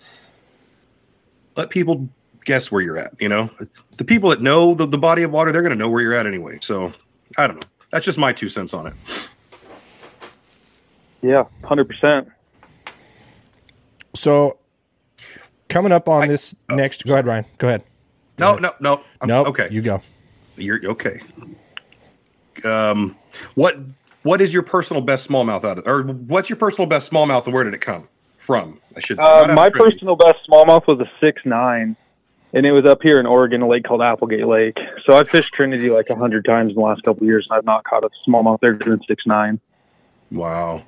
let 1.57 1.71
people 1.71 2.09
guess 2.45 2.73
where 2.73 2.83
you're 2.83 2.99
at. 2.99 3.13
You 3.21 3.29
know, 3.29 3.49
the 3.97 4.05
people 4.05 4.31
that 4.31 4.43
know 4.43 4.75
the, 4.75 4.87
the 4.87 4.99
body 4.99 5.23
of 5.23 5.31
water, 5.31 5.53
they're 5.53 5.63
going 5.63 5.71
to 5.71 5.79
know 5.79 5.89
where 5.89 6.03
you're 6.03 6.15
at 6.15 6.27
anyway. 6.27 6.59
So 6.61 6.93
I 7.37 7.47
don't 7.47 7.57
know. 7.57 7.69
That's 7.91 8.05
just 8.05 8.19
my 8.19 8.33
two 8.33 8.49
cents 8.49 8.75
on 8.75 8.89
it. 8.89 8.95
Yeah, 11.23 11.45
hundred 11.63 11.89
percent. 11.89 12.29
So 14.15 14.59
coming 15.69 15.93
up 15.93 16.09
on 16.09 16.29
this 16.29 16.57
next, 16.69 17.07
go 17.07 17.15
ahead, 17.15 17.27
Ryan. 17.27 17.45
Go 17.59 17.69
ahead. 17.69 17.83
No, 18.39 18.57
no, 18.57 18.73
no. 18.81 19.01
I'm, 19.21 19.29
No, 19.29 19.45
okay. 19.47 19.69
you 19.71 19.83
go. 19.83 20.01
You're 20.57 20.81
okay. 20.91 21.21
Um, 22.65 23.17
what 23.55 23.77
what 24.23 24.41
is 24.41 24.53
your 24.53 24.63
personal 24.63 25.03
best 25.03 25.29
smallmouth 25.29 25.65
out 25.65 25.79
of, 25.79 25.87
or 25.87 26.03
what's 26.03 26.49
your 26.49 26.57
personal 26.57 26.89
best 26.89 27.11
smallmouth, 27.11 27.45
and 27.45 27.55
where 27.55 27.65
did 27.65 27.75
it 27.75 27.81
come 27.81 28.09
from? 28.37 28.81
I 28.97 29.01
should. 29.01 29.19
say. 29.19 29.25
Uh, 29.25 29.55
my 29.55 29.71
personal 29.71 30.17
best 30.17 30.41
smallmouth 30.49 30.87
was 30.87 31.01
a 31.01 31.11
six 31.21 31.43
nine, 31.45 31.97
and 32.53 32.67
it 32.67 32.73
was 32.73 32.85
up 32.85 33.03
here 33.03 33.21
in 33.21 33.27
Oregon, 33.27 33.63
a 33.63 33.69
lake 33.69 33.85
called 33.85 34.03
Applegate 34.03 34.47
Lake. 34.47 34.79
So 35.05 35.17
I've 35.17 35.29
fished 35.29 35.53
Trinity 35.55 35.91
like 35.91 36.11
a 36.11 36.17
hundred 36.17 36.45
times 36.45 36.71
in 36.71 36.75
the 36.75 36.81
last 36.81 37.03
couple 37.03 37.23
of 37.23 37.27
years, 37.29 37.47
and 37.49 37.57
I've 37.57 37.65
not 37.65 37.85
caught 37.85 38.05
a 38.05 38.11
smallmouth 38.29 38.61
there 38.61 38.75
than 38.77 39.01
six 39.07 39.25
nine. 39.27 39.61
Wow. 40.33 40.83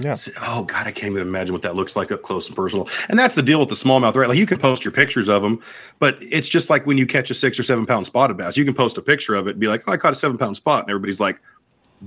Yeah. 0.00 0.14
Oh 0.42 0.64
God, 0.64 0.86
I 0.86 0.92
can't 0.92 1.12
even 1.12 1.26
imagine 1.26 1.52
what 1.52 1.62
that 1.62 1.74
looks 1.74 1.96
like 1.96 2.10
up 2.12 2.22
close 2.22 2.46
and 2.46 2.56
personal. 2.56 2.88
And 3.08 3.18
that's 3.18 3.34
the 3.34 3.42
deal 3.42 3.60
with 3.60 3.68
the 3.68 3.74
smallmouth, 3.74 4.14
right? 4.14 4.28
Like 4.28 4.38
you 4.38 4.46
can 4.46 4.58
post 4.58 4.84
your 4.84 4.92
pictures 4.92 5.28
of 5.28 5.42
them, 5.42 5.62
but 5.98 6.18
it's 6.20 6.48
just 6.48 6.68
like 6.70 6.86
when 6.86 6.98
you 6.98 7.06
catch 7.06 7.30
a 7.30 7.34
six 7.34 7.58
or 7.58 7.62
seven 7.62 7.86
pound 7.86 8.06
spotted 8.06 8.36
bass. 8.36 8.56
You 8.56 8.64
can 8.64 8.74
post 8.74 8.98
a 8.98 9.02
picture 9.02 9.34
of 9.34 9.46
it 9.46 9.52
and 9.52 9.60
be 9.60 9.68
like, 9.68 9.84
"Oh, 9.86 9.92
I 9.92 9.96
caught 9.96 10.12
a 10.12 10.16
seven 10.16 10.36
pound 10.38 10.56
spot," 10.56 10.82
and 10.82 10.90
everybody's 10.90 11.20
like, 11.20 11.40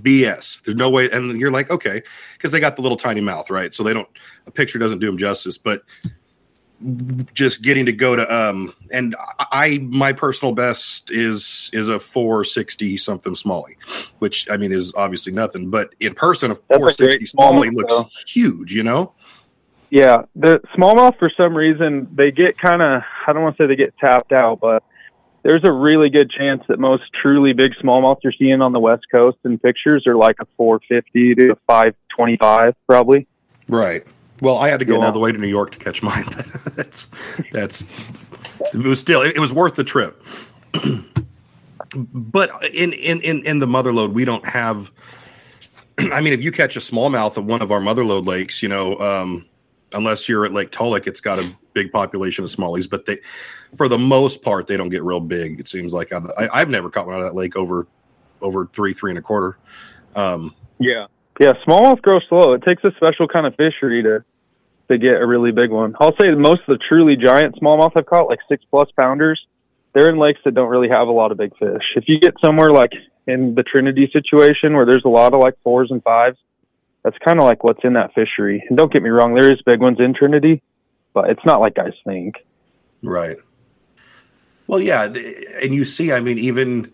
"BS." 0.01 0.63
There's 0.63 0.77
no 0.77 0.89
way, 0.89 1.09
and 1.09 1.39
you're 1.39 1.51
like, 1.51 1.69
"Okay," 1.71 2.01
because 2.33 2.51
they 2.51 2.59
got 2.59 2.75
the 2.75 2.81
little 2.81 2.97
tiny 2.97 3.21
mouth, 3.21 3.49
right? 3.49 3.73
So 3.73 3.83
they 3.83 3.93
don't. 3.93 4.07
A 4.45 4.51
picture 4.51 4.79
doesn't 4.79 4.99
do 4.99 5.07
them 5.07 5.17
justice, 5.17 5.57
but 5.57 5.83
just 7.33 7.61
getting 7.61 7.85
to 7.85 7.91
go 7.91 8.15
to 8.15 8.33
um 8.33 8.73
and 8.91 9.15
I 9.39 9.79
my 9.89 10.13
personal 10.13 10.53
best 10.53 11.11
is 11.11 11.69
is 11.73 11.89
a 11.89 11.99
460 11.99 12.97
something 12.97 13.33
smallie, 13.33 13.75
which 14.19 14.49
I 14.49 14.57
mean 14.57 14.71
is 14.71 14.93
obviously 14.95 15.33
nothing, 15.33 15.69
but 15.69 15.93
in 15.99 16.13
person 16.13 16.51
a 16.51 16.55
That's 16.69 16.85
a 16.87 16.91
460 16.95 17.05
great 17.05 17.21
smallie 17.37 17.71
smallmouth, 17.71 17.75
looks 17.75 17.93
though. 17.93 18.09
huge, 18.27 18.73
you 18.73 18.83
know? 18.83 19.13
Yeah, 19.89 20.23
the 20.35 20.61
smallmouth 20.77 21.17
for 21.19 21.31
some 21.35 21.55
reason 21.55 22.07
they 22.15 22.31
get 22.31 22.57
kind 22.57 22.81
of 22.81 23.01
I 23.27 23.33
don't 23.33 23.43
want 23.43 23.57
to 23.57 23.63
say 23.63 23.67
they 23.67 23.75
get 23.75 23.97
tapped 23.97 24.31
out, 24.31 24.59
but 24.61 24.83
there's 25.43 25.63
a 25.63 25.71
really 25.71 26.09
good 26.09 26.29
chance 26.29 26.63
that 26.67 26.79
most 26.79 27.03
truly 27.21 27.53
big 27.53 27.73
smallmouth 27.81 28.17
you're 28.23 28.33
seeing 28.37 28.61
on 28.61 28.71
the 28.73 28.79
west 28.79 29.05
coast 29.11 29.37
in 29.45 29.57
pictures 29.57 30.05
are 30.07 30.15
like 30.15 30.35
a 30.41 30.45
450 30.57 31.35
to 31.35 31.51
a 31.51 31.55
525 31.67 32.75
probably. 32.87 33.27
Right. 33.67 34.05
Well, 34.41 34.57
I 34.57 34.69
had 34.69 34.79
to 34.79 34.85
go 34.85 34.95
You 34.95 34.99
know. 34.99 35.07
all 35.07 35.11
the 35.11 35.19
way 35.19 35.31
to 35.31 35.37
New 35.37 35.47
York 35.47 35.71
to 35.71 35.79
catch 35.79 36.01
mine. 36.01 36.23
that's 36.79 37.09
that's 37.51 37.87
it 38.73 38.83
was 38.83 38.99
still 38.99 39.21
it, 39.21 39.37
was 39.37 39.51
worth 39.51 39.75
the 39.75 39.83
trip. 39.83 40.23
but 41.95 42.49
in 42.73 42.93
in 42.93 43.21
in 43.21 43.45
in 43.45 43.59
the 43.59 43.65
motherlode, 43.65 44.13
we 44.13 44.25
don't 44.25 44.45
have. 44.45 44.91
I 45.99 46.21
mean, 46.21 46.33
if 46.33 46.41
you 46.41 46.51
catch 46.51 46.77
a 46.77 46.79
smallmouth 46.79 47.37
of 47.37 47.45
one 47.45 47.61
of 47.61 47.71
our 47.71 47.81
motherlode 47.81 48.25
lakes, 48.25 48.63
you 48.63 48.69
know, 48.69 48.97
um, 48.99 49.45
unless 49.93 50.29
you're 50.29 50.45
at 50.45 50.53
Lake 50.53 50.71
Tulloch, 50.71 51.07
it's 51.07 51.21
got 51.21 51.39
a 51.39 51.55
big 51.73 51.91
population 51.91 52.43
of 52.43 52.49
smallies. 52.49 52.89
But 52.89 53.05
they, 53.05 53.19
for 53.75 53.89
the 53.89 53.97
most 53.97 54.41
part, 54.41 54.67
they 54.67 54.77
don't 54.77 54.89
get 54.89 55.03
real 55.03 55.19
big. 55.19 55.59
It 55.59 55.67
seems 55.67 55.93
like 55.93 56.13
I, 56.13 56.21
I, 56.37 56.61
I've 56.61 56.69
never 56.69 56.89
caught 56.89 57.07
one 57.07 57.15
out 57.15 57.21
of 57.21 57.25
that 57.25 57.35
lake 57.35 57.57
over 57.57 57.87
over 58.41 58.67
three 58.67 58.93
three 58.93 59.11
and 59.11 59.19
a 59.19 59.21
quarter. 59.21 59.57
Um, 60.15 60.55
Yeah. 60.79 61.07
Yeah, 61.39 61.53
smallmouth 61.65 62.01
grow 62.01 62.19
slow. 62.27 62.51
It 62.53 62.63
takes 62.63 62.83
a 62.83 62.91
special 62.97 63.25
kind 63.25 63.47
of 63.47 63.55
fishery 63.55 64.03
to 64.03 64.25
to 64.89 64.97
get 64.97 65.21
a 65.21 65.25
really 65.25 65.51
big 65.51 65.71
one. 65.71 65.95
I'll 65.99 66.15
say 66.19 66.31
most 66.31 66.61
of 66.61 66.77
the 66.77 66.79
truly 66.87 67.15
giant 67.15 67.55
smallmouth 67.55 67.91
I've 67.95 68.05
caught, 68.05 68.27
like 68.27 68.39
six 68.47 68.63
plus 68.69 68.91
pounders, 68.91 69.39
they're 69.93 70.09
in 70.09 70.17
lakes 70.17 70.39
that 70.45 70.53
don't 70.53 70.69
really 70.69 70.89
have 70.89 71.07
a 71.07 71.11
lot 71.11 71.31
of 71.31 71.37
big 71.37 71.55
fish. 71.57 71.83
If 71.95 72.05
you 72.07 72.19
get 72.19 72.33
somewhere 72.43 72.71
like 72.71 72.91
in 73.27 73.55
the 73.55 73.63
Trinity 73.63 74.09
situation 74.11 74.73
where 74.73 74.85
there's 74.85 75.05
a 75.05 75.09
lot 75.09 75.33
of 75.33 75.39
like 75.39 75.55
fours 75.63 75.91
and 75.91 76.01
fives, 76.03 76.37
that's 77.03 77.17
kind 77.19 77.39
of 77.39 77.45
like 77.45 77.63
what's 77.63 77.83
in 77.83 77.93
that 77.93 78.13
fishery. 78.13 78.63
And 78.67 78.77
don't 78.77 78.91
get 78.91 79.03
me 79.03 79.09
wrong, 79.09 79.33
there 79.33 79.51
is 79.51 79.61
big 79.61 79.79
ones 79.79 79.99
in 79.99 80.13
Trinity, 80.13 80.61
but 81.13 81.29
it's 81.29 81.45
not 81.45 81.61
like 81.61 81.75
guys 81.75 81.93
think. 82.03 82.35
Right. 83.01 83.37
Well, 84.67 84.79
yeah, 84.79 85.05
and 85.05 85.73
you 85.73 85.85
see, 85.85 86.11
I 86.11 86.19
mean, 86.19 86.37
even 86.37 86.91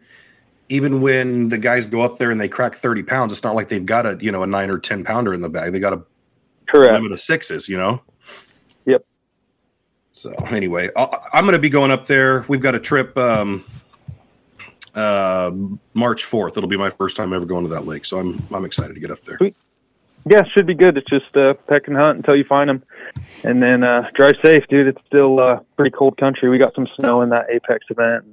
even 0.69 1.01
when 1.01 1.49
the 1.49 1.57
guys 1.57 1.85
go 1.87 2.01
up 2.01 2.17
there 2.17 2.31
and 2.31 2.41
they 2.41 2.47
crack 2.47 2.75
30 2.75 3.03
pounds, 3.03 3.31
it's 3.31 3.43
not 3.43 3.53
like 3.53 3.67
they've 3.67 3.85
got 3.85 4.05
a, 4.05 4.17
you 4.19 4.31
know, 4.31 4.41
a 4.41 4.47
nine 4.47 4.71
or 4.71 4.79
10 4.79 5.03
pounder 5.03 5.33
in 5.33 5.41
the 5.41 5.49
bag. 5.49 5.71
They 5.73 5.79
got 5.79 5.93
a 5.93 6.01
Correct. 6.67 6.93
limit 6.93 7.11
of 7.11 7.19
sixes, 7.19 7.67
you 7.69 7.77
know? 7.77 8.01
Yep. 8.85 9.05
So 10.13 10.31
anyway, 10.49 10.89
I- 10.95 11.19
I'm 11.33 11.45
going 11.45 11.53
to 11.53 11.59
be 11.59 11.69
going 11.69 11.91
up 11.91 12.07
there. 12.07 12.45
We've 12.47 12.61
got 12.61 12.75
a 12.75 12.79
trip, 12.79 13.17
um, 13.17 13.63
uh, 14.93 15.51
March 15.93 16.25
4th. 16.25 16.57
It'll 16.57 16.69
be 16.69 16.77
my 16.77 16.89
first 16.89 17.17
time 17.17 17.33
ever 17.33 17.45
going 17.45 17.63
to 17.65 17.69
that 17.73 17.85
lake. 17.85 18.05
So 18.05 18.19
I'm, 18.19 18.41
I'm 18.53 18.65
excited 18.65 18.93
to 18.93 18.99
get 18.99 19.11
up 19.11 19.21
there. 19.23 19.37
Sweet. 19.37 19.55
Yeah, 20.27 20.43
should 20.55 20.65
be 20.65 20.73
good. 20.73 20.97
It's 20.97 21.07
just 21.09 21.35
uh, 21.37 21.53
peck 21.67 21.87
and 21.87 21.95
hunt 21.95 22.17
until 22.17 22.35
you 22.35 22.45
find 22.45 22.67
them, 22.67 22.81
and 23.43 23.61
then 23.61 23.83
uh, 23.83 24.09
drive 24.15 24.33
safe, 24.43 24.63
dude. 24.69 24.87
It's 24.87 25.01
still 25.05 25.39
uh, 25.39 25.59
pretty 25.75 25.91
cold 25.95 26.17
country. 26.17 26.49
We 26.49 26.57
got 26.57 26.73
some 26.73 26.87
snow 26.95 27.21
in 27.21 27.29
that 27.29 27.45
Apex 27.51 27.85
event. 27.91 28.25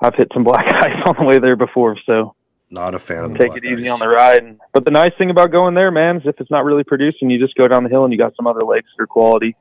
I've 0.00 0.14
hit 0.14 0.28
some 0.32 0.44
black 0.44 0.64
ice 0.74 1.02
on 1.04 1.14
the 1.18 1.24
way 1.24 1.38
there 1.38 1.56
before, 1.56 1.98
so 2.06 2.34
Not 2.70 2.94
a 2.94 2.98
fan 2.98 3.24
of 3.24 3.32
the 3.32 3.38
take 3.38 3.48
black 3.48 3.58
it 3.58 3.64
easy 3.64 3.86
ice. 3.86 3.92
on 3.92 4.00
the 4.00 4.08
ride. 4.08 4.42
And, 4.42 4.60
but 4.72 4.84
the 4.84 4.90
nice 4.90 5.12
thing 5.16 5.30
about 5.30 5.52
going 5.52 5.74
there, 5.74 5.90
man, 5.90 6.16
is 6.16 6.22
if 6.26 6.40
it's 6.40 6.50
not 6.50 6.64
really 6.64 6.82
producing, 6.82 7.30
you 7.30 7.38
just 7.38 7.54
go 7.54 7.68
down 7.68 7.84
the 7.84 7.90
hill 7.90 8.04
and 8.04 8.12
you 8.12 8.18
got 8.18 8.34
some 8.34 8.46
other 8.46 8.64
lakes 8.64 8.88
that 8.96 9.02
are 9.04 9.06
quality. 9.06 9.56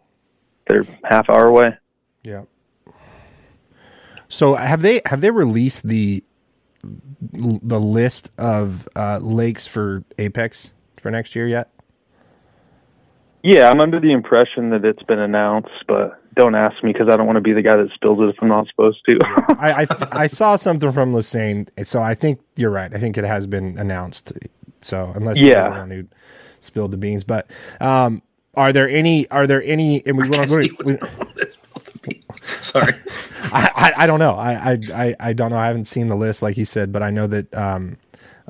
They're 0.67 0.85
half 1.03 1.29
hour 1.29 1.45
away. 1.47 1.77
Yeah. 2.23 2.43
So 4.27 4.55
have 4.55 4.81
they 4.81 5.01
have 5.05 5.21
they 5.21 5.29
released 5.29 5.87
the 5.87 6.23
the 6.81 7.79
list 7.79 8.31
of 8.37 8.87
uh, 8.95 9.19
lakes 9.21 9.67
for 9.67 10.03
Apex 10.17 10.73
for 10.97 11.11
next 11.11 11.35
year 11.35 11.47
yet? 11.47 11.69
Yeah, 13.43 13.69
I'm 13.69 13.79
under 13.79 13.99
the 13.99 14.11
impression 14.11 14.71
that 14.71 14.83
it's 14.83 15.03
been 15.03 15.19
announced, 15.19 15.69
but 15.87 16.19
don't 16.35 16.55
ask 16.55 16.83
me 16.83 16.91
because 16.93 17.07
I 17.09 17.17
don't 17.17 17.25
want 17.25 17.37
to 17.37 17.41
be 17.41 17.53
the 17.53 17.61
guy 17.61 17.77
that 17.77 17.89
spills 17.93 18.19
it 18.21 18.29
if 18.29 18.35
I'm 18.41 18.47
not 18.49 18.67
supposed 18.67 18.99
to. 19.05 19.19
I 19.59 19.73
I, 19.81 19.85
th- 19.85 20.09
I 20.11 20.27
saw 20.27 20.55
something 20.55 20.91
from 20.91 21.13
Lassagne, 21.13 21.67
so 21.85 22.01
I 22.01 22.13
think 22.15 22.39
you're 22.55 22.71
right. 22.71 22.93
I 22.93 22.97
think 22.97 23.17
it 23.17 23.23
has 23.23 23.47
been 23.47 23.77
announced. 23.77 24.33
So 24.81 25.11
unless 25.15 25.37
you 25.39 25.49
Yeah. 25.49 25.63
the 25.63 25.69
one 25.69 25.91
who 25.91 26.07
spilled 26.61 26.91
the 26.91 26.97
beans, 26.97 27.23
but 27.23 27.49
um, 27.79 28.21
are 28.55 28.71
there 28.73 28.87
any? 28.89 29.29
Are 29.31 29.47
there 29.47 29.63
any? 29.63 30.05
And 30.05 30.17
we 30.17 30.29
want 30.29 30.49
He 30.51 30.69
to. 30.69 30.83
was 30.83 31.45
Sorry. 32.61 32.93
I, 33.53 33.69
I, 33.75 34.03
I 34.03 34.07
don't 34.07 34.19
know. 34.19 34.35
I, 34.35 34.53
I, 34.73 34.79
I, 34.93 35.15
I 35.19 35.33
don't 35.33 35.51
know. 35.51 35.57
I 35.57 35.67
haven't 35.67 35.85
seen 35.85 36.07
the 36.07 36.15
list 36.15 36.41
like 36.41 36.55
he 36.55 36.63
said, 36.65 36.91
but 36.91 37.01
I 37.01 37.09
know 37.09 37.27
that, 37.27 37.53
um, 37.55 37.97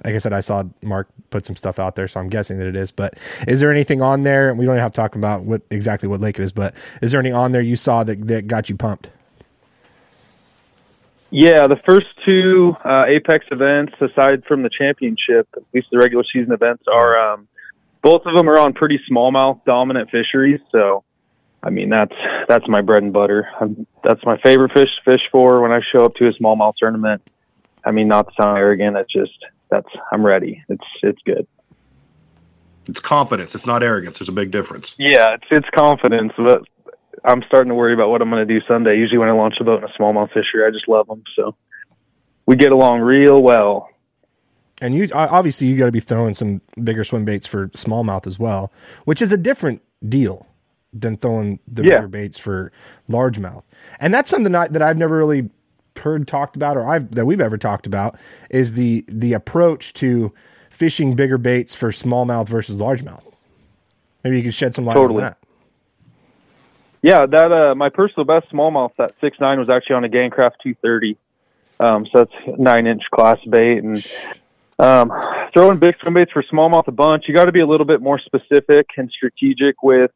like 0.04 0.14
I 0.14 0.18
said, 0.18 0.34
I 0.34 0.42
saw 0.42 0.64
Mark 0.82 1.08
put 1.30 1.46
some 1.46 1.56
stuff 1.56 1.80
out 1.80 1.96
there, 1.96 2.08
so 2.08 2.20
I'm 2.20 2.30
guessing 2.30 2.58
that 2.58 2.68
it 2.68 2.76
is. 2.76 2.92
But 2.92 3.18
is 3.48 3.60
there 3.60 3.72
anything 3.72 4.02
on 4.02 4.24
there? 4.24 4.54
We 4.54 4.66
don't 4.66 4.78
have 4.78 4.92
to 4.92 4.96
talk 4.96 5.16
about 5.16 5.44
what 5.44 5.62
exactly 5.70 6.10
what 6.10 6.20
lake 6.20 6.40
it 6.40 6.44
is, 6.44 6.52
but 6.52 6.74
is 7.02 7.12
there 7.12 7.20
anything 7.20 7.36
on 7.36 7.52
there 7.52 7.62
you 7.62 7.76
saw 7.76 8.04
that, 8.04 8.28
that 8.28 8.48
got 8.48 8.70
you 8.70 8.76
pumped? 8.76 9.10
Yeah, 11.32 11.68
the 11.68 11.80
first 11.86 12.08
two 12.26 12.76
uh, 12.86 13.06
Apex 13.08 13.46
events, 13.52 13.94
aside 14.00 14.44
from 14.46 14.64
the 14.64 14.70
championship, 14.70 15.48
at 15.56 15.64
least 15.74 15.88
the 15.92 15.98
regular 15.98 16.24
season 16.32 16.54
events, 16.54 16.84
are 16.88 17.18
um, 17.18 17.48
both 18.06 18.22
of 18.28 18.36
them 18.36 18.48
are 18.48 18.60
on 18.60 18.74
pretty 18.74 19.00
smallmouth 19.10 19.66
dominant 19.66 20.12
fisheries. 20.12 20.60
So, 20.72 21.04
I 21.64 21.72
mean, 21.72 21.90
that's 21.90 22.14
that's 22.48 22.68
my 22.68 22.82
bread 22.82 23.02
and 23.02 23.12
butter. 23.12 23.50
Um 23.60 23.88
that's 24.04 24.24
my 24.24 24.38
favorite 24.38 24.74
fish 24.74 24.90
to 24.98 25.12
fish 25.12 25.22
for 25.32 25.60
when 25.62 25.72
I 25.72 25.80
show 25.92 26.06
up 26.06 26.14
to 26.16 26.28
a 26.28 26.34
smallmouth 26.34 26.76
tournament. 26.78 27.24
I 27.84 27.90
mean, 27.90 28.08
not 28.08 28.28
to 28.28 28.34
sound 28.40 28.60
arrogant, 28.60 28.96
it's 28.96 29.12
just 29.12 29.44
that's 29.70 29.90
I'm 30.12 30.26
ready. 30.26 30.64
It's 30.70 30.84
it's 31.04 31.22
good. 31.26 31.48
It's 32.88 33.00
confidence. 33.00 33.56
It's 33.56 33.66
not 33.66 33.82
arrogance. 33.84 34.20
There's 34.20 34.30
a 34.30 34.34
big 34.34 34.52
difference. 34.52 34.96
Yeah, 34.98 35.34
it's 35.34 35.46
it's 35.52 35.68
confidence, 35.76 36.34
but 36.38 36.62
I'm 37.24 37.44
starting 37.48 37.70
to 37.70 37.76
worry 37.76 37.94
about 37.94 38.10
what 38.10 38.22
I'm 38.22 38.30
going 38.30 38.48
to 38.48 38.54
do 38.60 38.64
Sunday. 38.68 38.98
Usually, 38.98 39.18
when 39.18 39.30
I 39.30 39.32
launch 39.32 39.56
a 39.60 39.64
boat 39.64 39.84
in 39.84 39.90
a 39.90 39.94
smallmouth 40.00 40.28
fishery, 40.34 40.66
I 40.68 40.72
just 40.72 40.88
love 40.88 41.08
them. 41.08 41.24
So 41.36 41.56
we 42.46 42.56
get 42.56 42.72
along 42.72 43.02
real 43.02 43.42
well. 43.42 43.90
And 44.82 44.94
you 44.94 45.08
obviously 45.14 45.68
you 45.68 45.78
got 45.78 45.86
to 45.86 45.92
be 45.92 46.02
throwing 46.02 46.34
some 46.34 46.62
bigger 46.84 47.04
swim 47.04 47.26
baits 47.26 47.48
for 47.48 47.70
smallmouth 47.70 48.28
as 48.28 48.38
well, 48.38 48.72
which 49.06 49.22
is 49.22 49.32
a 49.32 49.38
different 49.38 49.82
deal 50.08 50.46
than 50.94 51.16
throwing 51.16 51.60
the 51.68 51.84
Yeah. 51.84 51.96
bigger 51.98 52.08
baits 52.10 52.38
for 52.38 52.72
largemouth. 53.10 53.64
And 54.00 54.14
that's 54.14 54.30
something 54.30 54.54
I, 54.54 54.68
that 54.68 54.82
I've 54.82 54.98
never 54.98 55.18
really 55.18 55.50
heard 55.98 56.28
talked 56.28 56.56
about, 56.56 56.78
or 56.78 56.88
I've 56.88 57.12
that 57.16 57.26
we've 57.26 57.42
ever 57.42 57.58
talked 57.58 57.88
about, 57.88 58.18
is 58.50 58.74
the 58.74 59.06
the 59.08 59.34
approach 59.34 59.94
to 59.94 60.34
fishing 60.70 61.16
bigger 61.16 61.38
baits 61.38 61.76
for 61.76 61.90
smallmouth 61.90 62.48
versus 62.50 62.78
largemouth. 62.78 63.24
Maybe 64.24 64.38
you 64.38 64.44
could 64.44 64.54
shed 64.54 64.76
some 64.76 64.86
light 64.86 64.96
Totally. 64.96 65.24
on 65.24 65.30
that. 65.30 65.38
Yeah, 67.02 67.26
that 67.28 67.52
uh, 67.52 67.76
my 67.76 67.90
personal 67.90 68.26
best 68.26 68.52
smallmouth 68.52 68.92
that 68.98 69.14
six 69.22 69.40
nine 69.40 69.60
was 69.60 69.70
actually 69.70 69.98
on 69.98 70.04
a 70.04 70.10
Gan 70.10 70.32
Craft 70.32 70.58
230. 70.64 71.18
Um, 71.80 72.08
so 72.12 72.20
that's 72.20 72.60
nine 72.60 72.88
inch 72.88 73.04
class 73.14 73.38
bait 73.50 73.84
and 73.84 74.06
um, 74.80 75.12
throwing 75.54 75.78
big 75.78 75.96
swim 76.02 76.14
baits 76.14 76.32
for 76.32 76.44
smallmouth 76.44 76.88
a 76.88 76.92
bunch. 76.92 77.26
You 77.28 77.36
got 77.36 77.46
to 77.46 77.52
be 77.52 77.60
a 77.60 77.68
little 77.68 77.86
bit 77.86 78.02
more 78.02 78.20
specific 78.20 78.88
and 78.98 79.10
strategic 79.12 79.84
with 79.84 80.12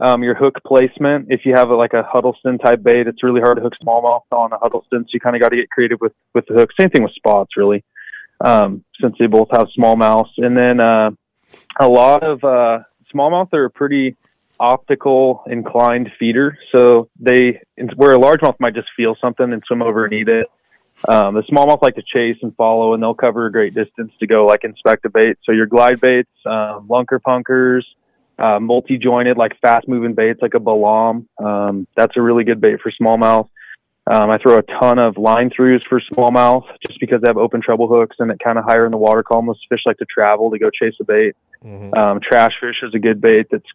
um, 0.00 0.22
your 0.22 0.34
hook 0.34 0.58
placement. 0.66 1.26
If 1.28 1.42
you 1.44 1.54
have 1.54 1.70
a, 1.70 1.74
like 1.74 1.92
a 1.92 2.02
Huddleston 2.02 2.58
type 2.58 2.82
bait, 2.82 3.06
it's 3.06 3.22
really 3.22 3.40
hard 3.40 3.58
to 3.58 3.62
hook 3.62 3.74
smallmouth 3.82 4.22
on 4.32 4.52
a 4.52 4.58
Huddleston. 4.58 5.04
So 5.04 5.10
you 5.12 5.20
kind 5.20 5.36
of 5.36 5.42
got 5.42 5.50
to 5.50 5.56
get 5.56 5.70
creative 5.70 6.00
with 6.00 6.12
with 6.34 6.46
the 6.46 6.54
hook. 6.54 6.70
Same 6.78 6.90
thing 6.90 7.02
with 7.02 7.12
spots, 7.12 7.56
really, 7.56 7.84
um, 8.40 8.84
since 9.00 9.14
they 9.18 9.26
both 9.26 9.48
have 9.52 9.68
smallmouths. 9.78 10.30
And 10.38 10.56
then 10.56 10.80
uh, 10.80 11.10
a 11.78 11.88
lot 11.88 12.22
of 12.22 12.42
uh, 12.42 12.80
smallmouth 13.14 13.52
are 13.52 13.66
a 13.66 13.70
pretty 13.70 14.16
optical 14.58 15.42
inclined 15.46 16.10
feeder. 16.18 16.58
So 16.72 17.08
they, 17.18 17.60
where 17.96 18.12
a 18.12 18.18
largemouth 18.18 18.56
might 18.60 18.74
just 18.74 18.88
feel 18.96 19.16
something 19.20 19.52
and 19.52 19.62
swim 19.66 19.82
over 19.82 20.04
and 20.04 20.12
eat 20.12 20.28
it. 20.28 20.46
Um, 21.08 21.34
the 21.34 21.42
smallmouth 21.42 21.80
like 21.80 21.94
to 21.94 22.02
chase 22.02 22.36
and 22.42 22.54
follow, 22.56 22.92
and 22.92 23.02
they'll 23.02 23.14
cover 23.14 23.46
a 23.46 23.52
great 23.52 23.72
distance 23.72 24.12
to 24.20 24.26
go 24.26 24.44
like 24.44 24.64
inspect 24.64 25.06
a 25.06 25.08
bait. 25.08 25.38
So 25.44 25.52
your 25.52 25.64
glide 25.64 25.98
baits, 25.98 26.30
um, 26.44 26.88
lunker 26.88 27.18
punkers, 27.26 27.84
uh, 28.40 28.58
multi-jointed 28.58 29.36
like 29.36 29.58
fast-moving 29.60 30.14
baits 30.14 30.40
like 30.40 30.54
a 30.54 30.58
balam. 30.58 31.26
Um, 31.38 31.86
that's 31.96 32.16
a 32.16 32.22
really 32.22 32.44
good 32.44 32.60
bait 32.60 32.80
for 32.82 32.90
smallmouth. 32.90 33.48
Um, 34.10 34.30
I 34.30 34.38
throw 34.38 34.56
a 34.56 34.62
ton 34.62 34.98
of 34.98 35.18
line 35.18 35.50
throughs 35.50 35.82
for 35.88 36.00
smallmouth 36.00 36.64
just 36.86 36.98
because 36.98 37.20
they 37.20 37.28
have 37.28 37.36
open 37.36 37.60
treble 37.62 37.86
hooks 37.86 38.16
and 38.18 38.30
it 38.30 38.38
kind 38.42 38.58
of 38.58 38.64
higher 38.64 38.86
in 38.86 38.90
the 38.90 38.96
water 38.96 39.22
column. 39.22 39.46
Those 39.46 39.60
fish 39.68 39.82
like 39.86 39.98
to 39.98 40.06
travel 40.06 40.50
to 40.50 40.58
go 40.58 40.70
chase 40.70 40.94
a 41.00 41.04
bait. 41.04 41.36
Mhm. 41.64 41.96
Um, 41.96 42.20
trash 42.20 42.54
fish 42.60 42.82
is 42.82 42.94
a 42.94 42.98
good 42.98 43.20
bait 43.20 43.46
that's, 43.50 43.68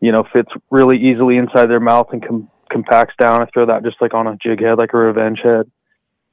you 0.00 0.12
know, 0.12 0.24
fits 0.32 0.50
really 0.70 0.98
easily 0.98 1.36
inside 1.36 1.66
their 1.66 1.78
mouth 1.78 2.08
and 2.12 2.26
com- 2.26 2.48
compacts 2.70 3.14
down. 3.18 3.42
I 3.42 3.44
throw 3.46 3.66
that 3.66 3.84
just 3.84 4.00
like 4.00 4.14
on 4.14 4.26
a 4.26 4.36
jig 4.36 4.60
head, 4.62 4.78
like 4.78 4.94
a 4.94 4.98
revenge 4.98 5.40
head. 5.42 5.70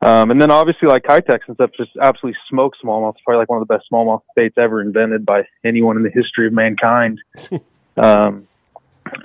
Um, 0.02 0.30
and 0.30 0.39
then 0.39 0.52
obviously 0.52 0.88
like 0.88 1.04
Keitechs 1.04 1.48
and 1.48 1.56
stuff 1.56 1.72
just 1.76 1.91
absolutely 2.02 2.38
smoke 2.50 2.74
smallmouth. 2.84 3.14
It's 3.16 3.24
probably 3.26 3.39
like 3.39 3.50
one 3.50 3.62
of 3.62 3.68
the 3.68 3.74
best 3.74 3.88
smallmouth 3.91 4.22
baits 4.36 4.56
ever 4.58 4.82
invented 4.82 5.26
by 5.26 5.43
anyone 5.66 5.98
in 5.98 6.04
the 6.04 6.12
history 6.12 6.45
of 6.48 6.54
mankind. 6.54 7.20
um, 7.98 8.48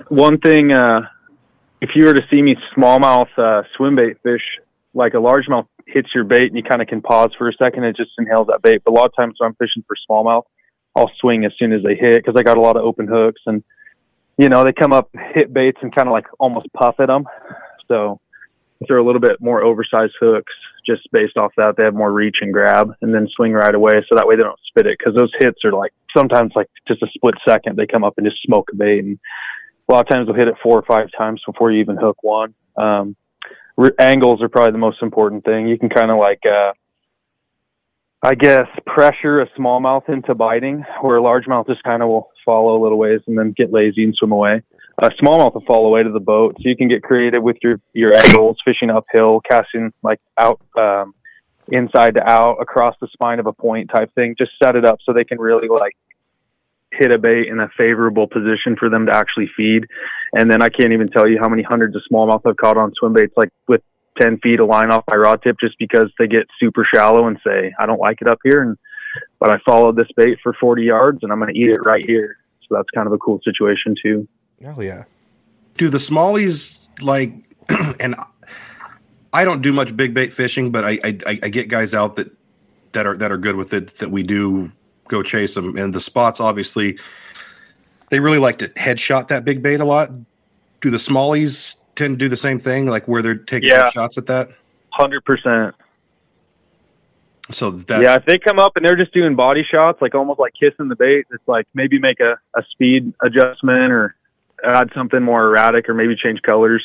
one 0.07 0.39
thing, 0.39 0.73
uh, 0.73 1.01
if 1.81 1.91
you 1.95 2.05
were 2.05 2.13
to 2.13 2.25
see 2.29 2.41
me 2.41 2.55
smallmouth 2.75 3.37
uh, 3.37 3.63
swim 3.77 3.95
bait 3.95 4.17
fish, 4.23 4.41
like 4.95 5.13
a 5.13 5.17
largemouth 5.17 5.67
hits 5.85 6.09
your 6.15 6.23
bait 6.23 6.47
and 6.47 6.55
you 6.55 6.63
kind 6.63 6.81
of 6.81 6.87
can 6.87 7.01
pause 7.01 7.31
for 7.37 7.49
a 7.49 7.53
second, 7.53 7.83
it 7.83 7.95
just 7.95 8.11
inhales 8.17 8.47
that 8.47 8.61
bait. 8.61 8.81
But 8.83 8.91
a 8.91 8.95
lot 8.95 9.05
of 9.05 9.15
times 9.15 9.35
when 9.37 9.49
I'm 9.49 9.55
fishing 9.55 9.83
for 9.87 9.95
smallmouth, 10.09 10.43
I'll 10.95 11.11
swing 11.19 11.45
as 11.45 11.51
soon 11.57 11.73
as 11.73 11.83
they 11.83 11.95
hit 11.95 12.23
because 12.23 12.35
I 12.37 12.43
got 12.43 12.57
a 12.57 12.61
lot 12.61 12.77
of 12.77 12.83
open 12.83 13.07
hooks 13.07 13.41
and 13.45 13.63
you 14.37 14.49
know 14.49 14.63
they 14.63 14.73
come 14.73 14.93
up 14.93 15.09
hit 15.33 15.53
baits 15.53 15.79
and 15.81 15.93
kind 15.93 16.07
of 16.07 16.11
like 16.11 16.25
almost 16.39 16.71
puff 16.73 16.95
at 16.99 17.07
them. 17.07 17.25
So 17.87 18.19
throw 18.85 19.03
a 19.03 19.05
little 19.05 19.21
bit 19.21 19.41
more 19.41 19.63
oversized 19.63 20.13
hooks 20.19 20.53
just 20.85 21.09
based 21.11 21.37
off 21.37 21.51
that. 21.57 21.75
They 21.77 21.83
have 21.83 21.93
more 21.93 22.11
reach 22.11 22.37
and 22.41 22.53
grab 22.53 22.91
and 23.01 23.13
then 23.13 23.27
swing 23.35 23.53
right 23.53 23.73
away. 23.73 23.93
So 24.09 24.15
that 24.15 24.27
way 24.27 24.35
they 24.35 24.43
don't 24.43 24.59
spit 24.67 24.87
it 24.87 24.97
because 24.97 25.15
those 25.15 25.31
hits 25.39 25.59
are 25.63 25.71
like 25.71 25.93
sometimes 26.15 26.53
like 26.55 26.69
just 26.87 27.01
a 27.01 27.07
split 27.13 27.35
second 27.47 27.77
they 27.77 27.87
come 27.87 28.03
up 28.03 28.15
and 28.17 28.27
just 28.27 28.41
smoke 28.43 28.69
a 28.71 28.75
bait. 28.75 28.99
And 28.99 29.19
a 29.89 29.93
lot 29.93 30.05
of 30.05 30.09
times 30.09 30.27
they'll 30.27 30.35
hit 30.35 30.47
it 30.47 30.55
four 30.61 30.77
or 30.77 30.83
five 30.83 31.09
times 31.17 31.41
before 31.45 31.71
you 31.71 31.79
even 31.79 31.97
hook 31.97 32.17
one. 32.21 32.53
Um, 32.77 33.15
re- 33.77 33.91
angles 33.99 34.41
are 34.41 34.49
probably 34.49 34.71
the 34.71 34.77
most 34.77 35.01
important 35.01 35.45
thing. 35.45 35.67
You 35.67 35.77
can 35.77 35.89
kind 35.89 36.11
of 36.11 36.17
like 36.17 36.41
uh, 36.45 36.73
I 38.21 38.35
guess 38.35 38.67
pressure 38.85 39.41
a 39.41 39.49
smallmouth 39.59 40.07
into 40.09 40.33
biting, 40.33 40.85
where 41.01 41.17
a 41.17 41.21
largemouth 41.21 41.67
just 41.67 41.83
kind 41.83 42.01
of 42.01 42.09
will 42.09 42.29
follow 42.45 42.79
a 42.79 42.81
little 42.81 42.97
ways 42.97 43.21
and 43.27 43.37
then 43.37 43.53
get 43.55 43.73
lazy 43.73 44.03
and 44.03 44.15
swim 44.15 44.31
away. 44.31 44.61
A 45.01 45.09
smallmouth 45.21 45.55
will 45.55 45.65
fall 45.65 45.87
away 45.87 46.03
to 46.03 46.11
the 46.11 46.19
boat, 46.19 46.55
so 46.57 46.69
you 46.69 46.77
can 46.77 46.87
get 46.87 47.01
creative 47.01 47.41
with 47.41 47.57
your 47.63 47.79
your 47.93 48.15
angles, 48.15 48.57
fishing 48.63 48.89
uphill, 48.89 49.41
casting 49.49 49.91
like 50.03 50.19
out 50.39 50.61
um, 50.77 51.13
inside 51.69 52.15
to 52.15 52.29
out 52.29 52.57
across 52.61 52.95
the 53.01 53.07
spine 53.11 53.39
of 53.39 53.47
a 53.47 53.53
point 53.53 53.89
type 53.93 54.13
thing. 54.13 54.35
Just 54.37 54.51
set 54.63 54.75
it 54.75 54.85
up 54.85 54.99
so 55.03 55.13
they 55.13 55.23
can 55.23 55.39
really 55.39 55.67
like 55.67 55.95
hit 56.91 57.11
a 57.11 57.17
bait 57.17 57.47
in 57.47 57.59
a 57.59 57.69
favorable 57.77 58.27
position 58.27 58.75
for 58.77 58.89
them 58.89 59.07
to 59.07 59.15
actually 59.15 59.49
feed. 59.57 59.85
And 60.33 60.49
then 60.49 60.61
I 60.61 60.69
can't 60.69 60.93
even 60.93 61.07
tell 61.07 61.27
you 61.27 61.39
how 61.41 61.49
many 61.49 61.63
hundreds 61.63 61.95
of 61.95 62.01
smallmouth 62.11 62.41
I've 62.45 62.57
caught 62.57 62.77
on 62.77 62.91
swim 62.93 63.13
baits, 63.13 63.33
like 63.35 63.49
with 63.67 63.81
10 64.21 64.39
feet 64.39 64.59
of 64.59 64.67
line 64.67 64.91
off 64.91 65.03
my 65.09 65.17
rod 65.17 65.41
tip 65.43 65.57
just 65.59 65.75
because 65.79 66.11
they 66.19 66.27
get 66.27 66.47
super 66.59 66.85
shallow 66.93 67.27
and 67.27 67.39
say, 67.45 67.73
I 67.79 67.85
don't 67.85 67.99
like 67.99 68.21
it 68.21 68.27
up 68.27 68.39
here. 68.43 68.61
And, 68.61 68.77
but 69.39 69.49
I 69.49 69.57
followed 69.65 69.95
this 69.95 70.07
bait 70.15 70.37
for 70.43 70.53
40 70.59 70.83
yards 70.83 71.19
and 71.23 71.31
I'm 71.31 71.39
going 71.39 71.53
to 71.53 71.59
eat 71.59 71.69
it 71.69 71.79
right 71.83 72.05
here. 72.05 72.37
So 72.61 72.75
that's 72.75 72.89
kind 72.93 73.07
of 73.07 73.13
a 73.13 73.17
cool 73.17 73.39
situation 73.43 73.95
too. 74.01 74.27
Hell 74.61 74.83
yeah. 74.83 75.03
do 75.77 75.89
the 75.89 75.97
smallies 75.97 76.79
like 77.01 77.33
and 77.99 78.15
i 79.33 79.43
don't 79.43 79.61
do 79.61 79.73
much 79.73 79.95
big 79.95 80.13
bait 80.13 80.31
fishing 80.31 80.71
but 80.71 80.83
i 80.83 80.99
i, 81.03 81.17
I 81.27 81.49
get 81.49 81.67
guys 81.67 81.93
out 81.93 82.15
that 82.17 82.31
that 82.93 83.05
are 83.05 83.17
that 83.17 83.31
are 83.31 83.37
good 83.37 83.55
with 83.55 83.73
it 83.73 83.95
that 83.95 84.09
we 84.11 84.23
do 84.23 84.71
go 85.07 85.23
chase 85.23 85.55
them. 85.55 85.77
And 85.77 85.93
the 85.93 85.99
spots, 85.99 86.39
obviously, 86.39 86.97
they 88.09 88.19
really 88.19 88.39
like 88.39 88.57
to 88.59 88.69
headshot 88.69 89.27
that 89.29 89.45
big 89.45 89.61
bait 89.61 89.79
a 89.79 89.85
lot. 89.85 90.11
Do 90.81 90.89
the 90.89 90.97
smallies 90.97 91.81
tend 91.95 92.17
to 92.19 92.25
do 92.25 92.29
the 92.29 92.37
same 92.37 92.59
thing, 92.59 92.87
like 92.87 93.07
where 93.07 93.21
they're 93.21 93.35
taking 93.35 93.69
Yeah. 93.69 93.89
shots 93.89 94.17
at 94.17 94.25
that? 94.27 94.49
Hundred 94.91 95.23
percent. 95.25 95.75
So 97.51 97.71
that 97.71 98.01
Yeah, 98.01 98.15
if 98.15 98.25
they 98.25 98.39
come 98.39 98.59
up 98.59 98.75
and 98.75 98.85
they're 98.85 98.95
just 98.95 99.13
doing 99.13 99.35
body 99.35 99.63
shots, 99.63 100.01
like 100.01 100.15
almost 100.15 100.39
like 100.39 100.53
kissing 100.53 100.87
the 100.87 100.95
bait, 100.95 101.25
it's 101.31 101.47
like 101.47 101.67
maybe 101.73 101.99
make 101.99 102.19
a, 102.19 102.37
a 102.55 102.63
speed 102.71 103.13
adjustment 103.21 103.91
or 103.91 104.15
add 104.63 104.89
something 104.95 105.21
more 105.21 105.45
erratic 105.47 105.89
or 105.89 105.93
maybe 105.93 106.15
change 106.15 106.41
colors. 106.41 106.83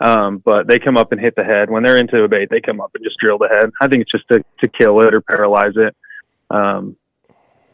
Um, 0.00 0.38
but 0.38 0.66
they 0.66 0.78
come 0.78 0.96
up 0.96 1.12
and 1.12 1.20
hit 1.20 1.34
the 1.36 1.44
head. 1.44 1.70
When 1.70 1.82
they're 1.82 1.96
into 1.96 2.22
a 2.22 2.28
bait, 2.28 2.50
they 2.50 2.60
come 2.60 2.80
up 2.80 2.90
and 2.94 3.02
just 3.02 3.16
drill 3.18 3.38
the 3.38 3.48
head. 3.48 3.70
I 3.80 3.88
think 3.88 4.02
it's 4.02 4.12
just 4.12 4.28
to, 4.28 4.44
to 4.60 4.68
kill 4.68 5.00
it 5.00 5.14
or 5.14 5.20
paralyze 5.22 5.72
it. 5.76 5.96
Um, 6.50 6.96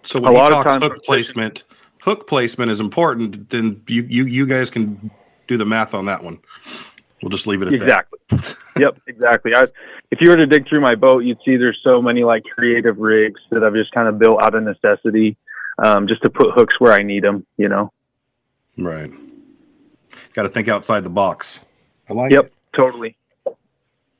So 0.04 0.18
A 0.20 0.30
lot 0.30 0.52
of 0.52 0.64
times- 0.64 0.84
hook 0.84 1.02
placement, 1.04 1.64
hook 2.02 2.26
placement 2.28 2.70
is 2.70 2.80
important. 2.80 3.48
Then 3.50 3.82
you 3.88 4.02
you 4.08 4.24
you 4.26 4.46
guys 4.46 4.70
can 4.70 5.10
do 5.48 5.56
the 5.56 5.66
math 5.66 5.94
on 5.94 6.04
that 6.06 6.22
one. 6.22 6.38
We'll 7.22 7.30
just 7.30 7.46
leave 7.46 7.62
it 7.62 7.66
at 7.72 7.78
that. 7.78 8.06
exactly. 8.30 8.82
yep, 8.82 8.96
exactly. 9.06 9.54
I, 9.54 9.66
if 10.10 10.20
you 10.20 10.28
were 10.30 10.36
to 10.36 10.46
dig 10.46 10.68
through 10.68 10.80
my 10.80 10.94
boat, 10.96 11.20
you'd 11.24 11.38
see 11.44 11.56
there's 11.56 11.78
so 11.84 12.02
many 12.02 12.24
like 12.24 12.42
creative 12.44 12.98
rigs 12.98 13.40
that 13.50 13.62
I've 13.64 13.74
just 13.74 13.92
kind 13.92 14.08
of 14.08 14.18
built 14.18 14.42
out 14.42 14.54
of 14.54 14.62
necessity, 14.64 15.36
um, 15.82 16.06
just 16.08 16.22
to 16.22 16.30
put 16.30 16.50
hooks 16.54 16.74
where 16.80 16.92
I 16.92 17.02
need 17.02 17.22
them. 17.24 17.46
You 17.56 17.68
know. 17.68 17.92
Right. 18.78 19.10
Got 20.34 20.42
to 20.42 20.48
think 20.48 20.68
outside 20.68 21.04
the 21.04 21.10
box. 21.10 21.60
I 22.08 22.14
like 22.14 22.32
Yep, 22.32 22.46
it. 22.46 22.52
totally. 22.74 23.16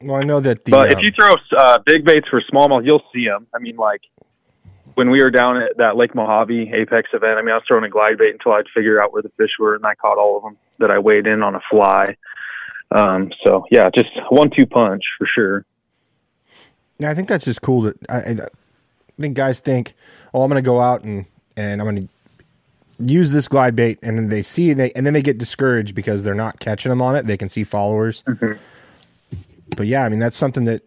Well, 0.01 0.17
I 0.17 0.25
know 0.25 0.41
that 0.41 0.65
the 0.65 0.71
But 0.71 0.93
um, 0.93 0.99
if 0.99 1.03
you 1.03 1.13
throw 1.13 1.37
uh, 1.57 1.79
big 1.87 2.05
baits 2.05 2.29
for 2.29 2.43
smallmouth, 2.53 2.85
you'll 2.85 3.05
see 3.15 3.27
them. 3.27 3.47
I 3.55 3.59
mean, 3.59 3.77
like 3.77 4.03
when 4.95 5.11
we 5.11 5.23
were 5.23 5.31
down 5.31 5.57
at 5.59 5.77
that 5.79 5.97
Lake 5.97 6.15
Mojave 6.15 6.73
Apex 6.75 7.11
event, 7.13 7.39
I 7.39 7.43
mean, 7.43 7.51
I 7.51 7.55
was 7.55 7.65
throwing 7.67 7.85
a 7.85 7.89
glide 7.89 8.19
bait 8.19 8.33
until 8.33 8.53
I'd 8.53 8.67
figure 8.75 9.01
out 9.01 9.13
where 9.13 9.23
the 9.23 9.31
fish 9.39 9.51
were, 9.59 9.75
and 9.75 9.87
I 9.87 9.95
caught 9.95 10.19
all 10.19 10.37
of 10.37 10.43
them 10.43 10.57
that 10.79 10.91
I 10.91 10.99
weighed 10.99 11.27
in 11.27 11.43
on 11.43 11.55
a 11.55 11.61
fly. 11.71 12.17
Um, 12.91 13.33
so 13.47 13.65
yeah, 13.71 13.89
just 13.95 14.11
one-two 14.31 14.67
punch 14.67 15.03
for 15.17 15.27
sure. 15.27 15.65
Yeah, 16.99 17.11
I 17.11 17.15
think 17.15 17.29
that's 17.29 17.45
just 17.45 17.63
cool. 17.63 17.83
That 17.83 17.97
I, 18.09 18.17
I 18.19 18.37
think 19.21 19.37
guys 19.37 19.61
think, 19.61 19.95
oh, 20.35 20.43
I'm 20.43 20.51
going 20.51 20.63
to 20.63 20.67
go 20.67 20.81
out 20.81 21.05
and 21.05 21.27
and 21.57 21.81
I'm 21.81 21.87
going 21.87 22.03
to 22.03 22.09
use 23.09 23.31
this 23.31 23.49
glide 23.49 23.77
bait, 23.77 23.99
and 24.03 24.19
then 24.19 24.29
they 24.29 24.43
see 24.43 24.71
and 24.71 24.81
they 24.81 24.93
and 24.93 25.07
then 25.07 25.15
they 25.15 25.23
get 25.23 25.39
discouraged 25.39 25.95
because 25.95 26.25
they're 26.25 26.35
not 26.35 26.61
catching 26.61 26.91
them 26.91 27.03
on 27.03 27.17
it. 27.17 27.27
They 27.27 27.37
can 27.37 27.49
see 27.49 27.65
followers, 27.65 28.25
but 29.77 29.87
yeah, 29.87 30.05
I 30.05 30.09
mean 30.09 30.19
that's 30.19 30.37
something 30.37 30.65
that 30.65 30.83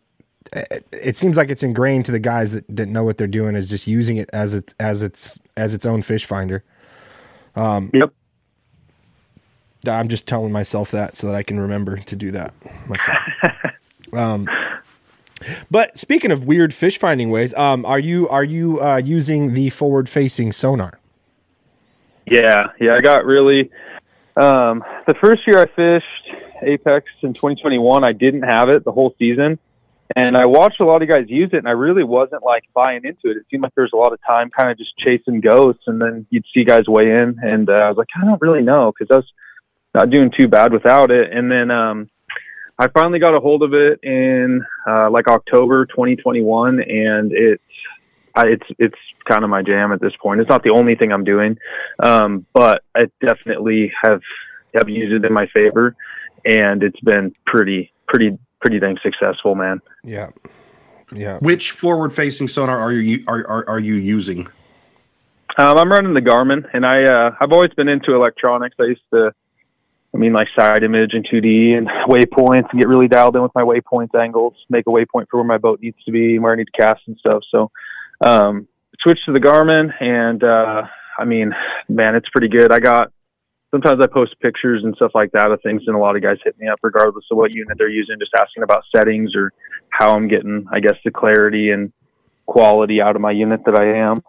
it, 0.54 0.88
it 0.92 1.18
seems 1.18 1.38
like 1.38 1.50
it's 1.50 1.64
ingrained 1.64 2.06
to 2.06 2.12
the 2.12 2.20
guys 2.20 2.52
that, 2.52 2.66
that 2.70 2.88
know 2.88 3.04
what 3.04 3.18
they're 3.18 3.28
doing 3.28 3.56
is 3.56 3.70
just 3.70 3.88
using 3.88 4.18
it 4.18 4.30
as 4.34 4.54
it 4.54 4.74
as 4.80 5.04
its 5.04 5.40
as 5.58 5.74
its 5.74 5.86
own 5.86 6.02
fish 6.02 6.26
finder. 6.26 6.64
Um, 7.56 7.90
Yep. 7.94 8.12
I'm 9.88 10.08
just 10.08 10.28
telling 10.28 10.52
myself 10.52 10.92
that 10.92 11.16
so 11.16 11.28
that 11.28 11.36
I 11.36 11.44
can 11.44 11.60
remember 11.60 11.98
to 11.98 12.16
do 12.16 12.32
that 12.32 12.54
myself. 12.88 13.18
um, 14.14 14.48
but 15.70 15.98
speaking 15.98 16.32
of 16.32 16.46
weird 16.46 16.74
fish 16.74 16.98
finding 16.98 17.30
ways, 17.30 17.54
um, 17.54 17.86
are 17.86 18.00
you 18.00 18.28
are 18.30 18.44
you 18.44 18.82
uh, 18.82 18.98
using 18.98 19.54
the 19.54 19.70
forward 19.70 20.10
facing 20.10 20.52
sonar? 20.52 21.00
Yeah, 22.26 22.68
yeah, 22.80 22.96
I 22.96 23.02
got 23.02 23.26
really. 23.26 23.72
Um, 24.36 24.84
the 25.06 25.14
first 25.14 25.46
year 25.48 25.60
I 25.60 25.66
fished 25.66 26.36
Apex 26.62 27.08
in 27.22 27.34
2021, 27.34 28.04
I 28.04 28.12
didn't 28.12 28.44
have 28.44 28.70
it 28.70 28.84
the 28.84 28.92
whole 28.92 29.14
season, 29.18 29.60
and 30.16 30.36
I 30.36 30.46
watched 30.46 30.80
a 30.80 30.86
lot 30.86 31.02
of 31.02 31.10
guys 31.10 31.30
use 31.30 31.52
it, 31.54 31.58
and 31.58 31.68
I 31.68 31.72
really 31.72 32.04
wasn't 32.04 32.44
like 32.44 32.64
buying 32.74 33.06
into 33.06 33.30
it. 33.30 33.38
It 33.38 33.46
seemed 33.50 33.64
like 33.64 33.76
there 33.76 33.84
was 33.84 33.94
a 33.94 33.98
lot 33.98 34.12
of 34.12 34.20
time 34.28 34.50
kind 34.50 34.72
of 34.72 34.78
just 34.78 34.98
chasing 34.98 35.40
ghosts, 35.40 35.84
and 35.88 36.02
then 36.02 36.26
you'd 36.32 36.46
see 36.54 36.64
guys 36.64 36.88
weigh 36.88 37.12
in, 37.12 37.38
and 37.42 37.70
uh, 37.70 37.74
I 37.74 37.88
was 37.90 37.98
like, 37.98 38.08
I 38.20 38.26
don't 38.26 38.42
really 38.42 38.64
know 38.64 38.92
because 38.92 39.14
I 39.14 39.18
was 39.18 39.32
not 39.94 40.10
doing 40.10 40.32
too 40.38 40.48
bad 40.48 40.74
without 40.74 41.12
it, 41.12 41.32
and 41.32 41.50
then 41.52 41.72
um, 41.72 42.10
I 42.78 42.88
finally 42.88 43.20
got 43.20 43.36
a 43.36 43.40
hold 43.40 43.64
of 43.64 43.74
it 43.74 44.04
in 44.04 44.66
uh, 44.88 45.10
like 45.10 45.28
October 45.28 45.86
2021, 45.86 46.82
and 46.82 47.32
it. 47.32 47.62
I, 48.36 48.48
it's 48.48 48.68
it's 48.80 48.98
kind 49.26 49.44
of 49.44 49.50
my 49.50 49.62
jam 49.62 49.92
at 49.92 50.02
this 50.02 50.14
point. 50.22 50.42
It's 50.42 50.50
not 50.50 50.64
the 50.64 50.72
only 50.72 50.96
thing 50.96 51.12
I'm 51.12 51.24
doing, 51.24 51.58
um, 52.02 52.46
but 52.54 52.84
I 52.96 53.10
definitely 53.26 53.92
have 54.04 54.22
have 54.76 54.90
used 54.90 55.14
it 55.14 55.26
in 55.26 55.34
my 55.34 55.48
favor, 55.48 55.96
and 56.46 56.84
it's 56.84 57.00
been 57.00 57.34
pretty 57.46 57.92
pretty 58.08 58.38
pretty 58.62 58.80
dang 58.80 58.98
successful, 59.02 59.56
man. 59.56 59.82
Yeah, 60.04 60.32
yeah. 61.12 61.40
Which 61.40 61.72
forward 61.72 62.12
facing 62.14 62.48
sonar 62.48 62.78
are 62.78 62.92
you 62.92 63.24
are, 63.28 63.48
are 63.48 63.70
are 63.70 63.80
you 63.80 63.96
using? 63.96 64.48
Um, 65.58 65.78
I'm 65.78 65.92
running 65.92 66.14
the 66.14 66.22
Garmin, 66.22 66.68
and 66.74 66.86
I 66.86 67.04
uh, 67.04 67.36
I've 67.40 67.54
always 67.54 67.72
been 67.74 67.88
into 67.88 68.14
electronics. 68.14 68.76
I 68.80 68.86
used 68.86 69.02
to, 69.14 69.32
I 70.14 70.18
mean, 70.18 70.34
like 70.34 70.48
side 70.58 70.84
image 70.84 71.14
and 71.14 71.26
2D 71.26 71.78
and 71.78 71.88
waypoints, 72.08 72.70
and 72.72 72.80
get 72.80 72.90
really 72.90 73.08
dialed 73.08 73.38
in 73.38 73.42
with 73.42 73.56
my 73.56 73.62
waypoint 73.62 74.14
angles, 74.20 74.56
make 74.70 74.86
a 74.88 74.90
waypoint 74.90 75.30
for 75.30 75.38
where 75.38 75.46
my 75.46 75.58
boat 75.58 75.80
needs 75.82 75.98
to 76.04 76.12
be, 76.12 76.36
and 76.36 76.44
where 76.44 76.52
I 76.52 76.58
need 76.58 76.68
to 76.74 76.84
cast 76.84 77.02
and 77.08 77.18
stuff. 77.18 77.44
So, 77.50 77.72
um, 78.22 78.68
switched 79.00 79.26
to 79.26 79.34
the 79.34 79.40
Garmin, 79.40 79.92
and 80.02 80.44
uh, 80.44 80.84
I 81.18 81.26
mean, 81.26 81.54
man, 81.90 82.16
it's 82.16 82.30
pretty 82.30 82.50
good. 82.50 82.72
I 82.72 82.80
got 82.80 83.12
sometimes 83.72 84.00
I 84.02 84.08
post 84.08 84.40
pictures 84.40 84.84
and 84.84 84.96
stuff 84.96 85.12
like 85.14 85.32
that 85.34 85.52
of 85.52 85.62
things, 85.62 85.84
and 85.88 85.96
a 85.96 86.00
lot 86.00 86.16
of 86.16 86.22
guys 86.22 86.38
hit 86.44 86.58
me 86.60 86.68
up 86.68 86.80
regardless 86.82 87.26
of 87.32 87.38
what 87.38 87.52
unit 87.52 87.78
they're 87.78 87.90
using, 87.90 88.16
just 88.20 88.34
asking 88.34 88.64
about 88.64 88.84
settings 88.96 89.36
or 89.36 89.52
how 89.90 90.16
I'm 90.16 90.28
getting, 90.28 90.66
I 90.72 90.80
guess, 90.80 90.96
the 91.04 91.12
clarity 91.12 91.72
and 91.72 91.92
quality 92.46 93.02
out 93.02 93.16
of 93.16 93.22
my 93.22 93.32
unit 93.32 93.62
that 93.66 93.76
I 93.76 93.98
am. 93.98 94.24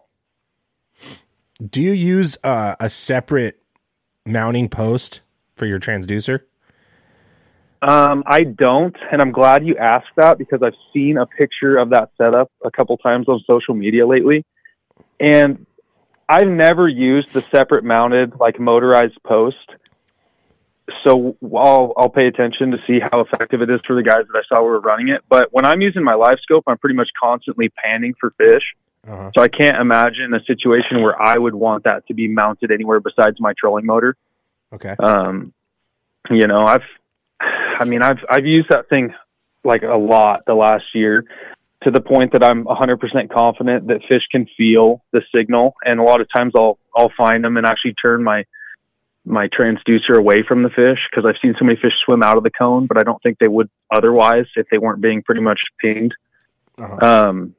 Do 1.65 1.83
you 1.83 1.93
use 1.93 2.37
uh, 2.45 2.77
a 2.79 2.91
separate 2.91 3.63
mounting 4.25 4.69
post 4.69 5.23
for 5.55 5.67
your 5.67 5.79
transducer? 5.79 6.41
Um, 7.83 8.25
I 8.27 8.45
don't, 8.45 8.97
and 9.13 9.21
I'm 9.21 9.33
glad 9.33 9.67
you 9.67 9.77
asked 9.77 10.15
that 10.17 10.39
because 10.39 10.63
I've 10.63 10.75
seen 10.93 11.19
a 11.19 11.27
picture 11.27 11.77
of 11.77 11.91
that 11.91 12.11
setup 12.17 12.51
a 12.65 12.71
couple 12.71 12.97
times 12.97 13.29
on 13.29 13.41
social 13.47 13.75
media 13.75 14.07
lately, 14.07 14.45
and 15.21 15.67
I've 16.29 16.49
never 16.49 16.89
used 16.89 17.33
the 17.33 17.43
separate 17.43 17.85
mounted 17.85 18.35
like 18.41 18.59
motorized 18.59 19.23
post. 19.25 19.57
So 21.05 21.37
I'll 21.55 21.93
I'll 21.97 22.09
pay 22.09 22.27
attention 22.27 22.71
to 22.71 22.79
see 22.87 22.99
how 23.01 23.21
effective 23.21 23.61
it 23.61 23.71
is 23.71 23.81
for 23.87 23.95
the 23.95 24.03
guys 24.03 24.25
that 24.33 24.39
I 24.39 24.43
saw 24.49 24.63
were 24.63 24.81
running 24.81 25.09
it. 25.09 25.23
But 25.29 25.49
when 25.53 25.65
I'm 25.65 25.81
using 25.81 26.03
my 26.03 26.15
live 26.15 26.39
scope, 26.43 26.65
I'm 26.67 26.79
pretty 26.79 26.97
much 26.97 27.11
constantly 27.21 27.69
panning 27.69 28.15
for 28.19 28.31
fish. 28.33 28.63
Uh-huh. 29.07 29.31
So 29.37 29.43
I 29.43 29.49
can't 29.49 29.77
imagine 29.77 30.35
a 30.35 30.43
situation 30.45 31.03
where 31.03 31.21
I 31.21 31.39
would 31.39 31.55
want 31.55 31.85
that 31.85 32.07
to 32.09 32.15
be 32.15 32.27
mounted 32.27 32.73
anywhere 32.73 33.01
besides 33.01 33.37
my 33.39 33.53
trolling 33.59 33.87
motor. 33.87 34.17
Okay. 34.73 34.97
Um, 34.99 35.53
you 36.29 36.47
know, 36.49 36.67
I've, 36.67 36.83
I 37.41 37.85
mean, 37.85 38.03
I've 38.03 38.19
I've 38.29 38.47
used 38.47 38.69
that 38.71 38.89
thing 38.89 39.15
like 39.65 39.83
a 39.83 39.97
lot 39.97 40.45
the 40.47 40.55
last 40.55 40.85
year 40.95 41.25
to 41.83 41.91
the 41.91 42.01
point 42.01 42.33
that 42.33 42.43
I'm 42.43 42.65
100% 42.65 43.31
confident 43.31 43.89
that 43.89 44.01
fish 44.09 44.23
can 44.31 44.47
feel 44.57 45.03
the 45.13 45.23
signal, 45.35 45.75
and 45.85 46.01
a 46.01 46.03
lot 46.03 46.21
of 46.21 46.29
times 46.35 46.53
I'll 46.57 46.79
I'll 46.95 47.13
find 47.17 47.45
them 47.45 47.57
and 47.57 47.67
actually 47.67 47.95
turn 47.95 48.23
my 48.23 48.45
my 49.25 49.49
transducer 49.49 50.17
away 50.17 50.45
from 50.47 50.63
the 50.63 50.71
fish 50.71 50.99
because 51.11 51.27
I've 51.27 51.41
seen 51.43 51.55
so 51.59 51.65
many 51.65 51.77
fish 51.81 51.93
swim 52.05 52.23
out 52.23 52.37
of 52.37 52.45
the 52.45 52.51
cone, 52.51 52.87
but 52.87 52.97
I 52.97 53.03
don't 53.03 53.21
think 53.23 53.39
they 53.39 53.49
would 53.49 53.69
otherwise 53.91 54.47
if 54.55 54.69
they 54.71 54.79
weren't 54.79 55.01
being 55.01 55.23
pretty 55.23 55.43
much 55.43 55.61
pinged. 55.81 56.15
Uh-huh. 56.79 57.29
Um, 57.29 57.55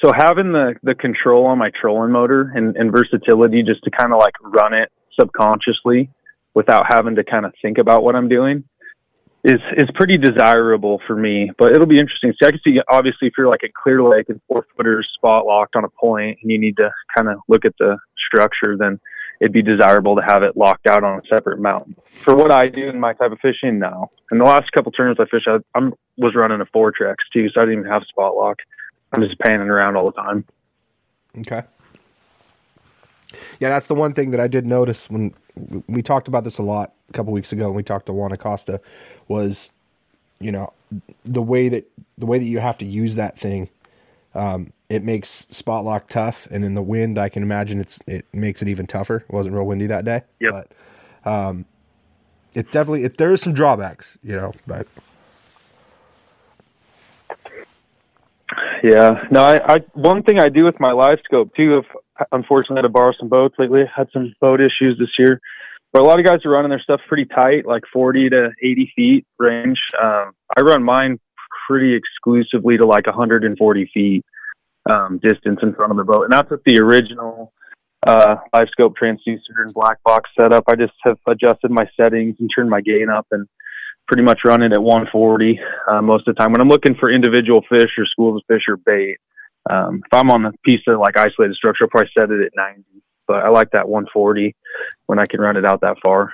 so 0.00 0.12
having 0.16 0.52
the 0.52 0.74
the 0.82 0.94
control 0.94 1.46
on 1.46 1.58
my 1.58 1.70
trolling 1.78 2.10
motor 2.10 2.52
and, 2.54 2.76
and 2.76 2.90
versatility 2.90 3.62
just 3.62 3.82
to 3.84 3.90
kind 3.90 4.12
of 4.12 4.18
like 4.18 4.34
run 4.40 4.72
it 4.72 4.90
subconsciously 5.18 6.10
without 6.54 6.86
having 6.88 7.16
to 7.16 7.24
kind 7.24 7.44
of 7.44 7.52
think 7.60 7.78
about 7.78 8.02
what 8.02 8.16
I'm 8.16 8.28
doing 8.28 8.64
is 9.44 9.60
is 9.76 9.88
pretty 9.94 10.16
desirable 10.16 11.00
for 11.06 11.14
me. 11.14 11.50
But 11.58 11.72
it'll 11.72 11.86
be 11.86 11.98
interesting. 11.98 12.32
See, 12.32 12.46
I 12.46 12.50
can 12.50 12.60
see 12.64 12.80
obviously 12.88 13.28
if 13.28 13.34
you're 13.36 13.48
like 13.48 13.62
a 13.62 13.68
clear 13.82 14.02
lake 14.02 14.28
and 14.30 14.40
four 14.48 14.66
footers 14.76 15.10
spot 15.14 15.46
locked 15.46 15.76
on 15.76 15.84
a 15.84 15.88
point 15.88 16.38
and 16.42 16.50
you 16.50 16.58
need 16.58 16.76
to 16.78 16.90
kind 17.14 17.28
of 17.28 17.38
look 17.48 17.64
at 17.64 17.74
the 17.78 17.98
structure, 18.26 18.76
then 18.76 18.98
it'd 19.40 19.52
be 19.52 19.62
desirable 19.62 20.16
to 20.16 20.22
have 20.22 20.42
it 20.42 20.56
locked 20.56 20.86
out 20.86 21.04
on 21.04 21.18
a 21.18 21.22
separate 21.28 21.60
mountain. 21.60 21.94
For 22.06 22.34
what 22.34 22.50
I 22.50 22.68
do 22.68 22.88
in 22.88 22.98
my 22.98 23.12
type 23.12 23.32
of 23.32 23.38
fishing 23.40 23.78
now, 23.78 24.08
in 24.32 24.38
the 24.38 24.44
last 24.44 24.72
couple 24.72 24.90
tournaments 24.92 25.20
I 25.20 25.30
fish, 25.30 25.44
I 25.46 25.58
I'm, 25.74 25.92
was 26.16 26.34
running 26.34 26.60
a 26.60 26.66
Fortrex 26.66 27.16
too, 27.32 27.48
so 27.50 27.60
I 27.60 27.64
didn't 27.64 27.80
even 27.80 27.92
have 27.92 28.04
spot 28.04 28.36
lock. 28.36 28.58
I'm 29.12 29.22
just 29.22 29.38
panning 29.38 29.68
around 29.68 29.96
all 29.96 30.06
the 30.06 30.12
time. 30.12 30.44
Okay. 31.38 31.62
Yeah, 33.60 33.68
that's 33.68 33.86
the 33.86 33.94
one 33.94 34.12
thing 34.12 34.30
that 34.32 34.40
I 34.40 34.48
did 34.48 34.66
notice 34.66 35.08
when 35.10 35.34
we 35.88 36.02
talked 36.02 36.28
about 36.28 36.44
this 36.44 36.58
a 36.58 36.62
lot 36.62 36.92
a 37.08 37.12
couple 37.12 37.32
weeks 37.32 37.52
ago 37.52 37.66
when 37.66 37.76
we 37.76 37.82
talked 37.82 38.06
to 38.06 38.12
Juan 38.12 38.32
Acosta 38.32 38.80
was, 39.28 39.72
you 40.40 40.50
know, 40.52 40.72
the 41.24 41.42
way 41.42 41.68
that 41.68 41.84
the 42.18 42.26
way 42.26 42.38
that 42.38 42.44
you 42.44 42.58
have 42.60 42.78
to 42.78 42.84
use 42.84 43.14
that 43.16 43.38
thing. 43.38 43.68
Um, 44.34 44.72
it 44.88 45.02
makes 45.02 45.28
spot 45.28 45.84
lock 45.84 46.08
tough, 46.08 46.46
and 46.50 46.64
in 46.64 46.74
the 46.74 46.82
wind, 46.82 47.18
I 47.18 47.28
can 47.28 47.42
imagine 47.42 47.80
it's 47.80 48.00
it 48.06 48.26
makes 48.32 48.62
it 48.62 48.68
even 48.68 48.86
tougher. 48.86 49.24
It 49.28 49.32
wasn't 49.32 49.54
real 49.54 49.64
windy 49.64 49.86
that 49.86 50.04
day, 50.04 50.22
Yep. 50.40 50.52
but 51.24 51.30
um, 51.30 51.64
it 52.54 52.70
definitely 52.72 53.04
it, 53.04 53.16
there 53.16 53.32
is 53.32 53.40
some 53.40 53.52
drawbacks, 53.54 54.18
you 54.22 54.34
know. 54.36 54.52
But 54.66 54.86
Yeah. 58.82 59.24
No, 59.30 59.40
I, 59.40 59.74
I 59.74 59.78
one 59.94 60.22
thing 60.22 60.38
I 60.38 60.48
do 60.48 60.64
with 60.64 60.78
my 60.78 60.92
live 60.92 61.18
scope 61.24 61.54
too. 61.54 61.78
If 61.78 61.86
unfortunately 62.32 62.78
had 62.78 62.82
to 62.82 62.88
borrow 62.88 63.12
some 63.18 63.28
boats 63.28 63.54
lately, 63.58 63.82
had 63.94 64.08
some 64.12 64.32
boat 64.40 64.60
issues 64.60 64.98
this 64.98 65.10
year. 65.18 65.40
But 65.92 66.02
a 66.02 66.04
lot 66.04 66.18
of 66.18 66.26
guys 66.26 66.40
are 66.44 66.50
running 66.50 66.70
their 66.70 66.80
stuff 66.80 67.00
pretty 67.06 67.24
tight, 67.24 67.66
like 67.66 67.82
40 67.92 68.30
to 68.30 68.50
80 68.60 68.92
feet 68.96 69.26
range. 69.38 69.78
Um, 70.02 70.32
I 70.56 70.62
run 70.62 70.82
mine 70.82 71.20
pretty 71.68 71.94
exclusively 71.94 72.76
to 72.78 72.86
like 72.86 73.06
140 73.06 73.90
feet 73.94 74.24
um, 74.92 75.20
distance 75.22 75.60
in 75.62 75.72
front 75.74 75.92
of 75.92 75.96
the 75.96 76.04
boat, 76.04 76.24
and 76.24 76.32
that's 76.32 76.50
with 76.50 76.62
the 76.66 76.78
original 76.80 77.52
uh, 78.06 78.36
live 78.52 78.66
scope 78.70 78.94
transducer 79.00 79.62
and 79.64 79.72
black 79.72 80.02
box 80.02 80.30
setup. 80.38 80.64
I 80.66 80.74
just 80.74 80.92
have 81.04 81.18
adjusted 81.26 81.70
my 81.70 81.88
settings 81.98 82.36
and 82.40 82.50
turned 82.54 82.70
my 82.70 82.80
gain 82.80 83.08
up 83.08 83.26
and 83.30 83.46
pretty 84.06 84.22
much 84.22 84.40
run 84.44 84.62
it 84.62 84.72
at 84.72 84.82
140 84.82 85.60
uh, 85.88 86.02
most 86.02 86.28
of 86.28 86.34
the 86.34 86.38
time. 86.38 86.52
When 86.52 86.60
I'm 86.60 86.68
looking 86.68 86.94
for 86.96 87.10
individual 87.10 87.62
fish 87.68 87.90
or 87.96 88.04
schools 88.04 88.42
of 88.42 88.54
fish 88.54 88.64
or 88.68 88.76
bait, 88.76 89.16
um, 89.70 90.02
if 90.04 90.12
I'm 90.12 90.30
on 90.30 90.44
a 90.44 90.52
piece 90.64 90.82
of 90.86 90.98
like 90.98 91.18
isolated 91.18 91.54
structure, 91.54 91.84
I'll 91.84 91.90
probably 91.90 92.10
set 92.16 92.30
it 92.30 92.40
at 92.40 92.52
90. 92.56 92.82
But 93.26 93.44
I 93.44 93.48
like 93.48 93.70
that 93.70 93.88
140 93.88 94.54
when 95.06 95.18
I 95.18 95.26
can 95.26 95.40
run 95.40 95.56
it 95.56 95.64
out 95.64 95.80
that 95.80 95.96
far. 96.02 96.32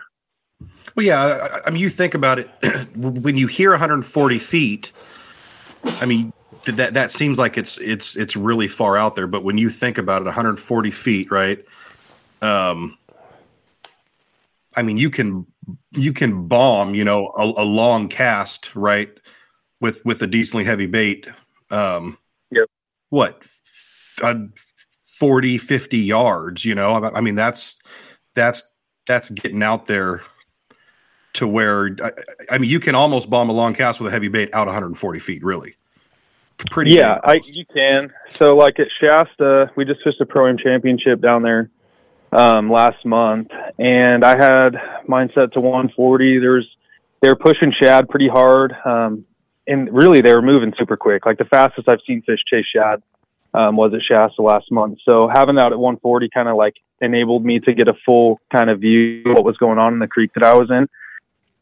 Well, 0.97 1.07
yeah. 1.07 1.21
I, 1.23 1.69
I 1.69 1.71
mean, 1.71 1.81
you 1.81 1.89
think 1.89 2.15
about 2.15 2.41
it 2.41 2.51
when 2.97 3.37
you 3.37 3.47
hear 3.47 3.71
140 3.71 4.39
feet. 4.39 4.93
I 6.01 6.07
mean, 6.07 6.33
that 6.65 6.95
that 6.95 7.11
seems 7.11 7.39
like 7.39 7.57
it's 7.57 7.79
it's 7.79 8.17
it's 8.17 8.37
really 8.37 8.69
far 8.69 8.97
out 8.97 9.15
there. 9.15 9.27
But 9.27 9.45
when 9.45 9.57
you 9.57 9.71
think 9.71 9.99
about 9.99 10.23
it, 10.23 10.27
140 10.27 10.91
feet, 10.91 11.31
right? 11.31 11.65
Um, 12.43 12.99
I 14.77 14.83
mean, 14.83 14.99
you 14.99 15.11
can 15.11 15.47
you 15.93 16.13
can 16.13 16.49
bomb, 16.49 16.95
you 16.95 17.05
know, 17.05 17.33
a, 17.37 17.63
a 17.63 17.65
long 17.65 18.09
cast, 18.09 18.75
right? 18.75 19.11
With 19.81 20.05
with 20.05 20.21
a 20.23 20.27
decently 20.27 20.65
heavy 20.65 20.87
bait. 20.87 21.29
Um. 21.71 22.19
What? 23.11 23.47
Uh, 24.23 24.35
40, 25.19 25.59
50 25.59 25.99
yards, 25.99 26.65
you 26.65 26.75
know? 26.75 26.95
I, 26.95 27.19
I 27.19 27.21
mean, 27.21 27.35
that's 27.35 27.81
that's 28.35 28.69
that's 29.07 29.29
getting 29.31 29.63
out 29.63 29.87
there 29.87 30.23
to 31.35 31.47
where 31.47 31.97
I, 32.03 32.13
I 32.51 32.59
mean, 32.59 32.71
you 32.71 32.81
can 32.81 32.95
almost 32.95 33.31
bomb 33.31 33.51
a 33.51 33.53
long 33.53 33.75
cast 33.75 34.01
with 34.01 34.09
a 34.09 34.11
heavy 34.11 34.29
bait 34.29 34.51
out 34.55 34.67
140 34.67 35.19
feet, 35.19 35.45
really. 35.45 35.77
Pretty 36.71 36.93
Yeah, 36.93 37.19
I 37.25 37.41
you 37.45 37.65
can. 37.75 38.13
So 38.35 38.55
like 38.55 38.79
at 38.79 38.89
Shasta, 39.01 39.71
we 39.77 39.85
just 39.85 40.03
fished 40.05 40.21
a 40.21 40.27
pro 40.27 40.49
am 40.49 40.59
championship 40.59 41.21
down 41.21 41.43
there 41.43 41.71
um, 42.33 42.71
last 42.71 43.05
month, 43.07 43.49
and 43.79 44.25
I 44.25 44.37
had 44.37 44.77
mine 45.07 45.31
set 45.35 45.55
to 45.55 45.61
140. 45.61 46.39
There's 46.39 46.69
they 47.23 47.29
were 47.29 47.37
pushing 47.37 47.73
shad 47.83 48.09
pretty 48.09 48.29
hard, 48.29 48.75
um, 48.85 49.25
and 49.71 49.93
really 49.93 50.21
they 50.21 50.35
were 50.35 50.43
moving 50.43 50.75
super 50.77 50.97
quick. 50.97 51.25
Like 51.25 51.39
the 51.39 51.45
fastest 51.45 51.89
I've 51.89 52.01
seen 52.07 52.23
fish 52.23 52.41
chase 52.47 52.67
shad 52.75 53.03
um, 53.55 53.77
was 53.77 53.93
at 53.95 54.03
Shasta 54.03 54.43
last 54.43 54.71
month. 54.71 54.99
So 55.05 55.29
having 55.33 55.55
that 55.57 55.67
at 55.67 55.79
140 55.79 56.29
kind 56.35 56.49
of 56.49 56.57
like 56.57 56.75
enabled 57.01 57.45
me 57.45 57.61
to 57.61 57.73
get 57.73 57.89
a 57.89 57.95
full 58.05 58.41
kind 58.55 58.69
of 58.69 58.81
view 58.81 59.23
of 59.27 59.35
what 59.35 59.45
was 59.45 59.57
going 59.57 59.79
on 59.79 59.93
in 59.93 60.01
the 60.01 60.09
creek 60.09 60.33
that 60.35 60.45
I 60.45 60.55
was 60.55 60.71
in. 60.71 60.89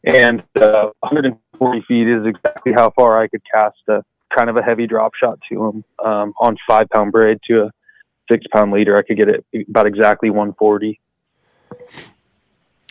And 0.03 0.41
uh, 0.59 0.89
140 1.01 1.81
feet 1.87 2.07
is 2.07 2.25
exactly 2.25 2.73
how 2.73 2.91
far 2.91 3.21
I 3.21 3.27
could 3.27 3.41
cast 3.51 3.77
a 3.87 4.03
kind 4.35 4.49
of 4.49 4.57
a 4.57 4.61
heavy 4.61 4.87
drop 4.87 5.13
shot 5.13 5.39
to 5.49 5.65
him 5.65 5.83
um, 6.03 6.33
on 6.39 6.57
five 6.67 6.89
pound 6.89 7.11
braid 7.11 7.39
to 7.47 7.65
a 7.65 7.71
six 8.31 8.45
pound 8.51 8.71
leader. 8.71 8.97
I 8.97 9.03
could 9.03 9.17
get 9.17 9.29
it 9.29 9.45
about 9.69 9.85
exactly 9.85 10.31
140. 10.31 10.99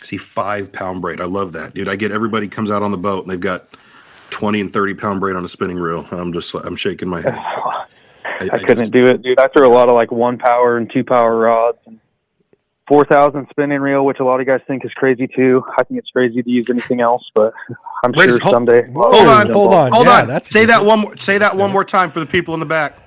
see 0.01 0.17
five 0.17 0.71
pound 0.71 1.01
braid. 1.01 1.19
I 1.19 1.25
love 1.25 1.51
that, 1.53 1.73
dude. 1.73 1.89
I 1.89 1.97
get 1.97 2.11
everybody 2.11 2.47
comes 2.47 2.71
out 2.71 2.83
on 2.83 2.91
the 2.91 2.97
boat 2.97 3.23
and 3.23 3.31
they've 3.31 3.39
got 3.39 3.69
20 4.31 4.61
and 4.61 4.73
30 4.73 4.93
pound 4.95 5.19
braid 5.19 5.35
on 5.35 5.45
a 5.45 5.49
spinning 5.49 5.77
reel. 5.77 6.07
I'm 6.11 6.33
just, 6.33 6.53
I'm 6.55 6.75
shaking 6.75 7.09
my 7.09 7.21
head. 7.21 7.33
I, 8.41 8.49
I 8.53 8.59
couldn't 8.59 8.91
do 8.91 9.05
it, 9.05 9.21
dude. 9.21 9.39
I 9.39 9.47
threw 9.47 9.67
a 9.67 9.73
lot 9.73 9.89
of 9.89 9.95
like 9.95 10.11
one 10.11 10.37
power 10.37 10.77
and 10.77 10.89
two 10.91 11.03
power 11.03 11.35
rods 11.37 11.77
and 11.85 11.99
4,000 12.87 13.47
spinning 13.49 13.79
reel, 13.81 14.05
which 14.05 14.19
a 14.19 14.23
lot 14.23 14.39
of 14.39 14.47
guys 14.47 14.61
think 14.65 14.83
is 14.85 14.91
crazy 14.93 15.27
too. 15.27 15.63
I 15.77 15.83
think 15.83 15.99
it's 15.99 16.09
crazy 16.09 16.41
to 16.41 16.49
use 16.49 16.67
anything 16.69 17.01
else, 17.01 17.23
but 17.35 17.53
I'm 18.03 18.11
Wait, 18.13 18.29
sure 18.29 18.39
hold- 18.39 18.53
someday. 18.53 18.89
Hold 18.91 19.27
on, 19.27 19.49
hold 19.49 19.73
on. 19.73 19.91
hold 19.91 20.07
Yeah, 20.07 20.21
on. 20.21 20.27
that's 20.27 20.49
say 20.49 20.65
that 20.65 20.85
one 20.85 20.99
more. 21.01 21.17
Say 21.17 21.37
that 21.37 21.55
one 21.55 21.71
more 21.71 21.83
time 21.83 22.09
for 22.11 22.19
the 22.19 22.25
people 22.25 22.53
in 22.53 22.59
the 22.59 22.65
back. 22.65 22.97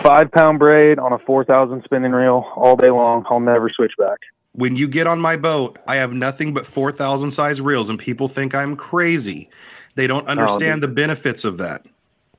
Five 0.00 0.30
pound 0.30 0.58
braid 0.58 0.98
on 0.98 1.12
a 1.12 1.18
4,000 1.18 1.82
spinning 1.84 2.12
reel 2.12 2.44
all 2.56 2.76
day 2.76 2.90
long. 2.90 3.24
I'll 3.30 3.40
never 3.40 3.68
switch 3.68 3.92
back. 3.98 4.18
When 4.52 4.76
you 4.76 4.86
get 4.86 5.06
on 5.06 5.20
my 5.20 5.36
boat, 5.36 5.78
I 5.88 5.96
have 5.96 6.12
nothing 6.12 6.54
but 6.54 6.66
4,000 6.66 7.30
size 7.32 7.60
reels, 7.60 7.90
and 7.90 7.98
people 7.98 8.28
think 8.28 8.54
I'm 8.54 8.76
crazy. 8.76 9.50
They 9.94 10.06
don't 10.06 10.26
understand 10.26 10.82
the 10.82 10.88
benefits 10.88 11.44
of 11.44 11.58
that. 11.58 11.84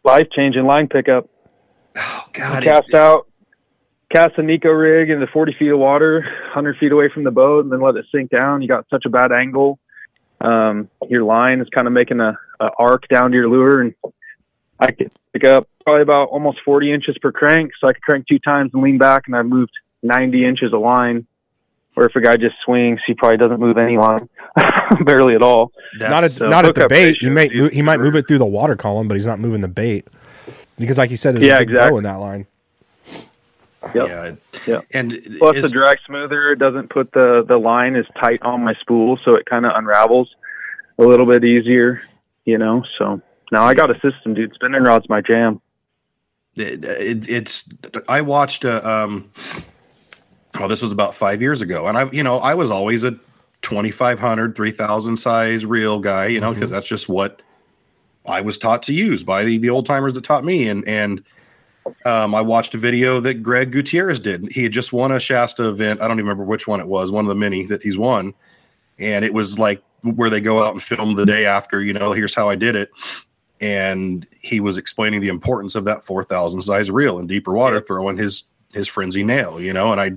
Life 0.03 0.27
changing 0.31 0.65
line 0.65 0.87
pickup. 0.87 1.29
Oh, 1.95 2.25
God. 2.33 2.63
cast 2.63 2.93
out, 2.93 3.27
cast 4.11 4.37
a 4.37 4.41
Neko 4.41 4.77
rig 4.77 5.09
into 5.09 5.27
40 5.27 5.55
feet 5.57 5.69
of 5.69 5.79
water, 5.79 6.21
100 6.21 6.77
feet 6.77 6.91
away 6.91 7.09
from 7.13 7.23
the 7.23 7.31
boat, 7.31 7.63
and 7.63 7.71
then 7.71 7.81
let 7.81 7.95
it 7.95 8.05
sink 8.11 8.29
down. 8.29 8.61
You 8.61 8.67
got 8.67 8.85
such 8.89 9.05
a 9.05 9.09
bad 9.09 9.31
angle. 9.31 9.79
Um, 10.41 10.89
your 11.07 11.23
line 11.23 11.61
is 11.61 11.69
kind 11.69 11.87
of 11.87 11.93
making 11.93 12.19
a, 12.19 12.37
a 12.59 12.69
arc 12.77 13.07
down 13.07 13.31
to 13.31 13.37
your 13.37 13.49
lure, 13.49 13.81
and 13.81 13.95
I 14.79 14.91
could 14.91 15.11
pick 15.33 15.45
up 15.45 15.67
probably 15.83 16.01
about 16.01 16.29
almost 16.29 16.59
40 16.65 16.91
inches 16.91 17.17
per 17.21 17.31
crank. 17.31 17.71
So 17.79 17.87
I 17.87 17.93
could 17.93 18.01
crank 18.01 18.27
two 18.27 18.39
times 18.39 18.71
and 18.73 18.83
lean 18.83 18.97
back, 18.97 19.23
and 19.27 19.35
I 19.35 19.41
moved 19.43 19.71
90 20.03 20.45
inches 20.45 20.73
of 20.73 20.81
line. 20.81 21.25
Where 21.95 22.05
if 22.05 22.15
a 22.15 22.21
guy 22.21 22.35
just 22.37 22.55
swings, 22.63 22.99
he 23.07 23.13
probably 23.13 23.37
doesn't 23.37 23.59
move 23.59 23.77
any 23.77 23.97
line, 23.97 24.29
barely 25.05 25.33
at 25.35 25.41
all. 25.41 25.71
That's- 25.99 26.11
not 26.11 26.23
at 26.23 26.31
so 26.31 26.49
not 26.49 26.65
at 26.65 26.75
the 26.75 26.87
bait. 26.87 27.17
He 27.19 27.27
ratio, 27.27 27.29
may 27.31 27.47
dude, 27.49 27.73
he 27.73 27.81
might 27.81 27.99
move 27.99 28.15
it 28.15 28.27
through 28.27 28.37
the 28.39 28.45
water 28.45 28.75
column, 28.75 29.07
but 29.07 29.15
he's 29.15 29.25
not 29.27 29.39
moving 29.39 29.61
the 29.61 29.67
bait 29.67 30.05
because, 30.77 30.97
like 30.97 31.09
you 31.09 31.17
said, 31.17 31.35
there's 31.35 31.45
Yeah, 31.45 31.55
a 31.55 31.59
big 31.59 31.69
exactly. 31.71 31.91
bow 31.91 31.97
in 31.97 32.03
that 32.03 32.15
line. 32.19 32.47
Yep. 33.93 34.07
Yeah. 34.07 34.23
it- 34.25 34.37
Yep. 34.67 34.85
And 34.93 35.37
Plus, 35.37 35.61
the 35.61 35.69
drag 35.69 35.97
smoother 36.07 36.51
it 36.53 36.59
doesn't 36.59 36.89
put 36.89 37.11
the 37.11 37.45
the 37.47 37.57
line 37.57 37.95
as 37.95 38.05
tight 38.19 38.41
on 38.41 38.63
my 38.63 38.73
spool, 38.81 39.19
so 39.23 39.35
it 39.35 39.45
kind 39.45 39.65
of 39.65 39.73
unravels 39.75 40.33
a 40.97 41.03
little 41.03 41.25
bit 41.27 41.43
easier, 41.45 42.01
you 42.45 42.57
know. 42.57 42.83
So 42.97 43.21
now 43.51 43.63
I 43.63 43.73
got 43.75 43.91
a 43.91 43.93
system, 43.99 44.33
dude. 44.33 44.53
Spinning 44.55 44.81
rod's 44.81 45.07
my 45.07 45.21
jam. 45.21 45.61
it, 46.57 46.83
it, 46.83 47.29
it's 47.29 47.69
I 48.09 48.21
watched 48.21 48.63
a 48.63 48.85
um 48.89 49.29
oh 50.59 50.67
this 50.67 50.81
was 50.81 50.91
about 50.91 51.15
five 51.15 51.41
years 51.41 51.61
ago. 51.61 51.87
And 51.87 51.97
I 51.97 52.09
you 52.11 52.23
know 52.23 52.37
I 52.37 52.53
was 52.53 52.71
always 52.71 53.03
a 53.03 53.17
2500 53.61 54.55
3000 54.55 55.17
size 55.17 55.65
reel 55.65 55.99
guy 55.99 56.27
you 56.27 56.39
know 56.39 56.53
because 56.53 56.69
that's 56.69 56.87
just 56.87 57.09
what 57.09 57.41
I 58.27 58.41
was 58.41 58.57
taught 58.57 58.83
to 58.83 58.93
use 58.93 59.23
by 59.23 59.43
the, 59.43 59.57
the 59.57 59.69
old 59.69 59.85
timers 59.85 60.13
that 60.15 60.23
taught 60.23 60.43
me. 60.43 60.67
And 60.67 60.87
and 60.87 61.23
um, 62.05 62.33
I 62.33 62.41
watched 62.41 62.73
a 62.73 62.77
video 62.77 63.19
that 63.21 63.43
Greg 63.43 63.71
Gutierrez 63.71 64.19
did. 64.19 64.51
He 64.51 64.63
had 64.63 64.71
just 64.71 64.91
won 64.91 65.11
a 65.11 65.19
Shasta 65.19 65.67
event. 65.67 66.01
I 66.01 66.07
don't 66.07 66.17
even 66.17 66.25
remember 66.25 66.43
which 66.43 66.67
one 66.67 66.79
it 66.79 66.87
was 66.87 67.11
one 67.11 67.25
of 67.25 67.29
the 67.29 67.35
many 67.35 67.65
that 67.65 67.83
he's 67.83 67.97
won. 67.97 68.33
And 68.97 69.23
it 69.23 69.33
was 69.33 69.59
like 69.59 69.83
where 70.01 70.29
they 70.29 70.41
go 70.41 70.63
out 70.63 70.73
and 70.73 70.81
film 70.81 71.15
the 71.15 71.25
day 71.25 71.45
after 71.45 71.81
you 71.81 71.93
know 71.93 72.11
here's 72.11 72.35
how 72.35 72.49
I 72.49 72.55
did 72.55 72.75
it. 72.75 72.89
And 73.61 74.27
he 74.41 74.59
was 74.59 74.77
explaining 74.77 75.21
the 75.21 75.29
importance 75.29 75.75
of 75.75 75.85
that 75.85 76.03
4000 76.03 76.61
size 76.61 76.91
reel 76.91 77.19
in 77.19 77.27
deeper 77.27 77.53
water 77.53 77.79
throwing 77.79 78.17
his 78.17 78.43
his 78.75 78.87
frenzy 78.87 79.23
nail 79.23 79.59
you 79.59 79.73
know 79.73 79.91
and 79.91 79.99
i 79.99 80.11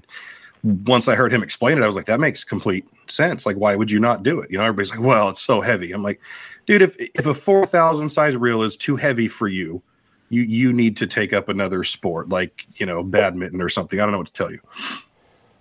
once 0.87 1.09
i 1.09 1.15
heard 1.15 1.33
him 1.33 1.43
explain 1.43 1.79
it 1.79 1.83
i 1.83 1.87
was 1.87 1.97
like 1.97 2.07
that 2.07 2.21
makes 2.21 2.45
complete 2.45 2.87
sense 3.09 3.47
like 3.47 3.57
why 3.57 3.75
would 3.75 3.91
you 3.91 3.99
not 3.99 4.23
do 4.23 4.41
it 4.41 4.51
you 4.51 4.59
know 4.59 4.65
everybody's 4.65 4.91
like 4.91 5.01
well 5.01 5.29
it's 5.29 5.41
so 5.41 5.61
heavy 5.61 5.93
i'm 5.93 6.03
like 6.03 6.21
dude 6.67 6.83
if 6.83 6.97
if 6.99 7.27
a 7.27 7.35
4000 7.35 8.09
size 8.09 8.37
reel 8.37 8.63
is 8.63 8.77
too 8.77 8.97
heavy 8.97 9.29
for 9.29 9.49
you 9.49 9.83
you 10.29 10.43
you 10.43 10.73
need 10.73 10.97
to 10.97 11.07
take 11.07 11.33
up 11.33 11.49
another 11.49 11.85
sport 11.85 12.29
like 12.29 12.67
you 12.77 12.85
know 12.85 13.03
badminton 13.03 13.63
or 13.63 13.69
something 13.69 14.01
i 14.01 14.03
don't 14.03 14.13
know 14.13 14.19
what 14.19 14.27
to 14.27 14.33
tell 14.33 14.51
you 14.51 14.61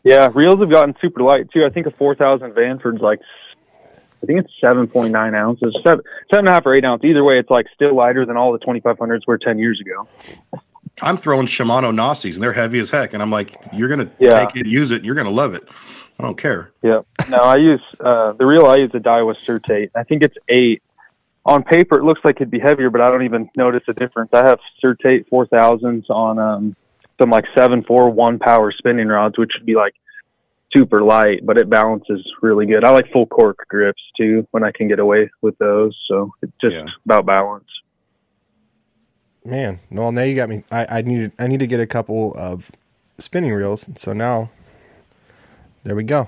Yeah, 0.08 0.32
reels 0.34 0.62
have 0.62 0.70
gotten 0.70 0.96
super 1.02 1.22
light 1.22 1.52
too. 1.52 1.66
I 1.66 1.70
think 1.70 1.86
a 1.86 1.92
four 1.92 2.16
thousand 2.16 2.54
Vanford's 2.54 3.02
like, 3.02 3.20
I 4.24 4.26
think 4.26 4.40
it's 4.40 4.54
seven 4.62 4.88
point 4.88 5.12
nine 5.12 5.36
ounces, 5.36 5.78
seven 5.84 6.02
seven 6.32 6.46
and 6.46 6.48
a 6.48 6.52
half 6.54 6.66
or 6.66 6.74
eight 6.74 6.86
ounce. 6.86 7.04
Either 7.04 7.26
way, 7.26 7.40
it's 7.40 7.50
like 7.50 7.66
still 7.76 7.94
lighter 7.94 8.26
than 8.26 8.38
all 8.38 8.54
the 8.54 8.60
twenty 8.60 8.80
five 8.80 8.98
hundreds 8.98 9.28
were 9.28 9.38
ten 9.38 9.60
years 9.60 9.82
ago. 9.82 10.08
I'm 11.02 11.18
throwing 11.18 11.48
shimano 11.48 11.94
nascis 11.94 12.36
and 12.36 12.44
they're 12.44 12.54
heavy 12.54 12.80
as 12.80 12.90
heck 12.90 13.14
and 13.14 13.22
i'm 13.22 13.30
like 13.30 13.56
you're 13.74 13.90
gonna 13.90 14.10
Yeah. 14.20 14.46
take 14.46 14.56
it 14.58 14.66
use 14.68 14.92
it 14.92 15.04
you're 15.06 15.16
gonna 15.16 15.30
love 15.30 15.54
it 15.54 15.64
i 16.20 16.24
don't 16.24 16.38
care 16.38 16.72
Yeah. 16.82 17.02
No, 17.30 17.38
I 17.38 17.58
use 17.58 17.82
uh, 18.00 18.34
the 18.34 18.46
reel 18.46 18.66
I 18.66 18.76
use 18.78 18.92
a 18.94 19.00
Daiwa 19.00 19.36
Certate. 19.38 19.90
I 19.96 20.04
think 20.04 20.24
it's 20.24 20.36
eight. 20.50 20.82
On 21.46 21.64
paper, 21.64 21.98
it 22.00 22.04
looks 22.04 22.22
like 22.24 22.36
it'd 22.38 22.50
be 22.52 22.60
heavier, 22.60 22.90
but 22.90 23.02
I 23.02 23.10
don't 23.10 23.24
even 23.24 23.50
notice 23.58 23.84
a 23.88 23.94
difference. 23.94 24.30
I 24.34 24.46
have 24.46 24.60
Certate 24.84 25.28
four 25.30 25.46
thousands 25.48 26.06
on 26.10 26.40
um, 26.40 26.76
some 27.20 27.30
like 27.30 27.46
seven 27.58 27.84
four 27.84 28.10
one 28.10 28.40
power 28.40 28.72
spinning 28.72 29.08
rods, 29.08 29.38
which 29.38 29.52
would 29.58 29.66
be 29.66 29.76
like 29.76 29.94
super 30.74 31.02
light, 31.02 31.46
but 31.46 31.58
it 31.58 31.70
balances 31.70 32.22
really 32.42 32.66
good. 32.66 32.84
I 32.86 32.90
like 32.92 33.12
full 33.12 33.26
cork 33.26 33.58
grips 33.68 34.02
too 34.18 34.48
when 34.52 34.64
I 34.64 34.72
can 34.72 34.88
get 34.88 35.00
away 35.00 35.30
with 35.42 35.58
those. 35.58 35.98
So 36.08 36.32
it's 36.42 36.52
just 36.62 36.76
Yeah. 36.76 36.86
about 37.06 37.26
balance. 37.26 37.68
Man, 39.48 39.80
well 39.90 40.12
now 40.12 40.24
you 40.24 40.36
got 40.36 40.50
me. 40.50 40.66
I, 40.70 40.98
I 40.98 41.02
need 41.04 41.32
I 41.40 41.48
need 41.48 41.60
to 41.62 41.68
get 41.68 41.80
a 41.80 41.88
couple 41.88 42.34
of 42.36 42.70
spinning 43.18 43.54
reels. 43.54 43.88
So 43.96 44.12
now, 44.12 44.50
there 45.86 45.96
we 45.96 46.04
go. 46.04 46.28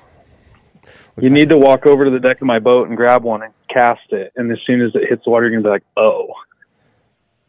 Looks 0.86 0.94
you 1.18 1.24
like- 1.24 1.32
need 1.34 1.50
to 1.50 1.58
walk 1.58 1.86
over 1.86 2.06
to 2.06 2.12
the 2.12 2.20
deck 2.22 2.40
of 2.40 2.48
my 2.48 2.60
boat 2.60 2.88
and 2.88 2.96
grab 2.96 3.24
one 3.24 3.44
and 3.44 3.54
cast 3.70 4.12
it, 4.12 4.32
and 4.38 4.50
as 4.54 4.60
soon 4.66 4.82
as 4.82 4.92
it 4.96 5.10
hits 5.10 5.26
the 5.26 5.32
water, 5.32 5.50
you're 5.50 5.60
gonna 5.60 5.68
be 5.68 5.70
like, 5.70 5.84
"Oh, 5.98 6.30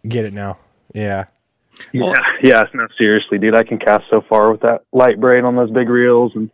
get 0.09 0.25
it 0.25 0.33
now. 0.33 0.59
Yeah, 0.93 1.27
Yeah, 1.93 2.21
yeah, 2.43 2.65
no, 2.75 2.89
seriously, 2.99 3.39
dude. 3.39 3.57
I 3.57 3.63
can 3.63 3.79
cast 3.79 4.03
so 4.11 4.23
far 4.29 4.51
with 4.51 4.63
that 4.63 4.81
light 4.93 5.21
braid 5.21 5.45
on 5.45 5.55
those 5.55 5.71
big 5.71 5.89
reels, 5.89 6.33
and 6.35 6.51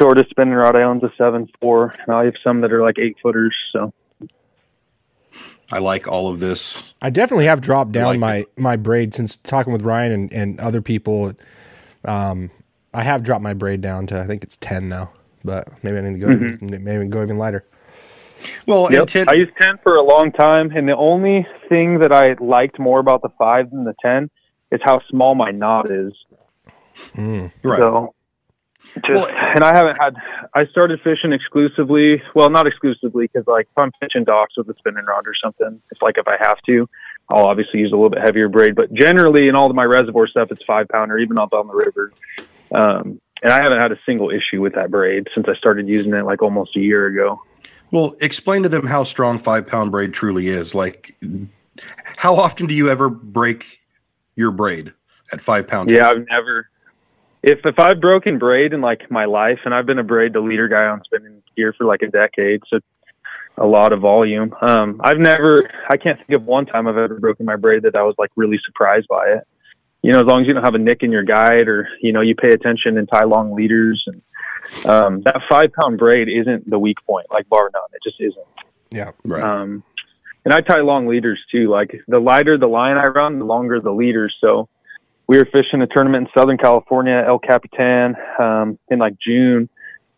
shortest 0.00 0.30
spinning 0.30 0.54
rod 0.54 0.76
I 0.76 0.82
own's 0.84 1.02
a 1.02 1.12
seven 1.18 1.46
four, 1.60 1.94
and 2.06 2.16
I 2.16 2.24
have 2.24 2.34
some 2.42 2.62
that 2.62 2.72
are 2.72 2.80
like 2.82 2.98
eight 2.98 3.18
footers. 3.22 3.54
So 3.74 3.92
I 5.72 5.78
like 5.78 6.06
all 6.06 6.28
of 6.28 6.38
this. 6.40 6.82
I 7.02 7.10
definitely 7.10 7.46
have 7.46 7.60
dropped 7.60 7.92
down 7.92 8.06
like 8.06 8.20
my 8.20 8.44
my 8.56 8.76
braid 8.76 9.14
since 9.14 9.36
talking 9.36 9.72
with 9.72 9.82
Ryan 9.82 10.12
and, 10.12 10.32
and 10.32 10.60
other 10.60 10.80
people. 10.80 11.32
Um, 12.04 12.50
I 12.94 13.02
have 13.02 13.22
dropped 13.22 13.42
my 13.42 13.54
braid 13.54 13.80
down 13.80 14.06
to 14.08 14.20
I 14.20 14.26
think 14.26 14.42
it's 14.42 14.56
ten 14.56 14.88
now, 14.88 15.10
but 15.44 15.68
maybe 15.82 15.98
I 15.98 16.00
need 16.02 16.12
to 16.14 16.18
go 16.18 16.28
Mm-hmm. 16.28 16.84
maybe 16.84 17.06
go 17.08 17.22
even 17.22 17.38
lighter. 17.38 17.64
Well, 18.66 18.92
Yep. 18.92 19.00
and 19.00 19.08
ten, 19.08 19.28
I 19.28 19.32
used 19.34 19.52
10 19.60 19.78
for 19.82 19.96
a 19.96 20.02
long 20.02 20.30
time, 20.30 20.70
and 20.70 20.86
the 20.86 20.96
only 20.96 21.46
thing 21.68 22.00
that 22.00 22.12
I 22.12 22.34
liked 22.38 22.78
more 22.78 23.00
about 23.00 23.22
the 23.22 23.30
5 23.38 23.70
than 23.70 23.84
the 23.84 23.94
10 24.02 24.30
is 24.70 24.80
how 24.84 25.00
small 25.08 25.34
my 25.34 25.50
knot 25.50 25.90
is. 25.90 26.12
right. 27.16 27.78
So, 27.78 28.14
just, 28.94 29.08
Well- 29.10 29.28
and 29.54 29.62
I 29.64 29.76
haven't 29.76 29.96
had, 30.00 30.16
I 30.54 30.66
started 30.66 31.00
fishing 31.02 31.32
exclusively, 31.32 32.22
well, 32.34 32.50
not 32.50 32.66
exclusively, 32.66 33.28
because 33.32 33.46
like 33.46 33.66
if 33.70 33.78
I'm 33.78 33.92
fishing 34.00 34.24
docks 34.24 34.56
with 34.56 34.68
a 34.68 34.74
spinning 34.78 35.04
rod 35.04 35.24
or 35.26 35.34
something, 35.42 35.80
it's 35.90 36.02
like 36.02 36.18
if 36.18 36.26
I 36.28 36.36
have 36.40 36.58
to, 36.66 36.88
I'll 37.28 37.46
obviously 37.46 37.80
use 37.80 37.92
a 37.92 37.96
little 37.96 38.10
bit 38.10 38.22
heavier 38.22 38.48
braid, 38.48 38.74
but 38.74 38.92
generally 38.94 39.48
in 39.48 39.56
all 39.56 39.68
of 39.68 39.74
my 39.74 39.84
reservoir 39.84 40.28
stuff, 40.28 40.48
it's 40.50 40.64
five 40.64 40.88
pounder, 40.88 41.18
even 41.18 41.38
up 41.38 41.52
on 41.52 41.66
the 41.66 41.74
river. 41.74 42.12
Um, 42.74 43.20
and 43.42 43.52
I 43.52 43.62
haven't 43.62 43.78
had 43.78 43.92
a 43.92 43.98
single 44.06 44.30
issue 44.30 44.62
with 44.62 44.74
that 44.74 44.90
braid 44.90 45.28
since 45.34 45.46
I 45.48 45.54
started 45.56 45.88
using 45.88 46.14
it 46.14 46.24
like 46.24 46.42
almost 46.42 46.76
a 46.76 46.80
year 46.80 47.06
ago. 47.06 47.42
Well, 47.90 48.14
explain 48.20 48.62
to 48.62 48.68
them 48.68 48.86
how 48.86 49.04
strong 49.04 49.38
five 49.38 49.66
pound 49.66 49.90
braid 49.90 50.12
truly 50.12 50.48
is. 50.48 50.74
Like, 50.74 51.14
how 52.16 52.34
often 52.36 52.66
do 52.66 52.74
you 52.74 52.88
ever 52.90 53.08
break 53.08 53.80
your 54.34 54.50
braid 54.50 54.92
at 55.32 55.40
five 55.40 55.68
pound? 55.68 55.90
Yeah, 55.90 56.08
I've 56.08 56.26
never. 56.28 56.68
If 57.46 57.60
if 57.64 57.78
I've 57.78 58.00
broken 58.00 58.38
braid 58.38 58.72
in 58.72 58.80
like 58.80 59.08
my 59.08 59.24
life, 59.24 59.60
and 59.64 59.72
I've 59.72 59.86
been 59.86 60.00
a 60.00 60.04
braid 60.04 60.32
to 60.32 60.40
leader 60.40 60.66
guy 60.66 60.86
on 60.86 61.00
spinning 61.04 61.44
gear 61.56 61.72
for 61.78 61.84
like 61.84 62.02
a 62.02 62.08
decade, 62.08 62.60
so 62.68 62.80
a 63.56 63.64
lot 63.64 63.92
of 63.92 64.00
volume. 64.00 64.52
Um, 64.60 65.00
I've 65.02 65.18
never. 65.18 65.70
I 65.88 65.96
can't 65.96 66.18
think 66.18 66.30
of 66.32 66.44
one 66.44 66.66
time 66.66 66.88
I've 66.88 66.96
ever 66.96 67.20
broken 67.20 67.46
my 67.46 67.54
braid 67.54 67.84
that 67.84 67.94
I 67.94 68.02
was 68.02 68.16
like 68.18 68.30
really 68.34 68.58
surprised 68.66 69.06
by 69.06 69.28
it. 69.28 69.46
You 70.02 70.12
know, 70.12 70.20
as 70.20 70.26
long 70.26 70.40
as 70.40 70.48
you 70.48 70.54
don't 70.54 70.64
have 70.64 70.74
a 70.74 70.78
nick 70.78 71.04
in 71.04 71.12
your 71.12 71.22
guide, 71.22 71.68
or 71.68 71.88
you 72.02 72.12
know, 72.12 72.20
you 72.20 72.34
pay 72.34 72.50
attention 72.50 72.98
and 72.98 73.08
tie 73.08 73.24
long 73.24 73.54
leaders, 73.54 74.02
and 74.08 74.86
um, 74.86 75.22
that 75.22 75.40
five 75.48 75.72
pound 75.72 75.98
braid 75.98 76.28
isn't 76.28 76.68
the 76.68 76.80
weak 76.80 76.98
point 77.06 77.28
like 77.30 77.48
bar 77.48 77.70
none. 77.72 77.82
It 77.92 78.02
just 78.02 78.20
isn't. 78.20 78.46
Yeah. 78.90 79.12
Right. 79.24 79.40
Um, 79.40 79.84
and 80.44 80.52
I 80.52 80.62
tie 80.62 80.80
long 80.80 81.06
leaders 81.06 81.38
too. 81.52 81.68
Like 81.68 81.94
the 82.08 82.18
lighter 82.18 82.58
the 82.58 82.66
line 82.66 82.98
I 82.98 83.06
run, 83.06 83.38
the 83.38 83.44
longer 83.44 83.80
the 83.80 83.92
leaders. 83.92 84.34
So 84.40 84.68
we 85.28 85.38
were 85.38 85.46
fishing 85.46 85.82
a 85.82 85.86
tournament 85.86 86.28
in 86.28 86.40
Southern 86.40 86.58
California, 86.58 87.24
El 87.26 87.38
Capitan, 87.38 88.14
um, 88.38 88.78
in 88.88 88.98
like 88.98 89.14
June, 89.24 89.68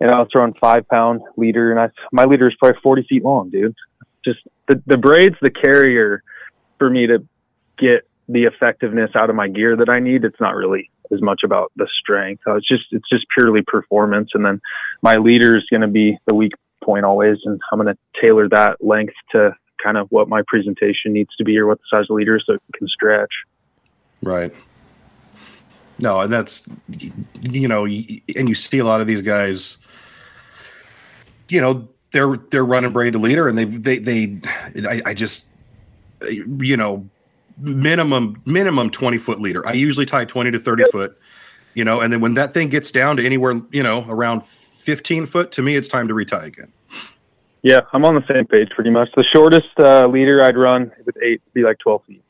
and 0.01 0.11
I 0.11 0.19
was 0.19 0.29
throwing 0.33 0.55
five 0.61 0.87
pound 0.89 1.23
leader, 1.37 1.71
and 1.71 1.81
I 1.81 1.91
my 2.13 2.25
leader 2.25 2.49
is 2.49 2.55
probably 2.59 2.81
forty 2.83 3.05
feet 3.09 3.25
long, 3.25 3.51
dude. 3.51 3.75
Just 4.25 4.41
the 4.69 4.83
the 4.87 4.99
braids, 4.99 5.37
the 5.41 5.51
carrier 5.51 6.23
for 6.79 6.91
me 6.91 7.07
to 7.07 7.27
get 7.79 8.07
the 8.29 8.45
effectiveness 8.45 9.11
out 9.15 9.31
of 9.31 9.37
my 9.37 9.49
gear 9.49 9.77
that 9.77 9.89
I 9.89 10.01
need. 10.01 10.25
It's 10.25 10.41
not 10.41 10.55
really 10.55 10.91
as 11.11 11.23
much 11.23 11.41
about 11.43 11.73
the 11.77 11.89
strength. 12.01 12.43
So 12.45 12.55
it's 12.57 12.69
just 12.69 12.85
it's 12.91 13.09
just 13.09 13.27
purely 13.35 13.63
performance, 13.63 14.31
and 14.35 14.45
then 14.45 14.61
my 15.03 15.17
leader 15.17 15.57
is 15.57 15.65
going 15.71 15.83
to 15.83 15.89
be 15.89 16.19
the 16.27 16.35
weak 16.35 16.53
point 16.85 17.05
always, 17.05 17.39
and 17.45 17.61
I'm 17.73 17.81
going 17.81 17.95
to 17.95 18.21
tailor 18.21 18.49
that 18.51 18.85
length 18.85 19.15
to 19.35 19.55
kind 19.83 19.97
of 19.97 20.09
what 20.11 20.29
my 20.29 20.43
presentation 20.47 21.13
needs 21.13 21.35
to 21.37 21.45
be 21.45 21.57
or 21.59 21.67
what 21.67 21.79
the 21.79 21.85
size 21.91 22.07
of 22.11 22.17
leader 22.17 22.37
is 22.37 22.43
so 22.47 22.55
it 22.55 22.63
can 22.75 22.89
stretch. 22.89 23.33
Right. 24.23 24.53
No, 25.99 26.21
and 26.21 26.33
that's 26.33 26.67
you 27.41 27.69
know, 27.69 27.85
and 27.85 28.49
you 28.49 28.55
see 28.55 28.79
a 28.79 28.85
lot 28.85 29.01
of 29.01 29.07
these 29.07 29.23
guys. 29.23 29.79
You 31.49 31.61
know, 31.61 31.89
they're 32.13 32.37
they're 32.51 32.65
running 32.65 32.93
braid 32.93 33.15
to 33.15 33.19
leader, 33.19 33.49
and 33.49 33.59
they 33.59 33.65
they 33.65 33.99
they. 33.99 34.41
I, 34.89 35.03
I 35.07 35.15
just, 35.15 35.47
you 36.31 36.77
know, 36.77 37.09
minimum 37.59 38.41
minimum 38.45 38.91
twenty 38.91 39.19
foot 39.19 39.41
leader. 39.41 39.67
I 39.67 39.73
usually 39.73 40.07
tie 40.07 40.25
twenty 40.25 40.51
to 40.53 40.59
thirty 40.59 40.85
foot. 40.93 41.19
You 41.75 41.85
know, 41.85 42.01
and 42.01 42.13
then 42.13 42.21
when 42.21 42.35
that 42.35 42.55
thing 42.55 42.69
gets 42.69 42.91
down 42.91 43.17
to 43.19 43.25
anywhere, 43.25 43.61
you 43.71 43.83
know, 43.83 44.05
around 44.09 44.45
fifteen 44.45 45.27
foot, 45.27 45.53
to 45.53 45.63
me, 45.63 45.77
it's 45.77 45.89
time 45.89 46.09
to 46.09 46.15
retie 46.15 46.37
again. 46.37 46.73
Yeah, 47.63 47.81
I'm 47.93 48.05
on 48.05 48.15
the 48.15 48.25
same 48.33 48.47
page 48.47 48.71
pretty 48.71 48.91
much. 48.91 49.11
The 49.17 49.25
shortest 49.25 49.69
uh, 49.79 50.07
leader 50.07 50.43
I'd 50.43 50.57
run 50.57 50.93
with 51.05 51.17
eight 51.23 51.43
would 51.45 51.55
be 51.55 51.63
like 51.63 51.79
12 51.79 52.05
feet. 52.05 52.25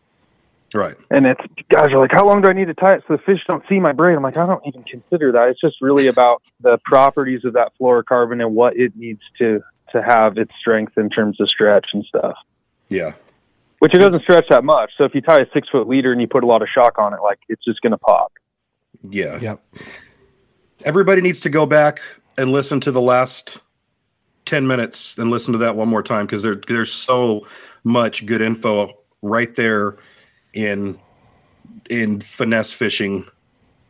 Right. 0.75 0.97
And 1.11 1.27
it's 1.27 1.41
guys 1.71 1.87
are 1.93 1.99
like, 1.99 2.12
how 2.12 2.27
long 2.27 2.43
do 2.43 2.49
I 2.49 2.53
need 2.53 2.66
to 2.66 2.75
tie 2.75 2.95
it 2.95 3.05
so 3.09 3.16
the 3.16 3.23
fish 3.23 3.41
don't 3.49 3.64
see 3.69 3.81
my 3.81 3.93
braid? 3.93 4.16
I'm 4.16 4.23
like, 4.23 4.37
I 4.37 4.47
don't 4.47 4.64
even 4.66 4.83
consider 4.85 5.33
that. 5.33 5.49
It's 5.49 5.61
just 5.61 5.77
really 5.81 6.09
about 6.09 6.43
the 6.61 6.79
properties 6.85 7.45
of 7.45 7.55
that 7.55 7.73
fluorocarbon 7.81 8.43
and 8.45 8.55
what 8.55 8.77
it 8.77 8.95
needs 8.95 9.23
to 9.39 9.62
to 9.93 10.03
have 10.03 10.37
its 10.37 10.53
strength 10.61 10.99
in 10.99 11.09
terms 11.09 11.41
of 11.41 11.49
stretch 11.49 11.89
and 11.95 12.05
stuff. 12.05 12.37
Yeah. 12.91 13.14
Which 13.79 13.95
it 13.95 13.99
doesn't 13.99 14.23
stretch 14.23 14.49
that 14.51 14.64
much. 14.64 14.93
So 14.99 15.05
if 15.05 15.14
you 15.14 15.23
tie 15.23 15.41
a 15.41 15.47
six 15.55 15.69
foot 15.71 15.89
leader 15.89 16.12
and 16.12 16.21
you 16.21 16.27
put 16.27 16.45
a 16.45 16.47
lot 16.47 16.61
of 16.61 16.69
shock 16.69 16.99
on 16.99 17.14
it, 17.14 17.21
like 17.23 17.39
it's 17.49 17.64
just 17.64 17.81
gonna 17.81 17.97
pop. 17.97 18.33
Yeah. 19.03 19.39
Yep. 19.39 19.61
everybody 20.85 21.23
needs 21.23 21.41
to 21.41 21.51
go 21.51 21.64
back 21.64 22.01
and 22.37 22.53
listen 22.53 22.81
to 22.81 22.93
the 22.93 23.01
last 23.01 23.59
10 24.45 24.66
minutes 24.66 25.16
and 25.19 25.31
listen 25.31 25.53
to 25.53 25.59
that 25.59 25.77
one 25.77 25.89
more 25.89 26.03
time 26.03 26.27
because 26.27 26.43
there, 26.43 26.61
there's 26.69 26.93
so 26.93 27.47
much 27.85 28.27
good 28.27 28.43
info 28.43 28.93
right 29.23 29.55
there 29.55 29.97
in 30.55 30.99
in 31.90 32.20
finesse 32.20 32.72
fishing 32.72 33.24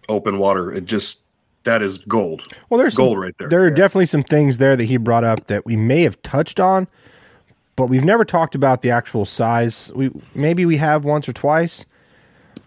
open 0.09 0.39
water 0.39 0.73
it 0.73 0.85
just 0.85 1.21
that 1.65 1.83
is 1.83 1.99
gold 1.99 2.43
Well, 2.71 2.79
there's 2.79 2.95
some- 2.95 3.05
gold 3.07 3.19
right 3.19 3.35
there 3.39 3.49
There 3.49 3.63
are 3.65 3.71
definitely 3.71 4.07
some 4.07 4.23
things 4.23 4.59
there 4.59 4.75
that 4.77 4.85
he 4.85 4.97
brought 4.97 5.25
up 5.25 5.49
that 5.49 5.67
we 5.67 5.77
may 5.77 6.03
have 6.03 6.21
touched 6.23 6.61
on, 6.61 6.87
but 7.77 7.89
we've 7.89 8.05
never 8.05 8.25
talked 8.25 8.55
about 8.55 8.81
the 8.83 8.91
actual 8.91 9.25
size. 9.27 9.93
We 9.95 10.11
maybe 10.35 10.65
we 10.65 10.79
have 10.79 11.05
once 11.05 11.29
or 11.29 11.33
twice, 11.35 11.85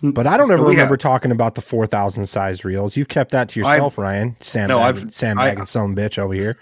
mm, 0.04 0.14
but 0.14 0.28
I 0.28 0.38
don't 0.38 0.52
ever 0.52 0.64
We 0.64 0.72
remember 0.72 0.94
have. 0.96 1.00
talking 1.00 1.32
about 1.32 1.56
the 1.56 1.62
four 1.62 1.88
thousand 1.88 2.28
size 2.28 2.64
reels. 2.64 2.96
You've 2.96 3.08
kept 3.08 3.32
that 3.32 3.50
to 3.50 3.60
yourself, 3.60 3.98
Ryan. 3.98 4.36
Sandbag, 4.40 4.78
No, 4.78 4.84
I've- 4.84 5.10
sandbagging 5.10 5.62
I- 5.62 5.66
some 5.66 5.96
bitch 5.96 6.20
over 6.20 6.34
here. 6.34 6.58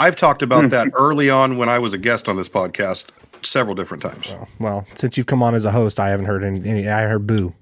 i've 0.00 0.14
talked 0.16 0.42
about 0.42 0.64
hmm. 0.64 0.68
that 0.70 0.88
early 0.94 1.28
on 1.30 1.56
when 1.58 1.68
i 1.68 1.76
was 1.78 1.92
a 1.92 1.98
guest 1.98 2.28
on 2.28 2.36
this 2.36 2.48
podcast 2.48 3.06
several 3.42 3.74
different 3.74 4.02
times 4.02 4.26
Well, 4.60 4.86
since 4.94 5.16
you've 5.16 5.26
come 5.26 5.42
on 5.42 5.54
as 5.54 5.64
a 5.64 5.70
host, 5.70 5.98
I 6.00 6.10
haven't 6.10 6.26
heard 6.26 6.44
any. 6.44 6.68
any 6.68 6.88
I 6.88 7.02
heard 7.06 7.26
boo, 7.26 7.54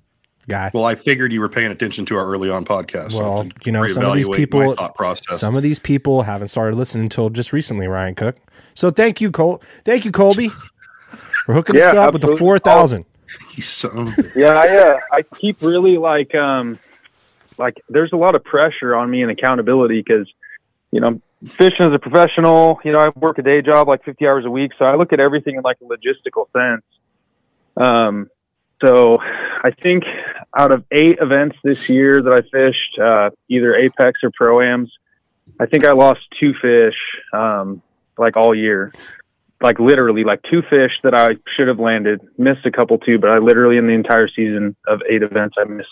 guy. 0.48 0.70
well 0.74 0.84
i 0.84 0.94
figured 0.94 1.32
you 1.32 1.40
were 1.40 1.48
paying 1.48 1.70
attention 1.70 2.04
to 2.06 2.16
our 2.16 2.26
early 2.26 2.50
on 2.50 2.64
podcast 2.64 3.18
Well, 3.18 3.44
to 3.44 3.50
you 3.64 3.72
know, 3.72 3.86
some 3.86 4.04
of 4.04 4.14
these 4.14 4.28
people, 4.28 4.76
some 5.30 5.56
of 5.56 5.62
these 5.62 5.78
people 5.78 6.22
haven't 6.22 6.48
started 6.48 6.76
listening 6.76 7.04
until 7.04 7.30
just 7.30 7.52
recently. 7.52 7.88
Ryan 7.88 8.14
Cook. 8.14 8.36
So 8.74 8.90
thank 8.90 9.20
you, 9.20 9.30
Col. 9.30 9.62
Thank 9.84 10.04
you, 10.04 10.12
Colby, 10.12 10.48
for 11.44 11.54
hooking 11.54 11.76
Yeah, 11.76 11.88
us 11.88 11.94
up 11.94 12.12
with 12.12 12.22
the 12.22 12.36
four 12.36 12.58
thousand. 12.58 13.04
You 13.54 13.62
son 13.62 14.06
Yeah, 14.34 14.52
I, 14.52 14.76
uh, 14.76 14.98
I 15.12 15.22
keep 15.38 15.60
really 15.62 15.98
like 15.98 16.34
um 16.34 16.78
like 17.58 17.74
there's 17.88 18.12
a 18.12 18.16
lot 18.16 18.34
of 18.34 18.44
pressure 18.44 18.94
on 18.94 19.10
me 19.10 19.22
and 19.22 19.30
accountability 19.30 20.02
because 20.06 20.30
you 20.90 21.00
know 21.00 21.20
fishing 21.44 21.86
as 21.86 21.92
a 21.92 21.98
professional, 21.98 22.78
you 22.84 22.92
know 22.92 22.98
I 22.98 23.08
work 23.18 23.38
a 23.38 23.42
day 23.42 23.62
job 23.62 23.88
like 23.88 24.04
50 24.04 24.26
hours 24.26 24.44
a 24.44 24.50
week, 24.50 24.72
so 24.78 24.84
I 24.84 24.96
look 24.96 25.12
at 25.12 25.20
everything 25.20 25.56
in 25.56 25.62
like 25.62 25.78
a 25.80 25.84
logistical 25.84 26.46
sense. 26.52 26.84
Um, 27.76 28.30
so 28.84 29.16
I 29.20 29.70
think 29.70 30.04
out 30.56 30.72
of 30.72 30.84
eight 30.90 31.18
events 31.20 31.56
this 31.64 31.88
year 31.88 32.22
that 32.22 32.32
I 32.32 32.42
fished, 32.50 32.98
uh, 32.98 33.30
either 33.48 33.74
Apex 33.74 34.20
or 34.22 34.30
Pro-Ams, 34.34 34.92
I 35.58 35.66
think 35.66 35.86
I 35.86 35.92
lost 35.92 36.20
two 36.38 36.54
fish 36.60 36.96
um, 37.32 37.82
like 38.18 38.36
all 38.36 38.54
year 38.54 38.92
like 39.62 39.78
literally 39.78 40.24
like 40.24 40.40
two 40.50 40.62
fish 40.68 40.92
that 41.02 41.14
I 41.14 41.36
should 41.56 41.68
have 41.68 41.78
landed, 41.78 42.20
missed 42.36 42.66
a 42.66 42.70
couple 42.70 42.98
too, 42.98 43.18
but 43.18 43.30
I 43.30 43.38
literally 43.38 43.78
in 43.78 43.86
the 43.86 43.94
entire 43.94 44.28
season 44.28 44.76
of 44.86 45.00
eight 45.08 45.22
events 45.22 45.56
I 45.58 45.64
missed 45.64 45.88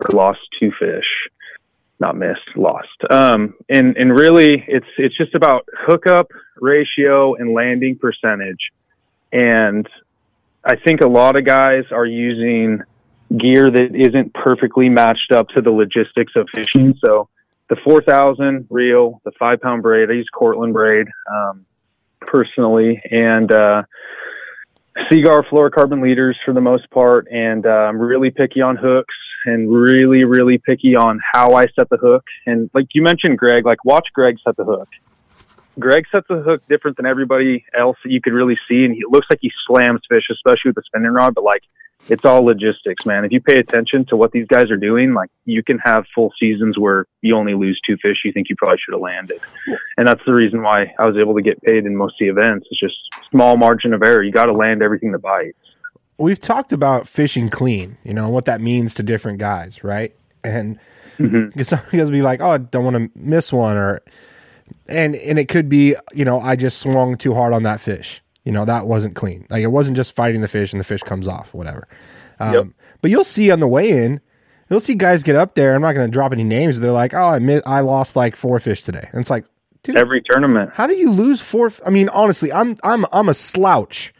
or 0.00 0.16
lost 0.16 0.40
two 0.60 0.70
fish. 0.78 1.06
Not 2.00 2.16
missed, 2.16 2.56
lost. 2.56 2.88
Um 3.10 3.54
and 3.68 3.96
and 3.96 4.12
really 4.12 4.64
it's 4.66 4.86
it's 4.98 5.16
just 5.16 5.34
about 5.34 5.66
hookup 5.86 6.28
ratio 6.60 7.34
and 7.34 7.52
landing 7.52 7.98
percentage. 7.98 8.70
And 9.32 9.88
I 10.64 10.76
think 10.76 11.00
a 11.00 11.08
lot 11.08 11.36
of 11.36 11.44
guys 11.44 11.84
are 11.90 12.06
using 12.06 12.80
gear 13.38 13.70
that 13.70 13.94
isn't 13.94 14.32
perfectly 14.34 14.88
matched 14.88 15.32
up 15.32 15.48
to 15.48 15.60
the 15.60 15.70
logistics 15.70 16.32
of 16.36 16.48
fishing. 16.54 16.94
So 17.04 17.28
the 17.68 17.76
4000 17.84 18.66
reel, 18.70 19.20
the 19.24 19.32
five 19.38 19.60
pound 19.60 19.82
braid, 19.82 20.10
I 20.10 20.14
use 20.14 20.28
Cortland 20.32 20.72
braid. 20.72 21.06
Um, 21.30 21.66
personally, 22.26 23.00
and 23.10 23.50
uh, 23.52 23.82
Seaguar 25.08 25.44
fluorocarbon 25.44 26.02
leaders 26.02 26.36
for 26.44 26.52
the 26.52 26.60
most 26.60 26.90
part. 26.90 27.28
And 27.30 27.66
uh, 27.66 27.68
I'm 27.68 27.98
really 27.98 28.30
picky 28.30 28.60
on 28.60 28.76
hooks 28.76 29.14
and 29.44 29.70
really, 29.70 30.24
really 30.24 30.58
picky 30.58 30.96
on 30.96 31.20
how 31.32 31.54
I 31.54 31.66
set 31.78 31.88
the 31.90 31.96
hook. 31.96 32.24
And 32.46 32.70
like 32.74 32.88
you 32.94 33.02
mentioned, 33.02 33.38
Greg, 33.38 33.64
like 33.64 33.84
watch 33.84 34.08
Greg 34.14 34.36
set 34.44 34.56
the 34.56 34.64
hook. 34.64 34.88
Greg 35.78 36.04
sets 36.12 36.26
the 36.28 36.40
hook 36.40 36.62
different 36.68 36.96
than 36.96 37.06
everybody 37.06 37.64
else 37.76 37.96
that 38.04 38.12
you 38.12 38.20
could 38.20 38.32
really 38.32 38.56
see, 38.68 38.84
and 38.84 38.94
he 38.94 39.02
looks 39.08 39.26
like 39.28 39.40
he 39.42 39.50
slams 39.66 40.02
fish, 40.08 40.24
especially 40.30 40.68
with 40.68 40.76
the 40.76 40.82
spinning 40.86 41.10
rod. 41.10 41.34
But 41.34 41.42
like 41.42 41.62
it's 42.08 42.24
all 42.24 42.44
logistics, 42.44 43.06
man. 43.06 43.24
If 43.24 43.32
you 43.32 43.40
pay 43.40 43.58
attention 43.58 44.04
to 44.06 44.16
what 44.16 44.30
these 44.30 44.46
guys 44.46 44.70
are 44.70 44.76
doing, 44.76 45.14
like 45.14 45.30
you 45.46 45.62
can 45.62 45.78
have 45.78 46.04
full 46.14 46.32
seasons 46.38 46.78
where 46.78 47.06
you 47.22 47.34
only 47.34 47.54
lose 47.54 47.80
two 47.86 47.96
fish 47.96 48.18
you 48.24 48.32
think 48.32 48.48
you 48.50 48.56
probably 48.56 48.78
should 48.78 48.92
have 48.92 49.00
landed. 49.00 49.38
And 49.96 50.06
that's 50.06 50.24
the 50.26 50.34
reason 50.34 50.62
why 50.62 50.94
I 50.98 51.06
was 51.06 51.16
able 51.16 51.34
to 51.34 51.42
get 51.42 51.62
paid 51.62 51.86
in 51.86 51.96
most 51.96 52.14
of 52.14 52.18
the 52.20 52.28
events. 52.28 52.66
It's 52.70 52.80
just 52.80 52.96
small 53.30 53.56
margin 53.56 53.94
of 53.94 54.02
error. 54.02 54.22
You 54.22 54.32
got 54.32 54.46
to 54.46 54.52
land 54.52 54.82
everything 54.82 55.12
that 55.12 55.20
bites. 55.20 55.58
We've 56.18 56.38
talked 56.38 56.72
about 56.72 57.08
fishing 57.08 57.48
clean, 57.48 57.96
you 58.04 58.12
know, 58.14 58.28
what 58.28 58.44
that 58.44 58.60
means 58.60 58.94
to 58.94 59.02
different 59.02 59.38
guys, 59.38 59.82
right? 59.82 60.14
And 60.44 60.78
Mhm. 61.18 61.64
some 61.66 61.80
guys 61.90 62.04
will 62.10 62.10
be 62.16 62.22
like, 62.22 62.40
oh, 62.40 62.50
I 62.50 62.58
don't 62.58 62.84
want 62.84 62.96
to 62.96 63.10
miss 63.20 63.52
one, 63.52 63.76
or 63.76 64.00
and 64.88 65.14
and 65.16 65.38
it 65.38 65.48
could 65.48 65.68
be, 65.68 65.94
you 66.14 66.24
know, 66.24 66.40
I 66.40 66.56
just 66.56 66.78
swung 66.78 67.16
too 67.16 67.34
hard 67.34 67.52
on 67.52 67.62
that 67.64 67.80
fish. 67.80 68.22
You 68.44 68.52
know, 68.52 68.64
that 68.64 68.86
wasn't 68.86 69.14
clean. 69.14 69.46
Like 69.50 69.62
it 69.62 69.68
wasn't 69.72 69.96
just 69.96 70.14
fighting 70.14 70.40
the 70.40 70.48
fish 70.48 70.72
and 70.72 70.80
the 70.80 70.84
fish 70.84 71.02
comes 71.02 71.26
off, 71.26 71.54
whatever. 71.54 71.88
Um, 72.38 72.52
Yep. 72.54 72.66
But 73.00 73.10
you'll 73.10 73.24
see 73.24 73.50
on 73.50 73.60
the 73.60 73.68
way 73.68 73.90
in, 73.90 74.20
you'll 74.70 74.80
see 74.80 74.94
guys 74.94 75.22
get 75.22 75.36
up 75.36 75.54
there. 75.54 75.74
I'm 75.74 75.82
not 75.82 75.94
going 75.94 76.06
to 76.06 76.10
drop 76.12 76.32
any 76.32 76.44
names. 76.44 76.80
They're 76.80 76.90
like, 76.92 77.14
oh, 77.14 77.22
I 77.24 77.38
mi- 77.38 77.62
I 77.66 77.80
lost 77.80 78.16
like 78.16 78.34
four 78.36 78.58
fish 78.58 78.82
today, 78.82 79.08
and 79.12 79.20
it's 79.20 79.30
like, 79.30 79.44
dude, 79.82 79.96
Every 79.96 80.22
tournament. 80.22 80.70
how 80.74 80.86
do 80.86 80.94
you 80.94 81.10
lose 81.10 81.40
four? 81.42 81.66
f- 81.66 81.80
I 81.86 81.90
mean, 81.90 82.08
honestly, 82.10 82.52
I'm 82.52 82.76
I'm 82.82 83.04
I'm 83.12 83.28
a 83.28 83.34
slouch, 83.34 84.12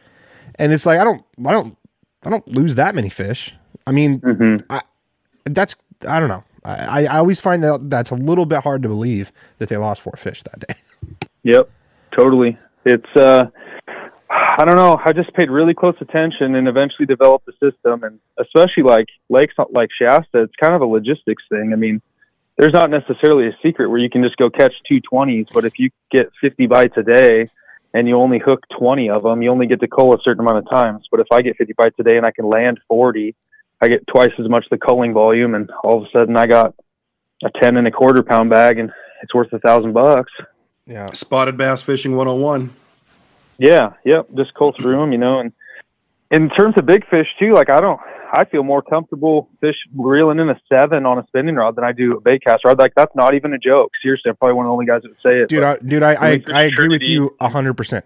and 0.57 0.73
it's 0.73 0.87
like 0.87 0.99
I 1.01 1.05
don't 1.05 1.23
I 1.47 1.53
don't 1.53 1.77
I 2.25 2.31
don't 2.31 2.47
lose 2.49 2.75
that 2.77 2.95
many 2.95 3.11
fish. 3.11 3.55
I 3.87 3.93
mean, 3.93 4.20
hmm 4.20 4.57
I 4.70 4.83
that's 5.45 5.77
I 6.09 6.20
don't 6.20 6.29
know. 6.29 6.45
I, 6.64 7.07
I 7.07 7.18
always 7.18 7.41
find 7.41 7.62
that 7.62 7.91
that's 7.91 8.11
a 8.11 8.14
little 8.14 8.47
bit 8.47 8.62
hard 8.62 8.83
to 8.83 8.89
believe 8.89 9.33
that 9.59 9.68
they 9.68 9.77
lost 9.77 10.01
four 10.01 10.14
fish 10.16 10.43
that 10.45 10.61
day. 10.66 10.75
Yep, 11.47 11.70
totally. 12.18 12.57
It's 12.87 13.16
uh 13.16 13.45
I 14.31 14.64
don't 14.64 14.77
know. 14.77 14.99
I 15.05 15.12
just 15.12 15.31
paid 15.35 15.51
really 15.51 15.75
close 15.75 15.95
attention 16.01 16.55
and 16.55 16.66
eventually 16.66 17.05
developed 17.05 17.45
the 17.45 17.53
system 17.53 18.03
and 18.03 18.18
especially 18.39 18.83
like 18.83 19.09
lakes 19.29 19.53
like 19.70 19.91
Shasta, 20.01 20.45
it's 20.45 20.55
kind 20.59 20.72
of 20.72 20.81
a 20.81 20.87
logistics 20.87 21.43
thing. 21.51 21.72
I 21.75 21.77
mean, 21.77 22.01
there's 22.57 22.72
not 22.72 22.89
necessarily 22.89 23.47
a 23.47 23.57
secret 23.62 23.91
where 23.91 23.99
you 23.99 24.09
can 24.09 24.22
just 24.22 24.39
go 24.39 24.49
catch 24.49 24.72
two 24.89 25.01
twenties, 25.01 25.47
but 25.53 25.66
if 25.66 25.79
you 25.79 25.91
get 26.11 26.31
50 26.41 26.66
bites 26.66 26.95
a 26.97 27.03
day 27.03 27.51
and 27.95 28.09
you 28.09 28.17
only 28.17 28.41
hook 28.45 28.65
20 28.77 29.09
of 29.09 29.23
them, 29.23 29.41
you 29.41 29.51
only 29.51 29.67
get 29.67 29.81
to 29.81 29.89
cull 29.89 30.13
a 30.13 30.19
certain 30.23 30.41
amount 30.41 30.59
of 30.59 30.69
times. 30.69 31.07
But 31.11 31.21
if 31.21 31.29
I 31.31 31.41
get 31.41 31.57
50 31.57 31.73
bites 31.75 31.97
a 32.01 32.03
day 32.03 32.17
and 32.17 32.27
I 32.27 32.33
can 32.33 32.47
land 32.47 32.81
40, 32.89 33.35
I 33.81 33.89
get 33.89 34.07
twice 34.09 34.33
as 34.39 34.49
much 34.49 34.67
the 34.71 34.77
culling 34.77 35.15
volume 35.15 35.55
and 35.55 35.71
all 35.85 35.99
of 35.99 36.03
a 36.03 36.11
sudden 36.11 36.37
I 36.37 36.47
got 36.47 36.75
a 37.45 37.51
10 37.63 37.77
and 37.77 37.87
a 37.87 37.93
quarter 37.93 38.23
pound 38.23 38.51
bag 38.51 38.79
and 38.79 38.93
it's 39.23 39.33
worth 39.33 39.53
a 39.53 39.61
thousand 39.61 39.93
bucks. 39.93 40.33
Yeah. 40.87 41.07
Spotted 41.13 41.57
bass 41.57 41.83
fishing 41.83 42.17
101. 42.17 42.71
Yeah, 43.59 43.93
yep. 44.05 44.29
Just 44.35 44.53
cull 44.55 44.73
through 44.73 44.97
them, 44.97 45.13
you 45.13 45.19
know. 45.19 45.39
And 45.39 45.53
in 46.33 46.51
terms 46.51 46.75
of 46.77 46.87
big 46.87 47.09
fish 47.09 47.29
too, 47.39 47.55
like 47.55 47.71
I 47.71 47.81
don't, 47.81 48.01
I 48.35 48.45
feel 48.45 48.62
more 48.64 48.82
comfortable 48.82 49.49
fish 49.61 49.76
reeling 49.97 50.39
in 50.41 50.49
a 50.49 50.61
seven 50.72 51.07
on 51.07 51.18
a 51.18 51.26
spinning 51.28 51.55
rod 51.55 51.76
than 51.76 51.85
I 51.85 51.93
do 51.93 52.16
a 52.16 52.20
bait 52.20 52.43
cast 52.45 52.64
rod. 52.64 52.78
Like 52.78 52.93
that's 52.97 53.14
not 53.14 53.35
even 53.35 53.55
a 53.55 53.59
joke. 53.59 53.93
Seriously, 54.03 54.30
I'm 54.30 54.37
probably 54.37 54.55
one 54.55 54.66
of 54.66 54.70
the 54.70 54.72
only 54.72 54.87
guys 54.87 55.03
that 55.03 55.09
would 55.09 55.18
say 55.22 55.41
it. 55.41 55.49
Dude, 55.49 55.62
I, 55.62 55.76
dude, 55.78 56.03
I, 56.03 56.14
I, 56.14 56.43
I 56.53 56.62
agree 56.64 56.89
with 56.89 57.03
you 57.03 57.37
hundred 57.41 57.74
percent. 57.74 58.05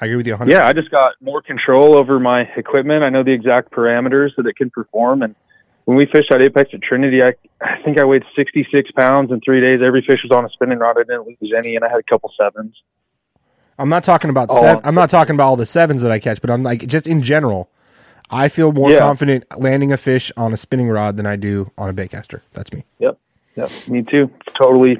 I 0.00 0.04
agree 0.04 0.16
with 0.16 0.26
you 0.26 0.36
hundred. 0.36 0.52
yeah, 0.52 0.66
I 0.66 0.72
just 0.72 0.90
got 0.90 1.14
more 1.20 1.40
control 1.42 1.96
over 1.96 2.20
my 2.20 2.42
equipment. 2.56 3.02
I 3.02 3.08
know 3.08 3.22
the 3.24 3.32
exact 3.32 3.70
parameters 3.72 4.30
that 4.36 4.46
it 4.46 4.56
can 4.56 4.70
perform. 4.70 5.22
And 5.22 5.34
when 5.86 5.96
we 5.96 6.06
fished 6.06 6.30
at 6.32 6.42
Apex 6.42 6.70
at 6.74 6.82
Trinity, 6.82 7.22
I, 7.22 7.32
I 7.60 7.82
think 7.82 7.98
I 7.98 8.04
weighed 8.04 8.22
66 8.36 8.90
pounds 8.92 9.32
in 9.32 9.40
three 9.40 9.58
days. 9.60 9.80
Every 9.84 10.02
fish 10.06 10.20
was 10.22 10.30
on 10.36 10.44
a 10.44 10.48
spinning 10.50 10.78
rod. 10.78 10.96
I 10.98 11.02
didn't 11.02 11.26
lose 11.26 11.52
any, 11.56 11.74
and 11.76 11.84
I 11.84 11.88
had 11.88 11.98
a 11.98 12.04
couple 12.04 12.30
sevens. 12.38 12.76
I'm 13.78 13.88
not 13.88 14.04
talking 14.04 14.30
about 14.30 14.48
Oh, 14.50 14.60
seven. 14.60 14.82
I'm 14.84 14.94
not 14.94 15.10
talking 15.10 15.34
about 15.34 15.48
all 15.48 15.56
the 15.56 15.66
sevens 15.66 16.02
that 16.02 16.12
I 16.12 16.18
catch, 16.18 16.40
but 16.40 16.50
I'm 16.50 16.62
like 16.62 16.86
just 16.86 17.06
in 17.06 17.22
general. 17.22 17.70
I 18.32 18.48
feel 18.48 18.72
more 18.72 18.90
Yeah. 18.90 19.00
confident 19.00 19.44
landing 19.58 19.92
a 19.92 19.96
fish 19.96 20.32
on 20.36 20.52
a 20.52 20.56
spinning 20.56 20.88
rod 20.88 21.16
than 21.18 21.26
I 21.26 21.36
do 21.36 21.70
on 21.76 21.90
a 21.90 21.92
baitcaster. 21.92 22.40
That's 22.54 22.72
me. 22.72 22.84
Yep. 22.98 23.18
Yep. 23.56 23.70
Me 23.90 24.02
too. 24.02 24.30
Totally 24.54 24.98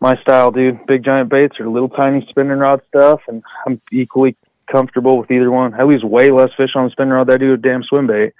my 0.00 0.16
style, 0.22 0.50
dude. 0.50 0.84
Big 0.86 1.04
giant 1.04 1.28
baits 1.28 1.60
or 1.60 1.68
little 1.68 1.90
tiny 1.90 2.26
spinning 2.30 2.58
rod 2.58 2.80
stuff, 2.88 3.20
and 3.28 3.42
I'm 3.66 3.80
equally 3.92 4.34
comfortable 4.66 5.18
with 5.18 5.30
either 5.30 5.50
one. 5.50 5.74
I 5.74 5.82
lose 5.82 6.02
way 6.02 6.30
less 6.30 6.50
fish 6.56 6.70
on 6.74 6.86
a 6.86 6.90
spinning 6.90 7.12
rod 7.12 7.26
than 7.26 7.34
I 7.34 7.38
do 7.38 7.52
a 7.52 7.56
damn 7.58 7.82
swim 7.84 8.06
bait. 8.06 8.32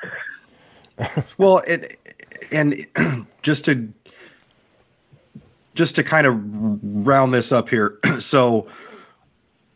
Well, 1.39 1.59
it, 1.66 1.99
and 2.53 2.87
just 3.43 3.64
to 3.66 3.89
just 5.75 5.97
to 5.97 6.05
kind 6.05 6.27
of 6.27 6.41
round 7.07 7.35
this 7.35 7.51
up 7.53 7.68
here, 7.68 7.99
so 8.20 8.68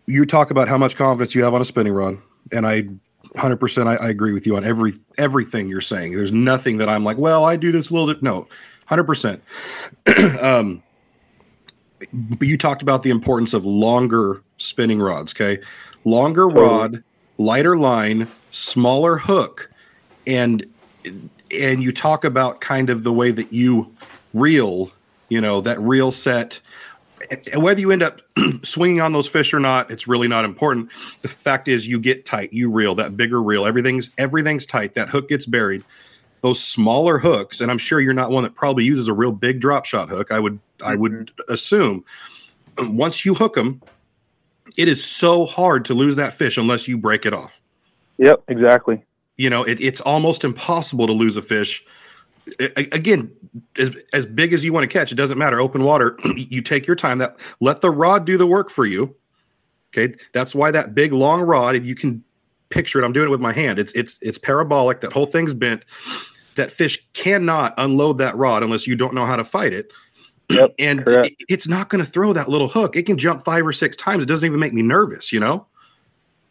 you 0.06 0.24
talk 0.24 0.50
about 0.52 0.68
how 0.68 0.78
much 0.78 0.96
confidence 0.96 1.34
you 1.34 1.42
have 1.44 1.54
on 1.54 1.60
a 1.60 1.64
spinning 1.66 1.92
rod, 1.92 2.18
and 2.52 2.66
I. 2.66 2.88
100% 3.36 3.86
I, 3.86 3.96
I 3.96 4.08
agree 4.08 4.32
with 4.32 4.46
you 4.46 4.56
on 4.56 4.64
every 4.64 4.94
everything 5.16 5.68
you're 5.68 5.80
saying 5.80 6.16
there's 6.16 6.32
nothing 6.32 6.78
that 6.78 6.88
i'm 6.88 7.04
like 7.04 7.18
well 7.18 7.44
i 7.44 7.56
do 7.56 7.72
this 7.72 7.90
a 7.90 7.94
little 7.94 8.12
bit 8.12 8.22
no 8.22 8.46
100% 8.88 9.40
um 10.42 10.82
but 12.12 12.48
you 12.48 12.56
talked 12.56 12.82
about 12.82 13.02
the 13.02 13.10
importance 13.10 13.52
of 13.54 13.64
longer 13.66 14.42
spinning 14.56 15.00
rods 15.00 15.34
okay 15.34 15.62
longer 16.04 16.48
Totally. 16.48 16.64
rod 16.64 17.04
lighter 17.38 17.76
line 17.76 18.26
smaller 18.50 19.18
hook 19.18 19.70
and 20.26 20.66
and 21.50 21.82
you 21.82 21.92
talk 21.92 22.24
about 22.24 22.60
kind 22.60 22.90
of 22.90 23.04
the 23.04 23.12
way 23.12 23.30
that 23.30 23.52
you 23.52 23.92
reel, 24.34 24.90
you 25.28 25.40
know, 25.40 25.60
that 25.60 25.80
reel 25.80 26.12
set. 26.12 26.60
And 27.30 27.62
whether 27.62 27.80
you 27.80 27.90
end 27.90 28.02
up 28.02 28.20
swinging 28.62 29.00
on 29.00 29.12
those 29.12 29.28
fish 29.28 29.52
or 29.52 29.60
not, 29.60 29.90
it's 29.90 30.06
really 30.06 30.28
not 30.28 30.44
important. 30.44 30.90
The 31.22 31.28
fact 31.28 31.68
is, 31.68 31.86
you 31.86 31.98
get 31.98 32.24
tight, 32.24 32.52
you 32.52 32.70
reel 32.70 32.94
that 32.96 33.16
bigger 33.16 33.42
reel. 33.42 33.66
Everything's 33.66 34.10
everything's 34.18 34.66
tight. 34.66 34.94
That 34.94 35.08
hook 35.08 35.28
gets 35.28 35.46
buried. 35.46 35.84
Those 36.42 36.62
smaller 36.62 37.18
hooks, 37.18 37.60
and 37.60 37.70
I'm 37.70 37.78
sure 37.78 38.00
you're 38.00 38.14
not 38.14 38.30
one 38.30 38.44
that 38.44 38.54
probably 38.54 38.84
uses 38.84 39.08
a 39.08 39.12
real 39.12 39.32
big 39.32 39.60
drop 39.60 39.84
shot 39.84 40.08
hook. 40.08 40.30
I 40.30 40.38
would 40.38 40.60
I 40.84 40.94
would 40.94 41.12
mm-hmm. 41.12 41.52
assume 41.52 42.04
once 42.78 43.24
you 43.24 43.34
hook 43.34 43.54
them, 43.54 43.82
it 44.76 44.88
is 44.88 45.04
so 45.04 45.44
hard 45.44 45.84
to 45.86 45.94
lose 45.94 46.16
that 46.16 46.34
fish 46.34 46.56
unless 46.56 46.86
you 46.86 46.96
break 46.96 47.26
it 47.26 47.32
off 47.32 47.60
Yep, 48.18 48.44
exactly. 48.48 49.02
you 49.36 49.50
know 49.50 49.62
it, 49.64 49.80
it's 49.80 50.00
almost 50.00 50.44
impossible 50.44 51.06
to 51.06 51.12
lose 51.12 51.36
a 51.36 51.42
fish 51.42 51.84
again 52.76 53.30
as, 53.78 53.90
as 54.12 54.26
big 54.26 54.52
as 54.52 54.64
you 54.64 54.72
want 54.72 54.84
to 54.84 54.88
catch 54.88 55.12
it 55.12 55.16
doesn't 55.16 55.38
matter. 55.38 55.60
Open 55.60 55.82
water 55.84 56.16
you 56.36 56.62
take 56.62 56.86
your 56.86 56.96
time. 56.96 57.18
That 57.18 57.36
let 57.60 57.80
the 57.80 57.90
rod 57.90 58.24
do 58.24 58.36
the 58.36 58.46
work 58.46 58.70
for 58.70 58.86
you. 58.86 59.14
Okay? 59.96 60.14
That's 60.34 60.54
why 60.54 60.70
that 60.70 60.94
big 60.94 61.12
long 61.12 61.42
rod 61.42 61.76
if 61.76 61.84
you 61.84 61.94
can 61.94 62.22
picture 62.70 63.00
it 63.00 63.04
i'm 63.06 63.14
doing 63.14 63.28
it 63.28 63.30
with 63.30 63.40
my 63.40 63.52
hand. 63.52 63.78
It's 63.78 63.92
it's 63.92 64.18
it's 64.20 64.38
parabolic. 64.38 65.00
That 65.00 65.12
whole 65.12 65.26
thing's 65.26 65.54
bent. 65.54 65.84
That 66.56 66.72
fish 66.72 66.98
cannot 67.12 67.72
unload 67.78 68.18
that 68.18 68.36
rod 68.36 68.62
unless 68.62 68.86
you 68.86 68.96
don't 68.96 69.14
know 69.14 69.24
how 69.24 69.36
to 69.36 69.44
fight 69.44 69.72
it. 69.72 69.92
Yep, 70.50 70.74
and 70.78 71.04
it- 71.22 71.36
it's 71.48 71.68
not 71.68 71.88
going 71.88 72.04
to 72.04 72.10
throw 72.10 72.32
that 72.32 72.48
little 72.48 72.68
hook. 72.68 72.96
It 72.96 73.04
can 73.06 73.16
jump 73.16 73.44
five 73.44 73.64
or 73.66 73.72
six 73.72 73.96
times. 73.96 74.24
It 74.24 74.26
doesn't 74.26 74.46
even 74.46 74.58
make 74.58 74.74
me 74.74 74.82
nervous 74.82 75.32
you 75.32 75.38
know 75.40 75.67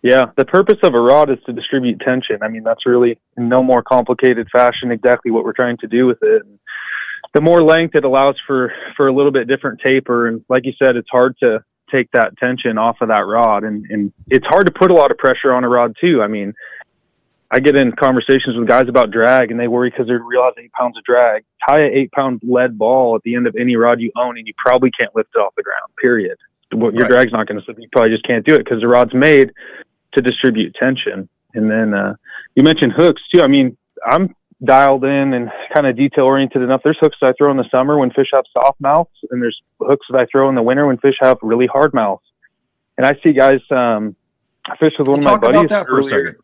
Yeah, 0.04 0.28
the 0.36 0.46
purpose 0.46 0.78
of 0.84 0.94
a 0.94 1.00
rod 1.00 1.30
is 1.30 1.40
to 1.46 1.54
distribute 1.54 2.00
tension. 2.00 2.38
I 2.44 2.50
mean, 2.50 2.64
that's 2.64 2.86
really 2.86 3.20
in 3.36 3.50
no 3.50 3.64
more 3.64 3.82
complicated 3.82 4.48
fashion 4.52 4.92
exactly 4.92 5.32
what 5.32 5.44
we're 5.44 5.54
trying 5.54 5.78
to 5.78 5.88
do 5.88 6.06
with 6.06 6.20
it. 6.22 6.46
And 6.46 6.60
the 7.34 7.42
more 7.42 7.62
length 7.64 7.96
it 7.96 8.06
allows 8.06 8.36
for 8.46 8.72
for 8.96 9.08
a 9.08 9.14
little 9.14 9.32
bit 9.32 9.48
different 9.48 9.82
taper, 9.82 10.28
and 10.28 10.44
like 10.50 10.66
you 10.66 10.74
said, 10.82 10.96
it's 10.96 11.10
hard 11.10 11.36
to 11.40 11.64
take 11.92 12.10
that 12.12 12.38
tension 12.38 12.78
off 12.78 12.98
of 13.02 13.08
that 13.10 13.26
rod, 13.26 13.64
and 13.64 13.86
and 13.90 14.14
it's 14.28 14.46
hard 14.46 14.68
to 14.68 14.72
put 14.72 14.92
a 14.92 14.94
lot 14.94 15.12
of 15.12 15.18
pressure 15.18 15.54
on 15.54 15.64
a 15.64 15.70
rod 15.70 15.96
too. 16.00 16.22
I 16.22 16.28
mean, 16.28 16.54
I 17.52 17.60
get 17.60 17.76
in 17.78 17.92
conversations 17.94 18.56
with 18.58 18.68
guys 18.68 18.88
about 18.88 19.10
drag, 19.12 19.52
and 19.52 19.60
they 19.60 19.68
worry 19.68 19.90
because 19.90 20.08
they 20.08 20.14
realize 20.14 20.54
eight 20.60 20.72
pounds 20.74 20.98
of 20.98 21.04
drag. 21.04 21.44
Tie 21.68 21.80
a 21.80 21.86
eight 21.86 22.12
pound 22.12 22.42
lead 22.44 22.78
ball 22.78 23.16
at 23.16 23.24
the 23.24 23.36
end 23.36 23.48
of 23.48 23.56
any 23.60 23.76
rod 23.76 24.00
you 24.00 24.12
own, 24.16 24.38
and 24.38 24.46
you 24.46 24.54
probably 24.58 24.92
can't 24.92 25.16
lift 25.16 25.30
it 25.36 25.40
off 25.40 25.56
the 25.56 25.64
ground. 25.64 25.92
Period. 26.02 26.38
Your 26.72 26.92
Right. 26.92 27.08
drag's 27.08 27.32
not 27.32 27.48
going 27.48 27.58
to 27.58 27.64
slip. 27.64 27.78
You 27.80 27.88
probably 27.94 28.12
just 28.12 28.28
can't 28.28 28.46
do 28.46 28.54
it 28.54 28.60
because 28.60 28.82
the 28.82 28.88
rod's 28.90 29.14
made 29.14 29.54
to 30.18 30.22
distribute 30.22 30.76
tension. 30.80 31.30
And 31.54 31.70
then 31.72 31.94
uh, 31.94 32.16
you 32.56 32.64
mentioned 32.64 32.94
hooks 32.96 33.22
too. 33.34 33.42
I 33.42 33.48
mean, 33.48 33.78
I'm 34.06 34.36
dialed 34.64 35.04
in 35.04 35.34
and 35.34 35.50
kind 35.74 35.88
of 35.88 35.96
detail 35.96 36.26
oriented 36.26 36.62
enough. 36.62 36.82
There's 36.84 36.98
hooks 37.00 37.18
that 37.22 37.28
I 37.28 37.34
throw 37.38 37.52
in 37.52 37.58
the 37.58 37.70
summer 37.72 37.98
when 37.98 38.12
fish 38.12 38.28
have 38.34 38.46
soft 38.52 38.82
mouths, 38.82 39.10
and 39.32 39.42
there's 39.42 39.60
hooks 39.80 40.06
that 40.10 40.20
I 40.20 40.26
throw 40.32 40.50
in 40.50 40.56
the 40.56 40.64
winter 40.64 40.88
when 40.88 40.98
fish 40.98 41.16
have 41.22 41.38
really 41.42 41.68
hard 41.68 41.94
mouths. 41.94 42.24
And 42.98 43.06
I 43.06 43.14
see 43.24 43.34
guys. 43.34 43.62
Um, 43.70 44.16
I 44.70 44.76
fished 44.78 45.00
with 45.00 45.08
one 45.08 45.22
talk 45.22 45.38
of 45.38 45.42
my 45.44 45.52
buddies 45.52 45.70
that 45.70 45.86
for 45.86 46.00
a 46.00 46.04
earlier. 46.04 46.38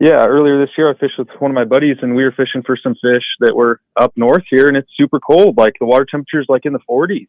Yeah, 0.00 0.26
earlier 0.26 0.58
this 0.58 0.70
year 0.76 0.90
I 0.90 0.98
fished 0.98 1.16
with 1.16 1.28
one 1.38 1.50
of 1.50 1.54
my 1.54 1.64
buddies 1.64 1.96
and 2.02 2.16
we 2.16 2.24
were 2.24 2.32
fishing 2.32 2.62
for 2.66 2.76
some 2.76 2.94
fish 2.94 3.22
that 3.38 3.54
were 3.54 3.80
up 3.96 4.12
north 4.16 4.42
here 4.50 4.66
and 4.66 4.76
it's 4.76 4.90
super 4.96 5.20
cold. 5.20 5.56
Like 5.56 5.74
the 5.78 5.86
water 5.86 6.04
temperature 6.04 6.40
is 6.40 6.46
like 6.48 6.66
in 6.66 6.72
the 6.72 6.80
40s 6.90 7.28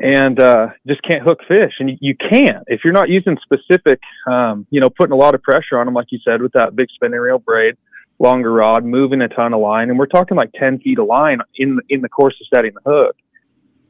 and 0.00 0.40
uh, 0.40 0.68
just 0.86 1.02
can't 1.02 1.22
hook 1.22 1.40
fish. 1.46 1.74
And 1.78 1.90
you, 1.90 1.96
you 2.00 2.16
can't 2.16 2.64
if 2.66 2.80
you're 2.84 2.92
not 2.92 3.08
using 3.08 3.36
specific, 3.42 4.00
um, 4.26 4.66
you 4.70 4.80
know, 4.80 4.90
putting 4.90 5.12
a 5.12 5.16
lot 5.16 5.34
of 5.34 5.42
pressure 5.42 5.78
on 5.78 5.86
them, 5.86 5.94
like 5.94 6.08
you 6.10 6.18
said, 6.24 6.42
with 6.42 6.52
that 6.52 6.74
big 6.74 6.88
spinning 6.94 7.20
reel 7.20 7.38
braid, 7.38 7.76
longer 8.18 8.52
rod, 8.52 8.84
moving 8.84 9.20
a 9.20 9.28
ton 9.28 9.52
of 9.52 9.60
line. 9.60 9.90
And 9.90 9.98
we're 9.98 10.06
talking 10.06 10.36
like 10.36 10.52
10 10.58 10.80
feet 10.80 10.98
of 10.98 11.06
line 11.06 11.40
in, 11.56 11.78
in 11.88 12.00
the 12.00 12.08
course 12.08 12.34
of 12.40 12.46
setting 12.54 12.72
the 12.74 12.90
hook. 12.90 13.16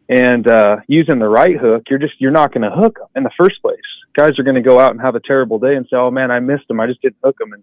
And 0.08 0.48
uh, 0.48 0.78
using 0.88 1.20
the 1.20 1.28
right 1.28 1.56
hook, 1.56 1.84
you're 1.88 2.00
just 2.00 2.14
you're 2.18 2.32
not 2.32 2.52
going 2.52 2.68
to 2.68 2.76
hook 2.76 2.98
them 2.98 3.06
in 3.14 3.22
the 3.22 3.30
first 3.38 3.62
place. 3.62 3.78
Guys 4.16 4.40
are 4.40 4.42
going 4.42 4.56
to 4.56 4.60
go 4.60 4.80
out 4.80 4.90
and 4.90 5.00
have 5.00 5.14
a 5.14 5.20
terrible 5.20 5.60
day 5.60 5.76
and 5.76 5.86
say, 5.86 5.94
"Oh 5.94 6.10
man, 6.10 6.32
I 6.32 6.40
missed 6.40 6.66
them. 6.66 6.80
I 6.80 6.88
just 6.88 7.00
didn't 7.00 7.18
hook 7.22 7.38
them." 7.38 7.52
And 7.52 7.62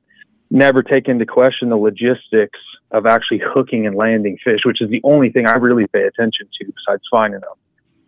never 0.49 0.81
take 0.81 1.09
into 1.09 1.25
question 1.25 1.67
the 1.67 1.75
logistics 1.75 2.59
of 2.91 3.05
actually 3.05 3.41
hooking 3.43 3.85
and 3.85 3.97
landing 3.97 4.37
fish, 4.41 4.61
which 4.63 4.81
is 4.81 4.89
the 4.89 5.01
only 5.03 5.29
thing 5.29 5.45
I 5.45 5.55
really 5.55 5.87
pay 5.87 6.03
attention 6.03 6.47
to 6.61 6.65
besides 6.65 7.03
finding 7.11 7.41
them. 7.41 7.51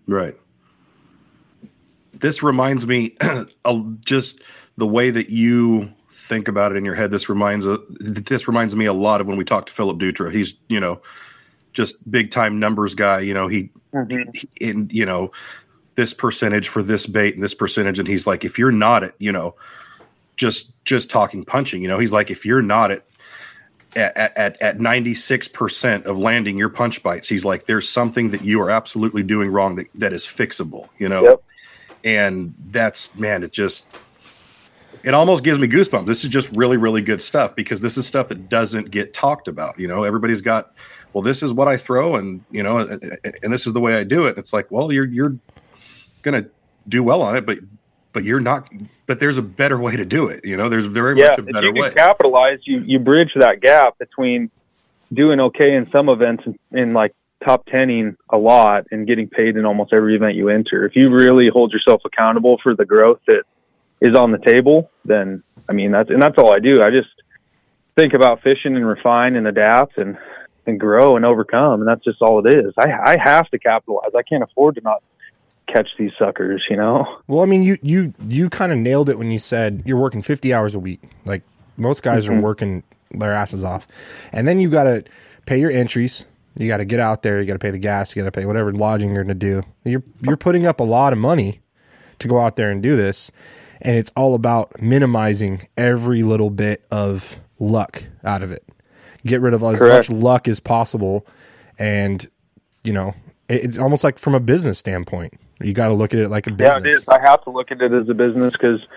Right. 0.09 0.35
This 2.13 2.41
reminds 2.41 2.87
me 2.87 3.15
just 4.05 4.41
the 4.77 4.87
way 4.87 5.11
that 5.11 5.29
you 5.29 5.93
think 6.11 6.47
about 6.47 6.71
it 6.71 6.77
in 6.77 6.83
your 6.83 6.95
head. 6.95 7.11
This 7.11 7.29
reminds 7.29 7.65
uh, 7.65 7.77
this 7.99 8.47
reminds 8.47 8.75
me 8.75 8.85
a 8.85 8.93
lot 8.93 9.21
of 9.21 9.27
when 9.27 9.37
we 9.37 9.45
talked 9.45 9.67
to 9.67 9.73
Philip 9.73 9.99
Dutra. 9.99 10.33
He's 10.33 10.55
you 10.67 10.79
know 10.79 10.99
just 11.73 12.09
big 12.09 12.31
time 12.31 12.59
numbers 12.59 12.95
guy. 12.95 13.19
You 13.19 13.35
know 13.35 13.47
he, 13.47 13.69
he 14.33 14.49
in 14.59 14.89
you 14.91 15.05
know 15.05 15.31
this 15.93 16.13
percentage 16.13 16.69
for 16.69 16.81
this 16.81 17.05
bait 17.05 17.35
and 17.35 17.43
this 17.43 17.53
percentage, 17.53 17.99
and 17.99 18.07
he's 18.07 18.25
like, 18.25 18.43
if 18.43 18.57
you're 18.57 18.71
not 18.71 19.03
at 19.03 19.13
you 19.19 19.31
know 19.31 19.55
just 20.35 20.73
just 20.85 21.11
talking 21.11 21.43
punching, 21.43 21.83
you 21.83 21.87
know, 21.87 21.99
he's 21.99 22.13
like, 22.13 22.31
if 22.31 22.45
you're 22.45 22.63
not 22.63 22.89
at 22.89 23.05
at 23.95 24.37
at 24.37 24.61
at 24.61 24.77
96% 24.77 26.05
of 26.05 26.17
landing 26.17 26.57
your 26.57 26.69
punch 26.69 27.01
bites. 27.01 27.27
He's 27.27 27.45
like 27.45 27.65
there's 27.65 27.89
something 27.89 28.29
that 28.31 28.43
you 28.43 28.61
are 28.61 28.69
absolutely 28.69 29.23
doing 29.23 29.51
wrong 29.51 29.75
that, 29.75 29.87
that 29.95 30.13
is 30.13 30.25
fixable 30.25 30.89
you 30.97 31.09
know? 31.09 31.23
Yep. 31.23 31.43
and 32.03 32.53
that's 32.71 33.15
man 33.17 33.43
it 33.43 33.51
just 33.51 33.87
it 35.03 35.13
almost 35.13 35.45
gives 35.45 35.57
me 35.57 35.67
goosebumps. 35.67 36.05
This 36.05 36.23
is 36.23 36.29
just 36.29 36.49
really 36.55 36.77
really 36.77 37.01
good 37.01 37.21
stuff 37.21 37.55
because 37.55 37.81
this 37.81 37.97
is 37.97 38.05
stuff 38.05 38.27
that 38.27 38.49
doesn't 38.49 38.91
get 38.91 39.13
talked 39.13 39.47
about 39.47 39.79
you 39.79 39.87
know? 39.87 40.03
Everybody's 40.03 40.41
got 40.41 40.73
well 41.13 41.23
this 41.23 41.41
is 41.41 41.51
what 41.51 41.67
i 41.67 41.75
throw 41.75 42.15
and 42.15 42.43
you 42.51 42.61
know 42.61 42.77
and, 42.77 43.17
and 43.41 43.51
this 43.51 43.65
is 43.65 43.73
the 43.73 43.81
way 43.81 43.95
i 43.95 44.03
do 44.03 44.25
it. 44.25 44.37
It's 44.37 44.53
like 44.53 44.69
well 44.69 44.91
you're 44.91 45.07
you're 45.07 45.35
gonna 46.21 46.45
do 46.87 47.03
well 47.03 47.21
on 47.21 47.35
it 47.35 47.45
but 47.45 47.59
but 48.13 48.23
you're 48.23 48.39
not 48.39 48.67
but 49.05 49.19
there's 49.19 49.37
a 49.37 49.41
better 49.41 49.79
way 49.79 49.95
to 49.95 50.05
do 50.05 50.27
it 50.27 50.43
you 50.45 50.57
know 50.57 50.69
there's 50.69 50.87
very 50.87 51.19
yeah, 51.19 51.29
much 51.29 51.39
a 51.39 51.41
if 51.41 51.53
better 51.53 51.67
you 51.67 51.73
can 51.73 51.81
way 51.81 51.91
capitalize, 51.91 52.59
you 52.63 52.79
you 52.81 52.99
bridge 52.99 53.31
that 53.35 53.61
gap 53.61 53.97
between 53.97 54.49
doing 55.13 55.39
okay 55.39 55.75
in 55.75 55.89
some 55.91 56.09
events 56.09 56.43
and, 56.45 56.59
and 56.71 56.93
like 56.93 57.13
top 57.43 57.65
tenning 57.65 58.15
a 58.29 58.37
lot 58.37 58.85
and 58.91 59.07
getting 59.07 59.27
paid 59.27 59.55
in 59.55 59.65
almost 59.65 59.93
every 59.93 60.15
event 60.15 60.35
you 60.35 60.49
enter. 60.49 60.85
If 60.85 60.95
you 60.95 61.09
really 61.09 61.49
hold 61.49 61.71
yourself 61.71 62.01
accountable 62.05 62.59
for 62.61 62.75
the 62.75 62.85
growth 62.85 63.19
that 63.27 63.43
is 64.01 64.15
on 64.15 64.31
the 64.31 64.37
table, 64.37 64.91
then 65.05 65.43
I 65.67 65.73
mean 65.73 65.91
that's 65.91 66.09
and 66.09 66.21
that's 66.21 66.37
all 66.37 66.53
I 66.53 66.59
do. 66.59 66.81
I 66.81 66.89
just 66.91 67.09
think 67.95 68.13
about 68.13 68.41
fishing 68.41 68.75
and 68.75 68.87
refine 68.87 69.35
and 69.35 69.47
adapt 69.47 69.97
and 69.97 70.17
and 70.65 70.79
grow 70.79 71.15
and 71.15 71.25
overcome, 71.25 71.81
and 71.81 71.87
that's 71.87 72.03
just 72.03 72.21
all 72.21 72.45
it 72.45 72.53
is. 72.53 72.73
I 72.77 72.91
I 72.91 73.17
have 73.23 73.49
to 73.49 73.59
capitalize. 73.59 74.11
I 74.15 74.23
can't 74.23 74.43
afford 74.43 74.75
to 74.75 74.81
not 74.81 75.03
catch 75.71 75.87
these 75.97 76.11
suckers, 76.17 76.63
you 76.69 76.75
know. 76.75 77.05
Well, 77.27 77.41
I 77.41 77.45
mean, 77.45 77.63
you 77.63 77.77
you 77.81 78.13
you 78.25 78.49
kind 78.49 78.71
of 78.71 78.77
nailed 78.77 79.09
it 79.09 79.17
when 79.17 79.31
you 79.31 79.39
said 79.39 79.83
you're 79.85 79.97
working 79.97 80.21
50 80.21 80.53
hours 80.53 80.75
a 80.75 80.79
week. 80.79 81.01
Like 81.25 81.43
most 81.77 82.03
guys 82.03 82.27
are 82.27 82.31
mm-hmm. 82.31 82.41
working 82.41 82.83
their 83.11 83.33
asses 83.33 83.63
off, 83.63 83.87
and 84.31 84.47
then 84.47 84.59
you 84.59 84.69
got 84.69 84.83
to 84.83 85.03
pay 85.45 85.59
your 85.59 85.71
entries. 85.71 86.25
You 86.57 86.67
got 86.67 86.77
to 86.77 86.85
get 86.85 86.99
out 86.99 87.21
there. 87.21 87.39
You 87.39 87.47
got 87.47 87.53
to 87.53 87.59
pay 87.59 87.71
the 87.71 87.79
gas. 87.79 88.15
You 88.15 88.23
got 88.23 88.33
to 88.33 88.39
pay 88.39 88.45
whatever 88.45 88.73
lodging 88.73 89.13
you're 89.13 89.23
going 89.23 89.39
to 89.39 89.45
do. 89.45 89.63
You're 89.83 90.03
you're 90.21 90.37
putting 90.37 90.65
up 90.65 90.79
a 90.79 90.83
lot 90.83 91.13
of 91.13 91.19
money 91.19 91.61
to 92.19 92.27
go 92.27 92.39
out 92.39 92.55
there 92.55 92.69
and 92.69 92.83
do 92.83 92.95
this, 92.95 93.31
and 93.81 93.97
it's 93.97 94.11
all 94.15 94.35
about 94.35 94.81
minimizing 94.81 95.61
every 95.77 96.23
little 96.23 96.49
bit 96.49 96.85
of 96.91 97.39
luck 97.59 98.03
out 98.23 98.43
of 98.43 98.51
it. 98.51 98.63
Get 99.25 99.41
rid 99.41 99.53
of 99.53 99.63
as 99.63 99.79
Correct. 99.79 100.09
much 100.09 100.17
luck 100.17 100.47
as 100.47 100.59
possible, 100.59 101.25
and 101.77 102.25
you 102.83 102.93
know 102.93 103.13
it's 103.49 103.77
almost 103.77 104.03
like 104.03 104.19
from 104.19 104.35
a 104.35 104.39
business 104.39 104.77
standpoint. 104.77 105.33
You 105.61 105.73
got 105.73 105.87
to 105.87 105.93
look 105.93 106.13
at 106.13 106.19
it 106.19 106.29
like 106.29 106.47
a 106.47 106.51
business. 106.51 106.83
Yeah, 106.83 106.89
it 106.89 106.93
is. 106.93 107.07
I 107.07 107.19
have 107.21 107.43
to 107.43 107.49
look 107.49 107.71
at 107.71 107.81
it 107.81 107.91
as 107.91 108.07
a 108.07 108.13
business 108.13 108.53
because, 108.53 108.87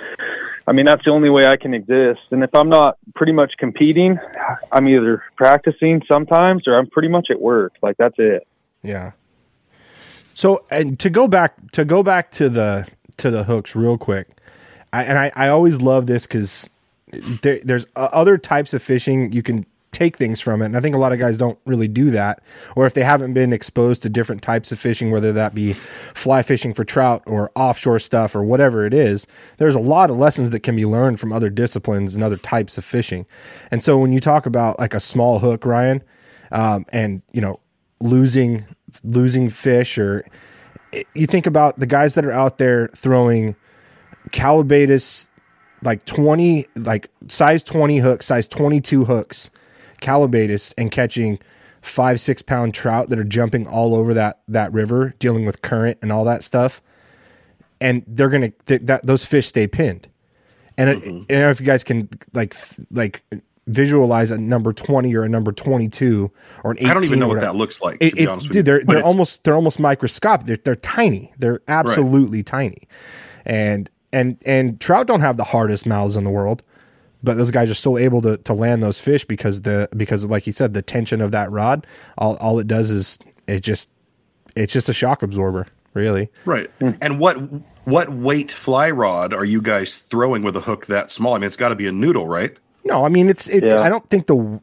I 0.67 0.73
mean, 0.73 0.87
that's 0.87 1.05
the 1.05 1.11
only 1.11 1.29
way 1.29 1.45
I 1.45 1.57
can 1.57 1.75
exist. 1.75 2.21
And 2.31 2.45
if 2.45 2.55
I'm 2.55 2.69
not 2.69 2.99
pretty 3.15 3.33
much 3.33 3.55
competing, 3.59 4.19
I'm 4.71 4.89
either 4.89 5.25
practicing 5.37 6.03
sometimes 6.07 6.69
or 6.69 6.79
I'm 6.79 6.87
pretty 6.87 7.09
much 7.09 7.31
at 7.31 7.41
work. 7.41 7.75
Like 7.83 7.97
that's 7.97 8.15
it. 8.19 8.47
Yeah. 8.83 9.13
So 10.35 10.65
and 10.71 10.99
to 11.01 11.11
go 11.11 11.29
back 11.29 11.73
to 11.73 11.85
go 11.85 12.03
back 12.03 12.31
to 12.33 12.49
the 12.49 12.89
to 13.19 13.31
the 13.31 13.45
hooks 13.45 13.77
real 13.77 13.99
quick, 13.99 14.29
I, 14.93 15.05
and 15.05 15.19
I, 15.19 15.33
I 15.35 15.49
always 15.49 15.81
love 15.81 16.07
this 16.07 16.27
because 16.27 16.71
there, 17.43 17.61
there's 17.63 17.87
uh, 17.97 18.09
other 18.13 18.39
types 18.39 18.73
of 18.73 18.83
fishing 18.83 19.33
you 19.33 19.43
can 19.43 19.67
take 19.93 20.17
things 20.17 20.41
from 20.41 20.63
it, 20.63 20.67
and 20.67 20.77
I 20.77 20.81
think 20.81 20.97
a 20.97 20.99
lot 20.99 21.13
of 21.13 21.19
guys 21.19 21.39
don't 21.39 21.59
really 21.67 21.89
do 21.89 22.11
that, 22.11 22.43
or 22.75 22.87
if 22.87 22.95
they 22.95 23.03
haven't 23.03 23.35
been 23.35 23.53
exposed 23.53 24.03
to 24.03 24.09
different 24.09 24.43
types 24.43 24.73
of 24.73 24.79
fishing, 24.79 25.11
whether 25.11 25.33
that 25.33 25.55
be 25.55 25.75
fly 25.75 26.43
fishing 26.43 26.75
for 26.75 26.85
trout 26.85 27.23
or 27.27 27.51
offshore 27.55 27.99
stuff 27.99 28.35
or 28.35 28.43
whatever 28.43 28.87
it 28.87 28.95
is, 28.95 29.27
there's 29.59 29.75
a 29.75 29.81
lot 29.81 30.11
of 30.11 30.17
lessons 30.17 30.51
that 30.51 30.61
can 30.61 30.75
be 30.75 30.87
learned 30.87 31.21
from 31.21 31.33
other 31.33 31.51
disciplines 31.51 32.15
and 32.15 32.25
other 32.25 32.39
types 32.39 32.79
of 32.79 32.85
fishing, 32.85 33.27
and 33.71 33.85
so 33.85 33.99
when 33.99 34.13
you 34.13 34.21
talk 34.21 34.47
about 34.47 34.79
like 34.79 34.95
a 34.95 35.01
small 35.01 35.39
hook, 35.39 35.65
Ryan, 35.65 36.03
um, 36.51 36.85
and 36.93 37.23
you 37.33 37.41
know 37.41 37.61
losing 38.01 38.67
losing 39.05 39.49
fish 39.49 39.97
or 39.99 40.25
you 41.15 41.27
think 41.27 41.47
about 41.47 41.79
the 41.79 41.87
guys 41.87 42.15
that 42.15 42.25
are 42.25 42.33
out 42.33 42.59
there 42.59 42.89
throwing 42.89 43.57
Callibaetis 44.31 45.29
like 45.83 46.05
20 46.05 46.67
like 46.77 47.09
size 47.29 47.63
20 47.63 47.99
hooks 47.99 48.27
size 48.27 48.47
22 48.49 49.05
hooks 49.05 49.51
Callibaetis 50.03 50.75
and 50.77 50.91
catching 50.91 51.39
five 51.81 52.21
six 52.21 52.43
pound 52.43 52.75
trout 52.75 53.09
that 53.11 53.19
are 53.19 53.25
jumping 53.25 53.67
all 53.67 53.95
over 53.95 54.15
that 54.15 54.41
that 54.49 54.73
river 54.73 55.15
dealing 55.19 55.47
with 55.47 55.63
current 55.63 55.99
and 56.03 56.13
all 56.13 56.25
that 56.25 56.43
stuff 56.43 56.81
and 57.81 58.05
they're 58.07 58.29
gonna 58.29 58.51
th- 58.67 58.83
that 58.85 59.05
those 59.05 59.25
fish 59.25 59.47
stay 59.47 59.67
pinned 59.67 60.09
and 60.79 60.91
it, 60.91 60.99
mm-hmm. 60.99 61.09
I 61.09 61.35
don't 61.35 61.41
know 61.43 61.51
if 61.51 61.61
you 61.61 61.67
guys 61.67 61.85
can 61.85 62.09
like 62.33 62.55
like 62.91 63.25
visualize 63.67 64.31
a 64.31 64.39
number 64.39 64.73
20 64.73 65.15
or 65.15 65.23
a 65.23 65.29
number 65.29 65.53
22 65.53 66.31
or 66.65 66.73
an 66.73 66.79
18 66.79 66.91
I 66.91 66.95
don't 66.95 67.05
even 67.05 67.19
know 67.19 67.29
what 67.29 67.41
that 67.41 67.57
looks 67.57 67.81
like. 67.81 67.99
It- 68.01 68.11
to 68.11 68.17
be 68.17 68.23
it's 68.23 68.33
honest 68.33 68.51
dude, 68.51 68.65
they're 68.65 68.83
they're 68.85 69.05
almost 69.05 69.45
they're 69.45 69.55
almost 69.55 69.79
microscopic. 69.81 70.47
They're 70.47 70.57
they're 70.57 70.77
tiny. 70.77 71.33
They're 71.39 71.61
absolutely 71.69 72.43
tiny, 72.43 72.89
and 73.45 73.91
and 74.13 74.39
and 74.47 74.81
trout 74.81 75.07
don't 75.07 75.21
have 75.21 75.37
the 75.37 75.45
hardest 75.45 75.87
mouths 75.87 76.17
in 76.17 76.25
the 76.25 76.31
world, 76.31 76.63
but 77.23 77.37
those 77.37 77.51
guys 77.51 77.71
are 77.71 77.75
still 77.75 77.99
able 77.99 78.21
to 78.23 78.37
to 78.39 78.55
land 78.55 78.83
those 78.83 79.01
fish 79.01 79.25
because 79.25 79.63
the 79.63 79.89
because 79.97 80.25
like 80.25 80.47
you 80.47 80.53
said 80.53 80.75
the 80.75 80.83
tension 80.83 81.21
of 81.21 81.31
that 81.31 81.51
rod. 81.51 81.87
All 82.19 82.37
all 82.37 82.59
it 82.59 82.67
does 82.67 82.91
is 82.91 83.19
it 83.47 83.61
just 83.61 83.91
it's 84.57 84.73
just 84.73 84.89
a 84.89 84.93
shock 84.93 85.23
absorber, 85.23 85.67
really. 85.95 86.29
right. 86.45 86.71
Hmm. 86.81 86.91
And 87.01 87.19
what 87.19 87.37
what 87.85 88.11
weight 88.11 88.53
fly 88.53 88.91
rod 88.91 89.33
are 89.33 89.45
you 89.45 89.61
guys 89.61 89.99
throwing 89.99 90.43
with 90.43 90.57
a 90.57 90.61
hook 90.61 90.87
that 90.87 91.11
small? 91.11 91.35
I 91.35 91.39
mean, 91.39 91.47
it's 91.47 91.57
got 91.57 91.71
to 91.71 91.75
be 91.77 91.87
a 91.87 91.93
noodle, 91.93 92.27
right? 92.27 92.57
No, 92.85 93.05
I 93.05 93.09
mean 93.09 93.29
it's 93.29 93.49
it. 93.49 93.67
Yeah. 93.67 93.81
I 93.81 93.89
don't 93.89 94.09
think 94.09 94.27
the. 94.27 94.61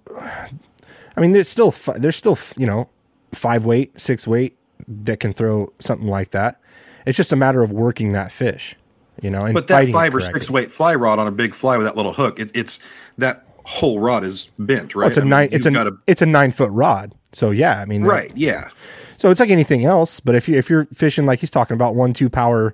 I 1.15 1.21
mean, 1.21 1.31
there's 1.33 1.49
still 1.49 1.73
there's 1.95 2.15
still 2.15 2.37
you 2.57 2.65
know 2.65 2.89
five 3.33 3.65
weight, 3.65 3.99
six 3.99 4.27
weight 4.27 4.57
that 4.87 5.19
can 5.19 5.33
throw 5.33 5.71
something 5.79 6.07
like 6.07 6.29
that. 6.29 6.59
It's 7.05 7.17
just 7.17 7.31
a 7.31 7.35
matter 7.35 7.61
of 7.61 7.71
working 7.71 8.11
that 8.11 8.31
fish, 8.31 8.75
you 9.21 9.29
know, 9.29 9.45
and 9.45 9.53
But 9.53 9.67
that 9.67 9.89
five 9.89 10.15
or 10.15 10.21
six 10.21 10.49
weight 10.49 10.71
fly 10.71 10.95
rod 10.95 11.19
on 11.19 11.27
a 11.27 11.31
big 11.31 11.53
fly 11.53 11.77
with 11.77 11.85
that 11.85 11.95
little 11.95 12.13
hook, 12.13 12.39
it, 12.39 12.51
it's 12.55 12.79
that 13.17 13.45
whole 13.65 13.99
rod 13.99 14.23
is 14.23 14.47
bent, 14.57 14.95
right? 14.95 15.03
Well, 15.03 15.07
it's 15.09 15.17
a 15.17 15.21
I 15.21 15.23
mean, 15.23 15.29
nine. 15.29 15.49
It's 15.51 15.65
a 15.65 15.69
you've 15.69 15.75
gotta- 15.75 15.97
it's 16.07 16.21
a 16.21 16.25
nine 16.25 16.51
foot 16.51 16.71
rod. 16.71 17.13
So 17.33 17.51
yeah, 17.51 17.79
I 17.79 17.85
mean, 17.85 18.03
right. 18.03 18.31
Yeah. 18.35 18.69
So 19.17 19.29
it's 19.29 19.39
like 19.39 19.49
anything 19.49 19.83
else, 19.85 20.19
but 20.19 20.33
if 20.35 20.47
you 20.47 20.57
if 20.57 20.69
you're 20.69 20.85
fishing 20.85 21.25
like 21.25 21.39
he's 21.39 21.51
talking 21.51 21.75
about 21.75 21.93
one 21.95 22.13
two 22.13 22.29
power, 22.29 22.73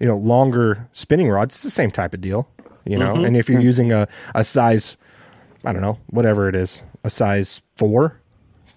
you 0.00 0.06
know, 0.06 0.16
longer 0.16 0.88
spinning 0.92 1.28
rods, 1.28 1.54
it's 1.54 1.62
the 1.62 1.70
same 1.70 1.90
type 1.90 2.14
of 2.14 2.20
deal, 2.20 2.48
you 2.84 2.98
know. 2.98 3.12
Mm-hmm. 3.14 3.24
And 3.26 3.36
if 3.36 3.48
you're 3.48 3.60
using 3.60 3.92
a 3.92 4.08
a 4.34 4.42
size, 4.42 4.96
I 5.64 5.72
don't 5.72 5.82
know, 5.82 5.98
whatever 6.08 6.48
it 6.48 6.54
is, 6.56 6.82
a 7.04 7.10
size 7.10 7.60
4 7.76 8.18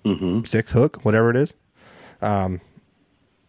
Mm-hmm. 0.05 0.43
six 0.43 0.71
hook, 0.71 1.03
whatever 1.03 1.31
it 1.31 1.35
is. 1.35 1.55
Um, 2.21 2.61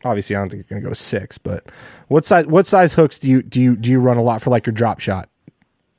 obviously, 0.07 0.37
I 0.37 0.39
don't 0.41 0.49
think 0.51 0.65
you're 0.69 0.79
gonna 0.79 0.89
go 0.89 0.95
six, 0.95 1.39
but 1.39 1.65
what 2.09 2.25
size 2.25 2.47
what 2.47 2.67
size 2.67 2.95
hooks 2.95 3.19
do 3.19 3.29
you 3.29 3.43
do 3.43 3.61
you 3.61 3.77
do 3.77 3.91
you 3.91 4.01
run 4.01 4.17
a 4.17 4.23
lot 4.23 4.41
for 4.43 4.51
like 4.51 4.67
your 4.67 4.73
drop 4.75 5.01
shot, 5.01 5.29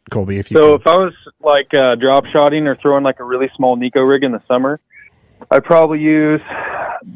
Colby? 0.09 0.39
If 0.39 0.51
you 0.51 0.57
So 0.57 0.77
can- 0.77 0.81
if 0.81 0.87
I 0.87 0.97
was 0.97 1.13
like 1.43 1.73
uh, 1.73 1.95
drop 1.95 2.25
shotting 2.27 2.67
or 2.67 2.75
throwing 2.75 3.03
like 3.03 3.19
a 3.19 3.23
really 3.23 3.49
small 3.55 3.77
Neko 3.77 4.07
rig 4.09 4.23
in 4.23 4.31
the 4.31 4.41
summer, 4.47 4.79
I'd 5.51 5.63
probably 5.63 5.99
use 5.99 6.41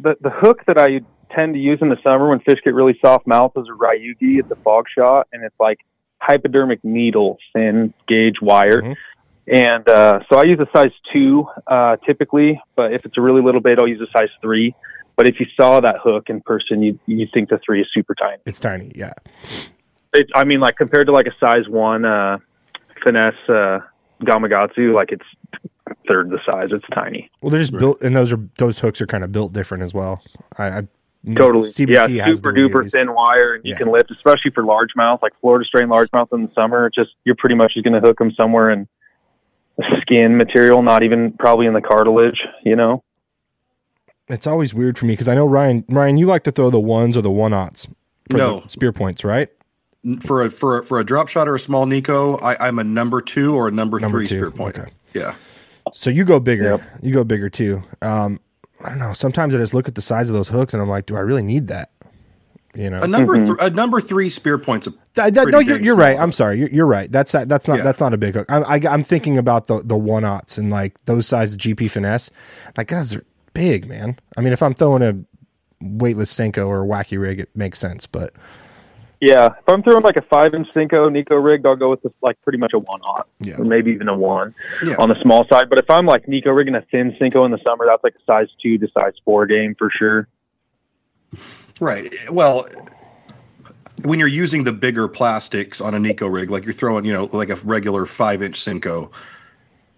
the 0.04 0.16
the 0.22 0.30
hook 0.30 0.60
that 0.68 0.78
I 0.78 1.02
tend 1.34 1.54
to 1.54 1.60
use 1.60 1.80
in 1.82 1.90
the 1.90 1.98
summer 2.04 2.30
when 2.30 2.40
fish 2.42 2.60
get 2.64 2.74
really 2.74 2.98
soft 3.04 3.26
mouth 3.26 3.54
is 3.56 3.66
a 3.68 3.72
Ryugi. 3.78 4.40
It's 4.40 4.52
a 4.52 4.56
fog 4.58 4.86
shot, 4.94 5.28
and 5.32 5.44
it's 5.44 5.56
like 5.60 5.80
hypodermic 6.20 6.84
needle 6.84 7.38
thin 7.54 7.94
gauge 8.08 8.42
wire. 8.42 8.82
Mhm. 8.82 8.96
And 9.48 9.90
uh, 9.90 10.20
so 10.32 10.38
I 10.38 10.44
use 10.44 10.60
a 10.60 10.68
size 10.78 10.92
two 11.12 11.48
uh, 11.68 11.98
typically, 12.06 12.62
but 12.76 12.94
if 12.94 13.06
it's 13.06 13.18
a 13.18 13.22
really 13.22 13.42
little 13.42 13.60
bait, 13.62 13.80
I'll 13.80 13.88
use 13.88 14.00
a 14.02 14.18
size 14.18 14.30
three. 14.42 14.76
But 15.22 15.28
if 15.30 15.40
you 15.40 15.46
saw 15.56 15.80
that 15.82 15.98
hook 16.04 16.32
in 16.32 16.42
person, 16.42 16.82
you 16.82 17.00
you 17.06 17.28
think 17.32 17.50
the 17.50 17.60
three 17.64 17.80
is 17.80 17.88
super 17.94 18.16
tiny. 18.16 18.42
it's 18.48 18.60
tiny, 18.60 18.92
yeah. 18.96 19.14
It, 20.16 20.28
I 20.34 20.46
mean, 20.46 20.60
like 20.62 20.78
compared 20.78 21.06
to 21.06 21.12
like 21.14 21.28
a 21.28 21.36
size 21.40 21.70
one 21.70 22.06
uh, 22.06 22.40
finesse 23.04 23.36
uh, 23.48 23.82
Gamakatsu, 24.24 24.96
like 24.96 25.12
it's 25.12 25.26
third 26.08 26.32
the 26.32 26.40
size. 26.52 26.70
It's 26.72 26.84
tiny. 26.92 27.30
Well, 27.40 27.52
they're 27.52 27.60
just 27.60 27.78
built, 27.78 28.02
and 28.02 28.16
those 28.16 28.34
are 28.34 28.40
those 28.58 28.80
hooks 28.80 29.00
are 29.00 29.06
kind 29.06 29.24
of 29.24 29.32
built 29.32 29.54
different 29.54 29.84
as 29.84 29.94
well. 29.94 30.24
I, 30.58 30.80
I 30.80 30.88
Totally. 31.36 31.70
CBT 31.70 32.16
yeah, 32.16 32.26
has 32.26 32.40
super 32.40 32.52
duper 32.52 32.92
thin 32.92 33.14
wire, 33.14 33.54
and 33.54 33.64
you 33.64 33.74
Yeah. 33.74 33.78
can 33.78 33.92
lift, 33.92 34.10
especially 34.10 34.50
for 34.56 34.64
largemouth, 34.64 35.22
like 35.22 35.34
Florida 35.40 35.64
strain 35.66 35.88
largemouth 35.88 36.34
in 36.34 36.48
the 36.48 36.52
summer. 36.56 36.90
Just 36.90 37.12
you're 37.26 37.36
pretty 37.38 37.54
much 37.54 37.76
just 37.76 37.84
going 37.84 37.94
to 37.94 38.00
hook 38.08 38.18
them 38.18 38.32
somewhere 38.32 38.72
and 38.72 38.88
skin 40.02 40.36
material, 40.36 40.82
not 40.82 41.04
even 41.04 41.34
probably 41.34 41.68
in 41.68 41.74
the 41.74 41.82
cartilage. 41.82 42.42
You 42.66 42.76
know. 42.76 43.04
It's 44.28 44.48
always 44.48 44.74
weird 44.74 44.98
for 44.98 45.06
me 45.06 45.14
because 45.14 45.28
I 45.28 45.36
know 45.36 45.46
Ryan. 45.46 45.84
Ryan, 45.90 46.18
you 46.18 46.26
like 46.26 46.44
to 46.46 46.52
throw 46.52 46.70
the 46.70 46.80
ones 46.80 47.18
or 47.18 47.22
the 47.22 47.32
one 47.32 47.52
aughts 47.52 47.88
for 48.30 48.38
No. 48.38 48.60
the 48.62 48.70
spear 48.70 48.92
points, 48.94 49.24
right? 49.24 49.50
For 50.22 50.44
a 50.44 50.50
for 50.50 50.80
a, 50.80 50.84
for 50.84 51.00
a 51.00 51.04
drop 51.04 51.28
shot 51.28 51.48
or 51.48 51.56
a 51.56 51.60
small 51.60 51.86
Neko, 51.86 52.42
I, 52.42 52.56
I'm 52.60 52.80
a 52.80 52.84
number 52.84 53.22
two 53.22 53.56
or 53.56 53.68
a 53.68 53.72
number, 53.72 54.00
Number 54.00 54.20
three 54.20 54.28
two, 54.28 54.38
spear 54.40 54.52
point. 54.52 54.80
okay. 54.80 54.92
Yeah. 55.14 55.36
So 55.94 56.10
you 56.10 56.24
go 56.26 56.40
bigger. 56.40 56.64
Yep. 56.64 56.82
You 57.04 57.14
go 57.14 57.24
bigger 57.24 57.50
too. 57.50 57.84
Um, 58.02 58.40
I 58.84 58.90
don't 58.90 59.00
know. 59.00 59.14
Sometimes 59.14 59.54
I 59.54 59.58
just 59.60 59.74
look 59.74 59.88
at 59.88 59.96
the 59.96 60.02
size 60.02 60.30
of 60.30 60.34
those 60.36 60.50
hooks 60.50 60.74
and 60.74 60.82
I'm 60.82 60.90
like, 60.90 61.06
do 61.06 61.16
I 61.16 61.20
really 61.20 61.44
need 61.44 61.68
that? 61.68 61.92
You 62.74 62.90
know, 62.90 63.00
A 63.00 63.08
number 63.08 63.36
th- 63.36 63.58
a 63.60 63.70
number 63.72 64.00
three 64.00 64.30
spear 64.30 64.58
point's 64.58 64.88
a 64.88 64.94
That- 65.16 65.34
that- 65.34 65.50
no, 65.50 65.60
you're, 65.60 65.76
big 65.78 65.86
you're 65.86 65.96
small 65.96 66.06
right. 66.08 66.18
I'm 66.18 66.32
sorry. 66.32 66.58
You're, 66.58 66.70
you're 66.70 66.86
right. 66.88 67.12
That's 67.12 67.34
that, 67.34 67.50
that's 67.50 67.68
not 67.68 67.80
Yeah. 67.80 67.84
that's 67.84 68.00
not 68.00 68.14
a 68.14 68.18
big 68.18 68.34
hook. 68.34 68.46
I'm, 68.50 68.64
I, 68.66 68.80
I'm 68.90 69.04
thinking 69.04 69.38
about 69.38 69.68
the 69.68 69.82
the 69.84 69.98
one 69.98 70.24
aughts 70.24 70.58
and 70.58 70.70
like 70.72 71.04
those 71.04 71.28
size 71.28 71.58
GP 71.58 71.92
finesse. 71.92 72.32
Like 72.78 72.88
guys 72.88 73.14
are 73.16 73.26
big, 73.54 73.88
man. 73.88 74.18
I 74.38 74.42
mean, 74.42 74.54
if 74.54 74.62
I'm 74.64 74.74
throwing 74.74 75.02
a 75.04 75.18
weightless 75.82 76.34
Senko 76.34 76.68
or 76.68 76.84
a 76.84 76.88
wacky 76.88 77.20
rig, 77.20 77.40
it 77.40 77.50
makes 77.56 77.80
sense. 77.80 78.06
But 78.08 78.34
Yeah, 79.20 79.48
if 79.48 79.68
I'm 79.68 79.84
throwing 79.84 80.02
like 80.04 80.16
a 80.18 80.22
five 80.24 80.54
inch 80.54 80.68
Senko 80.74 81.10
Neko 81.10 81.44
rigged, 81.44 81.66
I'll 81.66 81.76
go 81.76 81.90
with 81.90 82.02
this, 82.02 82.14
like 82.22 82.42
pretty 82.42 82.58
much 82.58 82.72
a 82.74 82.80
one 82.80 83.02
aught, 83.02 83.28
Yeah. 83.40 83.58
or 83.58 83.66
maybe 83.66 83.92
even 83.92 84.08
a 84.10 84.18
one 84.18 84.54
Yeah. 84.86 84.96
on 85.00 85.10
the 85.10 85.20
small 85.22 85.48
side. 85.48 85.70
But 85.70 85.80
if 85.80 85.90
I'm 85.90 86.06
like 86.06 86.26
Neko 86.28 86.56
rigging 86.56 86.76
a 86.76 86.82
thin 86.92 87.16
Senko 87.20 87.46
in 87.46 87.52
the 87.52 87.60
summer, 87.64 87.86
that's 87.86 88.04
like 88.04 88.16
a 88.16 88.24
size 88.26 88.48
two 88.62 88.78
to 88.80 88.88
size 88.94 89.14
four 89.26 89.46
game 89.46 89.76
for 89.78 89.90
sure. 89.92 90.28
Right. 91.80 92.14
Well, 92.30 92.68
when 94.04 94.20
you're 94.20 94.28
using 94.28 94.64
the 94.64 94.72
bigger 94.72 95.08
plastics 95.08 95.82
on 95.82 95.94
a 95.94 95.98
Neko 96.00 96.32
rig, 96.32 96.50
like 96.50 96.64
you're 96.64 96.74
throwing, 96.74 97.06
you 97.06 97.14
know, 97.14 97.30
like 97.32 97.50
a 97.50 97.56
regular 97.58 98.06
five 98.06 98.42
inch 98.42 98.60
Senko, 98.60 99.12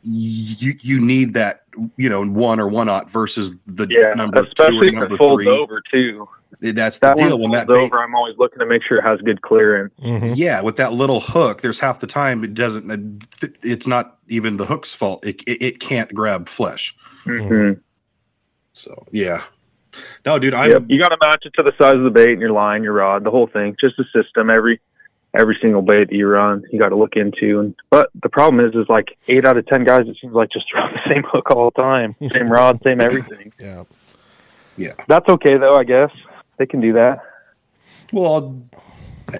you 0.03 0.73
you 0.81 0.99
need 0.99 1.33
that, 1.35 1.62
you 1.97 2.09
know, 2.09 2.23
one 2.25 2.59
or 2.59 2.67
one 2.67 2.89
aught 2.89 3.09
versus 3.09 3.55
the 3.67 3.87
Yeah, 3.89 4.13
number 4.13 4.37
two 4.37 4.43
or 4.43 4.47
especially 4.47 4.87
if 4.89 4.93
number 4.93 5.15
it 5.15 5.17
folds 5.17 5.43
three. 5.43 5.51
over 5.51 5.81
too. 5.91 6.27
That's 6.61 6.99
the 6.99 7.07
That 7.07 7.17
deal. 7.17 7.31
one 7.39 7.49
When 7.49 7.51
that 7.59 7.67
folds 7.67 7.79
bait, 7.79 7.85
over, 7.85 8.03
I'm 8.03 8.13
always 8.15 8.35
looking 8.37 8.59
to 8.59 8.65
make 8.65 8.83
sure 8.83 8.97
it 8.99 9.03
has 9.03 9.19
good 9.21 9.41
clearance. 9.41 9.93
mhm. 10.01 10.33
yeah, 10.35 10.61
with 10.61 10.75
that 10.77 10.93
little 10.93 11.19
hook, 11.19 11.61
there's 11.61 11.79
half 11.79 11.99
the 11.99 12.07
time 12.07 12.43
it 12.43 12.53
doesn't. 12.53 13.23
It's 13.63 13.87
not 13.87 14.17
even 14.27 14.57
the 14.57 14.65
hook's 14.65 14.93
fault. 14.93 15.25
It 15.25 15.41
it, 15.47 15.61
it 15.63 15.79
can't 15.79 16.13
grab 16.13 16.47
flesh. 16.47 16.95
Mhm. 17.25 17.79
So 18.73 19.03
yeah. 19.11 19.41
No, 20.25 20.39
dude, 20.39 20.53
I'm 20.55 20.71
Yep. 20.71 20.83
You 20.89 20.99
got 20.99 21.09
to 21.09 21.17
match 21.23 21.43
it 21.45 21.53
to 21.55 21.63
the 21.63 21.73
size 21.79 21.93
of 21.95 22.03
the 22.03 22.09
bait 22.09 22.31
and 22.31 22.41
your 22.41 22.51
line, 22.51 22.83
your 22.83 22.93
rod, 22.93 23.23
the 23.23 23.29
whole 23.31 23.45
thing. 23.47 23.75
Just 23.79 23.99
a 23.99 24.03
system. 24.05 24.49
Every 24.49 24.79
every 25.33 25.57
single 25.61 25.81
bait 25.81 26.09
that 26.09 26.15
you 26.15 26.27
run, 26.27 26.63
you 26.71 26.79
got 26.79 26.89
to 26.89 26.95
look 26.95 27.15
into. 27.15 27.59
And 27.59 27.75
but 27.89 28.09
the 28.21 28.29
problem 28.29 28.65
is, 28.65 28.75
is 28.75 28.87
like 28.89 29.17
eight 29.27 29.45
out 29.45 29.57
of 29.57 29.65
ten 29.67 29.83
guys, 29.83 30.07
it 30.07 30.17
seems 30.21 30.33
like 30.33 30.49
just 30.51 30.65
throw 30.71 30.83
the 30.87 31.13
same 31.13 31.23
hook 31.23 31.49
all 31.51 31.71
the 31.75 31.81
time, 31.81 32.15
same 32.31 32.51
rod, 32.51 32.79
same 32.83 33.01
everything. 33.01 33.51
yeah. 33.59 33.83
yeah. 34.77 34.93
That's 35.07 35.27
okay 35.29 35.57
though, 35.57 35.75
I 35.75 35.83
guess 35.83 36.11
they 36.57 36.65
can 36.65 36.81
do 36.81 36.93
that. 36.93 37.19
Well, 38.11 38.61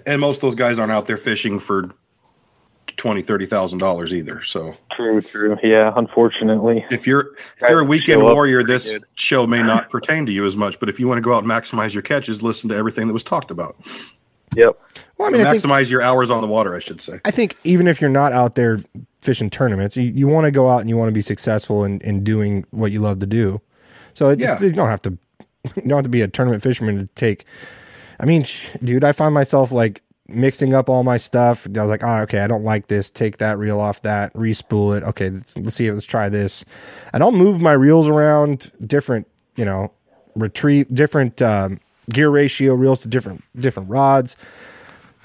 and 0.06 0.20
most 0.20 0.38
of 0.38 0.42
those 0.42 0.56
guys 0.56 0.80
aren't 0.80 0.92
out 0.92 1.06
there 1.06 1.18
fishing 1.18 1.60
for 1.60 1.92
twenty, 2.98 3.22
thirty 3.22 3.46
thousand 3.46 3.80
dollars 3.80 4.14
either. 4.14 4.42
So 4.44 4.76
True, 4.96 5.22
true. 5.22 5.58
Yeah, 5.64 5.92
unfortunately. 5.96 6.86
if 6.92 7.06
you're 7.08 7.36
if 7.58 7.70
you're 7.70 7.82
a 7.82 7.84
weekend 7.86 8.24
warrior, 8.24 8.60
pretty 8.64 8.74
this 8.74 8.92
good. 8.92 9.04
show 9.16 9.46
may 9.48 9.62
not 9.62 9.90
pertain 9.90 10.26
to 10.26 10.32
you 10.32 10.46
as 10.46 10.56
much. 10.56 10.80
But 10.80 10.90
if 10.90 11.00
you 11.00 11.08
want 11.08 11.18
to 11.18 11.22
go 11.22 11.34
out 11.34 11.44
and 11.44 11.52
maximize 11.52 11.94
your 11.94 12.04
catches, 12.04 12.42
listen 12.42 12.70
to 12.70 12.76
everything 12.76 13.08
that 13.08 13.14
was 13.14 13.24
talked 13.24 13.52
about. 13.52 13.76
Yep. 14.56 14.80
Well, 15.18 15.28
I 15.28 15.32
mean, 15.32 15.42
I 15.46 15.52
think, 15.52 15.64
maximize 15.64 15.90
your 15.90 16.02
hours 16.02 16.30
on 16.32 16.42
the 16.42 16.48
water, 16.48 16.76
I 16.76 16.80
should 16.80 17.00
say. 17.02 17.20
I 17.26 17.32
think 17.32 17.56
even 17.64 17.88
if 17.88 18.02
you're 18.02 18.10
not 18.10 18.34
out 18.34 18.56
there 18.56 18.80
fishing 19.20 19.50
tournaments, 19.50 19.96
you, 19.96 20.04
you 20.04 20.28
want 20.28 20.46
to 20.46 20.52
go 20.52 20.70
out 20.70 20.80
and 20.82 20.90
you 20.90 20.98
want 20.98 21.10
to 21.10 21.14
be 21.14 21.22
successful 21.22 21.84
in, 21.84 22.00
in 22.02 22.24
doing 22.24 22.66
what 22.72 22.92
you 22.92 23.00
love 23.00 23.20
to 23.20 23.26
do. 23.28 23.62
So 24.14 24.30
it, 24.30 24.42
it's- 24.42 24.62
Yeah. 24.62 24.68
you 24.68 24.74
don't 24.74 24.90
have 24.90 25.02
to 25.04 25.18
you 25.76 25.84
don't 25.84 25.98
have 25.98 26.04
to 26.04 26.10
be 26.10 26.22
a 26.22 26.28
tournament 26.28 26.62
fisherman 26.62 26.98
to 26.98 27.08
take. 27.16 27.46
I 28.20 28.26
mean, 28.26 28.44
sh- 28.44 28.68
dude, 28.84 29.04
I 29.06 29.14
find 29.14 29.34
myself 29.34 29.72
like 29.72 30.02
mixing 30.28 30.74
up 30.74 30.90
all 30.90 31.04
my 31.04 31.16
stuff. 31.18 31.66
I 31.66 31.82
was 31.82 31.90
like, 31.90 32.04
oh, 32.04 32.18
okay, 32.24 32.40
I 32.40 32.48
don't 32.48 32.64
like 32.66 32.88
this. 32.88 33.10
Take 33.10 33.38
that 33.38 33.58
reel 33.58 33.80
off 33.80 34.02
that, 34.02 34.34
respool 34.34 34.98
it. 34.98 35.04
Okay, 35.04 35.30
let's, 35.30 35.58
let's 35.58 35.76
see. 35.78 35.90
Let's 35.90 36.06
try 36.06 36.28
this. 36.28 36.66
And 37.14 37.24
I'll 37.24 37.32
move 37.32 37.62
my 37.62 37.72
reels 37.72 38.10
around 38.10 38.72
different, 38.86 39.26
you 39.56 39.64
know, 39.64 39.94
retrieve 40.36 40.94
different 40.94 41.42
um, 41.42 41.80
gear 42.10 42.30
ratio 42.30 42.74
reels 42.74 43.02
to 43.02 43.08
different 43.08 43.44
different 43.56 43.90
rods 43.90 44.36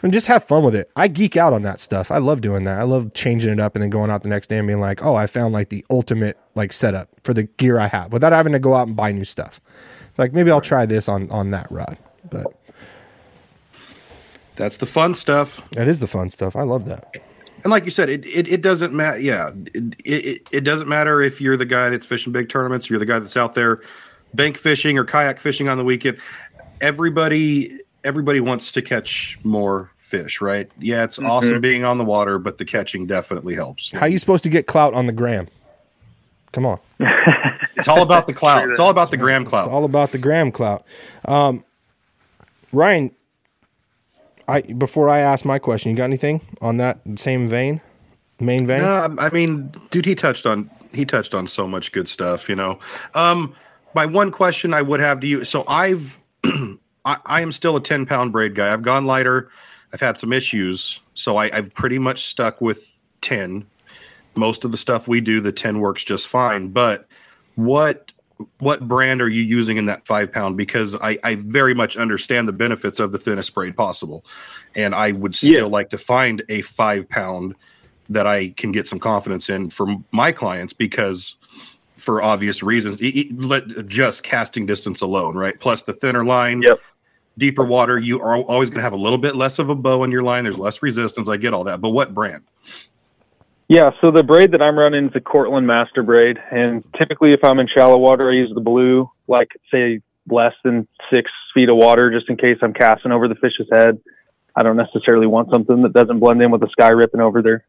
and 0.03 0.13
just 0.13 0.29
have 0.29 0.45
fun 0.45 0.63
with 0.63 0.77
it. 0.77 0.91
I 0.95 1.09
geek 1.09 1.37
out 1.37 1.53
on 1.53 1.63
that 1.63 1.81
stuff. 1.81 2.13
I 2.13 2.19
love 2.19 2.41
doing 2.41 2.65
that. 2.65 2.79
I 2.79 2.85
love 2.85 3.13
changing 3.15 3.53
it 3.53 3.59
up 3.59 3.75
and 3.75 3.83
then 3.83 3.91
going 3.91 4.11
out 4.11 4.23
the 4.23 4.29
next 4.29 4.47
day 4.47 4.59
and 4.59 4.67
being 4.67 4.81
like, 4.81 5.05
"Oh, 5.05 5.15
I 5.17 5.27
found 5.27 5.53
like 5.53 5.71
the 5.71 5.85
ultimate 5.91 6.39
like 6.55 6.73
setup 6.73 7.09
for 7.25 7.35
the 7.35 7.45
gear 7.45 7.79
I 7.81 7.89
have," 7.89 8.13
without 8.13 8.33
having 8.33 8.53
to 8.53 8.59
go 8.61 8.75
out 8.75 8.87
and 8.87 8.97
buy 8.97 9.11
new 9.13 9.25
stuff. 9.25 9.61
Like 10.17 10.33
maybe 10.33 10.51
I'll 10.51 10.61
try 10.61 10.87
this 10.87 11.09
on 11.09 11.31
on 11.31 11.51
that 11.51 11.71
rod, 11.71 11.99
but 12.31 12.47
That's 14.57 14.77
the 14.79 14.87
fun 14.87 15.15
stuff. 15.15 15.61
that 15.73 15.87
is 15.89 16.01
the 16.01 16.07
fun 16.09 16.31
stuff. 16.31 16.57
I 16.57 16.63
love 16.63 16.85
that. 16.87 17.17
And 17.65 17.71
like 17.73 17.85
you 17.85 17.91
said, 17.91 18.09
it 18.09 18.25
it, 18.27 18.49
it 18.49 18.63
doesn't 18.63 18.93
matter. 18.93 19.21
Yeah, 19.21 19.51
it, 19.75 19.95
it 20.05 20.49
it 20.53 20.61
doesn't 20.61 20.89
matter 20.89 21.21
if 21.21 21.41
you're 21.41 21.57
the 21.57 21.65
guy 21.67 21.89
that's 21.91 22.07
fishing 22.07 22.33
big 22.33 22.49
tournaments. 22.49 22.89
You're 22.89 22.99
the 23.01 23.07
guy 23.07 23.19
that's 23.19 23.37
out 23.37 23.55
there 23.55 23.81
bank 24.35 24.57
fishing 24.57 24.99
or 24.99 25.05
kayak 25.05 25.41
fishing 25.41 25.69
on 25.69 25.79
the 25.79 25.85
weekend. 25.85 26.19
Everybody 26.81 27.81
everybody 28.05 28.41
wants 28.41 28.73
to 28.73 28.83
catch 28.83 29.39
more 29.43 29.91
fish, 29.97 30.41
right? 30.41 30.71
Yeah, 30.79 31.05
it's 31.05 31.19
awesome 31.19 31.61
being 31.61 31.85
on 31.85 31.99
the 31.99 32.05
water, 32.05 32.39
but 32.39 32.59
the 32.59 32.65
catching 32.65 33.07
definitely 33.07 33.55
helps. 33.55 33.93
How 33.93 34.01
are 34.03 34.09
you 34.09 34.19
supposed 34.19 34.45
to 34.45 34.49
get 34.49 34.67
clout 34.67 34.95
on 34.95 35.07
the 35.07 35.13
gram? 35.13 35.49
Come 36.53 36.67
on. 36.67 36.79
It's 37.79 37.87
all 37.87 38.03
about 38.03 38.27
the 38.27 38.35
clout. 38.35 38.69
It's 38.69 38.81
all 38.81 38.91
about 38.91 39.13
the 39.13 39.17
gram 39.17 39.45
clout. 39.45 39.67
It's 39.67 39.73
all 39.73 39.85
about 39.85 40.11
the 40.11 40.19
gram 40.19 40.51
clout. 40.51 40.85
Um, 41.27 41.65
Ryan, 42.73 43.15
I 44.49 44.63
before 44.63 45.09
I 45.09 45.21
ask 45.21 45.45
my 45.45 45.61
question, 45.61 45.93
you 45.93 45.97
got 45.97 46.05
anything 46.05 46.41
on 46.61 46.79
that 46.79 46.99
same 47.17 47.49
vein, 47.49 47.81
main 48.41 48.67
vein? 48.67 48.81
No, 48.81 49.15
I 49.21 49.31
mean, 49.31 49.73
dude, 49.93 50.07
he 50.07 50.17
touched 50.17 50.45
on 50.45 50.69
he 50.93 51.05
touched 51.05 51.35
on 51.35 51.47
so 51.47 51.69
much 51.69 51.93
good 51.93 52.09
stuff. 52.09 52.49
You 52.49 52.57
know, 52.57 52.81
um, 53.15 53.55
my 53.95 54.07
one 54.07 54.33
question 54.33 54.75
I 54.75 54.83
would 54.83 55.01
have 55.01 55.21
to 55.21 55.27
you. 55.29 55.45
So 55.45 55.65
I've 55.69 56.19
I, 57.05 57.16
I 57.27 57.41
am 57.41 57.53
still 57.53 57.77
a 57.77 57.81
ten 57.81 58.07
pound 58.07 58.33
braid 58.33 58.55
guy. 58.55 58.73
I've 58.73 58.83
gone 58.83 59.07
lighter. 59.07 59.51
I've 59.93 60.01
had 60.01 60.19
some 60.19 60.33
issues, 60.33 61.01
so 61.15 61.37
I, 61.39 61.45
I've 61.57 61.73
pretty 61.75 61.99
much 61.99 62.25
stuck 62.27 62.61
with 62.61 62.93
ten. 63.20 63.66
Most 64.35 64.65
of 64.65 64.70
the 64.70 64.77
stuff 64.77 65.09
we 65.09 65.20
do, 65.20 65.41
the 65.41 65.53
ten 65.53 65.81
works 65.81 66.05
just 66.05 66.29
fine. 66.29 66.69
But 66.69 67.07
what 67.57 68.12
what 68.59 68.87
brand 68.87 69.20
are 69.20 69.29
you 69.29 69.43
using 69.43 69.79
in 69.79 69.87
that 69.87 70.07
five 70.07 70.31
pound? 70.31 70.57
Because 70.57 70.95
I, 70.97 71.19
I 71.25 71.37
very 71.37 71.75
much 71.75 71.97
understand 71.97 72.47
the 72.47 72.53
benefits 72.53 73.01
of 73.01 73.11
the 73.11 73.19
thinnest 73.19 73.53
braid 73.55 73.77
possible, 73.77 74.25
and 74.77 74.95
I 74.95 75.12
would 75.12 75.35
still 75.35 75.53
Yeah. 75.53 75.65
like 75.65 75.91
to 75.91 75.99
find 75.99 76.45
a 76.49 76.61
five 76.62 77.09
pound 77.09 77.55
that 78.11 78.27
I 78.27 78.51
can 78.51 78.70
get 78.73 78.87
some 78.87 78.99
confidence 79.01 79.49
in 79.51 79.70
for 79.70 79.87
my 80.12 80.31
clients 80.33 80.73
because 80.73 81.35
for 81.99 82.23
obvious 82.23 82.62
reasons, 82.62 83.01
let 83.33 83.87
just 83.87 84.23
casting 84.23 84.66
distance 84.66 85.01
alone, 85.01 85.37
right? 85.37 85.59
Plus 85.59 85.83
the 85.83 85.93
thinner 85.93 86.25
line, 86.25 86.62
Yep. 86.62 86.81
deeper 87.37 87.65
water, 87.65 87.99
you 87.99 88.20
are 88.20 88.39
always 88.39 88.70
going 88.70 88.79
to 88.79 88.83
have 88.83 88.93
a 88.93 88.97
little 88.97 89.19
bit 89.19 89.37
less 89.37 89.59
of 89.59 89.69
a 89.70 89.75
bow 89.75 90.05
in 90.05 90.11
your 90.11 90.23
line. 90.23 90.45
There's 90.45 90.59
less 90.59 90.83
resistance. 90.83 91.29
I 91.29 91.37
get 91.37 91.53
all 91.53 91.65
that, 91.65 91.81
but 91.81 91.91
what 91.91 92.15
brand? 92.15 92.45
Yeah, 93.69 93.91
so 94.01 94.11
the 94.11 94.23
braid 94.23 94.53
that 94.53 94.62
I'm 94.62 94.79
running 94.79 95.09
is 95.09 95.12
the 95.12 95.20
Cortland 95.20 95.66
Master 95.66 96.03
braid, 96.03 96.39
and 96.51 96.83
typically 96.97 97.31
if 97.33 97.45
I'm 97.45 97.59
in 97.59 97.69
shallow 97.69 97.99
water, 97.99 98.31
I 98.31 98.35
use 98.35 98.51
the 98.55 98.62
blue, 98.62 99.11
like 99.27 99.49
say 99.70 100.01
less 100.31 100.55
than 100.65 100.89
six 101.12 101.31
feet 101.53 101.69
of 101.69 101.77
water, 101.77 102.11
just 102.11 102.31
in 102.31 102.37
case 102.37 102.57
I'm 102.62 102.73
casting 102.73 103.12
over 103.12 103.29
the 103.29 103.35
fish's 103.35 103.69
head. 103.70 104.01
I 104.57 104.62
don't 104.62 104.77
necessarily 104.77 105.27
want 105.27 105.51
something 105.51 105.83
that 105.83 105.93
doesn't 105.93 106.19
blend 106.19 106.41
in 106.43 106.51
with 106.51 106.62
the 106.62 106.69
sky 106.69 106.89
ripping 106.89 107.20
over 107.20 107.43
their 107.43 107.65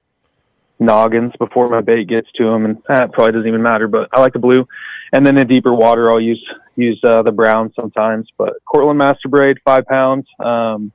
noggins 0.79 1.33
before 1.37 1.67
my 1.67 1.81
bait 1.81 2.07
gets 2.07 2.27
to 2.35 2.45
them, 2.45 2.65
and 2.65 2.77
that 2.87 3.11
probably 3.11 3.33
doesn't 3.33 3.47
even 3.47 3.61
matter. 3.61 3.87
But 3.87 4.09
I 4.13 4.21
like 4.21 4.33
the 4.33 4.39
blue, 4.39 4.67
and 5.11 5.25
then 5.25 5.37
in 5.37 5.47
deeper 5.47 5.73
water, 5.73 6.11
I'll 6.11 6.21
use 6.21 6.43
use 6.75 6.99
uh, 7.03 7.21
the 7.21 7.31
brown 7.31 7.73
sometimes. 7.79 8.29
But 8.37 8.53
Cortland 8.65 8.97
Master 8.97 9.27
braid, 9.27 9.57
five 9.65 9.85
pounds. 9.85 10.27
Um, 10.39 10.91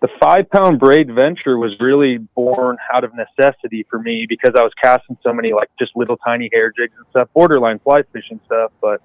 the 0.00 0.08
five 0.20 0.50
pound 0.50 0.78
braid 0.78 1.12
venture 1.14 1.56
was 1.56 1.74
really 1.80 2.18
born 2.18 2.76
out 2.92 3.04
of 3.04 3.12
necessity 3.14 3.86
for 3.88 3.98
me 3.98 4.26
because 4.28 4.52
I 4.54 4.62
was 4.62 4.72
casting 4.82 5.16
so 5.22 5.32
many 5.32 5.54
like 5.54 5.70
just 5.78 5.92
little 5.96 6.18
tiny 6.18 6.50
hair 6.52 6.70
jigs 6.70 6.92
and 6.96 7.06
stuff, 7.08 7.28
borderline 7.32 7.78
fly 7.78 8.02
fishing 8.12 8.38
stuff. 8.44 8.72
But 8.82 9.00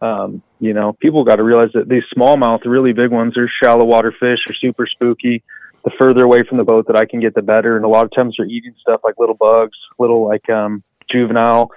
um, 0.00 0.42
you 0.58 0.72
know, 0.72 0.94
people 0.94 1.24
got 1.24 1.36
to 1.36 1.44
realize 1.44 1.70
that 1.74 1.88
these 1.88 2.02
smallmouth, 2.16 2.64
really 2.64 2.92
big 2.92 3.10
ones, 3.10 3.36
are 3.36 3.48
shallow 3.62 3.84
water 3.84 4.10
fish, 4.10 4.38
are 4.48 4.54
super 4.54 4.86
spooky. 4.86 5.42
The 5.84 5.90
further 5.98 6.24
away 6.24 6.40
from 6.48 6.58
the 6.58 6.64
boat 6.64 6.86
that 6.86 6.96
I 6.96 7.06
can 7.06 7.20
get, 7.20 7.34
the 7.34 7.42
better. 7.42 7.76
And 7.76 7.84
a 7.84 7.88
lot 7.88 8.04
of 8.04 8.12
times 8.12 8.36
they're 8.36 8.46
eating 8.46 8.74
stuff 8.80 9.00
like 9.02 9.14
little 9.18 9.34
bugs, 9.34 9.76
little 9.98 10.26
like 10.26 10.48
um, 10.48 10.82
juvenile 11.10 11.70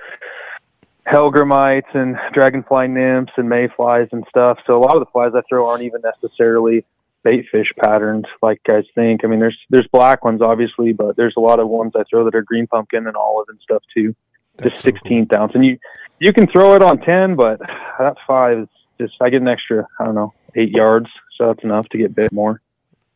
hellgrammites 1.08 1.94
and 1.94 2.18
dragonfly 2.34 2.88
nymphs 2.88 3.34
and 3.38 3.48
mayflies 3.48 4.08
and 4.12 4.26
stuff. 4.30 4.58
So 4.66 4.78
a 4.78 4.82
lot 4.82 4.96
of 4.96 5.02
the 5.02 5.12
flies 5.12 5.34
I 5.36 5.42
throw 5.48 5.68
aren't 5.68 5.84
even 5.84 6.02
necessarily 6.02 6.86
bait 7.24 7.46
fish 7.52 7.72
patterns 7.80 8.26
like 8.42 8.62
guys 8.64 8.86
think. 8.96 9.22
I 9.24 9.28
mean, 9.28 9.40
there's 9.40 9.58
there's 9.70 9.88
black 9.92 10.24
ones 10.24 10.42
obviously, 10.42 10.94
but 10.94 11.16
there's 11.16 11.36
a 11.38 11.42
lot 11.42 11.60
of 11.60 11.68
ones 11.68 11.94
I 11.96 12.04
throw 12.10 12.26
that 12.26 12.36
are 12.36 12.42
green 12.42 12.68
pumpkin 12.68 13.08
and 13.08 13.16
olive 13.16 13.50
and 13.50 13.60
stuff 13.62 13.84
too. 13.96 14.16
That's 14.58 14.72
just 14.72 14.84
so 14.84 14.92
cool. 14.92 15.00
sixteenth 15.00 15.34
ounce, 15.34 15.54
and 15.56 15.66
you 15.66 15.78
you 16.20 16.34
can 16.34 16.48
throw 16.48 16.76
it 16.76 16.82
on 16.82 17.00
ten, 17.00 17.36
but 17.36 17.60
that 18.00 18.16
five 18.26 18.60
is 18.60 18.68
just 19.00 19.16
I 19.22 19.30
get 19.30 19.42
an 19.42 19.48
extra 19.48 19.88
I 20.00 20.06
don't 20.06 20.16
know 20.16 20.34
eight 20.56 20.70
yards, 20.72 21.08
so 21.38 21.48
that's 21.48 21.64
enough 21.64 21.88
to 21.90 21.98
get 21.98 22.16
bit 22.16 22.32
more. 22.32 22.62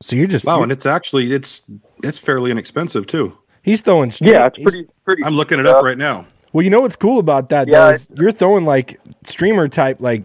So 0.01 0.15
you're 0.15 0.27
just 0.27 0.45
Wow, 0.45 0.55
you're- 0.55 0.63
and 0.63 0.71
it's 0.71 0.85
actually 0.85 1.33
it's 1.33 1.63
it's 2.03 2.17
fairly 2.17 2.51
inexpensive 2.51 3.05
too. 3.07 3.37
he's 3.63 3.81
throwing 3.81 4.11
straight. 4.11 4.31
Yeah, 4.31 4.47
it's 4.47 4.61
pretty 4.63 4.87
pretty. 5.03 5.23
I'm 5.23 5.35
looking 5.35 5.59
it 5.59 5.67
up 5.67 5.83
right 5.83 5.97
now. 5.97 6.25
Well, 6.53 6.63
you 6.63 6.69
know 6.69 6.79
what's 6.81 6.95
cool 6.95 7.19
about 7.19 7.49
that 7.49 7.67
Yeah, 7.67 7.85
though 7.85 7.89
is 7.91 8.09
you're 8.15 8.31
throwing 8.31 8.63
like 8.63 8.99
streamer 9.23 9.67
type, 9.67 9.97
like 9.99 10.23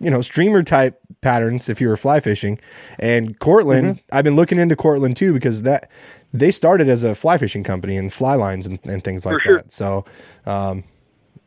you 0.00 0.10
know 0.10 0.20
streamer 0.22 0.62
type 0.62 0.98
patterns 1.20 1.68
if 1.68 1.80
you 1.80 1.88
were 1.88 1.96
fly 1.96 2.20
fishing. 2.20 2.58
And 2.98 3.38
Cortland, 3.38 3.86
Mm-hmm. 3.96 4.16
I've 4.16 4.24
been 4.24 4.36
looking 4.36 4.58
into 4.58 4.76
Cortland 4.76 5.16
too 5.16 5.32
because 5.34 5.62
that 5.62 5.90
they 6.32 6.50
started 6.50 6.88
as 6.88 7.04
a 7.04 7.14
fly 7.14 7.36
fishing 7.38 7.62
company 7.64 7.96
and 7.96 8.12
fly 8.12 8.34
lines 8.34 8.66
and, 8.66 8.78
and 8.84 9.04
things 9.04 9.24
like 9.26 9.34
For 9.34 9.40
sure. 9.40 9.56
that. 9.58 9.72
So 9.72 10.04
um, 10.46 10.84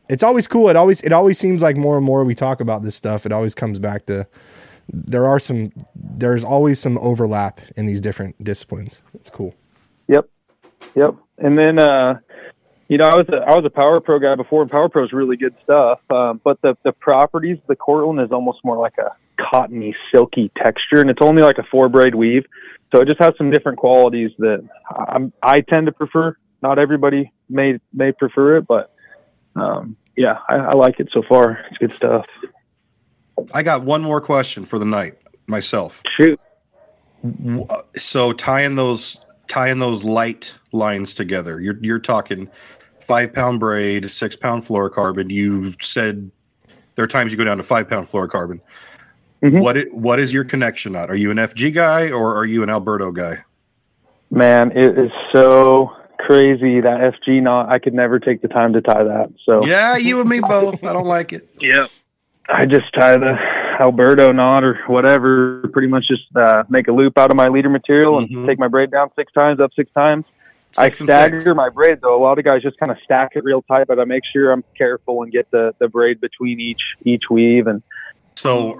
it's 0.08 0.22
always 0.22 0.46
cool. 0.48 0.68
It 0.68 0.76
always 0.76 1.00
it 1.02 1.12
always 1.12 1.38
seems 1.38 1.62
like 1.62 1.76
more 1.76 1.96
and 1.96 2.06
more 2.06 2.22
we 2.24 2.34
talk 2.36 2.60
about 2.60 2.82
this 2.84 2.94
stuff. 2.94 3.26
It 3.26 3.32
always 3.32 3.54
comes 3.56 3.78
back 3.80 4.06
to 4.06 4.26
there 4.92 5.26
are 5.26 5.38
some 5.38 5.72
there's 5.94 6.44
always 6.44 6.78
some 6.78 6.98
overlap 6.98 7.60
in 7.76 7.86
these 7.86 8.00
different 8.00 8.42
disciplines. 8.42 9.02
It's 9.14 9.30
cool. 9.30 9.54
Yep, 10.08 10.28
yep. 10.94 11.14
And 11.38 11.58
then 11.58 11.78
uh, 11.78 12.18
you 12.88 12.98
know 12.98 13.04
I 13.04 13.16
was 13.16 13.28
a, 13.28 13.36
I 13.36 13.54
was 13.56 13.64
a 13.64 13.70
Power 13.70 14.00
Pro 14.00 14.18
guy 14.18 14.34
before, 14.34 14.62
and 14.62 14.70
Power 14.70 14.88
Pro 14.88 15.04
is 15.04 15.12
really 15.12 15.36
good 15.36 15.54
stuff. 15.62 16.00
Um, 16.10 16.40
but 16.42 16.60
the 16.62 16.76
the 16.82 16.92
properties, 16.92 17.58
the 17.66 17.76
Cortland 17.76 18.20
is 18.20 18.32
almost 18.32 18.64
more 18.64 18.76
like 18.76 18.98
a 18.98 19.14
cottony, 19.36 19.94
silky 20.12 20.50
texture, 20.56 21.00
and 21.00 21.10
it's 21.10 21.22
only 21.22 21.42
like 21.42 21.58
a 21.58 21.64
four 21.64 21.88
braid 21.88 22.14
weave, 22.14 22.46
so 22.92 23.00
it 23.00 23.06
just 23.06 23.20
has 23.20 23.34
some 23.38 23.50
different 23.50 23.78
qualities 23.78 24.32
that 24.38 24.66
I'm, 24.90 25.32
I 25.42 25.60
tend 25.60 25.86
to 25.86 25.92
prefer. 25.92 26.36
Not 26.62 26.78
everybody 26.78 27.32
may 27.48 27.78
may 27.92 28.12
prefer 28.12 28.58
it, 28.58 28.66
but 28.66 28.92
um, 29.56 29.96
yeah, 30.16 30.38
I, 30.48 30.56
I 30.56 30.74
like 30.74 31.00
it 31.00 31.08
so 31.12 31.22
far. 31.22 31.64
It's 31.70 31.78
good 31.78 31.92
stuff. 31.92 32.26
I 33.54 33.62
got 33.62 33.82
one 33.82 34.02
more 34.02 34.20
question 34.20 34.64
for 34.64 34.78
the 34.78 34.84
night 34.84 35.14
myself. 35.46 36.02
Shoot. 36.16 36.38
W- 37.22 37.66
So 37.96 38.32
tying 38.32 38.76
those 38.76 39.18
tying 39.48 39.78
those 39.78 40.04
light 40.04 40.54
lines 40.72 41.14
together, 41.14 41.60
you're 41.60 41.76
you're 41.80 41.98
talking 41.98 42.48
five 43.00 43.32
pound 43.32 43.60
braid, 43.60 44.10
six 44.10 44.36
pound 44.36 44.64
fluorocarbon. 44.66 45.30
You 45.30 45.74
said 45.82 46.30
there 46.94 47.04
are 47.04 47.08
times 47.08 47.32
you 47.32 47.38
go 47.38 47.44
down 47.44 47.56
to 47.56 47.62
five 47.62 47.88
pound 47.88 48.06
fluorocarbon. 48.06 48.60
Mhm. 49.42 49.60
What 49.60 49.76
i- 49.78 49.82
what 49.92 50.18
is 50.20 50.32
your 50.32 50.44
connection 50.44 50.92
knot? 50.92 51.10
Are 51.10 51.16
you 51.16 51.30
an 51.30 51.38
FG 51.38 51.70
guy 51.72 52.10
or 52.10 52.34
are 52.36 52.44
you 52.46 52.62
an 52.62 52.70
Alberto 52.70 53.10
guy? 53.10 53.38
Man, 54.30 54.70
it 54.76 54.96
is 54.96 55.10
so 55.32 55.90
crazy 56.18 56.80
that 56.80 57.00
FG 57.00 57.40
knot. 57.42 57.72
I 57.72 57.78
could 57.78 57.94
never 57.94 58.18
take 58.20 58.42
the 58.42 58.48
time 58.48 58.72
to 58.74 58.80
tie 58.80 59.02
that. 59.02 59.30
So 59.44 59.64
Yeah, 59.66 59.96
you 59.96 60.20
and 60.20 60.28
me 60.28 60.40
both. 60.40 60.84
I 60.84 60.92
don't 60.92 61.06
like 61.06 61.32
it. 61.32 61.48
Yeah. 61.60 61.86
I 62.52 62.66
just 62.66 62.92
tie 62.98 63.16
the 63.16 63.36
Alberto 63.80 64.32
knot 64.32 64.64
or 64.64 64.78
whatever, 64.86 65.62
pretty 65.72 65.88
much 65.88 66.06
just 66.08 66.24
uh, 66.36 66.64
make 66.68 66.88
a 66.88 66.92
loop 66.92 67.16
out 67.18 67.30
of 67.30 67.36
my 67.36 67.48
leader 67.48 67.68
material 67.70 68.18
and 68.18 68.28
Mhm. 68.28 68.46
take 68.46 68.58
my 68.58 68.68
braid 68.68 68.90
down 68.90 69.10
six 69.16 69.32
times, 69.32 69.60
up 69.60 69.70
six 69.74 69.90
times. 69.92 70.24
I 70.78 70.86
Six 70.86 71.00
and 71.00 71.08
stagger 71.08 71.40
six. 71.40 71.56
my 71.56 71.68
braid 71.68 71.98
though. 72.00 72.16
A 72.16 72.22
lot 72.22 72.38
of 72.38 72.44
guys 72.44 72.62
just 72.62 72.78
kind 72.78 72.92
of 72.92 72.98
stack 73.02 73.30
it 73.34 73.42
real 73.42 73.62
tight, 73.62 73.86
but 73.88 73.98
I 73.98 74.04
make 74.04 74.22
sure 74.32 74.52
I'm 74.52 74.62
careful 74.78 75.22
and 75.22 75.32
get 75.32 75.50
the, 75.50 75.74
the 75.78 75.88
braid 75.88 76.20
between 76.20 76.60
each 76.60 76.82
each 77.04 77.24
weave. 77.30 77.66
And 77.66 77.82
So 78.36 78.76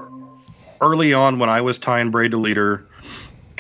early 0.81 1.13
on, 1.13 1.39
when 1.39 1.49
I 1.49 1.61
was 1.61 1.79
tying 1.79 2.11
braid 2.11 2.31
to 2.31 2.37
leader, 2.37 2.85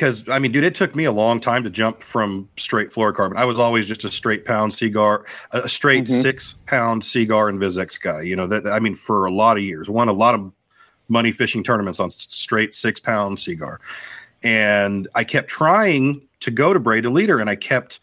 because 0.00 0.26
I 0.30 0.38
mean, 0.38 0.50
dude, 0.50 0.64
it 0.64 0.74
took 0.74 0.94
me 0.96 1.04
a 1.04 1.12
long 1.12 1.40
time 1.40 1.62
to 1.62 1.68
jump 1.68 2.02
from 2.02 2.48
straight 2.56 2.88
fluorocarbon. 2.90 3.36
I 3.36 3.44
was 3.44 3.58
always 3.58 3.86
just 3.86 4.02
a 4.06 4.10
straight 4.10 4.46
pound 4.46 4.72
Seaguar, 4.72 5.26
a 5.52 5.68
straight 5.68 6.06
Mhm. 6.06 6.22
six 6.22 6.54
pound 6.66 7.04
Seaguar 7.04 7.50
and 7.50 7.60
Vizex 7.60 8.00
guy. 8.00 8.22
You 8.22 8.34
know 8.34 8.46
that 8.46 8.66
I 8.66 8.80
mean, 8.80 8.94
for 8.94 9.26
a 9.26 9.30
lot 9.30 9.58
of 9.58 9.62
years, 9.62 9.90
won 9.90 10.08
a 10.08 10.14
lot 10.14 10.34
of 10.34 10.50
money 11.10 11.32
fishing 11.32 11.62
tournaments 11.62 12.00
on 12.00 12.08
straight 12.08 12.74
six 12.74 12.98
pound 12.98 13.40
Seaguar, 13.40 13.78
and 14.42 15.06
I 15.14 15.22
kept 15.22 15.48
trying 15.50 16.22
to 16.40 16.50
go 16.50 16.72
to 16.72 16.80
braid 16.80 17.02
to 17.02 17.10
leader, 17.10 17.38
and 17.38 17.50
I 17.50 17.56
kept. 17.56 18.00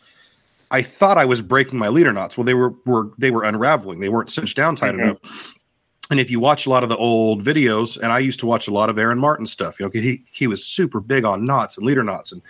I 0.69 0.83
thought 0.83 1.17
I 1.17 1.25
was 1.25 1.41
breaking 1.41 1.79
my 1.79 1.87
leader 1.87 2.13
knots. 2.13 2.37
Well, 2.37 2.43
they 2.45 2.53
were, 2.53 2.73
were 2.85 3.09
they 3.17 3.31
were 3.31 3.41
unraveling. 3.43 4.01
They 4.01 4.09
weren't 4.09 4.31
cinched 4.31 4.55
down 4.57 4.75
tight 4.75 4.93
Mhm. 4.93 5.01
enough. 5.03 5.56
And 6.09 6.19
if 6.19 6.31
you 6.31 6.39
watch 6.39 6.65
a 6.65 6.69
lot 6.69 6.83
of 6.83 6.89
the 6.89 6.97
old 6.97 7.43
videos, 7.43 7.97
and 7.97 8.11
I 8.11 8.19
used 8.19 8.39
to 8.39 8.45
watch 8.45 8.67
a 8.67 8.71
lot 8.71 8.89
of 8.89 8.97
Aaron 8.97 9.19
Martens 9.19 9.51
stuff, 9.51 9.79
you 9.79 9.85
know, 9.85 9.91
he 9.93 10.23
he 10.31 10.47
was 10.47 10.65
super 10.65 10.99
big 10.99 11.25
on 11.25 11.45
knots 11.45 11.77
and 11.77 11.85
leader 11.85 12.03
knots, 12.03 12.31
and 12.31 12.41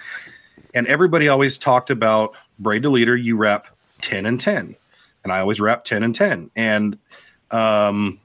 and 0.73 0.85
everybody 0.87 1.27
always 1.27 1.57
talked 1.57 1.89
about 1.89 2.33
braid 2.59 2.83
to 2.83 2.89
leader. 2.89 3.15
You 3.15 3.35
wrap 3.35 3.67
ten 4.01 4.25
and 4.25 4.39
ten, 4.39 4.75
and 5.23 5.33
I 5.33 5.39
always 5.39 5.59
wrap 5.59 5.85
ten 5.85 6.03
and 6.03 6.13
ten. 6.13 6.51
And 6.55 6.97
um, 7.49 8.19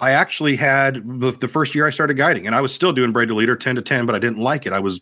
I 0.00 0.10
actually 0.10 0.56
had 0.56 1.02
the, 1.20 1.48
first 1.48 1.74
year 1.74 1.86
I 1.86 1.90
started 1.90 2.16
guiding, 2.16 2.46
and 2.46 2.56
I 2.56 2.60
was 2.60 2.74
still 2.74 2.92
doing 2.92 3.12
braid 3.12 3.28
to 3.28 3.34
leader 3.34 3.54
ten 3.54 3.76
to 3.76 3.82
ten, 3.82 4.06
but 4.06 4.16
I 4.16 4.18
didn't 4.18 4.38
like 4.38 4.66
it. 4.66 4.72
I 4.72 4.80
was 4.80 5.00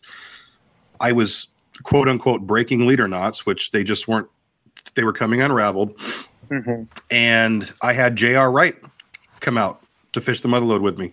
I 1.01 1.13
was 1.13 1.47
quote 1.83 2.09
unquote 2.09 2.43
breaking 2.43 2.87
leader 2.87 3.09
knots, 3.09 3.47
which 3.47 3.71
they 3.71 3.85
just 3.85 4.07
weren't. 4.07 4.29
They 4.95 5.05
were 5.05 5.13
coming 5.13 5.41
unraveled 5.41 5.99
and 7.11 7.73
I 7.83 7.93
had 7.93 8.17
J.R. 8.17 8.51
Wright 8.51 8.77
come 9.41 9.59
out 9.59 9.83
to 10.13 10.21
fish 10.21 10.41
the 10.41 10.49
motherlode 10.49 10.81
with 10.83 10.99
me. 10.99 11.13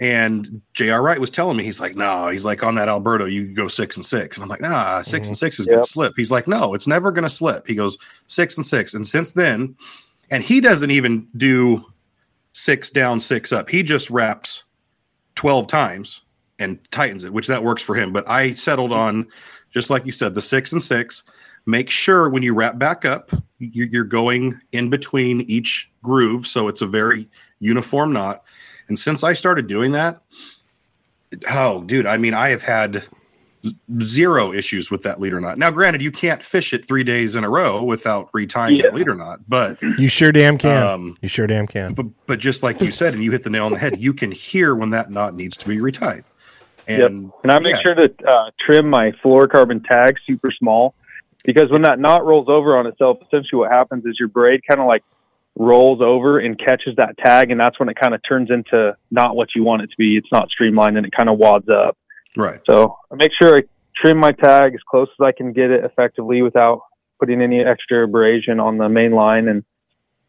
And 0.00 0.60
J.R. 0.74 1.02
Wright 1.02 1.20
was 1.20 1.30
telling 1.30 1.56
me, 1.56 1.64
he's 1.64 1.80
like, 1.80 1.96
no, 1.96 2.28
he's 2.28 2.44
like, 2.44 2.62
on 2.62 2.76
that 2.76 2.88
Alberto, 2.88 3.24
you 3.24 3.48
go 3.48 3.66
six 3.66 3.96
and 3.96 4.06
six. 4.06 4.36
And 4.36 4.44
I'm 4.44 4.48
like, 4.48 4.60
nah, 4.60 5.02
6 5.02 5.12
and 5.12 5.24
mm-hmm. 5.24 5.34
six 5.34 5.58
is 5.58 5.66
going 5.66 5.82
to 5.82 5.90
slip. 5.90 6.14
He's 6.16 6.30
like, 6.30 6.46
no, 6.46 6.74
it's 6.74 6.86
never 6.86 7.10
going 7.10 7.24
to 7.24 7.30
slip. 7.30 7.66
He 7.66 7.74
goes, 7.74 7.98
six 8.28 8.56
and 8.56 8.64
six. 8.64 8.94
And 8.94 9.04
since 9.04 9.32
then, 9.32 9.74
and 10.30 10.44
he 10.44 10.60
doesn't 10.60 10.92
even 10.92 11.26
do 11.36 11.84
six 12.52 12.90
down, 12.90 13.18
six 13.18 13.52
up. 13.52 13.68
He 13.68 13.82
just 13.82 14.08
wraps 14.10 14.62
12 15.34 15.66
times 15.66 16.22
and 16.60 16.78
tightens 16.92 17.24
it, 17.24 17.32
which 17.32 17.48
that 17.48 17.64
works 17.64 17.82
for 17.82 17.94
him. 17.94 18.12
But 18.12 18.28
I 18.28 18.52
settled 18.52 18.92
on, 18.92 19.26
just 19.72 19.90
like 19.90 20.06
you 20.06 20.12
said, 20.12 20.34
the 20.34 20.42
six 20.42 20.72
and 20.72 20.82
six. 20.82 21.24
Make 21.66 21.90
sure 21.90 22.30
when 22.30 22.42
you 22.42 22.54
wrap 22.54 22.78
back 22.78 23.04
up, 23.04 23.30
you're 23.58 24.04
going 24.04 24.58
in 24.72 24.90
between 24.90 25.42
each 25.42 25.90
groove. 26.08 26.46
So 26.46 26.68
it's 26.68 26.82
a 26.82 26.86
very 26.86 27.28
uniform 27.60 28.12
knot. 28.12 28.42
And 28.88 28.98
since 28.98 29.22
I 29.22 29.34
started 29.34 29.66
doing 29.66 29.92
that, 29.92 30.20
oh, 31.52 31.82
dude, 31.84 32.06
I 32.06 32.16
mean, 32.16 32.34
I 32.34 32.48
have 32.48 32.62
had 32.62 33.04
zero 34.00 34.52
issues 34.52 34.90
with 34.90 35.02
that 35.02 35.20
leader 35.20 35.40
knot. 35.40 35.58
Now, 35.58 35.70
granted, 35.70 36.00
you 36.00 36.10
can't 36.12 36.42
fish 36.42 36.72
it 36.72 36.86
three 36.86 37.04
days 37.04 37.34
in 37.34 37.44
a 37.44 37.50
row 37.50 37.82
without 37.82 38.30
retying 38.32 38.76
Yeah. 38.76 38.82
that 38.84 38.94
leader 38.94 39.14
knot, 39.14 39.40
but 39.48 39.80
You 39.82 40.08
sure 40.08 40.32
damn 40.32 40.56
can. 40.58 40.82
Um, 40.82 41.14
you 41.20 41.28
sure 41.28 41.46
damn 41.46 41.66
can. 41.66 41.92
but 41.92 42.06
but 42.26 42.38
just 42.38 42.62
like 42.62 42.80
you 42.80 42.92
said, 42.92 43.14
and 43.14 43.22
you 43.22 43.30
hit 43.30 43.42
the 43.42 43.50
nail 43.50 43.66
on 43.66 43.72
the 43.72 43.78
head, 43.78 44.00
you 44.00 44.14
can 44.14 44.30
hear 44.30 44.74
when 44.74 44.90
that 44.90 45.10
knot 45.10 45.34
needs 45.34 45.56
to 45.58 45.68
be 45.68 45.78
retied. 45.78 46.24
And 46.86 47.30
And 47.42 47.52
I 47.52 47.58
make 47.60 47.74
yeah. 47.76 47.82
sure 47.82 47.94
to 47.94 48.08
uh, 48.26 48.50
trim 48.64 48.88
my 48.88 49.10
fluorocarbon 49.22 49.84
tag 49.86 50.16
super 50.26 50.50
small 50.52 50.94
because 51.44 51.68
when 51.70 51.82
that 51.82 51.98
knot 51.98 52.24
rolls 52.24 52.48
over 52.48 52.76
on 52.78 52.86
itself, 52.86 53.18
essentially 53.26 53.58
what 53.58 53.70
happens 53.70 54.06
is 54.06 54.16
your 54.18 54.28
braid 54.28 54.62
kind 54.66 54.80
of 54.80 54.86
like 54.86 55.02
rolls 55.58 56.00
over 56.00 56.38
and 56.38 56.58
catches 56.58 56.94
that 56.96 57.18
tag, 57.18 57.50
and 57.50 57.58
that's 57.60 57.78
when 57.80 57.88
it 57.88 57.96
kind 58.00 58.14
of 58.14 58.20
turns 58.26 58.48
into 58.50 58.96
not 59.10 59.36
what 59.36 59.48
you 59.54 59.64
want 59.64 59.82
it 59.82 59.88
to 59.88 59.96
be. 59.98 60.16
It's 60.16 60.30
not 60.32 60.48
streamlined 60.48 60.96
and 60.96 61.04
it 61.04 61.12
kind 61.12 61.28
of 61.28 61.36
wads 61.36 61.68
up. 61.68 61.98
right. 62.36 62.60
So 62.64 62.96
I 63.12 63.16
make 63.16 63.32
sure 63.40 63.56
I 63.56 63.62
trim 63.96 64.16
my 64.18 64.30
tag 64.30 64.74
as 64.74 64.80
close 64.88 65.08
as 65.20 65.24
I 65.24 65.32
can 65.32 65.52
get 65.52 65.70
it 65.70 65.84
effectively 65.84 66.40
without 66.42 66.82
putting 67.18 67.42
any 67.42 67.60
extra 67.60 68.04
abrasion 68.04 68.60
on 68.60 68.78
the 68.78 68.88
main 68.88 69.10
line. 69.12 69.48
And 69.48 69.64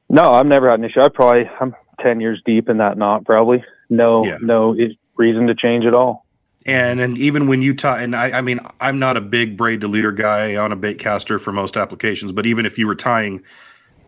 no, 0.09 0.23
I've 0.23 0.47
never 0.47 0.69
had 0.71 0.79
an 0.79 0.85
issue. 0.85 0.99
I 1.01 1.09
probably 1.09 1.47
I'm 1.61 1.75
ten 2.01 2.19
years 2.19 2.41
deep 2.45 2.67
in 2.67 2.77
that 2.77 2.97
knot. 2.97 3.25
Probably 3.25 3.63
no 3.89 4.25
Yeah. 4.25 4.39
no 4.41 4.75
reason 5.17 5.45
to 5.47 5.53
change 5.55 5.85
at 5.85 5.93
all. 5.93 6.25
And 6.65 6.99
and 6.99 7.17
even 7.19 7.47
when 7.47 7.61
you 7.61 7.75
tie, 7.75 8.01
and 8.01 8.15
I, 8.15 8.39
I 8.39 8.41
mean, 8.41 8.59
I'm 8.81 8.97
not 8.97 9.15
a 9.15 9.21
big 9.21 9.55
braid 9.55 9.81
to 9.81 9.87
leader 9.87 10.11
guy 10.11 10.55
on 10.55 10.71
a 10.71 10.75
bait 10.75 10.97
caster 10.97 11.37
for 11.37 11.51
most 11.51 11.77
applications, 11.77 12.31
but 12.31 12.47
even 12.47 12.65
if 12.65 12.77
you 12.79 12.87
were 12.87 12.95
tying 12.95 13.43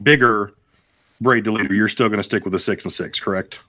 bigger 0.02 0.53
braid 1.22 1.45
to 1.45 1.52
leader, 1.52 1.73
you're 1.73 1.88
still 1.88 2.10
going 2.10 2.19
to 2.19 2.23
stick 2.23 2.43
with 2.43 2.53
a 2.53 2.60
six 2.60 2.84
and 2.84 2.91
six, 2.91 3.19
correct? 3.19 3.61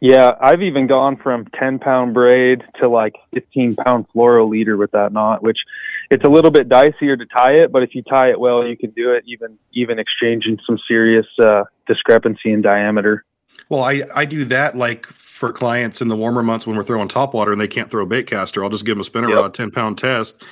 Yeah, 0.00 0.36
I've 0.40 0.62
even 0.62 0.86
gone 0.86 1.16
from 1.16 1.46
10 1.58 1.80
pound 1.80 2.14
braid 2.14 2.62
to 2.80 2.88
like 2.88 3.14
15 3.34 3.76
pound 3.76 4.06
fluoro 4.14 4.48
leader 4.48 4.76
with 4.76 4.92
that 4.92 5.12
knot, 5.12 5.42
which 5.42 5.58
it's 6.10 6.24
a 6.24 6.28
little 6.28 6.52
bit 6.52 6.68
dicier 6.68 7.18
to 7.18 7.26
tie 7.26 7.54
it, 7.54 7.72
but 7.72 7.82
if 7.82 7.94
you 7.94 8.02
tie 8.02 8.30
it 8.30 8.38
well, 8.38 8.66
you 8.66 8.76
can 8.76 8.90
do 8.90 9.12
it 9.12 9.24
even 9.26 9.58
even 9.72 9.98
exchanging 9.98 10.58
some 10.64 10.78
serious 10.86 11.26
uh, 11.42 11.64
discrepancy 11.86 12.52
in 12.52 12.62
diameter. 12.62 13.24
Well, 13.68 13.82
I 13.82 14.02
I 14.14 14.24
do 14.24 14.44
that 14.46 14.76
like 14.76 15.06
for 15.06 15.52
clients 15.52 16.00
in 16.00 16.08
the 16.08 16.16
warmer 16.16 16.44
months 16.44 16.66
when 16.66 16.76
we're 16.76 16.84
throwing 16.84 17.08
top 17.08 17.34
water 17.34 17.50
and 17.50 17.60
they 17.60 17.68
can't 17.68 17.90
throw 17.90 18.04
a 18.04 18.06
bait 18.06 18.28
caster. 18.28 18.62
I'll 18.62 18.70
just 18.70 18.86
give 18.86 18.94
them 18.94 19.00
a 19.00 19.04
spinner 19.04 19.28
Yep. 19.28 19.36
rod, 19.36 19.54
ten 19.54 19.70
pound 19.72 19.98
test, 19.98 20.42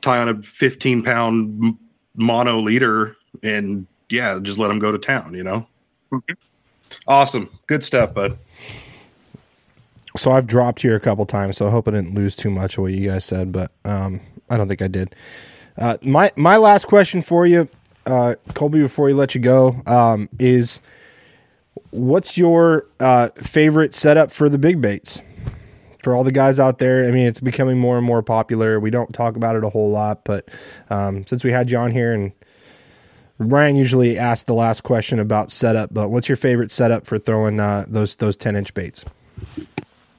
tie 0.00 0.18
on 0.18 0.28
a 0.28 0.42
fifteen 0.42 1.02
pound 1.02 1.76
mono 2.14 2.60
leader, 2.60 3.16
and 3.42 3.86
yeah, 4.08 4.38
just 4.40 4.58
let 4.58 4.68
them 4.68 4.78
go 4.78 4.92
to 4.92 4.98
town. 4.98 5.34
You 5.34 5.42
know. 5.42 5.66
Awesome, 7.06 7.50
good 7.66 7.82
stuff, 7.82 8.14
bud. 8.14 8.38
So 10.16 10.32
I've 10.32 10.46
dropped 10.46 10.82
here 10.82 10.94
a 10.94 11.00
couple 11.00 11.24
times, 11.24 11.56
so 11.56 11.66
I 11.66 11.70
hope 11.70 11.88
I 11.88 11.92
didn't 11.92 12.14
lose 12.14 12.36
too 12.36 12.50
much 12.50 12.76
of 12.76 12.82
what 12.82 12.92
you 12.92 13.08
guys 13.08 13.24
said, 13.24 13.50
but 13.50 13.70
um, 13.84 14.20
I 14.50 14.56
don't 14.56 14.68
think 14.68 14.82
I 14.82 14.88
did. 14.88 15.14
Uh, 15.78 15.96
my 16.02 16.30
my 16.36 16.56
last 16.58 16.86
question 16.86 17.22
for 17.22 17.46
you, 17.46 17.68
uh, 18.06 18.34
Colby, 18.54 18.82
before 18.82 19.06
we 19.06 19.14
let 19.14 19.34
you 19.34 19.40
go, 19.40 19.80
um, 19.86 20.28
is 20.38 20.82
what's 21.90 22.36
your 22.36 22.86
uh, 23.00 23.28
favorite 23.36 23.94
setup 23.94 24.30
for 24.30 24.48
the 24.48 24.58
big 24.58 24.80
baits? 24.80 25.22
For 26.02 26.16
all 26.16 26.24
the 26.24 26.32
guys 26.32 26.58
out 26.58 26.78
there, 26.78 27.06
I 27.06 27.12
mean, 27.12 27.26
it's 27.26 27.40
becoming 27.40 27.78
more 27.78 27.96
and 27.96 28.04
more 28.04 28.22
popular. 28.22 28.80
We 28.80 28.90
don't 28.90 29.14
talk 29.14 29.36
about 29.36 29.54
it 29.54 29.62
a 29.62 29.68
whole 29.68 29.88
lot, 29.88 30.24
but 30.24 30.48
um, 30.90 31.24
since 31.26 31.44
we 31.44 31.52
had 31.52 31.70
you 31.70 31.78
on 31.78 31.92
here, 31.92 32.12
and 32.12 32.32
Ryan 33.38 33.76
usually 33.76 34.18
asks 34.18 34.44
the 34.44 34.54
last 34.54 34.82
question 34.82 35.18
about 35.18 35.50
setup, 35.50 35.92
but 35.92 36.08
what's 36.10 36.28
your 36.28 36.36
favorite 36.36 36.70
setup 36.70 37.06
for 37.06 37.18
throwing 37.18 37.58
uh, 37.60 37.84
those 37.88 38.16
those 38.16 38.36
ten 38.36 38.56
inch 38.56 38.72
baits? 38.74 39.04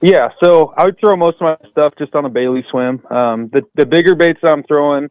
Yeah, 0.01 0.29
so 0.43 0.73
I 0.75 0.83
would 0.85 0.99
throw 0.99 1.15
most 1.15 1.35
of 1.39 1.41
my 1.41 1.69
stuff 1.69 1.93
just 1.97 2.13
on 2.13 2.25
a 2.25 2.29
Bailey 2.29 2.65
swim. 2.69 3.05
Um, 3.09 3.47
the 3.49 3.61
the 3.75 3.85
bigger 3.85 4.15
baits 4.15 4.39
that 4.43 4.51
I'm 4.51 4.63
throwing 4.63 5.09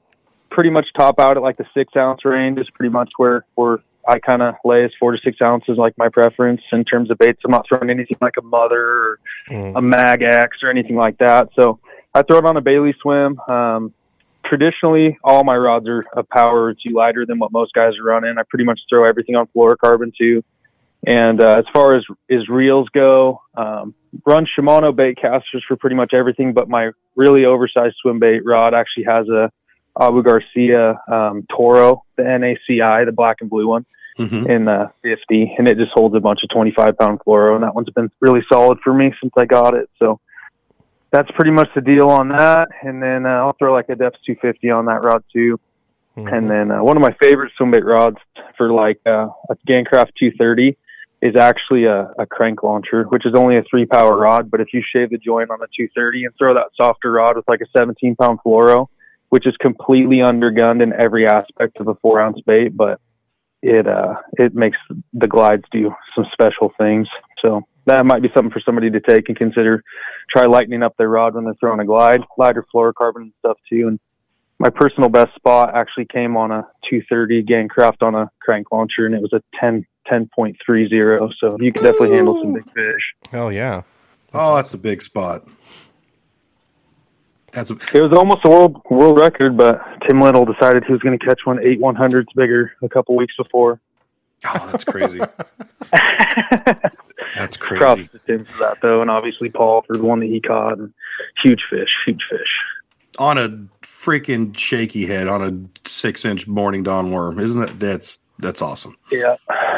pretty 0.51 0.69
much 0.69 0.87
top 0.95 1.19
out 1.19 1.37
at 1.39 1.43
like 1.43 1.57
the 1.57 1.65
six 1.73 1.97
ounce 1.97 2.24
range 2.27 2.59
is 2.59 2.69
pretty 2.74 2.93
much 2.93 3.11
where 3.16 3.45
where 3.55 3.79
I 4.07 4.19
kind 4.19 4.43
of 4.43 4.57
lay 4.65 4.85
is 4.85 4.93
four 5.01 5.12
to 5.12 5.19
six 5.24 5.39
ounces, 5.43 5.79
like 5.79 5.97
my 5.97 6.09
preference 6.09 6.61
in 6.73 6.85
terms 6.85 7.11
of 7.11 7.19
baits. 7.19 7.41
I'm 7.45 7.53
not 7.53 7.66
throwing 7.69 7.89
anything 7.89 8.19
like 8.20 8.35
a 8.39 8.43
mother 8.43 8.81
or 8.85 9.19
Mm. 9.51 9.77
a 9.77 9.83
mag 9.83 10.23
X 10.23 10.59
or 10.62 10.70
anything 10.70 10.95
like 10.95 11.19
that. 11.19 11.49
So 11.57 11.81
I 12.15 12.23
throw 12.23 12.39
it 12.39 12.45
on 12.45 12.57
a 12.57 12.61
Bailey 12.61 12.95
swim. 13.01 13.41
Um, 13.49 13.93
traditionally, 14.44 15.19
all 15.24 15.44
my 15.44 15.56
rods 15.56 15.89
are 15.89 16.05
a 16.14 16.23
power 16.23 16.64
or 16.64 16.74
two 16.74 16.94
lighter 16.94 17.24
than 17.27 17.39
what 17.39 17.52
most 17.52 17.73
guys 17.73 17.93
are 17.98 18.05
running. 18.05 18.36
I 18.39 18.43
pretty 18.48 18.64
much 18.64 18.81
throw 18.89 19.05
everything 19.05 19.36
on 19.36 19.48
fluorocarbon 19.55 20.12
too. 20.16 20.43
And 21.06 21.40
uh, 21.40 21.56
as 21.59 21.64
far 21.73 21.94
as 21.97 22.05
as 22.31 22.48
reels 22.48 22.89
go, 22.90 23.43
um, 23.56 23.94
run 24.24 24.47
Shimano 24.47 24.94
bait 24.94 25.19
casters 25.20 25.64
for 25.66 25.77
pretty 25.77 25.97
much 25.97 26.14
everything. 26.14 26.52
But 26.52 26.69
my 26.69 26.90
really 27.16 27.44
oversized 27.44 27.97
swim 28.01 28.20
bait 28.20 28.43
rod 28.44 28.73
actually 28.74 29.05
has 29.05 29.28
a 29.28 29.51
Abu 30.01 30.23
Garcia 30.23 31.01
um, 31.10 31.44
Toro, 31.51 32.05
the 32.16 32.23
NaCl, 32.23 33.06
the 33.06 33.12
black 33.12 33.39
and 33.40 33.51
blue 33.51 33.66
one 33.69 33.85
Mhm. 34.19 34.47
in 34.47 34.69
uh, 34.69 34.89
50, 35.02 35.55
and 35.56 35.66
it 35.66 35.78
just 35.78 35.93
holds 35.93 36.14
a 36.14 36.20
bunch 36.20 36.43
of 36.43 36.51
25 36.51 36.98
pound 36.98 37.20
fluoro, 37.20 37.55
and 37.55 37.62
that 37.64 37.74
one's 37.74 37.89
been 37.90 38.10
really 38.20 38.43
solid 38.52 38.78
for 38.85 38.93
me 38.93 39.12
since 39.20 39.32
I 39.39 39.47
got 39.47 39.74
it. 39.74 39.89
So 39.98 40.20
that's 41.12 41.30
pretty 41.32 41.51
much 41.51 41.68
the 41.74 41.80
deal 41.80 42.09
on 42.09 42.28
that. 42.30 42.68
And 42.82 43.02
then 43.02 43.26
uh, 43.26 43.44
I'll 43.44 43.52
throw 43.52 43.72
like 43.72 43.90
a 43.90 43.94
Deps 43.94 44.16
250 44.26 44.70
on 44.70 44.86
that 44.86 45.02
rod 45.02 45.22
too. 45.32 45.60
And 46.16 46.51
then 46.51 46.70
uh, 46.70 46.82
one 46.82 46.97
of 46.97 47.02
my 47.02 47.14
favorite 47.22 47.52
swim 47.56 47.70
bait 47.70 47.84
rods 47.84 48.18
for 48.56 48.72
like 48.72 49.01
uh, 49.06 49.28
a 49.48 49.56
Gan 49.66 49.84
Craft 49.84 50.12
230 50.18 50.76
is 51.22 51.36
actually 51.36 51.84
a, 51.84 52.12
a 52.18 52.26
crank 52.26 52.62
launcher, 52.62 53.05
which 53.05 53.24
is 53.24 53.34
only 53.34 53.56
a 53.56 53.62
three 53.62 53.86
power 53.86 54.16
rod. 54.18 54.51
But 54.51 54.60
if 54.60 54.68
you 54.72 54.82
shave 54.82 55.10
the 55.10 55.18
joint 55.18 55.51
on 55.51 55.60
the 55.60 55.68
230 55.76 56.24
and 56.24 56.34
throw 56.36 56.55
that 56.55 56.68
softer 56.76 57.12
rod 57.12 57.36
with 57.36 57.47
like 57.47 57.60
a 57.60 57.66
17 57.76 58.16
pound 58.16 58.40
fluoro, 58.44 58.89
which 59.28 59.47
is 59.47 59.56
completely 59.59 60.18
undergunned 60.18 60.82
in 60.82 60.93
every 60.93 61.26
aspect 61.26 61.78
of 61.80 61.89
a 61.89 61.94
four 61.97 62.20
ounce 62.20 62.40
bait, 62.47 62.76
but 62.76 63.01
it 63.62 63.86
uh 63.86 64.14
it 64.34 64.55
makes 64.55 64.78
the 65.12 65.28
glides 65.28 65.64
do 65.70 65.94
some 66.14 66.26
special 66.32 66.72
things. 66.78 67.09
So 67.40 67.62
that 67.86 68.05
might 68.06 68.22
be 68.22 68.28
something 68.34 68.52
for 68.52 68.60
somebody 68.64 68.90
to 68.90 69.01
take 69.01 69.28
and 69.28 69.36
consider. 69.36 69.82
Try 70.30 70.47
lightening 70.47 70.82
up 70.82 70.97
their 70.97 71.09
rod 71.09 71.34
when 71.34 71.44
they're 71.44 71.55
throwing 71.55 71.80
a 71.80 71.84
glide, 71.84 72.20
lighter 72.36 72.64
fluorocarbon 72.74 73.22
and 73.22 73.32
stuff 73.39 73.59
too. 73.68 73.89
And 73.89 74.01
my 74.59 74.70
personal 74.70 75.09
best 75.09 75.34
spot 75.34 75.74
actually 75.74 76.06
came 76.06 76.36
on 76.36 76.52
a 76.52 76.62
230 76.89 77.43
Gan 77.43 77.68
Craft 77.68 78.02
on 78.02 78.14
a 78.14 78.30
crank 78.40 78.70
launcher, 78.70 79.06
and 79.06 79.14
it 79.14 79.20
was 79.20 79.32
a 79.32 79.43
10 79.59 79.86
10.30. 80.10 81.32
So 81.40 81.56
you 81.60 81.72
can 81.72 81.82
definitely 81.82 82.16
handle 82.16 82.40
some 82.40 82.52
big 82.52 82.64
fish. 82.72 83.14
Hell 83.30 83.52
yeah. 83.52 83.82
Oh, 84.34 84.56
that's 84.56 84.74
a 84.74 84.78
big 84.78 85.02
spot. 85.02 85.47
That's 87.53 87.70
a, 87.70 87.74
It 87.95 88.01
was 88.03 88.12
almost 88.12 88.45
a 88.45 88.49
world 88.51 88.83
world 88.91 89.19
record, 89.19 89.57
but 89.57 89.81
Tim 90.09 90.20
Little 90.20 90.45
decided 90.45 90.85
he 90.85 90.93
was 90.93 91.03
going 91.03 91.19
to 91.19 91.24
catch 91.24 91.41
one 91.45 91.62
eight 91.62 91.79
one 91.81 91.95
hundredths 91.95 92.33
bigger 92.35 92.73
a 92.83 92.89
couple 92.89 93.15
weeks 93.16 93.35
before. 93.37 93.81
oh, 94.47 94.69
that's 94.73 94.85
crazy. 94.85 95.19
that's 97.35 97.57
Props 97.57 97.59
crazy. 97.59 98.09
to 98.09 98.19
Tim 98.27 98.45
for 98.45 98.59
that 98.59 98.79
though, 98.83 99.03
and 99.03 99.11
obviously 99.11 99.49
Paul 99.51 99.83
for 99.83 99.97
the 99.97 100.03
one 100.03 100.20
that 100.20 100.27
he 100.27 100.41
caught. 100.41 100.79
And 100.79 100.93
huge 101.43 101.62
fish, 101.70 101.89
huge 102.07 102.23
fish. 102.31 102.49
On 103.19 103.37
a 103.39 103.49
freaking 103.83 104.57
shaky 104.57 105.07
head 105.07 105.29
on 105.29 105.43
a 105.43 105.89
six 105.89 106.24
inch 106.24 106.47
morning 106.49 106.83
dawn 106.83 107.11
worm, 107.12 107.39
isn't 107.39 107.62
it? 107.62 107.79
That's 107.79 108.19
that's 108.39 108.62
awesome. 108.62 108.97
Yeah, 109.11 109.37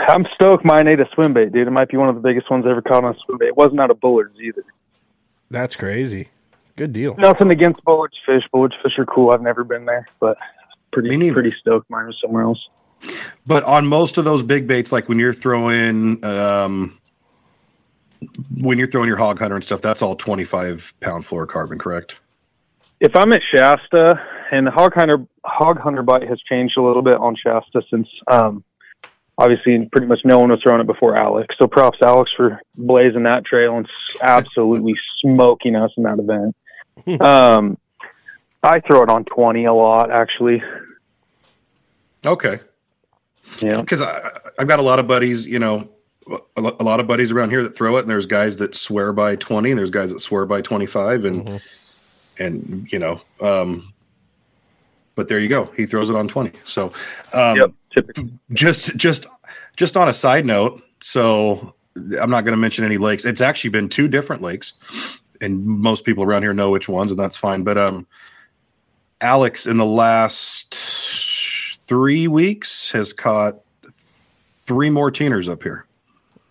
I'm 0.08 0.24
stoked. 0.26 0.64
Mine 0.64 0.86
ate 0.86 1.00
a 1.00 1.08
swim 1.14 1.34
bait, 1.34 1.52
dude. 1.52 1.66
It 1.66 1.72
might 1.72 1.88
be 1.88 1.96
one 1.96 2.08
of 2.08 2.14
the 2.14 2.20
biggest 2.20 2.48
ones 2.50 2.64
I 2.66 2.70
ever 2.70 2.82
caught 2.82 3.04
on 3.04 3.14
a 3.14 3.18
swim 3.26 3.38
bait. 3.38 3.48
It 3.48 3.56
wasn't 3.56 3.80
out 3.80 3.90
of 3.90 4.00
bullards 4.00 4.38
either. 4.40 4.64
That's 5.50 5.74
crazy. 5.76 6.28
Good 6.76 6.92
deal. 6.92 7.14
Nothing 7.16 7.50
against 7.50 7.82
bullards 7.84 8.16
fish. 8.26 8.42
Bullards 8.52 8.74
fish 8.82 8.98
are 8.98 9.06
cool. 9.06 9.30
I've 9.30 9.42
never 9.42 9.64
been 9.64 9.84
there, 9.84 10.06
but 10.20 10.36
pretty 10.92 11.30
pretty 11.30 11.54
stoked. 11.60 11.88
Mine 11.90 12.06
was 12.06 12.18
somewhere 12.20 12.44
else. 12.44 12.68
But 13.46 13.62
on 13.64 13.86
most 13.86 14.18
of 14.18 14.24
those 14.24 14.42
big 14.42 14.66
baits, 14.66 14.90
like 14.90 15.08
when 15.08 15.18
you're 15.18 15.34
throwing, 15.34 16.24
um, 16.24 16.98
when 18.60 18.78
you're 18.78 18.88
throwing 18.88 19.08
your 19.08 19.18
hog 19.18 19.38
hunter 19.38 19.54
and 19.54 19.64
stuff, 19.64 19.82
that's 19.82 20.02
all 20.02 20.16
25 20.16 20.94
pound 21.00 21.24
fluorocarbon, 21.24 21.78
correct? 21.78 22.16
if 23.04 23.14
I'm 23.16 23.32
at 23.32 23.42
Shasta 23.42 24.18
and 24.50 24.66
the 24.66 24.70
hog 24.70 24.94
hunter 24.94 25.26
hog 25.44 25.78
hunter 25.78 26.02
bite 26.02 26.26
has 26.26 26.40
changed 26.40 26.78
a 26.78 26.82
little 26.82 27.02
bit 27.02 27.18
on 27.18 27.36
Shasta 27.36 27.82
since 27.90 28.08
um, 28.28 28.64
obviously 29.36 29.88
pretty 29.92 30.06
much 30.06 30.20
no 30.24 30.40
one 30.40 30.50
was 30.50 30.62
throwing 30.62 30.80
it 30.80 30.86
before 30.86 31.16
Alex. 31.16 31.54
So 31.58 31.66
props 31.66 31.98
Alex 32.02 32.30
for 32.34 32.60
blazing 32.78 33.24
that 33.24 33.44
trail 33.44 33.76
and 33.76 33.86
absolutely 34.22 34.94
smoking 35.18 35.76
us 35.76 35.90
in 35.98 36.04
that 36.04 36.18
event. 36.18 36.56
um, 37.20 37.76
I 38.62 38.80
throw 38.80 39.02
it 39.02 39.08
on 39.08 39.24
twenty 39.24 39.64
a 39.64 39.72
lot 39.72 40.10
actually. 40.10 40.62
Okay. 42.24 42.58
Yeah. 43.60 43.80
Because 43.80 44.00
I've 44.00 44.66
got 44.66 44.78
a 44.78 44.82
lot 44.82 44.98
of 44.98 45.06
buddies, 45.06 45.46
you 45.46 45.58
know, 45.58 45.88
a 46.56 46.60
lot 46.60 47.00
of 47.00 47.06
buddies 47.06 47.30
around 47.32 47.50
here 47.50 47.62
that 47.62 47.76
throw 47.76 47.96
it, 47.98 48.00
and 48.00 48.08
there's 48.08 48.24
guys 48.26 48.56
that 48.56 48.74
swear 48.74 49.12
by 49.12 49.36
20, 49.36 49.70
and 49.70 49.78
there's 49.78 49.90
guys 49.90 50.10
that 50.10 50.20
swear 50.20 50.46
by 50.46 50.62
25, 50.62 51.26
and 51.26 51.46
Mhm. 51.46 51.60
and 52.38 52.88
you 52.90 52.98
know, 52.98 53.20
um, 53.42 53.92
but 55.14 55.28
there 55.28 55.38
you 55.38 55.48
go. 55.48 55.66
He 55.76 55.84
throws 55.86 56.08
it 56.08 56.16
on 56.16 56.26
20. 56.26 56.52
So, 56.64 56.92
um, 57.34 57.56
Yep. 57.58 57.72
Just 58.52 58.96
just 58.96 59.26
just 59.76 59.96
on 59.96 60.08
a 60.08 60.12
side 60.12 60.44
note 60.46 60.82
so 61.00 61.74
i'm 62.20 62.30
not 62.30 62.44
going 62.44 62.52
to 62.52 62.56
mention 62.56 62.84
any 62.84 62.96
lakes 62.96 63.24
it's 63.24 63.40
actually 63.40 63.70
been 63.70 63.88
two 63.88 64.08
different 64.08 64.42
lakes 64.42 64.72
and 65.40 65.64
most 65.64 66.04
people 66.04 66.24
around 66.24 66.42
here 66.42 66.54
know 66.54 66.70
which 66.70 66.88
ones 66.88 67.10
and 67.10 67.18
that's 67.18 67.36
fine 67.36 67.62
but 67.62 67.76
um 67.78 68.06
alex 69.20 69.66
in 69.66 69.76
the 69.76 69.84
last 69.84 70.74
three 71.82 72.28
weeks 72.28 72.90
has 72.92 73.12
caught 73.12 73.60
three 73.92 74.90
more 74.90 75.10
teeners 75.10 75.48
up 75.48 75.62
here 75.62 75.86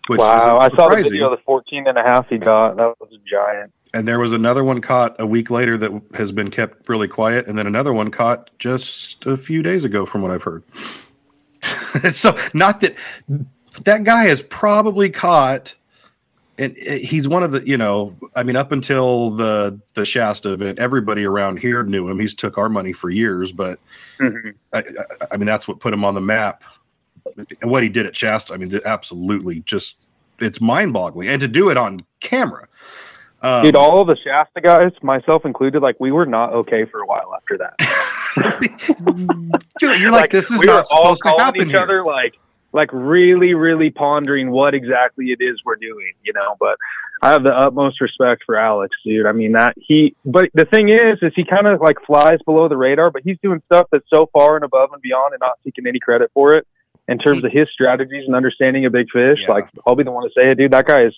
which 0.08 0.18
Wow. 0.20 0.58
I 0.58 0.68
saw 0.68 0.88
the 0.88 1.02
video 1.02 1.32
of 1.32 1.38
the 1.38 1.42
14 1.44 1.86
and 1.86 1.96
a 1.96 2.02
half 2.02 2.28
he 2.28 2.36
got. 2.36 2.76
That 2.76 2.94
was 3.00 3.10
a 3.14 3.18
giant. 3.26 3.72
and 3.94 4.06
there 4.06 4.18
was 4.18 4.34
another 4.34 4.62
one 4.62 4.82
caught 4.82 5.16
a 5.18 5.26
week 5.26 5.48
later 5.50 5.78
that 5.78 5.90
has 6.14 6.30
been 6.30 6.50
kept 6.50 6.86
really 6.90 7.08
quiet 7.08 7.46
and 7.46 7.56
then 7.58 7.66
another 7.66 7.92
one 7.92 8.10
caught 8.10 8.50
just 8.58 9.24
a 9.24 9.36
few 9.36 9.62
days 9.62 9.84
ago 9.84 10.04
from 10.04 10.20
what 10.20 10.30
i've 10.30 10.42
heard 10.42 10.62
so 12.12 12.36
not 12.52 12.80
that 12.80 12.94
that 13.84 14.04
guy 14.04 14.24
has 14.24 14.42
probably 14.42 15.08
caught 15.08 15.74
and 16.58 16.76
he's 16.76 17.28
one 17.28 17.42
of 17.42 17.52
the 17.52 17.66
you 17.66 17.76
know 17.76 18.14
i 18.36 18.42
mean 18.42 18.56
up 18.56 18.70
until 18.72 19.30
the 19.30 19.78
the 19.94 20.04
shasta 20.04 20.52
event 20.52 20.78
everybody 20.78 21.24
around 21.24 21.58
here 21.58 21.82
knew 21.82 22.08
him 22.08 22.18
he's 22.20 22.34
took 22.34 22.58
our 22.58 22.68
money 22.68 22.92
for 22.92 23.10
years 23.10 23.52
but 23.52 23.78
Mhm. 24.20 24.54
I, 24.72 24.78
I, 24.78 24.82
I 25.32 25.36
mean 25.36 25.46
that's 25.46 25.66
what 25.66 25.80
put 25.80 25.92
him 25.92 26.04
on 26.04 26.14
the 26.14 26.20
map 26.20 26.62
and 27.60 27.70
what 27.70 27.82
he 27.82 27.88
did 27.88 28.06
at 28.06 28.16
shasta 28.16 28.54
i 28.54 28.56
mean 28.56 28.78
absolutely 28.84 29.60
just 29.60 29.98
it's 30.38 30.60
mind-boggling 30.60 31.28
and 31.28 31.40
to 31.40 31.48
do 31.48 31.70
it 31.70 31.76
on 31.76 32.04
camera 32.20 32.68
um, 33.42 33.62
Dude, 33.62 33.76
all 33.76 34.00
of 34.00 34.06
the 34.06 34.16
Shasta 34.24 34.58
guys, 34.62 34.90
myself 35.02 35.44
included, 35.44 35.82
like 35.82 35.96
we 36.00 36.10
were 36.12 36.24
not 36.24 36.54
okay 36.54 36.86
for 36.86 37.00
a 37.02 37.06
while 37.06 37.34
after 37.36 37.58
that. 37.58 37.76
you're, 39.82 39.94
you're 39.96 40.10
like, 40.10 40.30
this 40.30 40.50
is 40.50 40.60
we 40.60 40.66
not 40.66 40.86
all 40.90 41.14
supposed 41.14 41.22
to 41.38 41.44
happen 41.44 41.62
each 41.62 41.68
here. 41.68 41.80
other 41.80 42.02
like 42.04 42.38
like 42.74 42.90
really 42.92 43.54
really 43.54 43.88
pondering 43.90 44.50
what 44.50 44.74
exactly 44.74 45.26
it 45.26 45.38
is 45.40 45.62
we're 45.64 45.76
doing 45.76 46.12
you 46.22 46.32
know 46.34 46.56
but 46.60 46.76
i 47.22 47.30
have 47.30 47.42
the 47.42 47.50
utmost 47.50 48.00
respect 48.00 48.42
for 48.44 48.56
alex 48.56 48.94
dude 49.04 49.24
i 49.26 49.32
mean 49.32 49.52
that 49.52 49.74
he 49.78 50.14
but 50.24 50.50
the 50.54 50.64
thing 50.66 50.88
is 50.90 51.18
is 51.22 51.32
he 51.34 51.44
kind 51.44 51.66
of 51.66 51.80
like 51.80 51.96
flies 52.06 52.38
below 52.44 52.68
the 52.68 52.76
radar 52.76 53.10
but 53.10 53.22
he's 53.24 53.38
doing 53.42 53.62
stuff 53.66 53.86
that's 53.90 54.04
so 54.12 54.28
far 54.32 54.56
and 54.56 54.64
above 54.64 54.90
and 54.92 55.00
beyond 55.00 55.32
and 55.32 55.40
not 55.40 55.58
taking 55.64 55.86
any 55.86 55.98
credit 56.00 56.30
for 56.34 56.52
it 56.52 56.66
in 57.08 57.16
terms 57.18 57.42
of 57.44 57.50
his 57.52 57.70
strategies 57.70 58.26
and 58.26 58.34
understanding 58.36 58.84
of 58.84 58.92
big 58.92 59.08
fish 59.10 59.42
Yeah. 59.42 59.52
like 59.52 59.68
i'll 59.86 59.96
be 59.96 60.04
the 60.04 60.10
one 60.10 60.24
to 60.28 60.30
say 60.38 60.50
it 60.50 60.58
dude 60.58 60.72
that 60.72 60.86
guy 60.86 61.02
is 61.04 61.14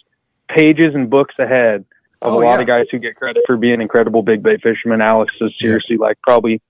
pages 0.49 0.95
and 0.95 1.11
books 1.11 1.35
ahead 1.39 1.85
of 2.23 2.33
Oh, 2.33 2.39
a 2.39 2.45
lot 2.45 2.55
yeah. 2.55 2.61
of 2.61 2.66
guys 2.66 2.87
who 2.91 2.99
get 2.99 3.16
credit 3.16 3.43
for 3.47 3.57
being 3.57 3.81
incredible 3.81 4.23
big 4.23 4.43
bait 4.43 4.62
fishermen 4.62 5.01
alex 5.01 5.35
is 5.41 5.53
seriously 5.59 5.97
like 5.97 6.19
probably 6.23 6.61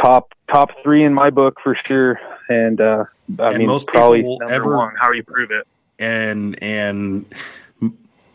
top 0.00 0.32
top 0.50 0.70
three 0.82 1.02
in 1.04 1.12
my 1.14 1.30
book 1.30 1.58
for 1.62 1.74
sure. 1.86 2.20
And 2.48 2.80
uh, 2.80 3.04
I 3.38 3.48
and 3.50 3.58
mean, 3.58 3.66
most 3.66 3.86
probably 3.86 4.22
people 4.22 4.40
ever 4.48 4.76
one, 4.76 4.94
how 5.00 5.12
you 5.12 5.22
prove 5.22 5.50
it. 5.50 5.66
And 5.98 6.62
and 6.62 7.24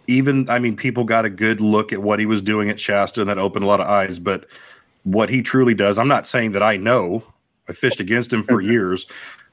even 0.07 0.49
I 0.49 0.59
mean, 0.59 0.75
people 0.75 1.03
got 1.03 1.25
a 1.25 1.29
good 1.29 1.61
look 1.61 1.93
at 1.93 2.01
what 2.01 2.19
he 2.19 2.25
was 2.25 2.41
doing 2.41 2.69
at 2.69 2.79
Shasta, 2.79 3.21
and 3.21 3.29
that 3.29 3.37
opened 3.37 3.65
a 3.65 3.67
lot 3.67 3.79
of 3.79 3.87
eyes. 3.87 4.19
But 4.19 4.45
what 5.03 5.29
he 5.29 5.41
truly 5.41 5.73
does, 5.73 5.97
I'm 5.97 6.07
not 6.07 6.27
saying 6.27 6.51
that 6.53 6.63
I 6.63 6.77
know. 6.77 7.23
I 7.69 7.73
fished 7.73 7.99
against 7.99 8.33
him 8.33 8.43
for 8.43 8.59
years, 8.61 9.05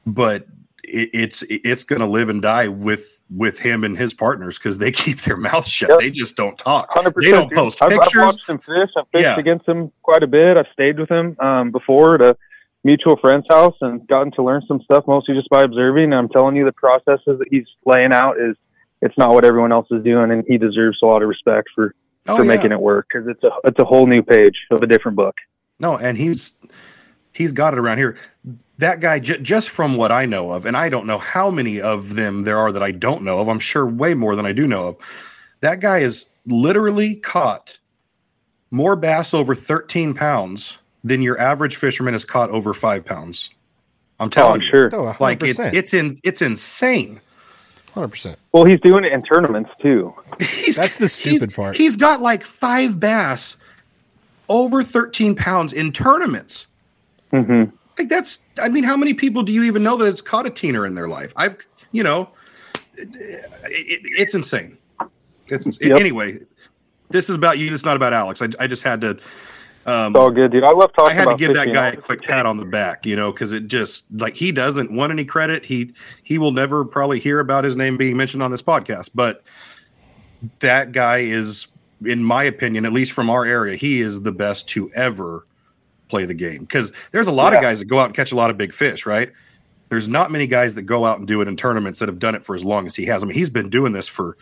but 0.07 0.47
it, 0.85 1.11
it's 1.13 1.45
it's 1.49 1.85
going 1.85 2.01
to 2.01 2.07
live 2.07 2.29
and 2.29 2.43
die 2.43 2.69
with 2.69 3.21
with 3.31 3.59
him 3.59 3.85
and 3.85 3.97
his 3.97 4.15
partners 4.15 4.59
because 4.59 4.79
they 4.79 4.91
keep 4.93 5.21
their 5.21 5.37
mouth 5.37 5.67
shut. 5.67 5.91
Yep. 5.91 5.99
They 6.01 6.11
just 6.11 6.37
don't 6.37 6.59
talk. 6.59 6.91
100%, 6.91 7.15
they 7.21 7.31
don't 7.31 7.53
post 7.53 7.79
pictures. 7.79 7.99
I've, 8.01 8.09
I've, 8.09 8.27
watched 8.27 8.49
him 8.49 8.59
fish. 8.59 8.91
I've 8.97 9.09
fished 9.09 9.23
yeah. 9.23 9.39
against 9.39 9.67
him 9.67 9.93
quite 10.03 10.23
a 10.23 10.27
bit. 10.27 10.57
I've 10.57 10.67
stayed 10.73 10.99
with 10.99 11.11
him 11.11 11.37
um, 11.41 11.71
before 11.71 12.19
to 12.19 12.37
mutual 12.85 13.17
friend's 13.17 13.47
house 13.49 13.77
and 13.81 14.07
gotten 14.07 14.33
to 14.33 14.43
learn 14.43 14.63
some 14.67 14.81
stuff 14.83 15.05
mostly 15.07 15.35
just 15.35 15.49
by 15.49 15.63
observing. 15.63 16.05
And 16.05 16.15
I'm 16.15 16.29
telling 16.29 16.57
you, 16.57 16.65
the 16.65 16.73
processes 16.73 17.39
that 17.39 17.47
he's 17.51 17.67
laying 17.85 18.13
out 18.13 18.37
is 18.39 18.57
it's 19.03 19.17
not 19.17 19.31
what 19.31 19.45
everyone 19.45 19.73
else 19.73 19.87
is 19.91 20.03
doing, 20.03 20.31
and 20.31 20.45
he 20.47 20.59
deserves 20.59 20.99
a 21.03 21.07
lot 21.07 21.23
of 21.23 21.29
respect 21.29 21.69
for 21.75 21.95
oh, 22.29 22.37
for 22.37 22.45
yeah. 22.45 22.49
making 22.49 22.73
it 22.73 22.81
work 22.81 23.07
because 23.13 23.29
it's 23.29 23.43
a 23.45 23.51
it's 23.65 23.79
a 23.79 23.85
whole 23.85 24.07
new 24.07 24.23
page 24.23 24.57
of 24.71 24.83
a 24.83 24.87
different 24.87 25.17
book. 25.17 25.37
No, 25.81 25.97
and 25.97 26.17
he's 26.17 26.59
he's 27.33 27.53
got 27.53 27.73
it 27.73 27.79
around 27.79 27.99
here. 27.99 28.17
That 28.79 29.01
guy, 29.01 29.19
j- 29.19 29.41
just 29.41 29.71
from 29.71 29.97
what 29.97 30.13
I 30.13 30.25
know 30.25 30.53
of, 30.53 30.67
and 30.67 30.77
I 30.77 30.89
don't 30.89 31.07
know 31.07 31.19
how 31.19 31.51
many 31.51 31.81
of 31.81 32.15
them 32.15 32.43
there 32.43 32.59
are 32.59 32.73
that 32.73 32.83
I 32.83 32.93
don't 32.93 33.23
know 33.23 33.41
of. 33.41 33.49
I'm 33.49 33.59
sure 33.59 33.87
way 33.87 34.15
more 34.15 34.37
than 34.37 34.47
I 34.47 34.53
do 34.53 34.67
know 34.67 34.89
of. 34.89 34.97
That 35.61 35.81
guy 35.81 35.99
is 35.99 36.27
literally 36.47 37.17
caught 37.17 37.79
more 38.71 38.97
bass 38.97 39.35
over 39.35 39.55
13 39.55 40.15
pounds 40.15 40.79
then 41.05 41.23
your 41.23 41.39
average 41.41 41.77
fisherman 41.77 42.15
has 42.15 42.25
caught 42.25 42.51
over 42.51 42.75
five 42.75 43.05
pounds. 43.05 43.51
I'm 44.21 44.27
oh, 44.27 44.31
telling 44.31 44.61
oh, 44.61 44.65
you, 44.65 44.71
sure. 44.71 44.91
Oh, 44.95 45.17
like 45.21 45.43
it, 45.43 45.59
it's 45.59 45.95
in, 45.95 46.19
it's 46.25 46.43
insane. 46.43 47.21
Hundred 47.95 48.09
percent. 48.09 48.39
Well, 48.53 48.65
he's 48.65 48.81
doing 48.81 49.05
it 49.05 49.13
in 49.13 49.23
tournaments 49.23 49.71
too. 49.81 50.15
He's, 50.41 50.77
That's 50.77 50.99
the 50.99 51.09
stupid 51.09 51.51
he's, 51.51 51.57
part. 51.57 51.77
He's 51.77 51.97
got 51.97 52.21
like 52.21 52.45
five 52.45 53.01
bass 53.01 53.57
over 54.49 54.83
13 54.83 55.35
pounds 55.35 55.73
in 55.73 55.93
tournaments. 55.93 56.67
Mm-hmm. 57.33 57.75
Like 57.99 58.09
that's, 58.09 58.41
I 58.63 58.69
mean, 58.69 58.85
how 58.85 58.97
many 58.97 59.15
people 59.15 59.43
do 59.43 59.53
you 59.53 59.65
even 59.65 59.83
know 59.83 59.97
that 59.97 60.07
it's 60.07 60.23
caught 60.23 60.47
a 60.47 60.51
teener 60.51 60.87
in 60.87 60.95
their 60.95 61.09
life? 61.09 61.33
I've, 61.37 61.57
you 61.93 62.03
know, 62.03 62.29
it, 62.95 63.09
it, 63.15 64.01
it's 64.05 64.35
insane. 64.35 64.77
It's 65.49 65.81
yep. 65.81 65.99
anyway. 65.99 66.39
This 67.11 67.31
is 67.31 67.37
about 67.37 67.59
you. 67.59 67.73
It's 67.73 67.85
not 67.85 67.97
about 67.97 68.13
Alex. 68.13 68.43
I, 68.43 68.49
I 68.61 68.67
just 68.67 68.83
had 68.83 69.01
to 69.01 69.19
um, 69.89 70.15
all 70.17 70.31
good, 70.31 70.53
dude. 70.53 70.65
I 70.65 70.71
love 70.73 70.93
talking. 70.93 71.13
I 71.13 71.15
had 71.15 71.31
to 71.31 71.37
give 71.37 71.55
that 71.55 71.73
guy 71.73 71.89
a 71.89 71.97
quick 71.97 72.21
pat 72.23 72.45
on 72.45 72.59
the 72.59 72.67
back, 72.67 73.07
you 73.07 73.17
know, 73.17 73.33
because 73.33 73.55
it 73.55 73.69
just 73.69 74.05
like 74.13 74.35
he 74.35 74.53
doesn't 74.53 74.93
want 74.93 75.13
any 75.13 75.25
credit. 75.25 75.65
He 75.65 75.95
he 76.25 76.37
will 76.37 76.53
never 76.53 76.85
probably 76.85 77.19
hear 77.19 77.41
about 77.41 77.65
his 77.65 77.75
name 77.75 77.97
being 77.97 78.15
mentioned 78.15 78.43
on 78.43 78.51
this 78.51 78.63
podcast, 78.63 79.09
but 79.15 79.43
that 80.59 80.93
guy 80.93 81.21
is, 81.21 81.69
in 82.05 82.23
my 82.23 82.45
opinion, 82.45 82.85
at 82.85 82.93
least 82.93 83.13
from 83.13 83.31
our 83.31 83.47
area, 83.47 83.77
he 83.77 84.03
is 84.03 84.21
the 84.21 84.31
best 84.31 84.69
to 84.69 84.93
ever 84.93 85.47
play 86.09 86.27
the 86.27 86.35
game. 86.35 86.61
Because 86.61 86.93
there's 87.13 87.27
a 87.27 87.33
lot 87.33 87.55
yeah. 87.55 87.59
of 87.59 87.63
guys 87.63 87.79
that 87.79 87.87
go 87.87 87.99
out 87.99 88.07
and 88.07 88.15
catch 88.15 88.31
a 88.31 88.37
lot 88.37 88.51
of 88.51 88.59
big 88.59 88.75
fish, 88.75 89.07
right? 89.07 89.33
There's 89.89 90.07
not 90.07 90.31
many 90.31 90.47
guys 90.47 90.75
that 90.75 90.83
go 90.83 91.07
out 91.07 91.19
and 91.19 91.27
do 91.27 91.41
it 91.41 91.49
in 91.49 91.57
tournaments 91.57 91.99
that 92.01 92.11
have 92.11 92.19
done 92.19 92.35
it 92.35 92.45
for 92.45 92.55
as 92.55 92.63
long 92.63 92.85
as 92.85 92.95
he 92.95 93.07
has. 93.07 93.23
I 93.23 93.27
mean, 93.27 93.35
he's 93.35 93.49
been 93.49 93.71
doing 93.71 93.93
this 93.93 94.07
for 94.07 94.37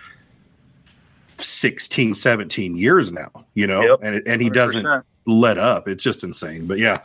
16, 1.28 2.14
17 2.14 2.76
years 2.76 3.12
now, 3.12 3.30
you 3.54 3.68
know, 3.68 3.80
yep. 3.82 4.00
and 4.02 4.26
and 4.26 4.42
he 4.42 4.50
doesn't 4.50 4.84
let 5.26 5.58
up. 5.58 5.88
It's 5.88 6.02
just 6.02 6.24
insane. 6.24 6.66
But 6.66 6.78
yeah, 6.78 6.98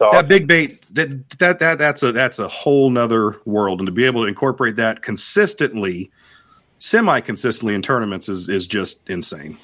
awesome. 0.00 0.10
that 0.12 0.28
big 0.28 0.46
bait 0.46 0.82
that 0.94 1.28
that 1.38 1.58
that 1.58 1.78
that's 1.78 2.02
a 2.02 2.12
that's 2.12 2.38
a 2.38 2.48
whole 2.48 2.90
nother 2.90 3.40
world, 3.44 3.80
and 3.80 3.86
to 3.86 3.92
be 3.92 4.04
able 4.04 4.22
to 4.22 4.28
incorporate 4.28 4.76
that 4.76 5.02
consistently, 5.02 6.10
semi 6.78 7.20
consistently 7.20 7.74
in 7.74 7.82
tournaments 7.82 8.28
is 8.28 8.48
is 8.48 8.66
just 8.66 9.08
insane. 9.08 9.56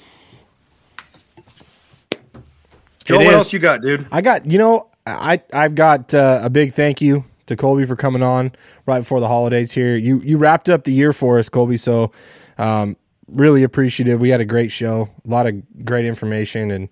Joel, 3.05 3.25
what 3.25 3.33
else 3.33 3.51
you 3.51 3.59
got, 3.59 3.81
dude? 3.81 4.07
I 4.11 4.21
got 4.21 4.49
you 4.49 4.57
know 4.57 4.89
I 5.05 5.41
I've 5.51 5.75
got 5.75 6.13
uh, 6.13 6.41
a 6.43 6.49
big 6.49 6.73
thank 6.73 7.01
you 7.01 7.25
to 7.47 7.55
Colby 7.55 7.85
for 7.85 7.95
coming 7.95 8.23
on 8.23 8.53
right 8.85 8.99
before 8.99 9.19
the 9.19 9.27
holidays 9.27 9.71
here. 9.71 9.95
You 9.95 10.21
you 10.21 10.37
wrapped 10.37 10.69
up 10.69 10.85
the 10.85 10.93
year 10.93 11.13
for 11.13 11.39
us, 11.39 11.49
Colby. 11.49 11.77
So 11.77 12.11
um, 12.57 12.95
really 13.27 13.63
appreciative. 13.63 14.21
We 14.21 14.29
had 14.29 14.41
a 14.41 14.45
great 14.45 14.71
show, 14.71 15.09
a 15.25 15.29
lot 15.29 15.47
of 15.47 15.85
great 15.85 16.05
information, 16.05 16.71
and 16.71 16.89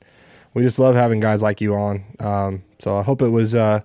we 0.53 0.64
just 0.64 0.80
love 0.80 0.95
having 0.95 1.19
guys 1.19 1.41
like 1.41 1.61
you 1.61 1.73
on. 1.76 2.03
Um, 2.19 2.64
so 2.80 2.98
I 2.98 3.03
hope 3.03 3.22
it 3.22 3.30
was 3.30 3.56
uh, 3.56 3.82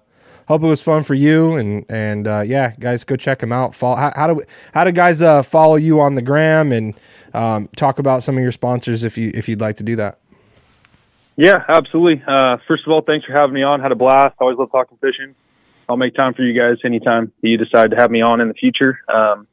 hope 0.49 0.63
it 0.63 0.67
was 0.67 0.83
fun 0.83 1.03
for 1.03 1.15
you 1.15 1.57
and 1.57 1.85
and 1.89 2.27
uh, 2.27 2.41
yeah, 2.41 2.75
guys, 2.79 3.05
go 3.05 3.17
check 3.17 3.43
him 3.43 3.53
out. 3.53 3.75
Follow, 3.75 3.97
how, 3.97 4.13
how 4.15 4.27
do 4.27 4.35
we, 4.35 4.45
how 4.73 4.85
do 4.85 4.93
guys 4.93 5.23
uh, 5.23 5.43
follow 5.43 5.77
you 5.77 6.01
on 6.01 6.15
the 6.15 6.23
gram 6.23 6.73
and 6.73 6.95
um, 7.35 7.69
talk 7.77 7.99
about 7.99 8.23
some 8.23 8.37
of 8.37 8.43
your 8.43 8.53
sponsors 8.53 9.05
if 9.05 9.19
you 9.19 9.31
if 9.35 9.49
you'd 9.49 9.61
like 9.61 9.77
to 9.77 9.85
do 9.85 9.97
that. 9.97 10.19
Yeah, 11.37 11.65
absolutely. 11.69 12.25
Uh, 12.27 12.57
first 12.67 12.87
of 12.87 12.93
all, 12.93 13.03
thanks 13.03 13.27
for 13.27 13.33
having 13.33 13.55
me 13.55 13.63
on. 13.63 13.81
Had 13.81 13.93
a 13.93 13.97
blast. 13.97 14.37
Always 14.41 14.57
love 14.57 14.73
talking 14.73 14.97
fishing. 14.99 15.35
I'll 15.89 15.99
make 15.99 16.15
time 16.15 16.33
for 16.33 16.43
you 16.43 16.59
guys 16.59 16.79
anytime 16.85 17.31
you 17.43 17.59
decide 17.59 17.91
to 17.91 17.97
have 17.97 18.11
me 18.11 18.23
on 18.23 18.41
in 18.41 18.49
the 18.49 18.55
future. 18.55 19.01
Um, 19.09 19.47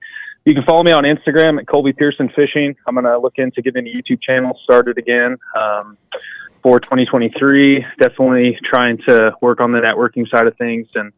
you 0.45 0.53
can 0.53 0.63
follow 0.63 0.83
me 0.83 0.91
on 0.91 1.03
Instagram 1.03 1.59
at 1.59 1.67
Colby 1.67 1.93
Pearson 1.93 2.29
Fishing. 2.29 2.75
I'm 2.87 2.95
going 2.95 3.05
to 3.05 3.17
look 3.17 3.37
into 3.37 3.61
getting 3.61 3.87
a 3.87 3.89
YouTube 3.89 4.21
channel 4.21 4.59
started 4.63 4.97
again. 4.97 5.37
Um, 5.57 5.97
for 6.63 6.79
2023. 6.79 7.85
Definitely 7.99 8.57
trying 8.63 8.97
to 9.07 9.35
work 9.41 9.59
on 9.59 9.73
the 9.73 9.79
networking 9.79 10.27
side 10.29 10.47
of 10.47 10.57
things, 10.57 10.87
and 10.95 11.11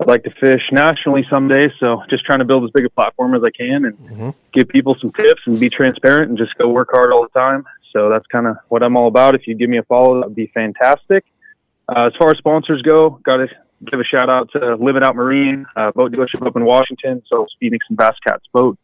I'd 0.00 0.06
like 0.06 0.24
to 0.24 0.30
fish 0.40 0.62
nationally 0.70 1.26
someday. 1.30 1.72
So 1.80 2.02
just 2.10 2.24
trying 2.24 2.40
to 2.40 2.44
build 2.44 2.64
as 2.64 2.70
big 2.70 2.84
a 2.84 2.90
platform 2.90 3.34
as 3.34 3.42
I 3.42 3.50
can 3.50 3.86
and 3.86 3.98
mm-hmm. 3.98 4.30
give 4.52 4.68
people 4.68 4.96
some 5.00 5.10
tips 5.12 5.40
and 5.46 5.58
be 5.58 5.70
transparent 5.70 6.28
and 6.28 6.38
just 6.38 6.54
go 6.58 6.68
work 6.68 6.88
hard 6.92 7.12
all 7.12 7.22
the 7.22 7.38
time. 7.38 7.64
So 7.92 8.10
that's 8.10 8.26
kind 8.26 8.46
of 8.46 8.56
what 8.68 8.82
I'm 8.82 8.96
all 8.96 9.08
about. 9.08 9.34
If 9.34 9.46
you 9.46 9.54
give 9.54 9.70
me 9.70 9.78
a 9.78 9.84
follow, 9.84 10.20
that 10.20 10.28
would 10.28 10.36
be 10.36 10.50
fantastic. 10.52 11.24
Uh, 11.88 12.06
as 12.06 12.12
far 12.18 12.30
as 12.30 12.38
sponsors 12.38 12.82
go, 12.82 13.20
got 13.24 13.36
to 13.36 13.46
give 13.90 14.00
a 14.00 14.04
shout 14.04 14.28
out 14.28 14.50
to 14.56 14.74
Living 14.76 15.02
Out 15.02 15.14
Marine, 15.14 15.66
uh, 15.76 15.92
boat 15.92 16.12
dealership 16.12 16.44
up 16.46 16.56
in 16.56 16.64
Washington, 16.64 17.22
so 17.28 17.46
Phoenix 17.60 17.84
and 17.88 17.96
Bass 17.96 18.16
Cats 18.26 18.44
Boats. 18.52 18.80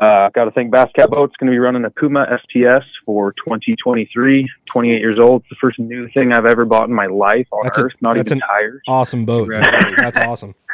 Uh, 0.00 0.30
Got 0.30 0.44
to 0.44 0.50
think 0.52 0.72
Basscat 0.72 1.10
Boat's 1.10 1.34
going 1.36 1.48
to 1.48 1.50
be 1.50 1.58
running 1.58 1.84
a 1.84 1.90
Puma 1.90 2.24
STS 2.42 2.86
for 3.04 3.32
2023. 3.32 4.48
28 4.66 5.00
years 5.00 5.18
old. 5.18 5.42
It's 5.42 5.50
the 5.50 5.56
first 5.60 5.78
new 5.78 6.08
thing 6.10 6.32
I've 6.32 6.46
ever 6.46 6.64
bought 6.64 6.88
in 6.88 6.94
my 6.94 7.06
life 7.06 7.48
on 7.50 7.60
that's 7.64 7.78
earth. 7.78 7.92
A, 8.00 8.04
not 8.04 8.16
even 8.16 8.38
tires. 8.38 8.80
Awesome 8.86 9.24
boat. 9.24 9.48
that's 9.48 10.18
awesome. 10.18 10.54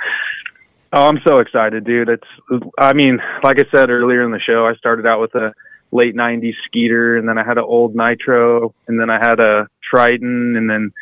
Oh, 0.97 1.09
I'm 1.09 1.19
so 1.27 1.39
excited, 1.39 1.83
dude! 1.83 2.09
It's. 2.09 2.63
I 2.79 2.93
mean, 2.93 3.19
like 3.43 3.61
I 3.61 3.65
said 3.75 3.91
earlier 3.91 4.23
in 4.23 4.31
the 4.31 4.39
show, 4.39 4.65
I 4.65 4.77
started 4.77 5.07
out 5.07 5.21
with 5.21 5.35
a 5.35 5.53
late 5.91 6.15
90s 6.15 6.55
Skeeter, 6.67 7.17
and 7.17 7.29
then 7.29 7.37
I 7.37 7.43
had 7.45 7.59
an 7.59 7.65
old 7.65 7.97
Nitro, 7.97 8.73
and 8.87 9.01
then 9.01 9.11
I 9.11 9.19
had 9.19 9.41
a 9.41 9.67
Triton, 9.83 10.55
and 10.55 10.71
then 10.71 10.93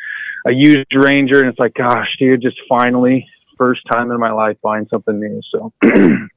a 0.47 0.51
used 0.51 0.95
Ranger, 0.95 1.41
and 1.41 1.47
it's 1.47 1.59
like, 1.59 1.75
gosh, 1.75 2.07
dude, 2.17 2.41
just 2.41 2.57
finally, 2.67 3.29
first 3.55 3.81
time 3.85 4.09
in 4.09 4.19
my 4.19 4.31
life 4.31 4.57
buying 4.63 4.87
something 4.89 5.19
new. 5.19 5.39
So. 5.51 5.71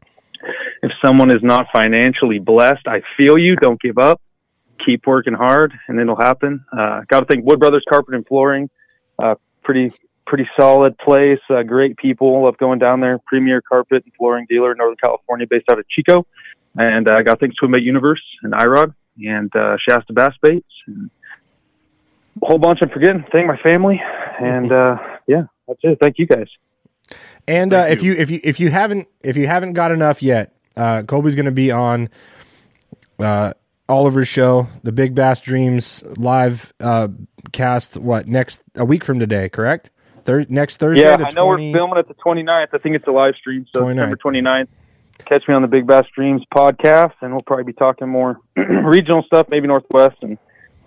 If 0.83 0.93
someone 1.05 1.31
is 1.31 1.43
not 1.43 1.67
financially 1.73 2.39
blessed, 2.39 2.87
I 2.87 3.03
feel 3.17 3.39
you. 3.39 3.57
Don't 3.57 3.81
give 3.81 3.99
up. 3.99 4.21
Keep 4.85 5.07
working 5.07 5.35
hard, 5.35 5.73
and 5.89 5.99
it'll 5.99 6.17
happen. 6.17 6.65
Uh, 6.73 7.03
Got 7.09 7.21
to 7.21 7.27
thank 7.27 7.45
Wood 7.45 7.59
Brothers 7.59 7.85
Carpet 7.89 8.15
and 8.15 8.27
Flooring. 8.27 8.69
Uh, 9.19 9.37
pretty 9.63 9.93
pretty 10.27 10.49
solid 10.59 10.99
place. 10.99 11.41
Uh, 11.49 11.63
great 11.63 11.97
people. 11.97 12.43
Love 12.45 12.59
going 12.59 12.79
down 12.79 13.01
there. 13.01 13.19
Premier 13.27 13.63
carpet 13.63 14.05
and 14.05 14.13
flooring 14.15 14.47
dealer 14.49 14.73
in 14.73 14.79
Northern 14.79 14.97
California, 14.97 15.47
based 15.49 15.67
out 15.71 15.79
of 15.79 15.89
Chico. 15.89 16.27
And 16.79 17.09
I 17.09 17.21
uh, 17.21 17.23
got 17.23 17.41
thanks 17.41 17.57
to 17.57 17.69
Mate 17.69 17.83
Universe 17.83 18.23
and 18.43 18.53
IROD 18.53 18.95
and 19.25 19.55
uh, 19.57 19.77
Shasta 19.79 20.13
Bass 20.13 20.35
Baits. 20.43 20.67
And 20.87 21.11
a 22.43 22.47
whole 22.47 22.59
bunch 22.59 22.81
I'm 22.83 22.91
forgetting. 22.91 23.25
Thank 23.33 23.47
my 23.47 23.57
family. 23.57 24.03
And 24.39 24.71
uh, 24.71 24.99
yeah, 25.27 25.45
that's 25.67 25.81
it. 25.83 25.99
Thank 26.01 26.19
you 26.19 26.27
guys. 26.27 26.49
And 27.49 27.73
uh, 27.73 27.87
if 27.89 28.03
you 28.03 28.13
if 28.15 28.31
you 28.31 28.41
if 28.43 28.59
you 28.59 28.71
haven't 28.71 29.09
if 29.23 29.37
you 29.37 29.47
haven't 29.47 29.75
got 29.75 29.93
enough 29.93 30.23
yet, 30.23 30.55
uh, 30.77 31.03
Colby's 31.03 31.35
going 31.35 31.47
to 31.47 31.53
be 31.53 31.71
on 31.71 32.09
uh, 33.19 33.53
Oliver's 33.89 34.29
show, 34.29 34.67
the 34.83 34.93
Big 34.93 35.15
Bass 35.15 35.41
Dreams 35.41 36.03
live 36.19 36.73
uh, 36.81 37.09
cast. 37.53 37.99
What 37.99 38.27
next? 38.27 38.63
A 38.75 38.85
week 38.85 39.05
from 39.05 39.21
today, 39.21 39.49
correct? 39.49 39.91
Thir- 40.23 40.47
next 40.49 40.79
Thursday. 40.79 41.03
Yeah, 41.03 41.15
I 41.15 41.33
know 41.35 41.47
20... 41.47 41.71
we're 41.71 41.79
filming 41.79 41.99
it 41.99 42.09
the 42.09 42.15
29th. 42.15 42.69
I 42.73 42.79
think 42.79 42.97
it's 42.97 43.07
a 43.07 43.13
live 43.13 43.37
stream, 43.37 43.65
so 43.73 43.83
29th. 43.83 44.11
September 44.11 44.17
29th. 44.17 44.69
Catch 45.25 45.49
me 45.49 45.55
on 45.55 45.63
the 45.63 45.69
Big 45.69 45.87
Bass 45.87 46.05
Dreams 46.15 46.43
podcast, 46.55 47.15
and 47.21 47.31
we'll 47.31 47.41
probably 47.47 47.65
be 47.65 47.73
talking 47.73 48.09
more 48.09 48.41
regional 48.57 49.23
stuff, 49.23 49.49
maybe 49.49 49.67
Northwest 49.67 50.23
and 50.23 50.37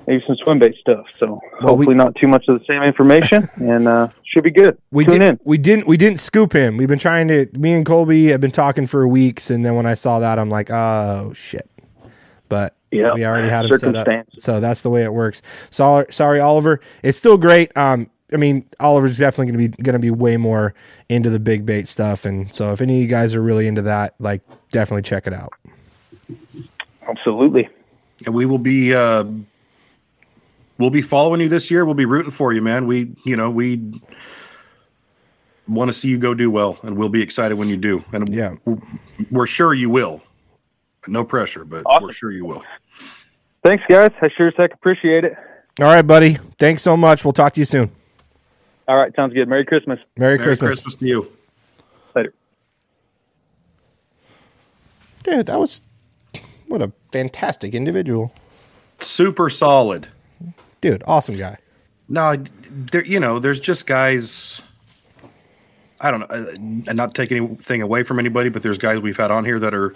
maybe 0.09 0.23
some 0.25 0.35
swim 0.37 0.59
bait 0.59 0.75
stuff. 0.79 1.05
So 1.15 1.27
well, 1.27 1.41
hopefully 1.61 1.87
we, 1.87 1.93
not 1.93 2.15
too 2.15 2.27
much 2.27 2.45
of 2.47 2.59
the 2.59 2.65
same 2.65 2.81
information, 2.81 3.47
and 3.55 3.87
uh, 3.87 4.09
should 4.25 4.43
be 4.43 4.51
good. 4.51 4.77
We 4.91 5.05
Tune 5.05 5.19
did, 5.19 5.29
in. 5.29 5.39
We 5.43 5.57
didn't. 5.57 5.87
We 5.87 5.97
didn't 5.97 6.19
scoop 6.19 6.51
him. 6.53 6.77
We've 6.77 6.87
been 6.87 6.99
trying 6.99 7.27
to. 7.29 7.47
Me 7.53 7.73
and 7.73 7.85
Colby 7.85 8.27
have 8.27 8.41
been 8.41 8.51
talking 8.51 8.87
for 8.87 9.07
weeks, 9.07 9.49
and 9.49 9.63
then 9.63 9.75
when 9.75 9.85
I 9.85 9.93
saw 9.93 10.19
that, 10.19 10.39
I'm 10.39 10.49
like, 10.49 10.71
oh 10.71 11.31
shit. 11.33 11.69
But 12.49 12.75
yeah, 12.91 13.13
we 13.13 13.25
already 13.25 13.49
had 13.49 13.65
him 13.65 13.77
set 13.77 13.95
up. 13.95 14.07
So 14.39 14.59
that's 14.59 14.81
the 14.81 14.89
way 14.89 15.03
it 15.03 15.13
works. 15.13 15.41
So, 15.69 16.05
sorry, 16.09 16.39
Oliver. 16.39 16.81
It's 17.03 17.17
still 17.17 17.37
great. 17.37 17.75
Um, 17.77 18.09
I 18.33 18.37
mean, 18.37 18.65
Oliver's 18.79 19.17
definitely 19.17 19.51
going 19.53 19.71
to 19.71 19.77
be 19.77 19.83
going 19.83 19.93
to 19.93 19.99
be 19.99 20.11
way 20.11 20.37
more 20.37 20.73
into 21.07 21.29
the 21.29 21.39
big 21.39 21.65
bait 21.65 21.87
stuff, 21.87 22.25
and 22.25 22.53
so 22.53 22.71
if 22.71 22.81
any 22.81 22.97
of 22.97 23.01
you 23.01 23.07
guys 23.07 23.35
are 23.35 23.41
really 23.41 23.67
into 23.67 23.83
that, 23.83 24.15
like, 24.19 24.41
definitely 24.71 25.03
check 25.03 25.27
it 25.27 25.33
out. 25.33 25.53
Absolutely. 27.07 27.69
And 28.25 28.35
we 28.35 28.45
will 28.45 28.59
be 28.59 28.93
uh, 28.93 29.23
we'll 30.79 30.89
be 30.89 31.03
following 31.03 31.41
you 31.41 31.49
this 31.49 31.69
year. 31.69 31.85
We'll 31.85 31.93
be 31.93 32.05
rooting 32.05 32.31
for 32.31 32.51
you, 32.51 32.61
man. 32.61 32.87
We, 32.87 33.13
you 33.25 33.35
know, 33.35 33.51
we 33.51 33.91
want 35.67 35.89
to 35.89 35.93
see 35.93 36.07
you 36.07 36.17
go 36.17 36.33
do 36.33 36.49
well, 36.49 36.79
and 36.81 36.97
we'll 36.97 37.09
be 37.09 37.21
excited 37.21 37.55
when 37.55 37.67
you 37.67 37.77
do. 37.77 38.03
And 38.11 38.27
yeah, 38.33 38.55
we're 39.29 39.45
sure 39.45 39.75
you 39.75 39.91
will. 39.91 40.23
No 41.07 41.23
pressure, 41.23 41.63
but 41.63 41.83
awesome. 41.85 42.07
we're 42.07 42.13
sure 42.13 42.31
you 42.31 42.45
will. 42.45 42.63
Thanks, 43.63 43.83
guys. 43.87 44.11
I 44.21 44.29
sure 44.35 44.47
as 44.47 44.53
heck 44.57 44.73
appreciate 44.73 45.23
it. 45.23 45.35
All 45.79 45.85
right, 45.85 46.01
buddy. 46.01 46.35
Thanks 46.57 46.81
so 46.81 46.97
much. 46.97 47.23
We'll 47.23 47.33
talk 47.33 47.53
to 47.53 47.61
you 47.61 47.65
soon. 47.65 47.91
All 48.87 48.97
right, 48.97 49.15
sounds 49.15 49.33
good. 49.33 49.47
Merry 49.47 49.65
Christmas. 49.65 49.99
Merry, 50.17 50.37
Merry 50.37 50.47
Christmas. 50.47 50.81
Christmas 50.81 50.95
to 50.95 51.05
you. 51.05 51.31
Later. 52.15 52.33
Dude, 55.23 55.45
that 55.45 55.59
was 55.59 55.83
what 56.67 56.81
a 56.81 56.91
fantastic 57.11 57.73
individual. 57.73 58.33
Super 58.99 59.49
solid. 59.49 60.07
Dude, 60.81 61.03
awesome 61.07 61.35
guy. 61.35 61.57
No, 62.07 62.35
there. 62.69 63.05
You 63.05 63.19
know, 63.19 63.39
there's 63.39 63.59
just 63.59 63.87
guys. 63.87 64.61
I 66.01 66.11
don't 66.11 66.21
know, 66.21 66.27
uh, 66.29 66.45
and 66.55 66.95
not 66.95 67.13
take 67.13 67.31
anything 67.31 67.81
away 67.81 68.03
from 68.03 68.19
anybody, 68.19 68.49
but 68.49 68.63
there's 68.63 68.77
guys 68.77 68.99
we've 68.99 69.17
had 69.17 69.31
on 69.31 69.43
here 69.43 69.59
that 69.59 69.73
are, 69.73 69.93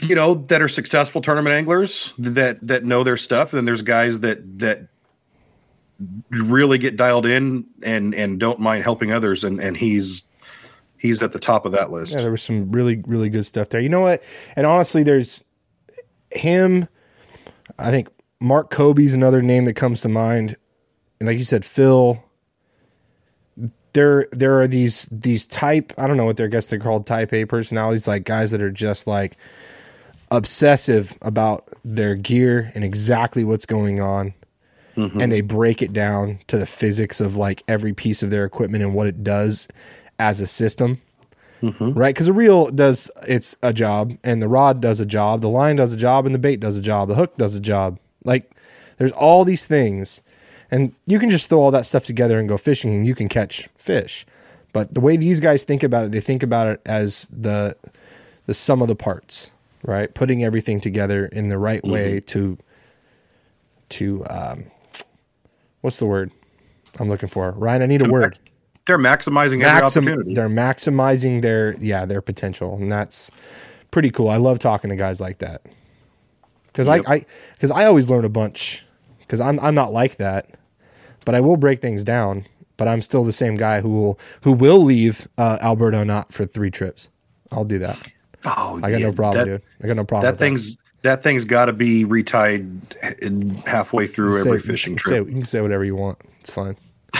you 0.00 0.14
know, 0.14 0.34
that 0.34 0.62
are 0.62 0.68
successful 0.68 1.20
tournament 1.20 1.54
anglers 1.54 2.14
that 2.16 2.66
that 2.66 2.84
know 2.84 3.04
their 3.04 3.18
stuff, 3.18 3.52
and 3.52 3.58
then 3.58 3.64
there's 3.66 3.82
guys 3.82 4.20
that 4.20 4.58
that 4.58 4.88
really 6.30 6.78
get 6.78 6.96
dialed 6.96 7.26
in 7.26 7.66
and 7.84 8.14
and 8.14 8.40
don't 8.40 8.58
mind 8.58 8.84
helping 8.84 9.12
others, 9.12 9.44
and 9.44 9.60
and 9.60 9.76
he's 9.76 10.22
he's 10.98 11.22
at 11.22 11.32
the 11.32 11.38
top 11.38 11.64
of 11.64 11.72
that 11.72 11.90
list. 11.90 12.14
Yeah, 12.14 12.22
there 12.22 12.30
was 12.30 12.42
some 12.42 12.70
really, 12.72 13.02
really 13.06 13.28
good 13.28 13.46
stuff 13.46 13.68
there. 13.68 13.80
You 13.80 13.88
know 13.88 14.00
what? 14.00 14.22
And 14.56 14.66
honestly, 14.66 15.02
there's 15.02 15.44
him. 16.30 16.88
I 17.78 17.90
think 17.90 18.08
Mark 18.40 18.70
Kobe's 18.70 19.14
another 19.14 19.42
name 19.42 19.64
that 19.64 19.74
comes 19.74 20.00
to 20.02 20.08
mind. 20.08 20.56
And 21.20 21.28
like 21.28 21.38
you 21.38 21.44
said, 21.44 21.64
Phil. 21.64 22.22
There, 23.94 24.28
there 24.30 24.60
are 24.60 24.68
these 24.68 25.08
these 25.10 25.46
type. 25.46 25.92
I 25.98 26.06
don't 26.06 26.16
know 26.16 26.26
what 26.26 26.36
they're 26.36 26.46
I 26.46 26.50
guess 26.50 26.68
they're 26.68 26.78
called 26.78 27.06
type 27.06 27.32
A 27.32 27.46
personalities, 27.46 28.06
like 28.06 28.24
guys 28.24 28.50
that 28.50 28.62
are 28.62 28.70
just 28.70 29.06
like 29.06 29.36
obsessive 30.30 31.16
about 31.22 31.68
their 31.84 32.14
gear 32.14 32.70
and 32.74 32.84
exactly 32.84 33.44
what's 33.44 33.66
going 33.66 33.98
on. 33.98 34.34
Mm-hmm. 34.94 35.20
And 35.20 35.32
they 35.32 35.40
break 35.40 35.80
it 35.80 35.92
down 35.92 36.40
to 36.48 36.58
the 36.58 36.66
physics 36.66 37.20
of 37.20 37.36
like 37.36 37.62
every 37.66 37.94
piece 37.94 38.22
of 38.22 38.30
their 38.30 38.44
equipment 38.44 38.84
and 38.84 38.94
what 38.94 39.06
it 39.06 39.24
does 39.24 39.68
as 40.18 40.40
a 40.40 40.46
system 40.46 41.00
mm-hmm. 41.62 41.92
right? 41.92 42.14
Because 42.14 42.26
the 42.26 42.32
reel 42.32 42.70
does 42.70 43.10
it's 43.26 43.56
a 43.62 43.72
job, 43.72 44.16
and 44.22 44.42
the 44.42 44.48
rod 44.48 44.80
does 44.80 45.00
a 45.00 45.06
job, 45.06 45.40
the 45.40 45.48
line 45.48 45.76
does 45.76 45.92
a 45.92 45.96
job, 45.96 46.26
and 46.26 46.34
the 46.34 46.38
bait 46.38 46.60
does 46.60 46.76
a 46.76 46.80
job, 46.80 47.08
the 47.08 47.14
hook 47.14 47.36
does 47.36 47.54
a 47.54 47.60
job. 47.60 47.98
Like 48.24 48.50
there's 48.98 49.12
all 49.12 49.44
these 49.44 49.66
things, 49.66 50.22
and 50.70 50.92
you 51.06 51.18
can 51.18 51.30
just 51.30 51.48
throw 51.48 51.60
all 51.60 51.70
that 51.70 51.86
stuff 51.86 52.04
together 52.04 52.38
and 52.38 52.48
go 52.48 52.56
fishing, 52.56 52.94
and 52.94 53.06
you 53.06 53.14
can 53.14 53.28
catch 53.28 53.68
fish. 53.78 54.26
But 54.72 54.94
the 54.94 55.00
way 55.00 55.16
these 55.16 55.40
guys 55.40 55.62
think 55.62 55.82
about 55.82 56.06
it, 56.06 56.12
they 56.12 56.20
think 56.20 56.42
about 56.42 56.66
it 56.66 56.80
as 56.86 57.26
the 57.32 57.76
the 58.46 58.54
sum 58.54 58.82
of 58.82 58.88
the 58.88 58.96
parts, 58.96 59.50
right? 59.82 60.12
Putting 60.14 60.42
everything 60.44 60.80
together 60.80 61.26
in 61.26 61.48
the 61.48 61.58
right 61.58 61.84
way 61.84 62.20
to 62.20 62.58
to 63.90 64.26
um, 64.28 64.64
what's 65.80 65.98
the 65.98 66.06
word 66.06 66.30
I'm 66.98 67.08
looking 67.08 67.28
for? 67.28 67.52
Ryan, 67.52 67.82
I 67.82 67.86
need 67.86 68.02
a 68.06 68.10
word 68.10 68.38
They're 68.86 68.98
maximizing 68.98 69.62
every 69.62 69.82
maxim- 69.82 70.04
opportunity. 70.08 70.34
they're 70.34 70.48
maximizing 70.48 71.42
their 71.42 71.74
yeah 71.80 72.04
their 72.04 72.20
potential 72.20 72.74
and 72.74 72.90
that's 72.90 73.30
pretty 73.90 74.10
cool 74.10 74.28
i 74.28 74.36
love 74.36 74.58
talking 74.58 74.88
to 74.90 74.96
guys 74.96 75.20
like 75.20 75.38
that 75.38 75.62
because 76.78 76.86
Yep. 76.96 77.08
i 77.08 77.14
i 77.16 77.26
because 77.54 77.70
i 77.72 77.84
always 77.84 78.08
learn 78.08 78.24
a 78.24 78.28
bunch 78.28 78.84
because 79.18 79.40
i'm 79.40 79.58
i'm 79.60 79.74
not 79.74 79.92
like 79.92 80.16
that 80.16 80.48
but 81.24 81.34
i 81.34 81.40
will 81.40 81.56
break 81.56 81.80
things 81.80 82.04
down 82.04 82.44
but 82.76 82.86
i'm 82.86 83.02
still 83.02 83.24
the 83.24 83.32
same 83.32 83.56
guy 83.56 83.80
who 83.80 83.88
will 83.88 84.18
who 84.42 84.52
will 84.52 84.82
leave 84.84 85.26
uh, 85.38 85.58
Alberto 85.60 86.04
knot 86.04 86.32
for 86.32 86.46
three 86.46 86.70
trips 86.70 87.08
i'll 87.50 87.64
do 87.64 87.78
that 87.80 87.98
Oh, 88.44 88.76
i 88.84 88.90
got 88.92 89.00
yeah, 89.00 89.06
no 89.08 89.12
problem 89.12 89.38
that, 89.48 89.50
dude 89.60 89.62
i 89.82 89.86
got 89.88 89.96
no 89.96 90.04
problem 90.04 90.30
That 90.30 90.38
thing's 90.38 90.76
that 91.02 91.22
thing's 91.24 91.44
got 91.44 91.64
to 91.66 91.72
be 91.72 92.04
retied 92.04 93.20
in 93.20 93.50
halfway 93.66 94.06
through 94.06 94.34
You 94.34 94.40
every 94.40 94.60
say- 94.60 94.66
fishing 94.68 94.92
you 94.92 94.98
trip. 94.98 95.24
say, 95.26 95.30
you 95.30 95.36
can 95.38 95.44
say 95.44 95.60
whatever 95.60 95.84
you 95.84 95.96
want 95.96 96.18
it's 96.40 96.50
fine 96.50 96.76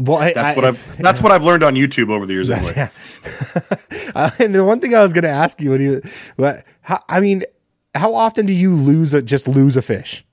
well 0.00 0.18
I, 0.18 0.32
That's 0.32 0.38
I- 0.38 0.54
what 0.56 0.64
I've 0.64 0.96
that's 1.06 1.20
what 1.20 1.32
I've 1.32 1.44
learned 1.44 1.62
on 1.62 1.74
YouTube 1.74 2.10
over 2.10 2.24
the 2.24 2.32
years. 2.32 2.48
Anyway. 2.50 2.72
Yeah. 2.76 2.88
Uh, 4.14 4.30
and 4.38 4.54
the 4.54 4.62
one 4.64 4.78
thing 4.80 4.94
I 4.94 5.02
was 5.02 5.12
going 5.12 5.24
to 5.24 5.28
ask 5.28 5.60
you, 5.60 5.70
what 5.70 5.78
do 5.78 5.84
you, 5.84 6.02
what, 6.36 6.64
how, 6.82 7.02
I 7.08 7.18
mean, 7.18 7.42
how 7.94 8.14
often 8.14 8.46
do 8.46 8.52
you 8.52 8.72
lose 8.74 9.14
a, 9.14 9.22
just 9.22 9.46
lose 9.48 9.76
a 9.76 9.82
fish? 9.82 10.24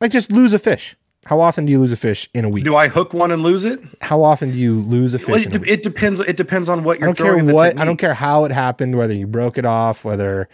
Like 0.00 0.10
just 0.10 0.30
lose 0.32 0.52
a 0.52 0.58
fish. 0.58 0.96
How 1.26 1.40
often 1.40 1.66
do 1.66 1.70
you 1.72 1.78
lose 1.78 1.92
a 1.92 1.96
fish 1.96 2.28
in 2.34 2.44
a 2.44 2.48
week? 2.48 2.64
Do 2.64 2.74
I 2.74 2.88
hook 2.88 3.14
one 3.14 3.30
and 3.30 3.42
lose 3.44 3.64
it? 3.64 3.78
how 4.00 4.24
often 4.24 4.50
do 4.50 4.58
you 4.58 4.74
lose 4.74 5.14
a 5.14 5.18
Well, 5.18 5.36
fish? 5.38 5.46
it, 5.46 5.54
in 5.54 5.56
a 5.56 5.60
week? 5.60 5.70
it 5.70 5.82
depends. 5.84 6.18
It 6.20 6.36
depends 6.36 6.68
on 6.68 6.82
what 6.82 6.98
you're 6.98 7.12
don't 7.12 7.16
care 7.16 7.44
what, 7.44 7.78
I 7.78 7.84
don't 7.84 7.96
care 7.96 8.14
how 8.14 8.44
it 8.44 8.50
happened, 8.50 8.98
whether 8.98 9.14
you 9.14 9.28
broke 9.28 9.56
it 9.56 9.64
off, 9.64 10.04
whether 10.04 10.48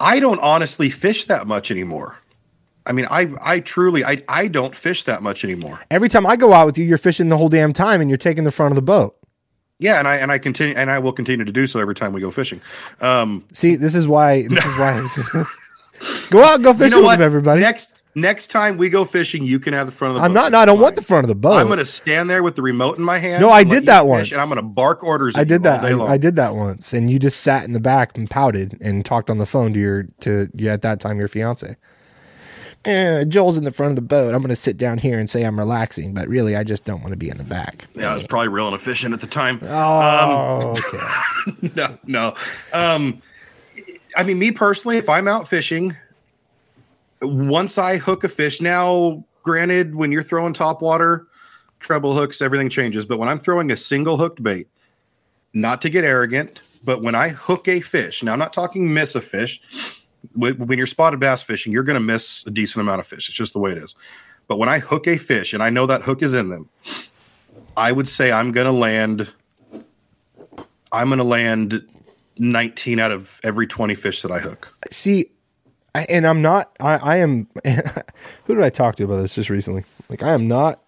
I 0.00 0.18
don't 0.18 0.40
honestly 0.40 0.90
fish 0.90 1.26
that 1.26 1.46
much 1.46 1.70
anymore. 1.70 2.16
I 2.84 2.92
mean, 2.92 3.06
I 3.10 3.28
I 3.40 3.60
truly 3.60 4.04
I 4.04 4.22
I 4.28 4.48
don't 4.48 4.74
fish 4.74 5.04
that 5.04 5.22
much 5.22 5.44
anymore. 5.44 5.80
every 5.90 6.08
time 6.08 6.26
I 6.26 6.34
go 6.36 6.52
out 6.52 6.66
with 6.66 6.78
you, 6.78 6.84
you're 6.84 6.98
fishing 6.98 7.28
the 7.28 7.36
whole 7.36 7.48
damn 7.48 7.72
time 7.72 8.00
and 8.00 8.10
you're 8.10 8.16
taking 8.16 8.42
the 8.44 8.50
front 8.50 8.72
of 8.72 8.76
the 8.76 8.82
boat. 8.82 9.16
Yeah, 9.78 9.98
and 9.98 10.08
I 10.08 10.16
and 10.16 10.32
I 10.32 10.38
continue 10.38 10.74
and 10.74 10.90
I 10.90 10.98
will 10.98 11.12
continue 11.12 11.44
to 11.44 11.52
do 11.52 11.66
so 11.66 11.80
every 11.80 11.94
time 11.94 12.12
we 12.12 12.20
go 12.20 12.30
fishing. 12.30 12.60
Um, 13.00 13.44
See, 13.52 13.76
this 13.76 13.94
is 13.94 14.08
why, 14.08 14.42
this 14.48 14.64
is 14.64 14.78
why, 14.78 15.44
go 16.30 16.42
out 16.42 16.56
and 16.56 16.64
go 16.64 16.70
you 16.70 16.78
fishing 16.78 17.02
know 17.02 17.08
with 17.08 17.20
everybody. 17.20 17.60
Next 17.60 17.92
next 18.14 18.46
time 18.50 18.78
we 18.78 18.88
go 18.88 19.04
fishing, 19.04 19.44
you 19.44 19.60
can 19.60 19.74
have 19.74 19.86
the 19.86 19.92
front 19.92 20.16
of 20.16 20.22
the. 20.22 20.24
I'm 20.24 20.32
boat. 20.32 20.40
not, 20.40 20.52
no, 20.52 20.58
I 20.58 20.64
don't 20.64 20.80
want 20.80 20.96
the 20.96 21.02
front 21.02 21.24
of 21.24 21.28
the 21.28 21.34
boat. 21.34 21.58
I'm 21.58 21.66
going 21.66 21.78
to 21.78 21.84
stand 21.84 22.30
there 22.30 22.42
with 22.42 22.56
the 22.56 22.62
remote 22.62 22.96
in 22.96 23.04
my 23.04 23.18
hand. 23.18 23.42
No, 23.42 23.50
I 23.50 23.62
did 23.62 23.86
that 23.86 24.06
once. 24.06 24.32
and 24.32 24.40
I'm 24.40 24.48
going 24.48 24.56
to 24.56 24.62
bark 24.62 25.04
orders. 25.04 25.36
At 25.36 25.42
I 25.42 25.44
did 25.44 25.54
you 25.54 25.58
that. 25.64 25.82
day 25.82 25.94
long. 25.94 26.08
I, 26.08 26.14
I 26.14 26.18
did 26.18 26.36
that 26.36 26.56
once, 26.56 26.92
and 26.92 27.10
you 27.10 27.18
just 27.18 27.40
sat 27.40 27.64
in 27.64 27.72
the 27.72 27.80
back 27.80 28.16
and 28.16 28.28
pouted 28.28 28.78
and 28.80 29.04
talked 29.04 29.28
on 29.28 29.36
the 29.36 29.46
phone 29.46 29.74
to 29.74 29.78
your 29.78 30.02
to 30.20 30.48
yeah 30.54 30.72
at 30.72 30.82
that 30.82 31.00
time 31.00 31.18
your 31.18 31.28
fiance. 31.28 31.76
Eh, 32.86 33.24
Joel's 33.24 33.56
in 33.56 33.64
the 33.64 33.72
front 33.72 33.90
of 33.90 33.96
the 33.96 34.02
boat. 34.02 34.32
I'm 34.32 34.40
going 34.40 34.48
to 34.48 34.56
sit 34.56 34.78
down 34.78 34.98
here 34.98 35.18
and 35.18 35.28
say 35.28 35.42
I'm 35.42 35.58
relaxing, 35.58 36.14
but 36.14 36.28
really 36.28 36.54
I 36.54 36.62
just 36.62 36.84
don't 36.84 37.00
want 37.00 37.10
to 37.10 37.16
be 37.16 37.28
in 37.28 37.36
the 37.36 37.44
back. 37.44 37.88
Yeah, 37.96 38.12
I 38.12 38.14
was 38.14 38.24
probably 38.24 38.48
reeling 38.48 38.74
a 38.74 38.78
fish 38.78 39.04
in 39.04 39.12
at 39.12 39.20
the 39.20 39.26
time. 39.26 39.58
Oh, 39.64 40.76
okay. 41.54 41.72
no, 41.76 41.98
no. 42.06 42.34
Um, 42.72 43.20
I 44.16 44.22
mean, 44.22 44.38
me 44.38 44.52
personally, 44.52 44.98
if 44.98 45.08
I'm 45.08 45.26
out 45.26 45.48
fishing, 45.48 45.96
once 47.20 47.76
I 47.76 47.96
hook 47.96 48.22
a 48.22 48.28
fish, 48.28 48.60
now, 48.60 49.24
granted, 49.42 49.96
when 49.96 50.12
you're 50.12 50.22
throwing 50.22 50.54
top 50.54 50.80
water, 50.80 51.26
treble 51.80 52.14
hooks, 52.14 52.40
everything 52.40 52.68
changes. 52.68 53.04
But 53.04 53.18
when 53.18 53.28
I'm 53.28 53.40
throwing 53.40 53.72
a 53.72 53.76
single 53.76 54.16
hooked 54.16 54.44
bait, 54.44 54.68
not 55.54 55.82
to 55.82 55.90
get 55.90 56.04
arrogant, 56.04 56.60
but 56.84 57.02
when 57.02 57.16
I 57.16 57.30
hook 57.30 57.66
a 57.66 57.80
fish, 57.80 58.22
now 58.22 58.32
I'm 58.32 58.38
not 58.38 58.52
talking 58.52 58.94
miss 58.94 59.16
a 59.16 59.20
fish. 59.20 59.60
When 60.34 60.56
when 60.66 60.78
you're 60.78 60.86
spotted 60.86 61.20
bass 61.20 61.42
fishing, 61.42 61.72
you're 61.72 61.82
going 61.82 61.94
to 61.94 62.00
miss 62.00 62.44
a 62.46 62.50
decent 62.50 62.80
amount 62.80 63.00
of 63.00 63.06
fish. 63.06 63.28
It's 63.28 63.36
just 63.36 63.52
the 63.52 63.58
way 63.58 63.72
it 63.72 63.78
is. 63.78 63.94
But 64.48 64.58
when 64.58 64.68
I 64.68 64.78
hook 64.78 65.06
a 65.08 65.16
fish 65.16 65.52
and 65.52 65.62
I 65.62 65.70
know 65.70 65.86
that 65.86 66.02
hook 66.02 66.22
is 66.22 66.34
in 66.34 66.48
them, 66.48 66.68
I 67.76 67.92
would 67.92 68.08
say 68.08 68.32
I'm 68.32 68.52
going 68.52 68.66
to 68.66 68.72
land. 68.72 69.32
I'm 70.92 71.08
going 71.08 71.18
to 71.18 71.24
land 71.24 71.86
19 72.38 72.98
out 73.00 73.12
of 73.12 73.40
every 73.42 73.66
20 73.66 73.94
fish 73.94 74.22
that 74.22 74.30
I 74.30 74.38
hook. 74.38 74.72
See, 74.90 75.30
I, 75.94 76.06
and 76.08 76.26
I'm 76.26 76.42
not. 76.42 76.76
I, 76.80 76.94
I 76.96 77.16
am. 77.16 77.48
who 78.44 78.54
did 78.54 78.62
I 78.62 78.70
talk 78.70 78.96
to 78.96 79.04
about 79.04 79.20
this 79.20 79.34
just 79.34 79.50
recently? 79.50 79.84
Like 80.08 80.22
I 80.22 80.32
am 80.32 80.46
not. 80.48 80.80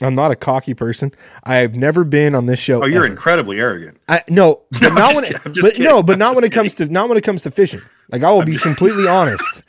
I'm 0.00 0.14
not 0.14 0.30
a 0.30 0.36
cocky 0.36 0.74
person. 0.74 1.12
I've 1.42 1.74
never 1.74 2.04
been 2.04 2.34
on 2.34 2.46
this 2.46 2.60
show. 2.60 2.82
Oh, 2.82 2.86
you're 2.86 3.04
ever. 3.04 3.12
incredibly 3.12 3.60
arrogant. 3.60 3.98
I 4.08 4.22
no, 4.28 4.62
but 4.70 4.84
I'm 4.84 4.94
not 4.94 5.14
when 5.14 5.24
it, 5.24 5.40
but 5.44 5.54
kidding. 5.54 5.82
no, 5.82 6.02
but 6.02 6.18
not 6.18 6.34
when 6.34 6.44
it 6.44 6.52
comes 6.52 6.74
to 6.76 6.86
not 6.86 7.08
when 7.08 7.18
it 7.18 7.24
comes 7.24 7.42
to 7.42 7.50
fishing. 7.50 7.82
Like 8.10 8.22
I 8.22 8.32
will 8.32 8.44
be 8.44 8.56
completely 8.62 9.06
honest. 9.06 9.68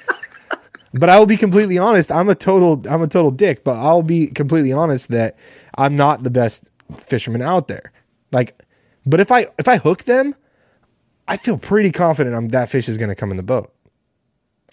But 0.94 1.10
I 1.10 1.20
will 1.20 1.28
be 1.28 1.38
completely 1.38 1.78
honest. 1.78 2.12
I'm 2.12 2.30
a 2.30 2.36
total 2.36 2.82
I'm 2.90 3.02
a 3.02 3.08
total 3.08 3.32
dick, 3.32 3.64
but 3.64 3.76
I'll 3.76 4.04
be 4.04 4.28
completely 4.28 4.74
honest 4.74 5.10
that 5.10 5.38
I'm 5.78 5.96
not 5.96 6.24
the 6.24 6.32
best 6.32 6.72
fisherman 6.98 7.42
out 7.42 7.68
there. 7.68 7.92
Like 8.32 8.60
but 9.06 9.20
if 9.20 9.32
I 9.32 9.48
if 9.58 9.68
I 9.68 9.78
hook 9.78 10.04
them, 10.04 10.34
I 11.28 11.38
feel 11.38 11.58
pretty 11.58 11.92
confident 11.92 12.36
I'm 12.36 12.50
that 12.50 12.70
fish 12.70 12.90
is 12.90 12.98
going 12.98 13.10
to 13.10 13.16
come 13.16 13.32
in 13.32 13.38
the 13.38 13.44
boat. 13.44 13.72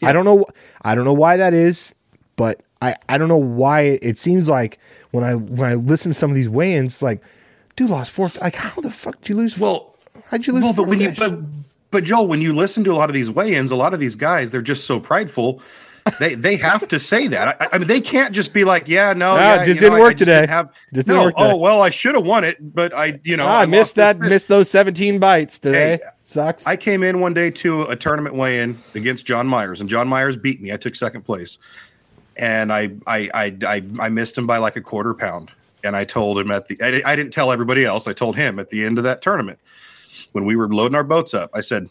I 0.03 0.13
don't 0.13 0.25
know 0.25 0.47
I 0.83 0.95
don't 0.95 1.05
know 1.05 1.13
why 1.13 1.37
that 1.37 1.55
is, 1.55 1.95
but 2.37 2.63
I 2.81 2.97
I 3.09 3.19
don't 3.19 3.29
know 3.29 3.37
why 3.37 3.99
it 4.03 4.19
seems 4.19 4.49
like 4.49 4.79
when 5.11 5.25
I 5.25 5.35
when 5.35 5.71
I 5.71 5.75
listen 5.75 6.11
to 6.13 6.15
some 6.19 6.31
of 6.31 6.35
these 6.37 6.49
weigh-ins 6.49 7.03
like 7.03 7.23
dude 7.77 7.91
lost 7.91 8.15
four 8.15 8.29
like 8.41 8.55
how 8.55 8.81
the 8.81 8.91
fuck 8.91 9.21
did 9.21 9.31
you 9.31 9.37
lose 9.37 9.59
Well, 9.59 9.95
How'd 10.31 10.47
you 10.47 10.53
lose 10.55 10.65
well, 10.65 10.73
four 10.73 10.85
but 10.87 10.91
when 10.91 11.01
you 11.01 11.13
but, 11.17 11.41
but 11.91 12.05
Joel, 12.05 12.27
when 12.27 12.41
you 12.41 12.53
listen 12.55 12.85
to 12.85 12.93
a 12.93 12.95
lot 12.97 13.09
of 13.11 13.15
these 13.15 13.31
weigh-ins, 13.31 13.71
a 13.71 13.77
lot 13.77 13.95
of 13.95 14.01
these 14.01 14.15
guys, 14.15 14.51
they're 14.51 14.63
just 14.63 14.85
so 14.87 14.99
prideful. 15.01 15.63
They 16.21 16.35
they 16.37 16.57
have 16.57 16.87
to 16.89 17.01
say 17.01 17.27
that. 17.27 17.61
I, 17.61 17.69
I 17.73 17.79
mean, 17.79 17.89
they 17.89 18.01
can't 18.01 18.33
just 18.33 18.55
be 18.55 18.65
like, 18.65 18.87
"Yeah, 18.87 19.13
no, 19.13 19.33
Ah, 19.33 19.37
yeah, 19.39 19.63
it 19.63 19.65
just 19.65 19.81
know, 19.81 19.81
didn't 19.89 19.95
I 19.97 20.01
work 20.01 20.13
just 20.17 20.25
didn't 20.27 20.49
Have, 20.51 20.73
Just 20.95 21.07
didn't 21.09 21.19
no, 21.19 21.25
work 21.27 21.37
today. 21.37 21.51
oh 21.51 21.57
well, 21.57 21.83
I 21.83 21.91
should 21.91 22.15
have 22.15 22.25
won 22.25 22.45
it, 22.45 22.59
but 22.75 22.95
I, 22.95 23.19
you 23.25 23.37
know, 23.37 23.47
Ah, 23.47 23.61
I, 23.63 23.67
missed 23.67 23.97
that. 23.97 24.21
Missed 24.21 24.47
those 24.47 24.71
17 24.71 25.19
bites 25.19 25.59
today. 25.59 25.97
Hey, 26.01 26.09
Sucks. 26.27 26.65
I 26.65 26.77
came 26.77 27.03
in 27.03 27.21
one 27.21 27.35
day 27.35 27.51
to 27.51 27.83
a 27.85 27.97
tournament 27.97 28.37
weigh-in 28.37 28.79
against 28.95 29.27
John 29.27 29.49
Myers, 29.49 29.81
and 29.81 29.91
John 29.91 30.07
Myers 30.07 30.37
beat 30.37 30.63
me. 30.63 30.73
I 30.73 30.77
took 30.77 30.95
second 30.95 31.23
place, 31.23 31.59
and 32.37 32.73
I 32.73 32.91
I 33.09 33.29
I 33.35 33.57
I, 33.67 33.83
I 33.99 34.09
missed 34.09 34.39
him 34.39 34.47
by 34.47 34.59
like 34.59 34.77
a 34.77 34.81
quarter 34.83 35.13
pound. 35.15 35.51
And 35.85 35.95
I 35.97 36.05
told 36.05 36.37
him 36.39 36.51
at 36.51 36.67
the, 36.67 36.77
I, 36.83 37.13
I 37.13 37.15
didn't 37.15 37.33
tell 37.33 37.53
everybody 37.53 37.85
else. 37.85 38.09
I 38.09 38.13
told 38.13 38.35
him 38.35 38.59
at 38.59 38.71
the 38.71 38.85
end 38.85 38.99
of 38.99 39.05
that 39.05 39.23
tournament 39.23 39.61
when 40.33 40.45
we 40.45 40.57
were 40.57 40.69
loading 40.69 40.97
our 40.97 41.05
boats 41.05 41.35
up, 41.35 41.51
I 41.55 41.61
said, 41.61 41.89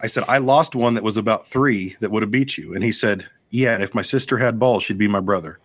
I 0.00 0.06
said, 0.06 0.24
I 0.28 0.38
lost 0.38 0.74
one 0.74 0.94
that 0.94 1.04
was 1.04 1.16
about 1.16 1.46
three 1.46 1.96
that 2.00 2.10
would 2.10 2.22
have 2.22 2.30
beat 2.30 2.56
you. 2.56 2.74
And 2.74 2.84
he 2.84 2.92
said, 2.92 3.26
Yeah, 3.50 3.74
and 3.74 3.82
if 3.82 3.94
my 3.94 4.02
sister 4.02 4.38
had 4.38 4.58
balls, 4.58 4.82
she'd 4.82 4.98
be 4.98 5.08
my 5.08 5.20
brother. 5.20 5.58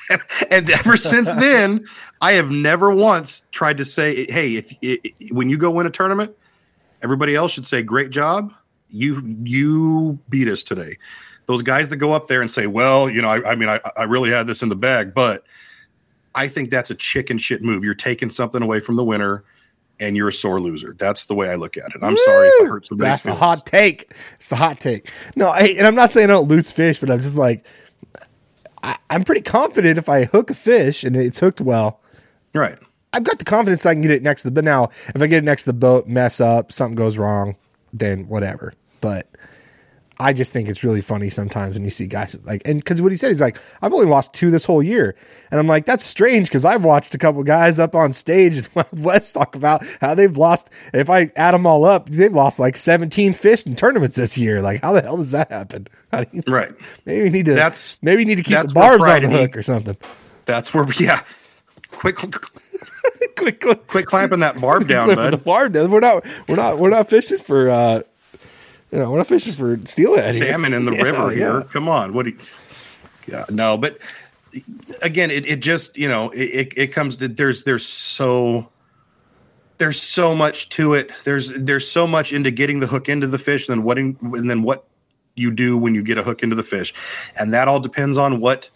and 0.50 0.70
ever 0.70 0.96
since 0.96 1.32
then, 1.34 1.84
I 2.20 2.32
have 2.32 2.50
never 2.50 2.90
once 2.92 3.42
tried 3.52 3.76
to 3.78 3.84
say, 3.84 4.26
Hey, 4.30 4.56
if, 4.56 5.32
when 5.32 5.50
you 5.50 5.58
go 5.58 5.70
win 5.70 5.86
a 5.86 5.90
tournament, 5.90 6.36
everybody 7.02 7.34
else 7.34 7.52
should 7.52 7.66
say, 7.66 7.82
Great 7.82 8.10
job. 8.10 8.52
You 8.90 9.22
you 9.42 10.18
beat 10.28 10.46
us 10.46 10.62
today. 10.62 10.96
Those 11.46 11.62
guys 11.62 11.88
that 11.88 11.96
go 11.96 12.12
up 12.12 12.28
there 12.28 12.40
and 12.40 12.50
say, 12.50 12.68
Well, 12.68 13.10
you 13.10 13.20
know, 13.20 13.28
I, 13.28 13.52
I 13.52 13.54
mean, 13.56 13.68
I, 13.68 13.80
I 13.96 14.04
really 14.04 14.30
had 14.30 14.46
this 14.46 14.62
in 14.62 14.68
the 14.68 14.76
bag, 14.76 15.14
but 15.14 15.44
I 16.36 16.46
think 16.46 16.70
that's 16.70 16.90
a 16.90 16.94
chicken 16.94 17.38
shit 17.38 17.62
move. 17.62 17.82
You're 17.82 17.94
taking 17.94 18.30
something 18.30 18.62
away 18.62 18.80
from 18.80 18.96
the 18.96 19.04
winner 19.04 19.44
and 20.00 20.16
you're 20.16 20.28
a 20.28 20.32
sore 20.32 20.60
loser. 20.60 20.94
That's 20.98 21.26
the 21.26 21.34
way 21.34 21.48
I 21.48 21.54
look 21.54 21.76
at 21.76 21.94
it. 21.94 22.02
I'm 22.02 22.16
sorry 22.16 22.48
if 22.48 22.62
I 22.62 22.66
hurt 22.66 22.86
somebody's 22.86 23.12
That's 23.12 23.22
the 23.22 23.34
hot 23.34 23.66
take. 23.66 24.12
It's 24.36 24.48
the 24.48 24.56
hot 24.56 24.80
take. 24.80 25.10
No, 25.36 25.48
I, 25.48 25.74
and 25.78 25.86
I'm 25.86 25.94
not 25.94 26.10
saying 26.10 26.30
I 26.30 26.32
don't 26.32 26.48
lose 26.48 26.70
fish, 26.72 26.98
but 26.98 27.10
I'm 27.10 27.20
just 27.20 27.36
like, 27.36 27.66
I, 28.82 28.98
I'm 29.10 29.24
pretty 29.24 29.40
confident 29.40 29.98
if 29.98 30.08
I 30.08 30.24
hook 30.24 30.50
a 30.50 30.54
fish 30.54 31.04
and 31.04 31.16
it's 31.16 31.40
hooked 31.40 31.60
well, 31.60 32.00
Right. 32.54 32.78
I've 33.12 33.24
got 33.24 33.38
the 33.38 33.44
confidence 33.44 33.84
I 33.84 33.92
can 33.94 34.02
get 34.02 34.10
it 34.10 34.22
next 34.22 34.42
to 34.42 34.48
the. 34.48 34.52
But 34.52 34.64
now, 34.64 34.84
if 35.14 35.20
I 35.20 35.26
get 35.26 35.38
it 35.38 35.44
next 35.44 35.64
to 35.64 35.70
the 35.70 35.78
boat, 35.78 36.08
mess 36.08 36.40
up, 36.40 36.72
something 36.72 36.96
goes 36.96 37.18
wrong, 37.18 37.56
then 37.92 38.28
whatever. 38.28 38.74
But 39.00 39.28
I 40.20 40.32
just 40.32 40.52
think 40.52 40.68
it's 40.68 40.84
really 40.84 41.00
funny 41.00 41.28
sometimes 41.28 41.74
when 41.74 41.82
you 41.84 41.90
see 41.90 42.06
guys 42.06 42.36
like, 42.44 42.62
and 42.64 42.78
because 42.78 43.02
what 43.02 43.10
he 43.10 43.18
said, 43.18 43.28
he's 43.28 43.40
like, 43.40 43.58
I've 43.82 43.92
only 43.92 44.06
lost 44.06 44.32
two 44.32 44.50
this 44.50 44.64
whole 44.64 44.82
year, 44.82 45.16
and 45.50 45.58
I'm 45.58 45.66
like, 45.66 45.86
that's 45.86 46.04
strange 46.04 46.48
because 46.48 46.64
I've 46.64 46.84
watched 46.84 47.14
a 47.14 47.18
couple 47.18 47.42
guys 47.42 47.78
up 47.80 47.94
on 47.96 48.12
stage 48.12 48.56
at 48.56 48.68
Wild 48.76 49.00
West 49.04 49.34
talk 49.34 49.56
about 49.56 49.84
how 50.00 50.14
they've 50.14 50.36
lost. 50.36 50.70
If 50.92 51.10
I 51.10 51.30
add 51.36 51.52
them 51.54 51.66
all 51.66 51.84
up, 51.84 52.08
they've 52.08 52.32
lost 52.32 52.58
like 52.60 52.76
17 52.76 53.34
fish 53.34 53.66
in 53.66 53.74
tournaments 53.74 54.16
this 54.16 54.38
year. 54.38 54.62
Like, 54.62 54.82
how 54.82 54.92
the 54.92 55.02
hell 55.02 55.16
does 55.16 55.32
that 55.32 55.50
happen? 55.50 55.88
You, 56.32 56.42
Right. 56.46 56.70
maybe 57.06 57.24
we 57.24 57.30
need 57.30 57.46
to. 57.46 57.54
That's- 57.54 57.98
maybe 58.00 58.18
we 58.18 58.24
need 58.24 58.36
to 58.36 58.44
keep 58.44 58.56
the 58.64 58.72
barbs 58.72 59.02
on 59.02 59.22
the 59.22 59.28
hook 59.30 59.56
or 59.56 59.62
something. 59.62 59.96
That's 60.46 60.72
where, 60.72 60.86
yeah. 61.00 61.22
Quick, 61.90 62.16
quick, 62.16 63.86
quick. 63.88 64.06
clamping 64.06 64.40
that 64.40 64.60
barb 64.60 64.86
down, 64.88 65.10
of 65.10 65.16
the 65.16 65.36
barb 65.38 65.44
bar 65.44 65.68
does. 65.68 65.88
We're 65.88 66.00
not 66.00 66.24
we're 66.48 66.56
not 66.56 66.78
we're 66.78 66.90
not 66.90 67.08
fishing 67.08 67.38
for 67.38 67.68
uh 67.70 68.02
you 68.94 69.00
know, 69.00 69.16
not 69.16 69.26
fishing 69.26 69.52
for 69.52 69.76
steelhead. 69.86 70.36
here. 70.36 70.52
Salmon 70.52 70.72
in 70.72 70.84
the 70.84 70.92
Yeah, 70.96 71.02
river 71.02 71.30
here. 71.30 71.62
Come 71.64 71.88
on. 71.88 72.14
What 72.14 72.26
do 72.26 72.30
you, 72.30 72.38
yeah, 73.26 73.44
no, 73.50 73.76
but 73.76 73.98
again, 75.02 75.32
it, 75.32 75.44
it 75.46 75.56
just, 75.56 75.96
you 75.96 76.08
know, 76.08 76.30
it, 76.30 76.44
it, 76.44 76.72
it 76.76 76.86
comes 76.92 77.16
to, 77.16 77.26
there's, 77.26 77.64
there's 77.64 77.84
so, 77.84 78.68
there's 79.78 80.00
so 80.00 80.32
much 80.32 80.68
to 80.70 80.94
it. 80.94 81.10
There's, 81.24 81.48
there's 81.56 81.90
so 81.90 82.06
much 82.06 82.32
into 82.32 82.52
getting 82.52 82.78
the 82.78 82.86
hook 82.86 83.08
into 83.08 83.26
the 83.26 83.38
fish 83.38 83.68
and 83.68 83.78
then 83.78 83.84
what, 83.84 83.98
in, 83.98 84.16
and 84.22 84.48
then 84.48 84.62
what 84.62 84.84
you 85.34 85.50
do 85.50 85.76
when 85.76 85.96
you 85.96 86.02
get 86.04 86.16
a 86.16 86.22
hook 86.22 86.44
into 86.44 86.54
the 86.54 86.62
fish. 86.62 86.94
And 87.36 87.52
that 87.52 87.66
all 87.66 87.80
depends 87.80 88.16
on 88.16 88.38
what, 88.40 88.70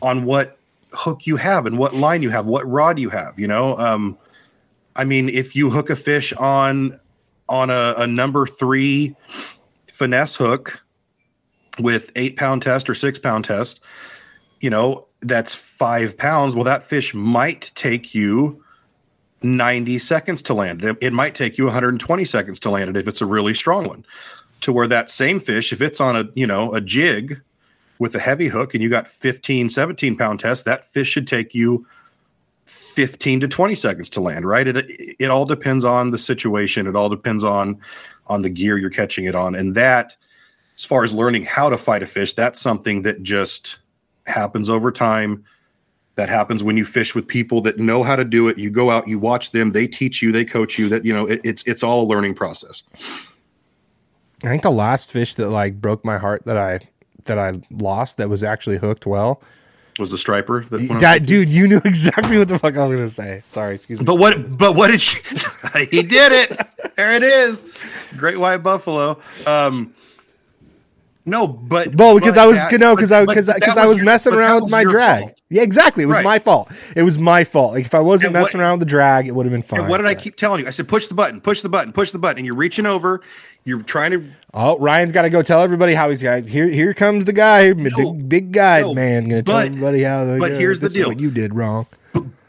on 0.00 0.24
what 0.24 0.56
hook 0.92 1.26
you 1.26 1.36
have 1.36 1.66
and 1.66 1.76
what 1.76 1.92
line 1.92 2.22
you 2.22 2.30
have, 2.30 2.46
what 2.46 2.66
rod 2.66 2.98
you 2.98 3.10
have, 3.10 3.38
you 3.38 3.46
know? 3.46 3.76
Um, 3.76 4.16
I 4.96 5.04
mean, 5.04 5.28
if 5.28 5.54
you 5.54 5.68
hook 5.68 5.90
a 5.90 5.96
fish 5.96 6.32
on, 6.32 6.98
on 7.48 7.70
a, 7.70 7.94
a 7.96 8.06
number 8.06 8.46
three 8.46 9.14
finesse 9.92 10.36
hook 10.36 10.80
with 11.78 12.10
eight 12.16 12.36
pound 12.36 12.62
test 12.62 12.88
or 12.88 12.94
six 12.94 13.18
pound 13.18 13.44
test, 13.44 13.80
you 14.60 14.70
know, 14.70 15.06
that's 15.20 15.54
five 15.54 16.16
pounds. 16.16 16.54
Well, 16.54 16.64
that 16.64 16.84
fish 16.84 17.14
might 17.14 17.72
take 17.74 18.14
you 18.14 18.62
90 19.42 19.98
seconds 19.98 20.42
to 20.42 20.54
land 20.54 20.84
it. 20.84 20.96
It 21.00 21.12
might 21.12 21.34
take 21.34 21.58
you 21.58 21.64
120 21.64 22.24
seconds 22.24 22.58
to 22.60 22.70
land 22.70 22.90
it 22.90 22.96
if 22.96 23.08
it's 23.08 23.20
a 23.20 23.26
really 23.26 23.54
strong 23.54 23.86
one. 23.86 24.04
To 24.62 24.72
where 24.72 24.88
that 24.88 25.10
same 25.10 25.38
fish, 25.38 25.72
if 25.72 25.80
it's 25.80 26.00
on 26.00 26.16
a, 26.16 26.24
you 26.34 26.46
know, 26.46 26.72
a 26.74 26.80
jig 26.80 27.40
with 28.00 28.14
a 28.14 28.18
heavy 28.18 28.48
hook 28.48 28.74
and 28.74 28.82
you 28.82 28.88
got 28.88 29.08
15, 29.08 29.68
17 29.68 30.16
pound 30.16 30.40
test, 30.40 30.64
that 30.64 30.84
fish 30.92 31.08
should 31.08 31.26
take 31.26 31.54
you 31.54 31.86
15 32.98 33.38
to 33.38 33.46
20 33.46 33.76
seconds 33.76 34.10
to 34.10 34.20
land, 34.20 34.44
right? 34.44 34.66
It 34.66 34.90
it 35.20 35.30
all 35.30 35.44
depends 35.44 35.84
on 35.84 36.10
the 36.10 36.18
situation. 36.18 36.88
It 36.88 36.96
all 36.96 37.08
depends 37.08 37.44
on 37.44 37.80
on 38.26 38.42
the 38.42 38.50
gear 38.50 38.76
you're 38.76 38.90
catching 38.90 39.24
it 39.26 39.36
on. 39.36 39.54
And 39.54 39.76
that 39.76 40.16
as 40.76 40.84
far 40.84 41.04
as 41.04 41.12
learning 41.12 41.44
how 41.44 41.70
to 41.70 41.78
fight 41.78 42.02
a 42.02 42.06
fish, 42.06 42.32
that's 42.32 42.60
something 42.60 43.02
that 43.02 43.22
just 43.22 43.78
happens 44.26 44.68
over 44.68 44.90
time. 44.90 45.44
That 46.16 46.28
happens 46.28 46.64
when 46.64 46.76
you 46.76 46.84
fish 46.84 47.14
with 47.14 47.28
people 47.28 47.60
that 47.60 47.78
know 47.78 48.02
how 48.02 48.16
to 48.16 48.24
do 48.24 48.48
it. 48.48 48.58
You 48.58 48.68
go 48.68 48.90
out, 48.90 49.06
you 49.06 49.20
watch 49.20 49.52
them, 49.52 49.70
they 49.70 49.86
teach 49.86 50.20
you, 50.20 50.32
they 50.32 50.44
coach 50.44 50.76
you. 50.76 50.88
That 50.88 51.04
you 51.04 51.14
know, 51.14 51.24
it, 51.24 51.40
it's 51.44 51.62
it's 51.68 51.84
all 51.84 52.02
a 52.02 52.08
learning 52.08 52.34
process. 52.34 52.82
I 54.42 54.48
think 54.48 54.64
the 54.64 54.72
last 54.72 55.12
fish 55.12 55.34
that 55.34 55.50
like 55.50 55.80
broke 55.80 56.04
my 56.04 56.18
heart 56.18 56.42
that 56.46 56.56
I 56.56 56.80
that 57.26 57.38
I 57.38 57.60
lost 57.70 58.16
that 58.16 58.28
was 58.28 58.42
actually 58.42 58.78
hooked 58.78 59.06
well. 59.06 59.40
Was 59.98 60.10
the 60.10 60.18
striper 60.18 60.64
that? 60.64 61.26
dude, 61.26 61.48
you 61.48 61.66
knew 61.66 61.80
exactly 61.84 62.38
what 62.38 62.48
the 62.48 62.58
fuck 62.58 62.76
I 62.76 62.84
was 62.84 62.94
gonna 62.94 63.08
say. 63.08 63.42
Sorry, 63.48 63.74
excuse 63.74 63.98
me. 63.98 64.04
But 64.04 64.16
what? 64.16 64.56
But 64.56 64.74
what 64.74 64.88
did 64.88 65.00
she? 65.00 65.20
he 65.90 66.02
did 66.02 66.32
it. 66.32 66.68
There 66.96 67.14
it 67.14 67.22
is. 67.22 67.64
Great 68.16 68.38
white 68.38 68.58
buffalo. 68.58 69.20
Um, 69.46 69.92
no, 71.28 71.46
but 71.46 71.94
Well, 71.94 72.14
because 72.18 72.34
but 72.34 72.42
I 72.42 72.46
was 72.46 72.56
that- 72.64 72.78
no, 72.80 72.96
because 72.96 73.12
I 73.12 73.24
because 73.24 73.52
because 73.52 73.76
I 73.78 73.86
was 73.86 73.98
your- 73.98 74.06
messing 74.06 74.32
but 74.32 74.38
around 74.40 74.62
with 74.62 74.70
my 74.72 74.84
drag. 74.84 75.20
fault. 75.20 75.34
Yeah, 75.50 75.62
exactly. 75.62 76.04
It 76.04 76.06
was 76.06 76.16
Right. 76.16 76.24
my 76.24 76.38
fault. 76.38 76.70
It 76.96 77.02
was 77.02 77.18
my 77.18 77.44
fault. 77.44 77.72
Like 77.74 77.84
if 77.86 77.94
I 77.94 78.00
wasn't 78.00 78.34
what- 78.34 78.40
messing 78.40 78.60
around 78.60 78.72
with 78.72 78.80
the 78.80 78.86
drag, 78.90 79.26
it 79.28 79.34
would 79.34 79.46
have 79.46 79.52
been 79.52 79.62
fine. 79.62 79.80
And 79.80 79.88
what 79.88 79.98
did 79.98 80.06
I 80.06 80.14
keep 80.14 80.36
telling 80.36 80.60
you? 80.60 80.66
I 80.66 80.70
said, 80.70 80.88
push 80.88 81.06
the 81.06 81.14
button, 81.14 81.40
push 81.40 81.60
the 81.62 81.68
button, 81.68 81.92
push 81.92 82.10
the 82.10 82.18
button, 82.18 82.38
and 82.38 82.46
you're 82.46 82.54
reaching 82.56 82.86
over. 82.86 83.20
You're 83.64 83.82
trying 83.82 84.10
to. 84.12 84.24
Oh, 84.54 84.78
Ryan's 84.78 85.12
got 85.12 85.22
to 85.22 85.30
go 85.30 85.42
tell 85.42 85.60
everybody 85.60 85.94
how 85.94 86.08
he's 86.10 86.22
got. 86.22 86.44
Here, 86.44 86.68
here 86.68 86.94
comes 86.94 87.24
the 87.26 87.32
guy, 87.34 87.72
big, 87.72 88.28
big 88.28 88.52
guy 88.52 88.80
no, 88.80 88.94
man, 88.94 89.28
going 89.28 89.42
to 89.44 89.50
tell 89.50 89.58
everybody 89.60 90.02
how. 90.02 90.24
they 90.24 90.38
but 90.38 90.50
go. 90.50 90.58
here's 90.58 90.80
the 90.80 90.88
deal. 90.88 91.08
what 91.08 91.20
you 91.20 91.30
did 91.30 91.54
wrong. 91.54 91.86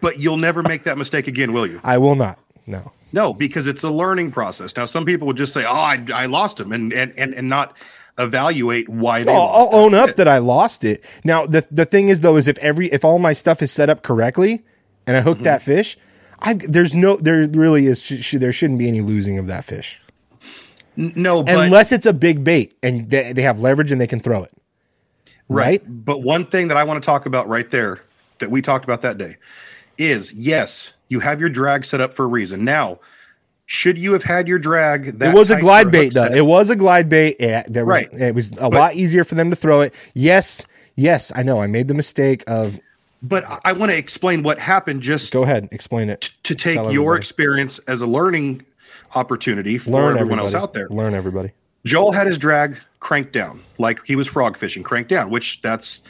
But 0.01 0.19
you'll 0.19 0.37
never 0.37 0.63
make 0.63 0.83
that 0.83 0.97
mistake 0.97 1.27
again, 1.27 1.51
will 1.51 1.67
you? 1.67 1.81
I 1.83 1.97
will 1.97 2.15
not. 2.15 2.39
No. 2.67 2.91
No, 3.11 3.33
because 3.33 3.65
it's 3.67 3.83
a 3.83 3.89
learning 3.89 4.31
process. 4.31 4.77
Now, 4.77 4.85
some 4.85 5.03
people 5.03 5.25
would 5.27 5.35
just 5.35 5.51
say, 5.51 5.65
"Oh, 5.65 5.73
I, 5.73 5.99
I 6.13 6.27
lost 6.27 6.59
him," 6.59 6.71
and 6.71 6.93
and 6.93 7.11
and 7.17 7.33
and 7.33 7.49
not 7.49 7.75
evaluate 8.19 8.89
why 8.89 9.23
they. 9.23 9.31
I'll, 9.31 9.39
lost 9.39 9.73
I'll 9.73 9.79
own 9.79 9.93
up 9.95 10.15
that 10.17 10.27
I 10.27 10.37
lost 10.39 10.83
it. 10.83 11.03
Now 11.23 11.45
the 11.45 11.65
the 11.71 11.85
thing 11.85 12.09
is 12.09 12.21
though 12.21 12.35
is 12.37 12.47
if 12.47 12.57
every 12.59 12.87
if 12.89 13.03
all 13.05 13.17
my 13.19 13.33
stuff 13.33 13.61
is 13.61 13.71
set 13.71 13.89
up 13.89 14.03
correctly 14.03 14.63
and 15.07 15.17
I 15.17 15.21
hook 15.21 15.37
Mm-hmm. 15.37 15.43
that 15.45 15.61
fish, 15.61 15.97
I 16.39 16.53
there's 16.55 16.93
no 16.93 17.17
there 17.17 17.47
really 17.47 17.85
is 17.87 18.01
sh- 18.03 18.21
sh- 18.21 18.35
there 18.39 18.51
shouldn't 18.51 18.79
be 18.79 18.87
any 18.87 19.01
losing 19.01 19.37
of 19.37 19.47
that 19.47 19.65
fish 19.65 20.01
No, 20.95 21.43
but 21.43 21.55
unless 21.65 21.91
it's 21.91 22.05
a 22.05 22.13
big 22.13 22.43
bait 22.43 22.75
and 22.83 23.09
they, 23.09 23.33
they 23.33 23.41
have 23.43 23.59
leverage 23.59 23.91
and 23.91 23.99
they 24.01 24.07
can 24.07 24.19
throw 24.19 24.43
it. 24.43 24.51
Right? 25.47 25.81
But 25.87 26.21
one 26.21 26.45
thing 26.45 26.67
that 26.67 26.77
I 26.77 26.83
want 26.83 27.01
to 27.01 27.05
talk 27.05 27.25
about 27.25 27.47
right 27.47 27.69
there 27.71 28.01
that 28.37 28.51
we 28.51 28.61
talked 28.61 28.85
about 28.85 29.01
that 29.01 29.17
day 29.17 29.37
is 29.97 30.31
yes, 30.33 30.93
you 31.07 31.19
have 31.21 31.39
your 31.39 31.49
drag 31.49 31.83
set 31.85 32.01
up 32.01 32.13
for 32.13 32.23
a 32.23 32.27
reason. 32.27 32.63
Now, 32.63 32.99
should 33.71 33.99
you 33.99 34.13
have 34.13 34.23
had 34.23 34.47
your 34.47 34.57
drag 34.57 35.19
that 35.19 35.29
it 35.29 35.37
was 35.37 35.51
a 35.51 35.59
glide 35.59 35.91
bait 35.91 36.11
though. 36.15 36.25
It 36.25 36.43
was 36.43 36.71
a 36.71 36.75
glide 36.75 37.07
bait. 37.07 37.35
Yeah, 37.39 37.61
there 37.67 37.85
was 37.85 37.91
Right. 37.93 38.09
it 38.13 38.33
was 38.33 38.51
a 38.53 38.67
lot 38.67 38.95
easier 38.95 39.23
for 39.23 39.35
them 39.35 39.51
to 39.51 39.55
throw 39.55 39.81
it. 39.81 39.93
Yes, 40.15 40.65
yes, 40.95 41.31
I 41.35 41.43
know. 41.43 41.61
I 41.61 41.67
made 41.67 41.87
the 41.87 41.93
mistake 41.93 42.43
of 42.47 42.79
but 43.21 43.43
I- 43.63 43.73
want 43.73 43.91
to 43.91 43.97
explain 43.97 44.41
what 44.41 44.57
happened 44.57 45.03
just 45.03 45.31
go 45.31 45.43
ahead, 45.43 45.69
explain 45.71 46.09
it. 46.09 46.31
to 46.45 46.55
take 46.55 46.75
Tell 46.77 46.91
your 46.91 47.13
everybody. 47.13 47.19
experience 47.19 47.79
as 47.87 48.01
a 48.01 48.07
learning 48.07 48.63
opportunity 49.13 49.77
for 49.77 49.91
Learn 49.91 50.17
everyone 50.17 50.39
everybody. 50.39 50.41
else 50.41 50.55
out 50.55 50.73
there. 50.73 50.87
Learn 50.89 51.13
everybody. 51.13 51.51
Joel 51.85 52.11
had 52.11 52.25
his 52.25 52.39
drag 52.39 52.75
cranked 52.99 53.33
down, 53.33 53.61
like 53.77 53.99
he 54.03 54.15
was 54.15 54.27
frog 54.27 54.57
fishing, 54.57 54.81
cranked 54.81 55.11
down, 55.11 55.29
which 55.29 55.61
that's 55.61 56.01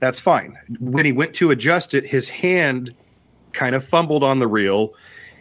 that's 0.00 0.20
fine. 0.20 0.58
When 0.78 1.06
he 1.06 1.12
went 1.12 1.32
to 1.36 1.50
adjust 1.52 1.94
it, 1.94 2.04
his 2.04 2.28
hand 2.28 2.92
kind 3.54 3.74
of 3.74 3.82
fumbled 3.82 4.22
on 4.22 4.40
the 4.40 4.46
reel. 4.48 4.92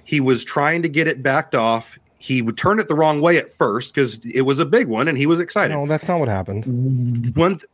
He 0.04 0.20
was 0.20 0.44
trying 0.44 0.82
to 0.84 0.90
get 0.90 1.08
it 1.08 1.22
backed 1.24 1.56
off. 1.56 1.98
He 2.18 2.42
would 2.42 2.58
turn 2.58 2.80
it 2.80 2.88
the 2.88 2.96
wrong 2.96 3.20
way 3.22 3.38
at 3.38 3.52
first 3.52 3.94
because 3.94 4.24
it 4.26 4.42
was 4.42 4.60
a 4.60 4.66
big 4.66 4.88
one, 4.88 5.08
and 5.08 5.18
he 5.18 5.26
was 5.26 5.40
excited. 5.40 5.74
No, 5.74 5.86
that's 5.88 6.08
not 6.08 6.20
what 6.20 6.30
happened. 6.30 7.36
One, 7.36 7.58
th- 7.58 7.66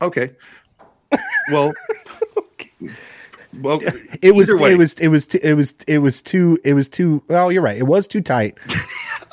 okay. 0.00 0.30
Well, 1.50 1.72
well, 3.60 3.80
It 4.22 4.34
was 4.34 4.52
way. 4.54 4.72
it 4.72 4.78
was 4.78 4.94
it 4.94 5.08
was 5.08 5.26
t- 5.26 5.40
it 5.42 5.54
was 5.54 5.76
it 5.86 5.98
was 5.98 6.22
too 6.22 6.58
it 6.64 6.72
was 6.72 6.88
too 6.88 7.22
well 7.28 7.52
you're 7.52 7.60
right 7.62 7.76
it 7.76 7.82
was 7.86 8.06
too 8.06 8.22
tight 8.22 8.56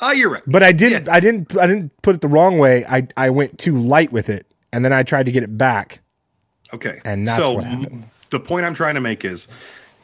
Oh, 0.00 0.10
you're 0.12 0.28
right. 0.30 0.42
but 0.46 0.62
I 0.62 0.72
didn't 0.72 1.06
Yes. 1.06 1.08
I 1.08 1.20
didn't 1.20 1.56
I 1.56 1.66
didn't 1.66 1.90
put 2.02 2.14
it 2.16 2.20
the 2.20 2.28
wrong 2.28 2.58
way 2.58 2.84
I 2.84 3.08
I 3.16 3.30
went 3.30 3.58
too 3.58 3.78
light 3.78 4.12
with 4.12 4.28
it 4.28 4.46
and 4.72 4.84
then 4.84 4.92
I 4.92 5.02
tried 5.04 5.24
to 5.26 5.32
get 5.32 5.42
it 5.42 5.56
back 5.56 6.00
Okay. 6.74 7.00
And 7.04 7.26
that's 7.26 7.42
so 7.42 7.52
what 7.54 7.64
happened. 7.64 8.04
the 8.28 8.40
point 8.40 8.66
I'm 8.66 8.74
trying 8.74 8.94
to 8.96 9.00
make 9.00 9.24
is 9.24 9.48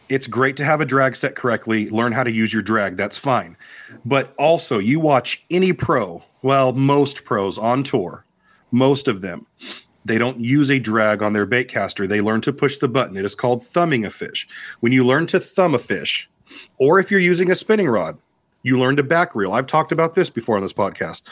it's 0.09 0.27
great 0.27 0.57
to 0.57 0.65
have 0.65 0.81
a 0.81 0.87
drag 0.87 1.17
set 1.17 1.35
correctly, 1.35 1.89
learn 1.91 2.13
how 2.13 2.23
to 2.23 2.31
use 2.31 2.53
your 2.53 2.63
drag. 2.63 2.97
That's 2.97 3.19
fine. 3.19 3.57
But 4.05 4.35
also, 4.39 4.79
you 4.79 5.01
watch 5.01 5.45
any 5.51 5.73
pro, 5.73 6.23
well, 6.43 6.73
most 6.73 7.25
pros 7.25 7.59
on 7.59 7.83
tour, 7.83 8.25
most 8.71 9.09
of 9.09 9.21
them, 9.21 9.47
They 10.07 10.19
don't 10.19 10.39
use 10.39 10.71
a 10.71 10.79
drag 10.79 11.21
on 11.21 11.33
their 11.33 11.47
bait 11.47 11.67
caster. 11.67 12.07
They 12.07 12.21
learn 12.21 12.41
to 12.43 12.53
push 12.53 12.77
the 12.77 12.87
button. 12.87 13.17
It 13.17 13.25
is 13.25 13.35
called 13.35 13.67
thumbing 13.67 14.05
a 14.05 14.11
fish. 14.11 14.47
When 14.79 14.93
you 14.93 15.05
learn 15.05 15.27
to 15.27 15.41
thumb 15.41 15.75
a 15.75 15.81
fish, 15.81 16.31
or 16.79 17.01
if 17.01 17.11
you're 17.11 17.19
using 17.19 17.51
a 17.51 17.57
spinning 17.57 17.89
rod, 17.89 18.17
you 18.63 18.79
learn 18.79 18.95
to 18.97 19.03
back 19.03 19.35
reel. 19.35 19.53
I've 19.53 19.67
talked 19.67 19.91
about 19.91 20.15
this 20.15 20.31
before 20.31 20.55
on 20.55 20.63
this 20.63 20.73
podcast. 20.73 21.23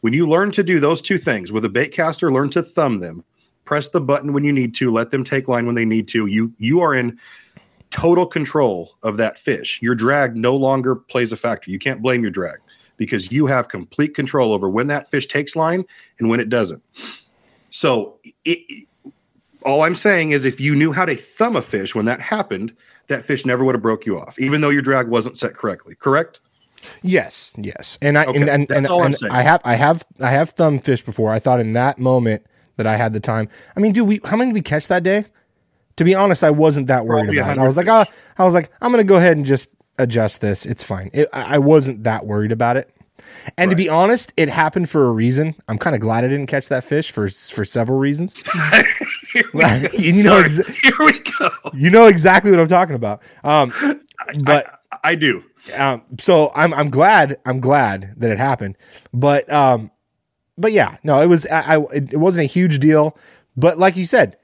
When 0.00 0.12
you 0.12 0.28
learn 0.28 0.50
to 0.52 0.64
do 0.64 0.80
those 0.80 1.00
two 1.00 1.16
things 1.16 1.52
with 1.52 1.64
a 1.64 1.68
bait 1.68 1.92
caster, 1.92 2.32
learn 2.32 2.50
to 2.50 2.62
thumb 2.62 2.98
them, 2.98 3.24
press 3.64 3.88
the 3.88 4.00
button 4.00 4.32
when 4.32 4.42
you 4.42 4.52
need 4.52 4.74
to, 4.76 4.90
let 4.90 5.12
them 5.12 5.22
take 5.22 5.46
line 5.46 5.66
when 5.66 5.76
they 5.76 5.84
need 5.84 6.08
to. 6.08 6.26
You 6.26 6.52
you 6.58 6.80
are 6.80 6.92
in 6.92 7.16
total 7.94 8.26
control 8.26 8.96
of 9.04 9.18
that 9.18 9.38
fish. 9.38 9.78
Your 9.80 9.94
drag 9.94 10.34
no 10.34 10.56
longer 10.56 10.96
plays 10.96 11.30
a 11.30 11.36
factor. 11.36 11.70
You 11.70 11.78
can't 11.78 12.02
blame 12.02 12.22
your 12.22 12.32
drag 12.32 12.58
because 12.96 13.30
you 13.30 13.46
have 13.46 13.68
complete 13.68 14.16
control 14.16 14.52
over 14.52 14.68
when 14.68 14.88
that 14.88 15.08
fish 15.08 15.28
takes 15.28 15.54
line 15.54 15.84
and 16.18 16.28
when 16.28 16.40
it 16.40 16.48
doesn't. 16.48 16.82
So, 17.70 18.18
it, 18.44 18.88
all 19.62 19.82
I'm 19.82 19.94
saying 19.94 20.32
is 20.32 20.44
if 20.44 20.60
you 20.60 20.74
knew 20.74 20.90
how 20.90 21.04
to 21.04 21.14
thumb 21.14 21.54
a 21.54 21.62
fish 21.62 21.94
when 21.94 22.04
that 22.06 22.20
happened, 22.20 22.74
that 23.06 23.24
fish 23.24 23.46
never 23.46 23.64
would 23.64 23.76
have 23.76 23.82
broke 23.82 24.06
you 24.06 24.18
off, 24.18 24.40
even 24.40 24.60
though 24.60 24.70
your 24.70 24.82
drag 24.82 25.06
wasn't 25.06 25.38
set 25.38 25.54
correctly. 25.54 25.94
Correct? 25.94 26.40
Yes, 27.02 27.54
yes, 27.56 27.96
and 28.02 28.18
I 28.18 28.24
Okay, 28.24 28.40
and, 28.40 28.50
and, 28.50 28.70
and, 28.70 28.86
and. 28.86 29.16
I 29.30 29.42
have 29.42 29.62
I 29.64 29.76
have 29.76 30.04
I 30.20 30.32
have 30.32 30.50
thumb 30.50 30.80
fish 30.80 31.02
before. 31.02 31.32
I 31.32 31.38
thought 31.38 31.60
in 31.60 31.74
that 31.74 31.98
moment 31.98 32.44
that 32.76 32.88
I 32.88 32.96
had 32.96 33.12
the 33.12 33.20
time. 33.20 33.48
I 33.76 33.80
mean, 33.80 33.92
dude, 33.92 34.08
we 34.08 34.20
how 34.24 34.36
many 34.36 34.50
did 34.50 34.54
we 34.54 34.62
catch 34.62 34.88
that 34.88 35.04
day? 35.04 35.24
To 35.96 36.04
be 36.04 36.14
honest, 36.14 36.42
I 36.42 36.50
wasn't 36.50 36.88
that 36.88 37.06
worried 37.06 37.24
Probably 37.26 37.38
about 37.38 37.58
it. 37.58 37.60
I 37.60 37.66
was 37.66 37.76
like, 37.76 37.88
oh, 37.88 38.04
I 38.36 38.44
was 38.44 38.54
like, 38.54 38.70
I'm 38.80 38.90
gonna 38.90 39.04
go 39.04 39.16
ahead 39.16 39.36
and 39.36 39.46
just 39.46 39.70
adjust 39.98 40.40
this. 40.40 40.66
It's 40.66 40.82
fine. 40.82 41.10
It, 41.12 41.28
I 41.32 41.58
wasn't 41.58 42.04
that 42.04 42.26
worried 42.26 42.52
about 42.52 42.76
it. 42.76 42.92
And 43.56 43.70
to 43.70 43.76
be 43.76 43.88
honest, 43.88 44.32
it 44.36 44.48
happened 44.48 44.88
for 44.88 45.06
a 45.06 45.12
reason. 45.12 45.54
I'm 45.68 45.78
kind 45.78 45.94
of 45.94 46.00
glad 46.00 46.24
I 46.24 46.28
didn't 46.28 46.46
catch 46.46 46.68
that 46.68 46.84
fish 46.84 47.10
for 47.10 47.28
for 47.28 47.64
several 47.64 47.98
reasons. 47.98 48.34
you 49.34 50.22
know, 50.22 50.42
exa- 50.42 50.68
Here 50.70 50.94
we 51.06 51.18
go. 51.20 51.48
you 51.72 51.90
know 51.90 52.06
exactly 52.06 52.50
what 52.50 52.60
I'm 52.60 52.68
talking 52.68 52.94
about. 52.94 53.22
Um, 53.42 53.72
but 54.44 54.66
I, 54.92 54.98
I 55.10 55.14
do. 55.14 55.44
um, 55.76 56.02
so 56.20 56.52
I'm 56.54 56.72
I'm 56.74 56.90
glad 56.90 57.36
I'm 57.44 57.60
glad 57.60 58.14
that 58.18 58.30
it 58.30 58.38
happened, 58.38 58.76
but 59.12 59.50
um, 59.52 59.90
but 60.56 60.72
yeah, 60.72 60.96
no, 61.02 61.20
it 61.20 61.26
was 61.26 61.46
I, 61.46 61.76
I 61.76 61.80
it 61.92 62.16
wasn't 62.18 62.44
a 62.44 62.48
huge 62.52 62.78
deal, 62.78 63.16
but 63.56 63.78
like 63.78 63.96
you 63.96 64.06
said, 64.06 64.36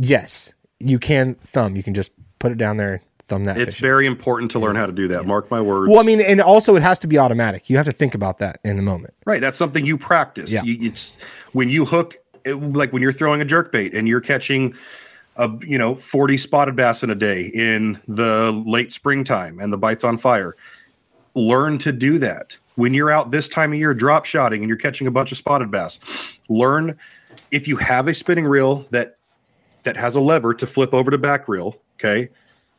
yes, 0.00 0.52
you 0.78 0.98
can 0.98 1.34
thumb, 1.36 1.76
you 1.76 1.82
can 1.82 1.94
just 1.94 2.12
put 2.38 2.50
it 2.50 2.58
down 2.58 2.76
there 2.78 3.02
thumb 3.22 3.44
that 3.44 3.58
It's 3.58 3.74
fish. 3.74 3.80
very 3.80 4.06
important 4.06 4.50
to 4.52 4.58
learn 4.58 4.74
how 4.74 4.86
to 4.86 4.92
do 4.92 5.06
that. 5.08 5.26
Mark 5.26 5.50
my 5.50 5.60
words. 5.60 5.90
well, 5.90 6.00
I 6.00 6.02
mean, 6.02 6.20
and 6.20 6.40
also 6.40 6.74
it 6.74 6.82
has 6.82 6.98
to 7.00 7.06
be 7.06 7.18
automatic. 7.18 7.70
You 7.70 7.76
have 7.76 7.86
to 7.86 7.92
think 7.92 8.14
about 8.14 8.38
that 8.38 8.58
in 8.64 8.76
the 8.76 8.82
moment. 8.82 9.14
Right. 9.26 9.40
That's 9.40 9.58
something 9.58 9.86
you 9.86 9.96
practice. 9.98 10.50
Yeah. 10.50 10.62
You, 10.62 10.78
it's 10.80 11.16
when 11.52 11.68
you 11.68 11.84
hook, 11.84 12.16
it, 12.44 12.54
like 12.54 12.92
when 12.92 13.02
you're 13.02 13.12
throwing 13.12 13.40
a 13.40 13.44
jerk 13.44 13.70
bait 13.70 13.94
and 13.94 14.08
you're 14.08 14.20
catching 14.20 14.74
a 15.36 15.48
you 15.60 15.78
know 15.78 15.94
40 15.94 16.36
spotted 16.38 16.74
bass 16.74 17.02
in 17.04 17.10
a 17.10 17.14
day 17.14 17.50
in 17.54 18.00
the 18.08 18.50
late 18.66 18.90
springtime 18.90 19.60
and 19.60 19.72
the 19.72 19.78
bites 19.78 20.02
on 20.02 20.18
fire. 20.18 20.56
Learn 21.34 21.78
to 21.78 21.92
do 21.92 22.18
that. 22.18 22.56
When 22.74 22.94
you're 22.94 23.10
out 23.10 23.30
this 23.30 23.48
time 23.48 23.72
of 23.72 23.78
year 23.78 23.94
drop 23.94 24.24
shotting 24.24 24.62
and 24.62 24.68
you're 24.68 24.78
catching 24.78 25.06
a 25.06 25.10
bunch 25.10 25.30
of 25.30 25.38
spotted 25.38 25.70
bass, 25.70 26.00
learn 26.48 26.98
if 27.52 27.68
you 27.68 27.76
have 27.76 28.08
a 28.08 28.14
spinning 28.14 28.46
reel 28.46 28.86
that 28.90 29.18
that 29.84 29.96
has 29.96 30.14
a 30.16 30.20
lever 30.20 30.54
to 30.54 30.66
flip 30.66 30.92
over 30.94 31.10
to 31.10 31.18
back 31.18 31.48
reel. 31.48 31.76
Okay. 31.98 32.28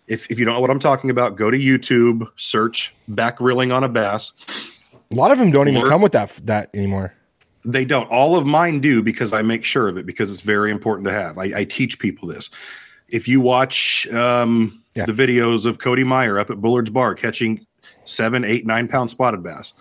If, 0.08 0.30
if 0.30 0.40
you 0.40 0.46
don't 0.46 0.56
know 0.56 0.60
what 0.60 0.70
I'm 0.70 0.80
talking 0.80 1.10
about, 1.10 1.36
go 1.36 1.50
to 1.52 1.58
YouTube, 1.58 2.28
search 2.36 2.94
back 3.08 3.40
reeling 3.40 3.72
on 3.72 3.84
a 3.84 3.90
bass. 3.90 4.34
A 5.12 5.16
lot 5.16 5.32
of 5.32 5.38
them 5.38 5.52
don't 5.52 5.68
even 5.70 5.84
come 5.86 6.02
with 6.02 6.12
that 6.14 6.30
that 6.46 6.70
anymore. 6.74 7.14
They 7.64 7.86
don't. 7.86 8.10
All 8.10 8.36
of 8.36 8.46
mine 8.46 8.80
do 8.80 9.04
because 9.04 9.34
I 9.34 9.42
make 9.44 9.64
sure 9.64 9.88
of 9.88 9.98
it 9.98 10.06
because 10.06 10.32
it's 10.32 10.42
very 10.42 10.72
important 10.72 11.08
to 11.08 11.14
have. 11.14 11.38
I, 11.38 11.52
I 11.58 11.64
teach 11.66 12.00
people 12.00 12.28
this. 12.28 12.50
If 13.10 13.28
you 13.28 13.40
watch 13.42 14.08
um, 14.08 14.82
Yeah. 14.96 15.06
the 15.06 15.12
videos 15.14 15.66
of 15.66 15.78
Cody 15.80 16.04
Meyer 16.04 16.40
up 16.40 16.50
at 16.50 16.60
Bullard's 16.60 16.90
Bar 16.90 17.14
catching 17.14 17.66
seven, 18.06 18.44
eight, 18.44 18.66
nine 18.66 18.88
pound 18.88 19.12
spotted 19.12 19.44
bass, 19.44 19.74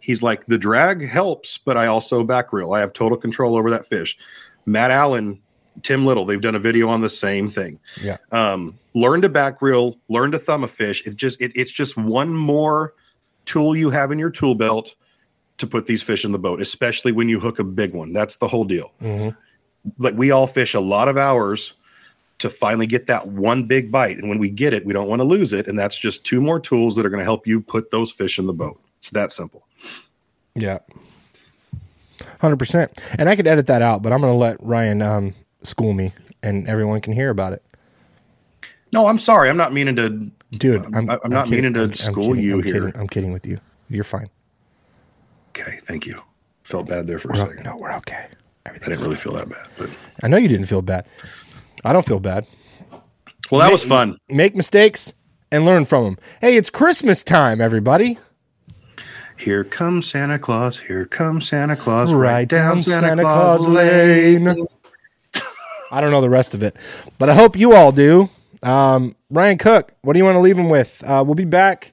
he's 0.00 0.22
like, 0.22 0.46
the 0.46 0.58
drag 0.58 1.06
helps, 1.06 1.58
but 1.58 1.76
I 1.76 1.86
also 1.86 2.24
back 2.24 2.52
reel. 2.52 2.72
I 2.72 2.80
have 2.80 2.92
total 2.92 3.16
control 3.16 3.56
over 3.56 3.70
that 3.70 3.86
fish. 3.86 4.18
Matt 4.66 4.90
Allen, 4.90 5.40
Tim 5.82 6.06
Little, 6.06 6.24
they've 6.24 6.40
done 6.40 6.54
a 6.54 6.60
video 6.60 6.88
on 6.88 7.00
the 7.00 7.08
same 7.08 7.48
thing. 7.48 7.78
Yeah. 8.00 8.18
Um, 8.32 8.78
learn 8.94 9.22
to 9.22 9.28
back 9.28 9.62
reel, 9.62 9.96
learn 10.08 10.30
to 10.32 10.38
thumb 10.38 10.64
a 10.64 10.68
fish. 10.68 11.06
It 11.06 11.16
just 11.16 11.40
it, 11.40 11.52
it's 11.54 11.72
just 11.72 11.96
one 11.96 12.34
more 12.34 12.94
tool 13.44 13.76
you 13.76 13.90
have 13.90 14.12
in 14.12 14.18
your 14.18 14.30
tool 14.30 14.54
belt 14.54 14.94
to 15.58 15.66
put 15.66 15.86
these 15.86 16.02
fish 16.02 16.24
in 16.24 16.32
the 16.32 16.38
boat, 16.38 16.60
especially 16.60 17.12
when 17.12 17.28
you 17.28 17.40
hook 17.40 17.58
a 17.58 17.64
big 17.64 17.92
one. 17.92 18.12
That's 18.12 18.36
the 18.36 18.48
whole 18.48 18.64
deal. 18.64 18.92
Like 19.98 20.14
we 20.14 20.30
all 20.30 20.46
fish 20.46 20.74
a 20.74 20.80
lot 20.80 21.08
of 21.08 21.16
hours 21.16 21.72
to 22.38 22.48
finally 22.48 22.86
get 22.86 23.08
that 23.08 23.26
one 23.26 23.64
big 23.64 23.90
bite. 23.90 24.18
And 24.18 24.28
when 24.28 24.38
we 24.38 24.48
get 24.48 24.72
it, 24.72 24.86
we 24.86 24.92
don't 24.92 25.08
want 25.08 25.20
to 25.20 25.24
lose 25.24 25.52
it. 25.52 25.66
And 25.66 25.76
that's 25.76 25.98
just 25.98 26.24
two 26.24 26.40
more 26.40 26.60
tools 26.60 26.94
that 26.94 27.04
are 27.04 27.08
going 27.08 27.18
to 27.18 27.24
help 27.24 27.46
you 27.46 27.60
put 27.60 27.90
those 27.90 28.12
fish 28.12 28.38
in 28.38 28.46
the 28.46 28.52
boat. 28.52 28.80
It's 28.98 29.10
that 29.10 29.32
simple. 29.32 29.66
Yeah. 30.54 30.78
Hundred 32.40 32.58
percent. 32.58 33.00
And 33.18 33.28
I 33.28 33.36
could 33.36 33.46
edit 33.46 33.66
that 33.66 33.82
out, 33.82 34.02
but 34.02 34.12
I'm 34.12 34.20
gonna 34.20 34.36
let 34.36 34.62
Ryan 34.62 35.02
um, 35.02 35.34
school 35.62 35.92
me, 35.92 36.12
and 36.42 36.68
everyone 36.68 37.00
can 37.00 37.12
hear 37.12 37.30
about 37.30 37.52
it. 37.52 37.62
No, 38.92 39.06
I'm 39.06 39.18
sorry. 39.18 39.50
I'm 39.50 39.56
not 39.56 39.72
meaning 39.72 39.96
to. 39.96 40.30
Dude, 40.52 40.82
I'm- 40.94 41.10
I'm 41.10 41.30
not 41.30 41.50
meaning 41.50 41.74
to 41.74 41.94
school 41.94 42.28
kidding, 42.28 42.42
you 42.44 42.54
I'm 42.58 42.62
here. 42.62 42.72
Kidding, 42.74 42.96
I'm 43.00 43.06
kidding 43.08 43.32
with 43.32 43.46
you. 43.46 43.58
You're 43.90 44.04
fine. 44.04 44.30
Okay, 45.50 45.80
thank 45.84 46.06
you. 46.06 46.22
Felt 46.62 46.88
bad 46.88 47.06
there 47.06 47.18
for 47.18 47.30
a 47.30 47.34
We're 47.34 47.42
o- 47.42 47.48
second. 47.48 47.64
no, 47.64 47.76
we're 47.76 47.92
okay. 47.96 48.26
I 48.66 48.72
didn't 48.72 49.00
really 49.02 49.16
feel 49.16 49.32
that 49.34 49.48
bad, 49.48 49.66
but 49.78 49.90
I 50.22 50.28
know 50.28 50.36
you 50.36 50.48
didn't 50.48 50.66
feel 50.66 50.82
bad. 50.82 51.06
I 51.84 51.92
don't 51.92 52.04
feel 52.06 52.20
bad. 52.20 52.46
well, 53.50 53.60
that 53.60 53.72
was 53.72 53.84
fun. 53.84 54.18
Make 54.28 54.54
mistakes 54.56 55.12
and 55.50 55.64
learn 55.64 55.84
from 55.86 56.04
them. 56.04 56.18
Hey, 56.40 56.56
it's 56.56 56.68
Christmas 56.70 57.22
time, 57.22 57.60
everybody. 57.60 58.18
Here 59.38 59.64
comes 59.64 60.06
Santa 60.06 60.38
Claus. 60.38 60.78
Here 60.78 61.04
comes 61.06 61.48
Santa 61.48 61.76
Claus. 61.76 62.12
Right 62.12 62.48
down 62.48 62.78
Santa, 62.78 63.22
Claus 63.22 63.60
Lane. 63.66 64.66
I 65.90 66.00
don't 66.00 66.10
know 66.10 66.20
the 66.20 66.30
rest 66.30 66.54
of 66.54 66.62
it, 66.62 66.76
but 67.18 67.28
I 67.28 67.34
hope 67.34 67.56
you 67.56 67.74
all 67.74 67.92
do. 67.92 68.28
Um, 68.62 69.14
Ryan 69.30 69.58
Cook, 69.58 69.92
what 70.02 70.12
do 70.12 70.18
you 70.18 70.24
want 70.24 70.36
to 70.36 70.40
leave 70.40 70.58
him 70.58 70.68
with? 70.68 71.02
Uh, 71.06 71.22
we'll 71.24 71.34
be 71.34 71.44
back. 71.44 71.92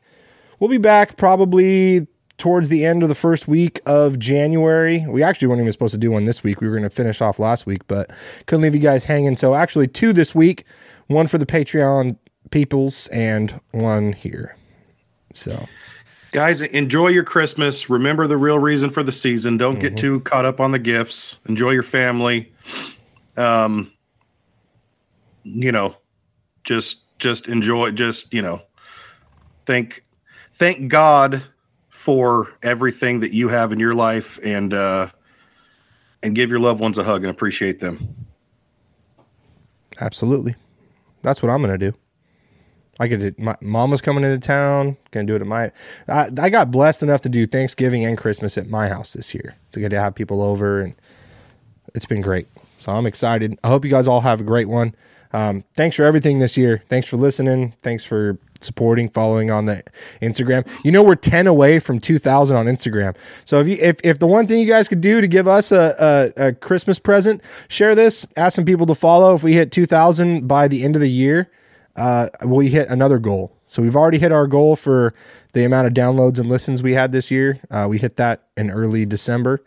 We'll 0.60 0.70
be 0.70 0.78
back 0.78 1.18
probably 1.18 2.08
towards 2.38 2.70
the 2.70 2.86
end 2.86 3.04
of 3.04 3.10
the 3.10 3.16
first 3.16 3.48
week 3.48 3.82
of 3.86 4.20
January. 4.20 5.06
We 5.08 5.24
actually 5.24 5.48
weren't 5.48 5.62
even 5.62 5.72
supposed 5.72 5.94
to 5.94 5.98
do 5.98 6.12
one 6.12 6.26
this 6.26 6.44
week. 6.44 6.60
We 6.60 6.68
were 6.68 6.74
going 6.74 6.84
to 6.84 6.90
finish 6.90 7.22
off 7.22 7.40
last 7.40 7.66
week, 7.66 7.88
but 7.88 8.12
couldn't 8.46 8.64
leave 8.64 8.76
you 8.76 8.82
guys 8.82 9.06
hanging. 9.06 9.36
So 9.36 9.56
actually, 9.56 9.88
two 9.88 10.12
this 10.12 10.34
week, 10.36 10.66
one 11.08 11.28
for 11.28 11.38
the 11.38 11.46
Patreon 11.46 12.18
peoples 12.52 13.08
and 13.08 13.60
one 13.72 14.14
here. 14.14 14.58
So 15.34 15.68
Guys, 16.36 16.60
enjoy 16.60 17.08
your 17.08 17.24
Christmas. 17.24 17.90
Remember 17.90 18.28
the 18.28 18.36
real 18.36 18.60
reason 18.60 18.90
for 18.90 19.04
the 19.04 19.12
season. 19.12 19.56
Don't 19.56 19.80
get 19.80 19.96
too 19.96 20.20
caught 20.22 20.44
up 20.44 20.60
on 20.60 20.74
the 20.74 20.80
gifts. 20.80 21.38
Enjoy 21.48 21.72
your 21.72 21.82
family. 21.82 22.52
Um, 23.38 23.92
you 25.44 25.72
know, 25.72 25.96
just 26.64 27.02
just 27.20 27.48
enjoy. 27.48 27.92
Just 27.92 28.34
you 28.34 28.42
know, 28.42 28.62
thank 29.66 30.04
thank 30.54 30.90
God 30.90 31.44
for 31.90 32.54
everything 32.64 33.20
that 33.22 33.34
you 33.34 33.48
have 33.48 33.72
in 33.72 33.80
your 33.80 33.94
life, 33.94 34.40
and 34.44 34.74
uh, 34.74 35.10
and 36.24 36.36
give 36.36 36.50
your 36.50 36.60
loved 36.60 36.80
ones 36.80 36.98
a 36.98 37.04
hug 37.04 37.24
and 37.24 37.32
appreciate 37.32 37.80
them. 37.80 38.00
Absolutely. 40.00 40.56
That's 41.22 41.42
what 41.42 41.50
I'm 41.50 41.64
to 41.64 41.78
do. 41.78 41.94
I 43.00 43.10
could. 43.10 43.38
My 43.38 43.56
mom 43.62 43.92
was 43.92 44.02
coming 44.02 44.24
into 44.24 44.40
town. 44.46 44.96
Gonna 45.12 45.26
do 45.26 45.36
it 45.36 45.42
at 45.42 45.48
my. 45.48 45.72
I, 46.08 46.30
I 46.40 46.50
got 46.50 46.72
blessed 46.72 47.04
enough 47.04 47.22
to 47.22 47.30
do 47.30 47.46
Thanksgiving 47.46 48.06
and 48.06 48.18
Christmas 48.18 48.58
at 48.58 48.70
my 48.70 48.88
house 48.88 49.14
this 49.14 49.34
year 49.34 49.56
to 49.72 49.80
get 49.80 49.90
to 49.90 50.00
have 50.00 50.16
people 50.16 50.42
over, 50.42 50.80
and 50.80 50.96
it's 51.94 52.06
been 52.06 52.22
great. 52.22 52.48
So 52.86 52.92
I'm 52.92 53.08
excited. 53.08 53.58
I 53.64 53.70
hope 53.70 53.84
you 53.84 53.90
guys 53.90 54.08
all 54.08 54.22
have 54.22 54.40
a 54.40 54.44
great 54.44 54.70
one. 54.70 54.94
Um, 55.34 55.64
thanks 55.74 55.96
for 55.96 56.04
everything 56.04 56.38
this 56.38 56.56
year. 56.56 56.84
Thanks 56.88 57.10
for 57.10 57.18
listening. 57.18 57.74
Thanks 57.82 58.06
for 58.06 58.38
supporting, 58.62 59.10
following 59.10 59.50
on 59.50 59.66
the 59.66 59.82
Instagram. 60.22 60.68
You 60.84 60.92
know 60.92 61.02
we're 61.02 61.16
ten 61.16 61.48
away 61.48 61.80
from 61.80 62.00
two 62.00 62.20
thousand 62.20 62.58
on 62.58 62.68
Instagram. 62.68 63.18
So 63.44 63.60
if 63.60 63.68
you 63.68 63.78
if, 63.82 64.00
if 64.04 64.20
the 64.20 64.28
one 64.28 64.46
thing 64.46 64.60
you 64.60 64.68
guys 64.68 64.88
could 64.88 65.02
do 65.02 65.20
to 65.20 65.28
give 65.28 65.48
us 65.48 65.72
a, 65.72 66.32
a, 66.38 66.50
a 66.50 66.54
Christmas 66.54 67.00
present, 67.00 67.42
share 67.70 67.96
this. 67.96 68.28
Ask 68.38 68.56
some 68.56 68.66
people 68.66 68.86
to 68.86 68.96
follow. 68.96 69.34
If 69.34 69.44
we 69.44 69.54
hit 69.54 69.72
two 69.72 69.88
thousand 69.88 70.48
by 70.48 70.68
the 70.68 70.84
end 70.84 70.96
of 70.96 71.02
the 71.02 71.10
year, 71.10 71.50
uh, 71.96 72.30
we 72.46 72.70
hit 72.70 72.88
another 72.90 73.18
goal. 73.18 73.52
So 73.66 73.82
we've 73.82 73.96
already 73.96 74.20
hit 74.20 74.32
our 74.32 74.46
goal 74.46 74.76
for 74.76 75.16
the 75.54 75.66
amount 75.66 75.88
of 75.88 75.94
downloads 75.96 76.38
and 76.38 76.48
listens 76.48 76.84
we 76.84 76.94
had 76.94 77.12
this 77.12 77.32
year. 77.32 77.60
Uh, 77.72 77.88
we 77.90 77.98
hit 77.98 78.18
that 78.18 78.44
in 78.56 78.70
early 78.70 79.08
December. 79.08 79.64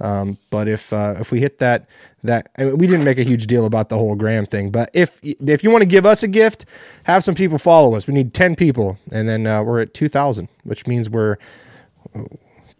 Um, 0.00 0.38
but 0.50 0.68
if 0.68 0.92
uh, 0.92 1.16
if 1.20 1.30
we 1.30 1.40
hit 1.40 1.58
that 1.58 1.86
that 2.24 2.50
I 2.58 2.64
mean, 2.64 2.78
we 2.78 2.86
didn't 2.86 3.04
make 3.04 3.18
a 3.18 3.24
huge 3.24 3.46
deal 3.46 3.66
about 3.66 3.88
the 3.88 3.96
whole 3.96 4.14
Graham 4.14 4.46
thing. 4.46 4.70
But 4.70 4.90
if 4.94 5.20
if 5.22 5.62
you 5.62 5.70
want 5.70 5.82
to 5.82 5.88
give 5.88 6.06
us 6.06 6.22
a 6.22 6.28
gift, 6.28 6.64
have 7.04 7.22
some 7.24 7.34
people 7.34 7.58
follow 7.58 7.94
us. 7.94 8.06
We 8.06 8.14
need 8.14 8.34
ten 8.34 8.56
people, 8.56 8.98
and 9.10 9.28
then 9.28 9.46
uh, 9.46 9.62
we're 9.62 9.80
at 9.80 9.94
two 9.94 10.08
thousand, 10.08 10.48
which 10.64 10.86
means 10.86 11.08
we're 11.10 11.36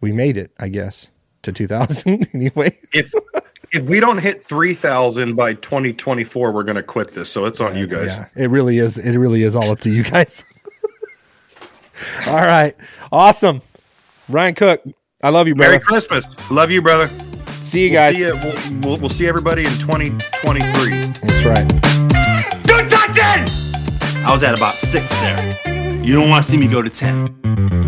we 0.01 0.13
made 0.13 0.37
it, 0.37 0.53
I 0.59 0.69
guess, 0.69 1.11
to 1.43 1.53
two 1.53 1.67
thousand 1.67 2.29
anyway. 2.35 2.79
If 2.93 3.13
if 3.73 3.85
we 3.85 4.01
don't 4.01 4.19
hit 4.19 4.43
three 4.43 4.75
thousand 4.75 5.35
by 5.35 5.55
twenty 5.55 5.93
twenty 5.93 6.25
four, 6.25 6.53
we're 6.53 6.65
gonna 6.65 6.83
quit 6.83 7.13
this. 7.13 7.31
So 7.31 7.45
it's 7.47 7.61
on 7.61 7.77
you 7.77 7.87
guys. 7.87 8.09
Yeah, 8.09 8.29
it 8.37 8.51
really 8.51 8.79
is. 8.79 8.99
It 8.99 9.17
really 9.17 9.43
is 9.43 9.57
all 9.57 9.71
up 9.71 9.81
to 9.81 9.91
you 9.91 10.03
guys. 10.03 10.45
all 12.29 12.37
right, 12.37 12.75
awesome, 13.11 13.63
Ryan 14.29 14.55
Cook. 14.55 14.83
I 15.23 15.31
love 15.31 15.47
you, 15.47 15.55
brother. 15.55 15.73
Merry 15.73 15.83
Christmas. 15.83 16.27
Love 16.51 16.71
you, 16.71 16.83
brother. 16.83 17.09
see 17.61 17.85
you 17.85 17.91
We'll 17.93 18.01
guys. 18.01 18.17
see, 18.17 18.23
you, 18.23 18.35
we'll, 18.35 18.81
we'll, 18.81 19.01
we'll 19.03 19.11
see 19.11 19.27
everybody 19.27 19.65
in 19.65 19.73
twenty 19.75 20.11
twenty 20.41 20.61
three. 20.73 20.91
That's 21.23 21.45
right. 21.45 21.69
Don't 22.65 22.89
Good 22.89 22.91
touching! 22.91 23.47
I 24.25 24.31
was 24.33 24.43
at 24.43 24.57
about 24.57 24.75
six 24.75 25.09
there. 25.21 26.03
You 26.05 26.15
don't 26.15 26.29
want 26.29 26.45
to 26.45 26.51
see 26.51 26.57
me 26.57 26.67
go 26.67 26.83
to 26.83 26.91
10. 26.91 27.82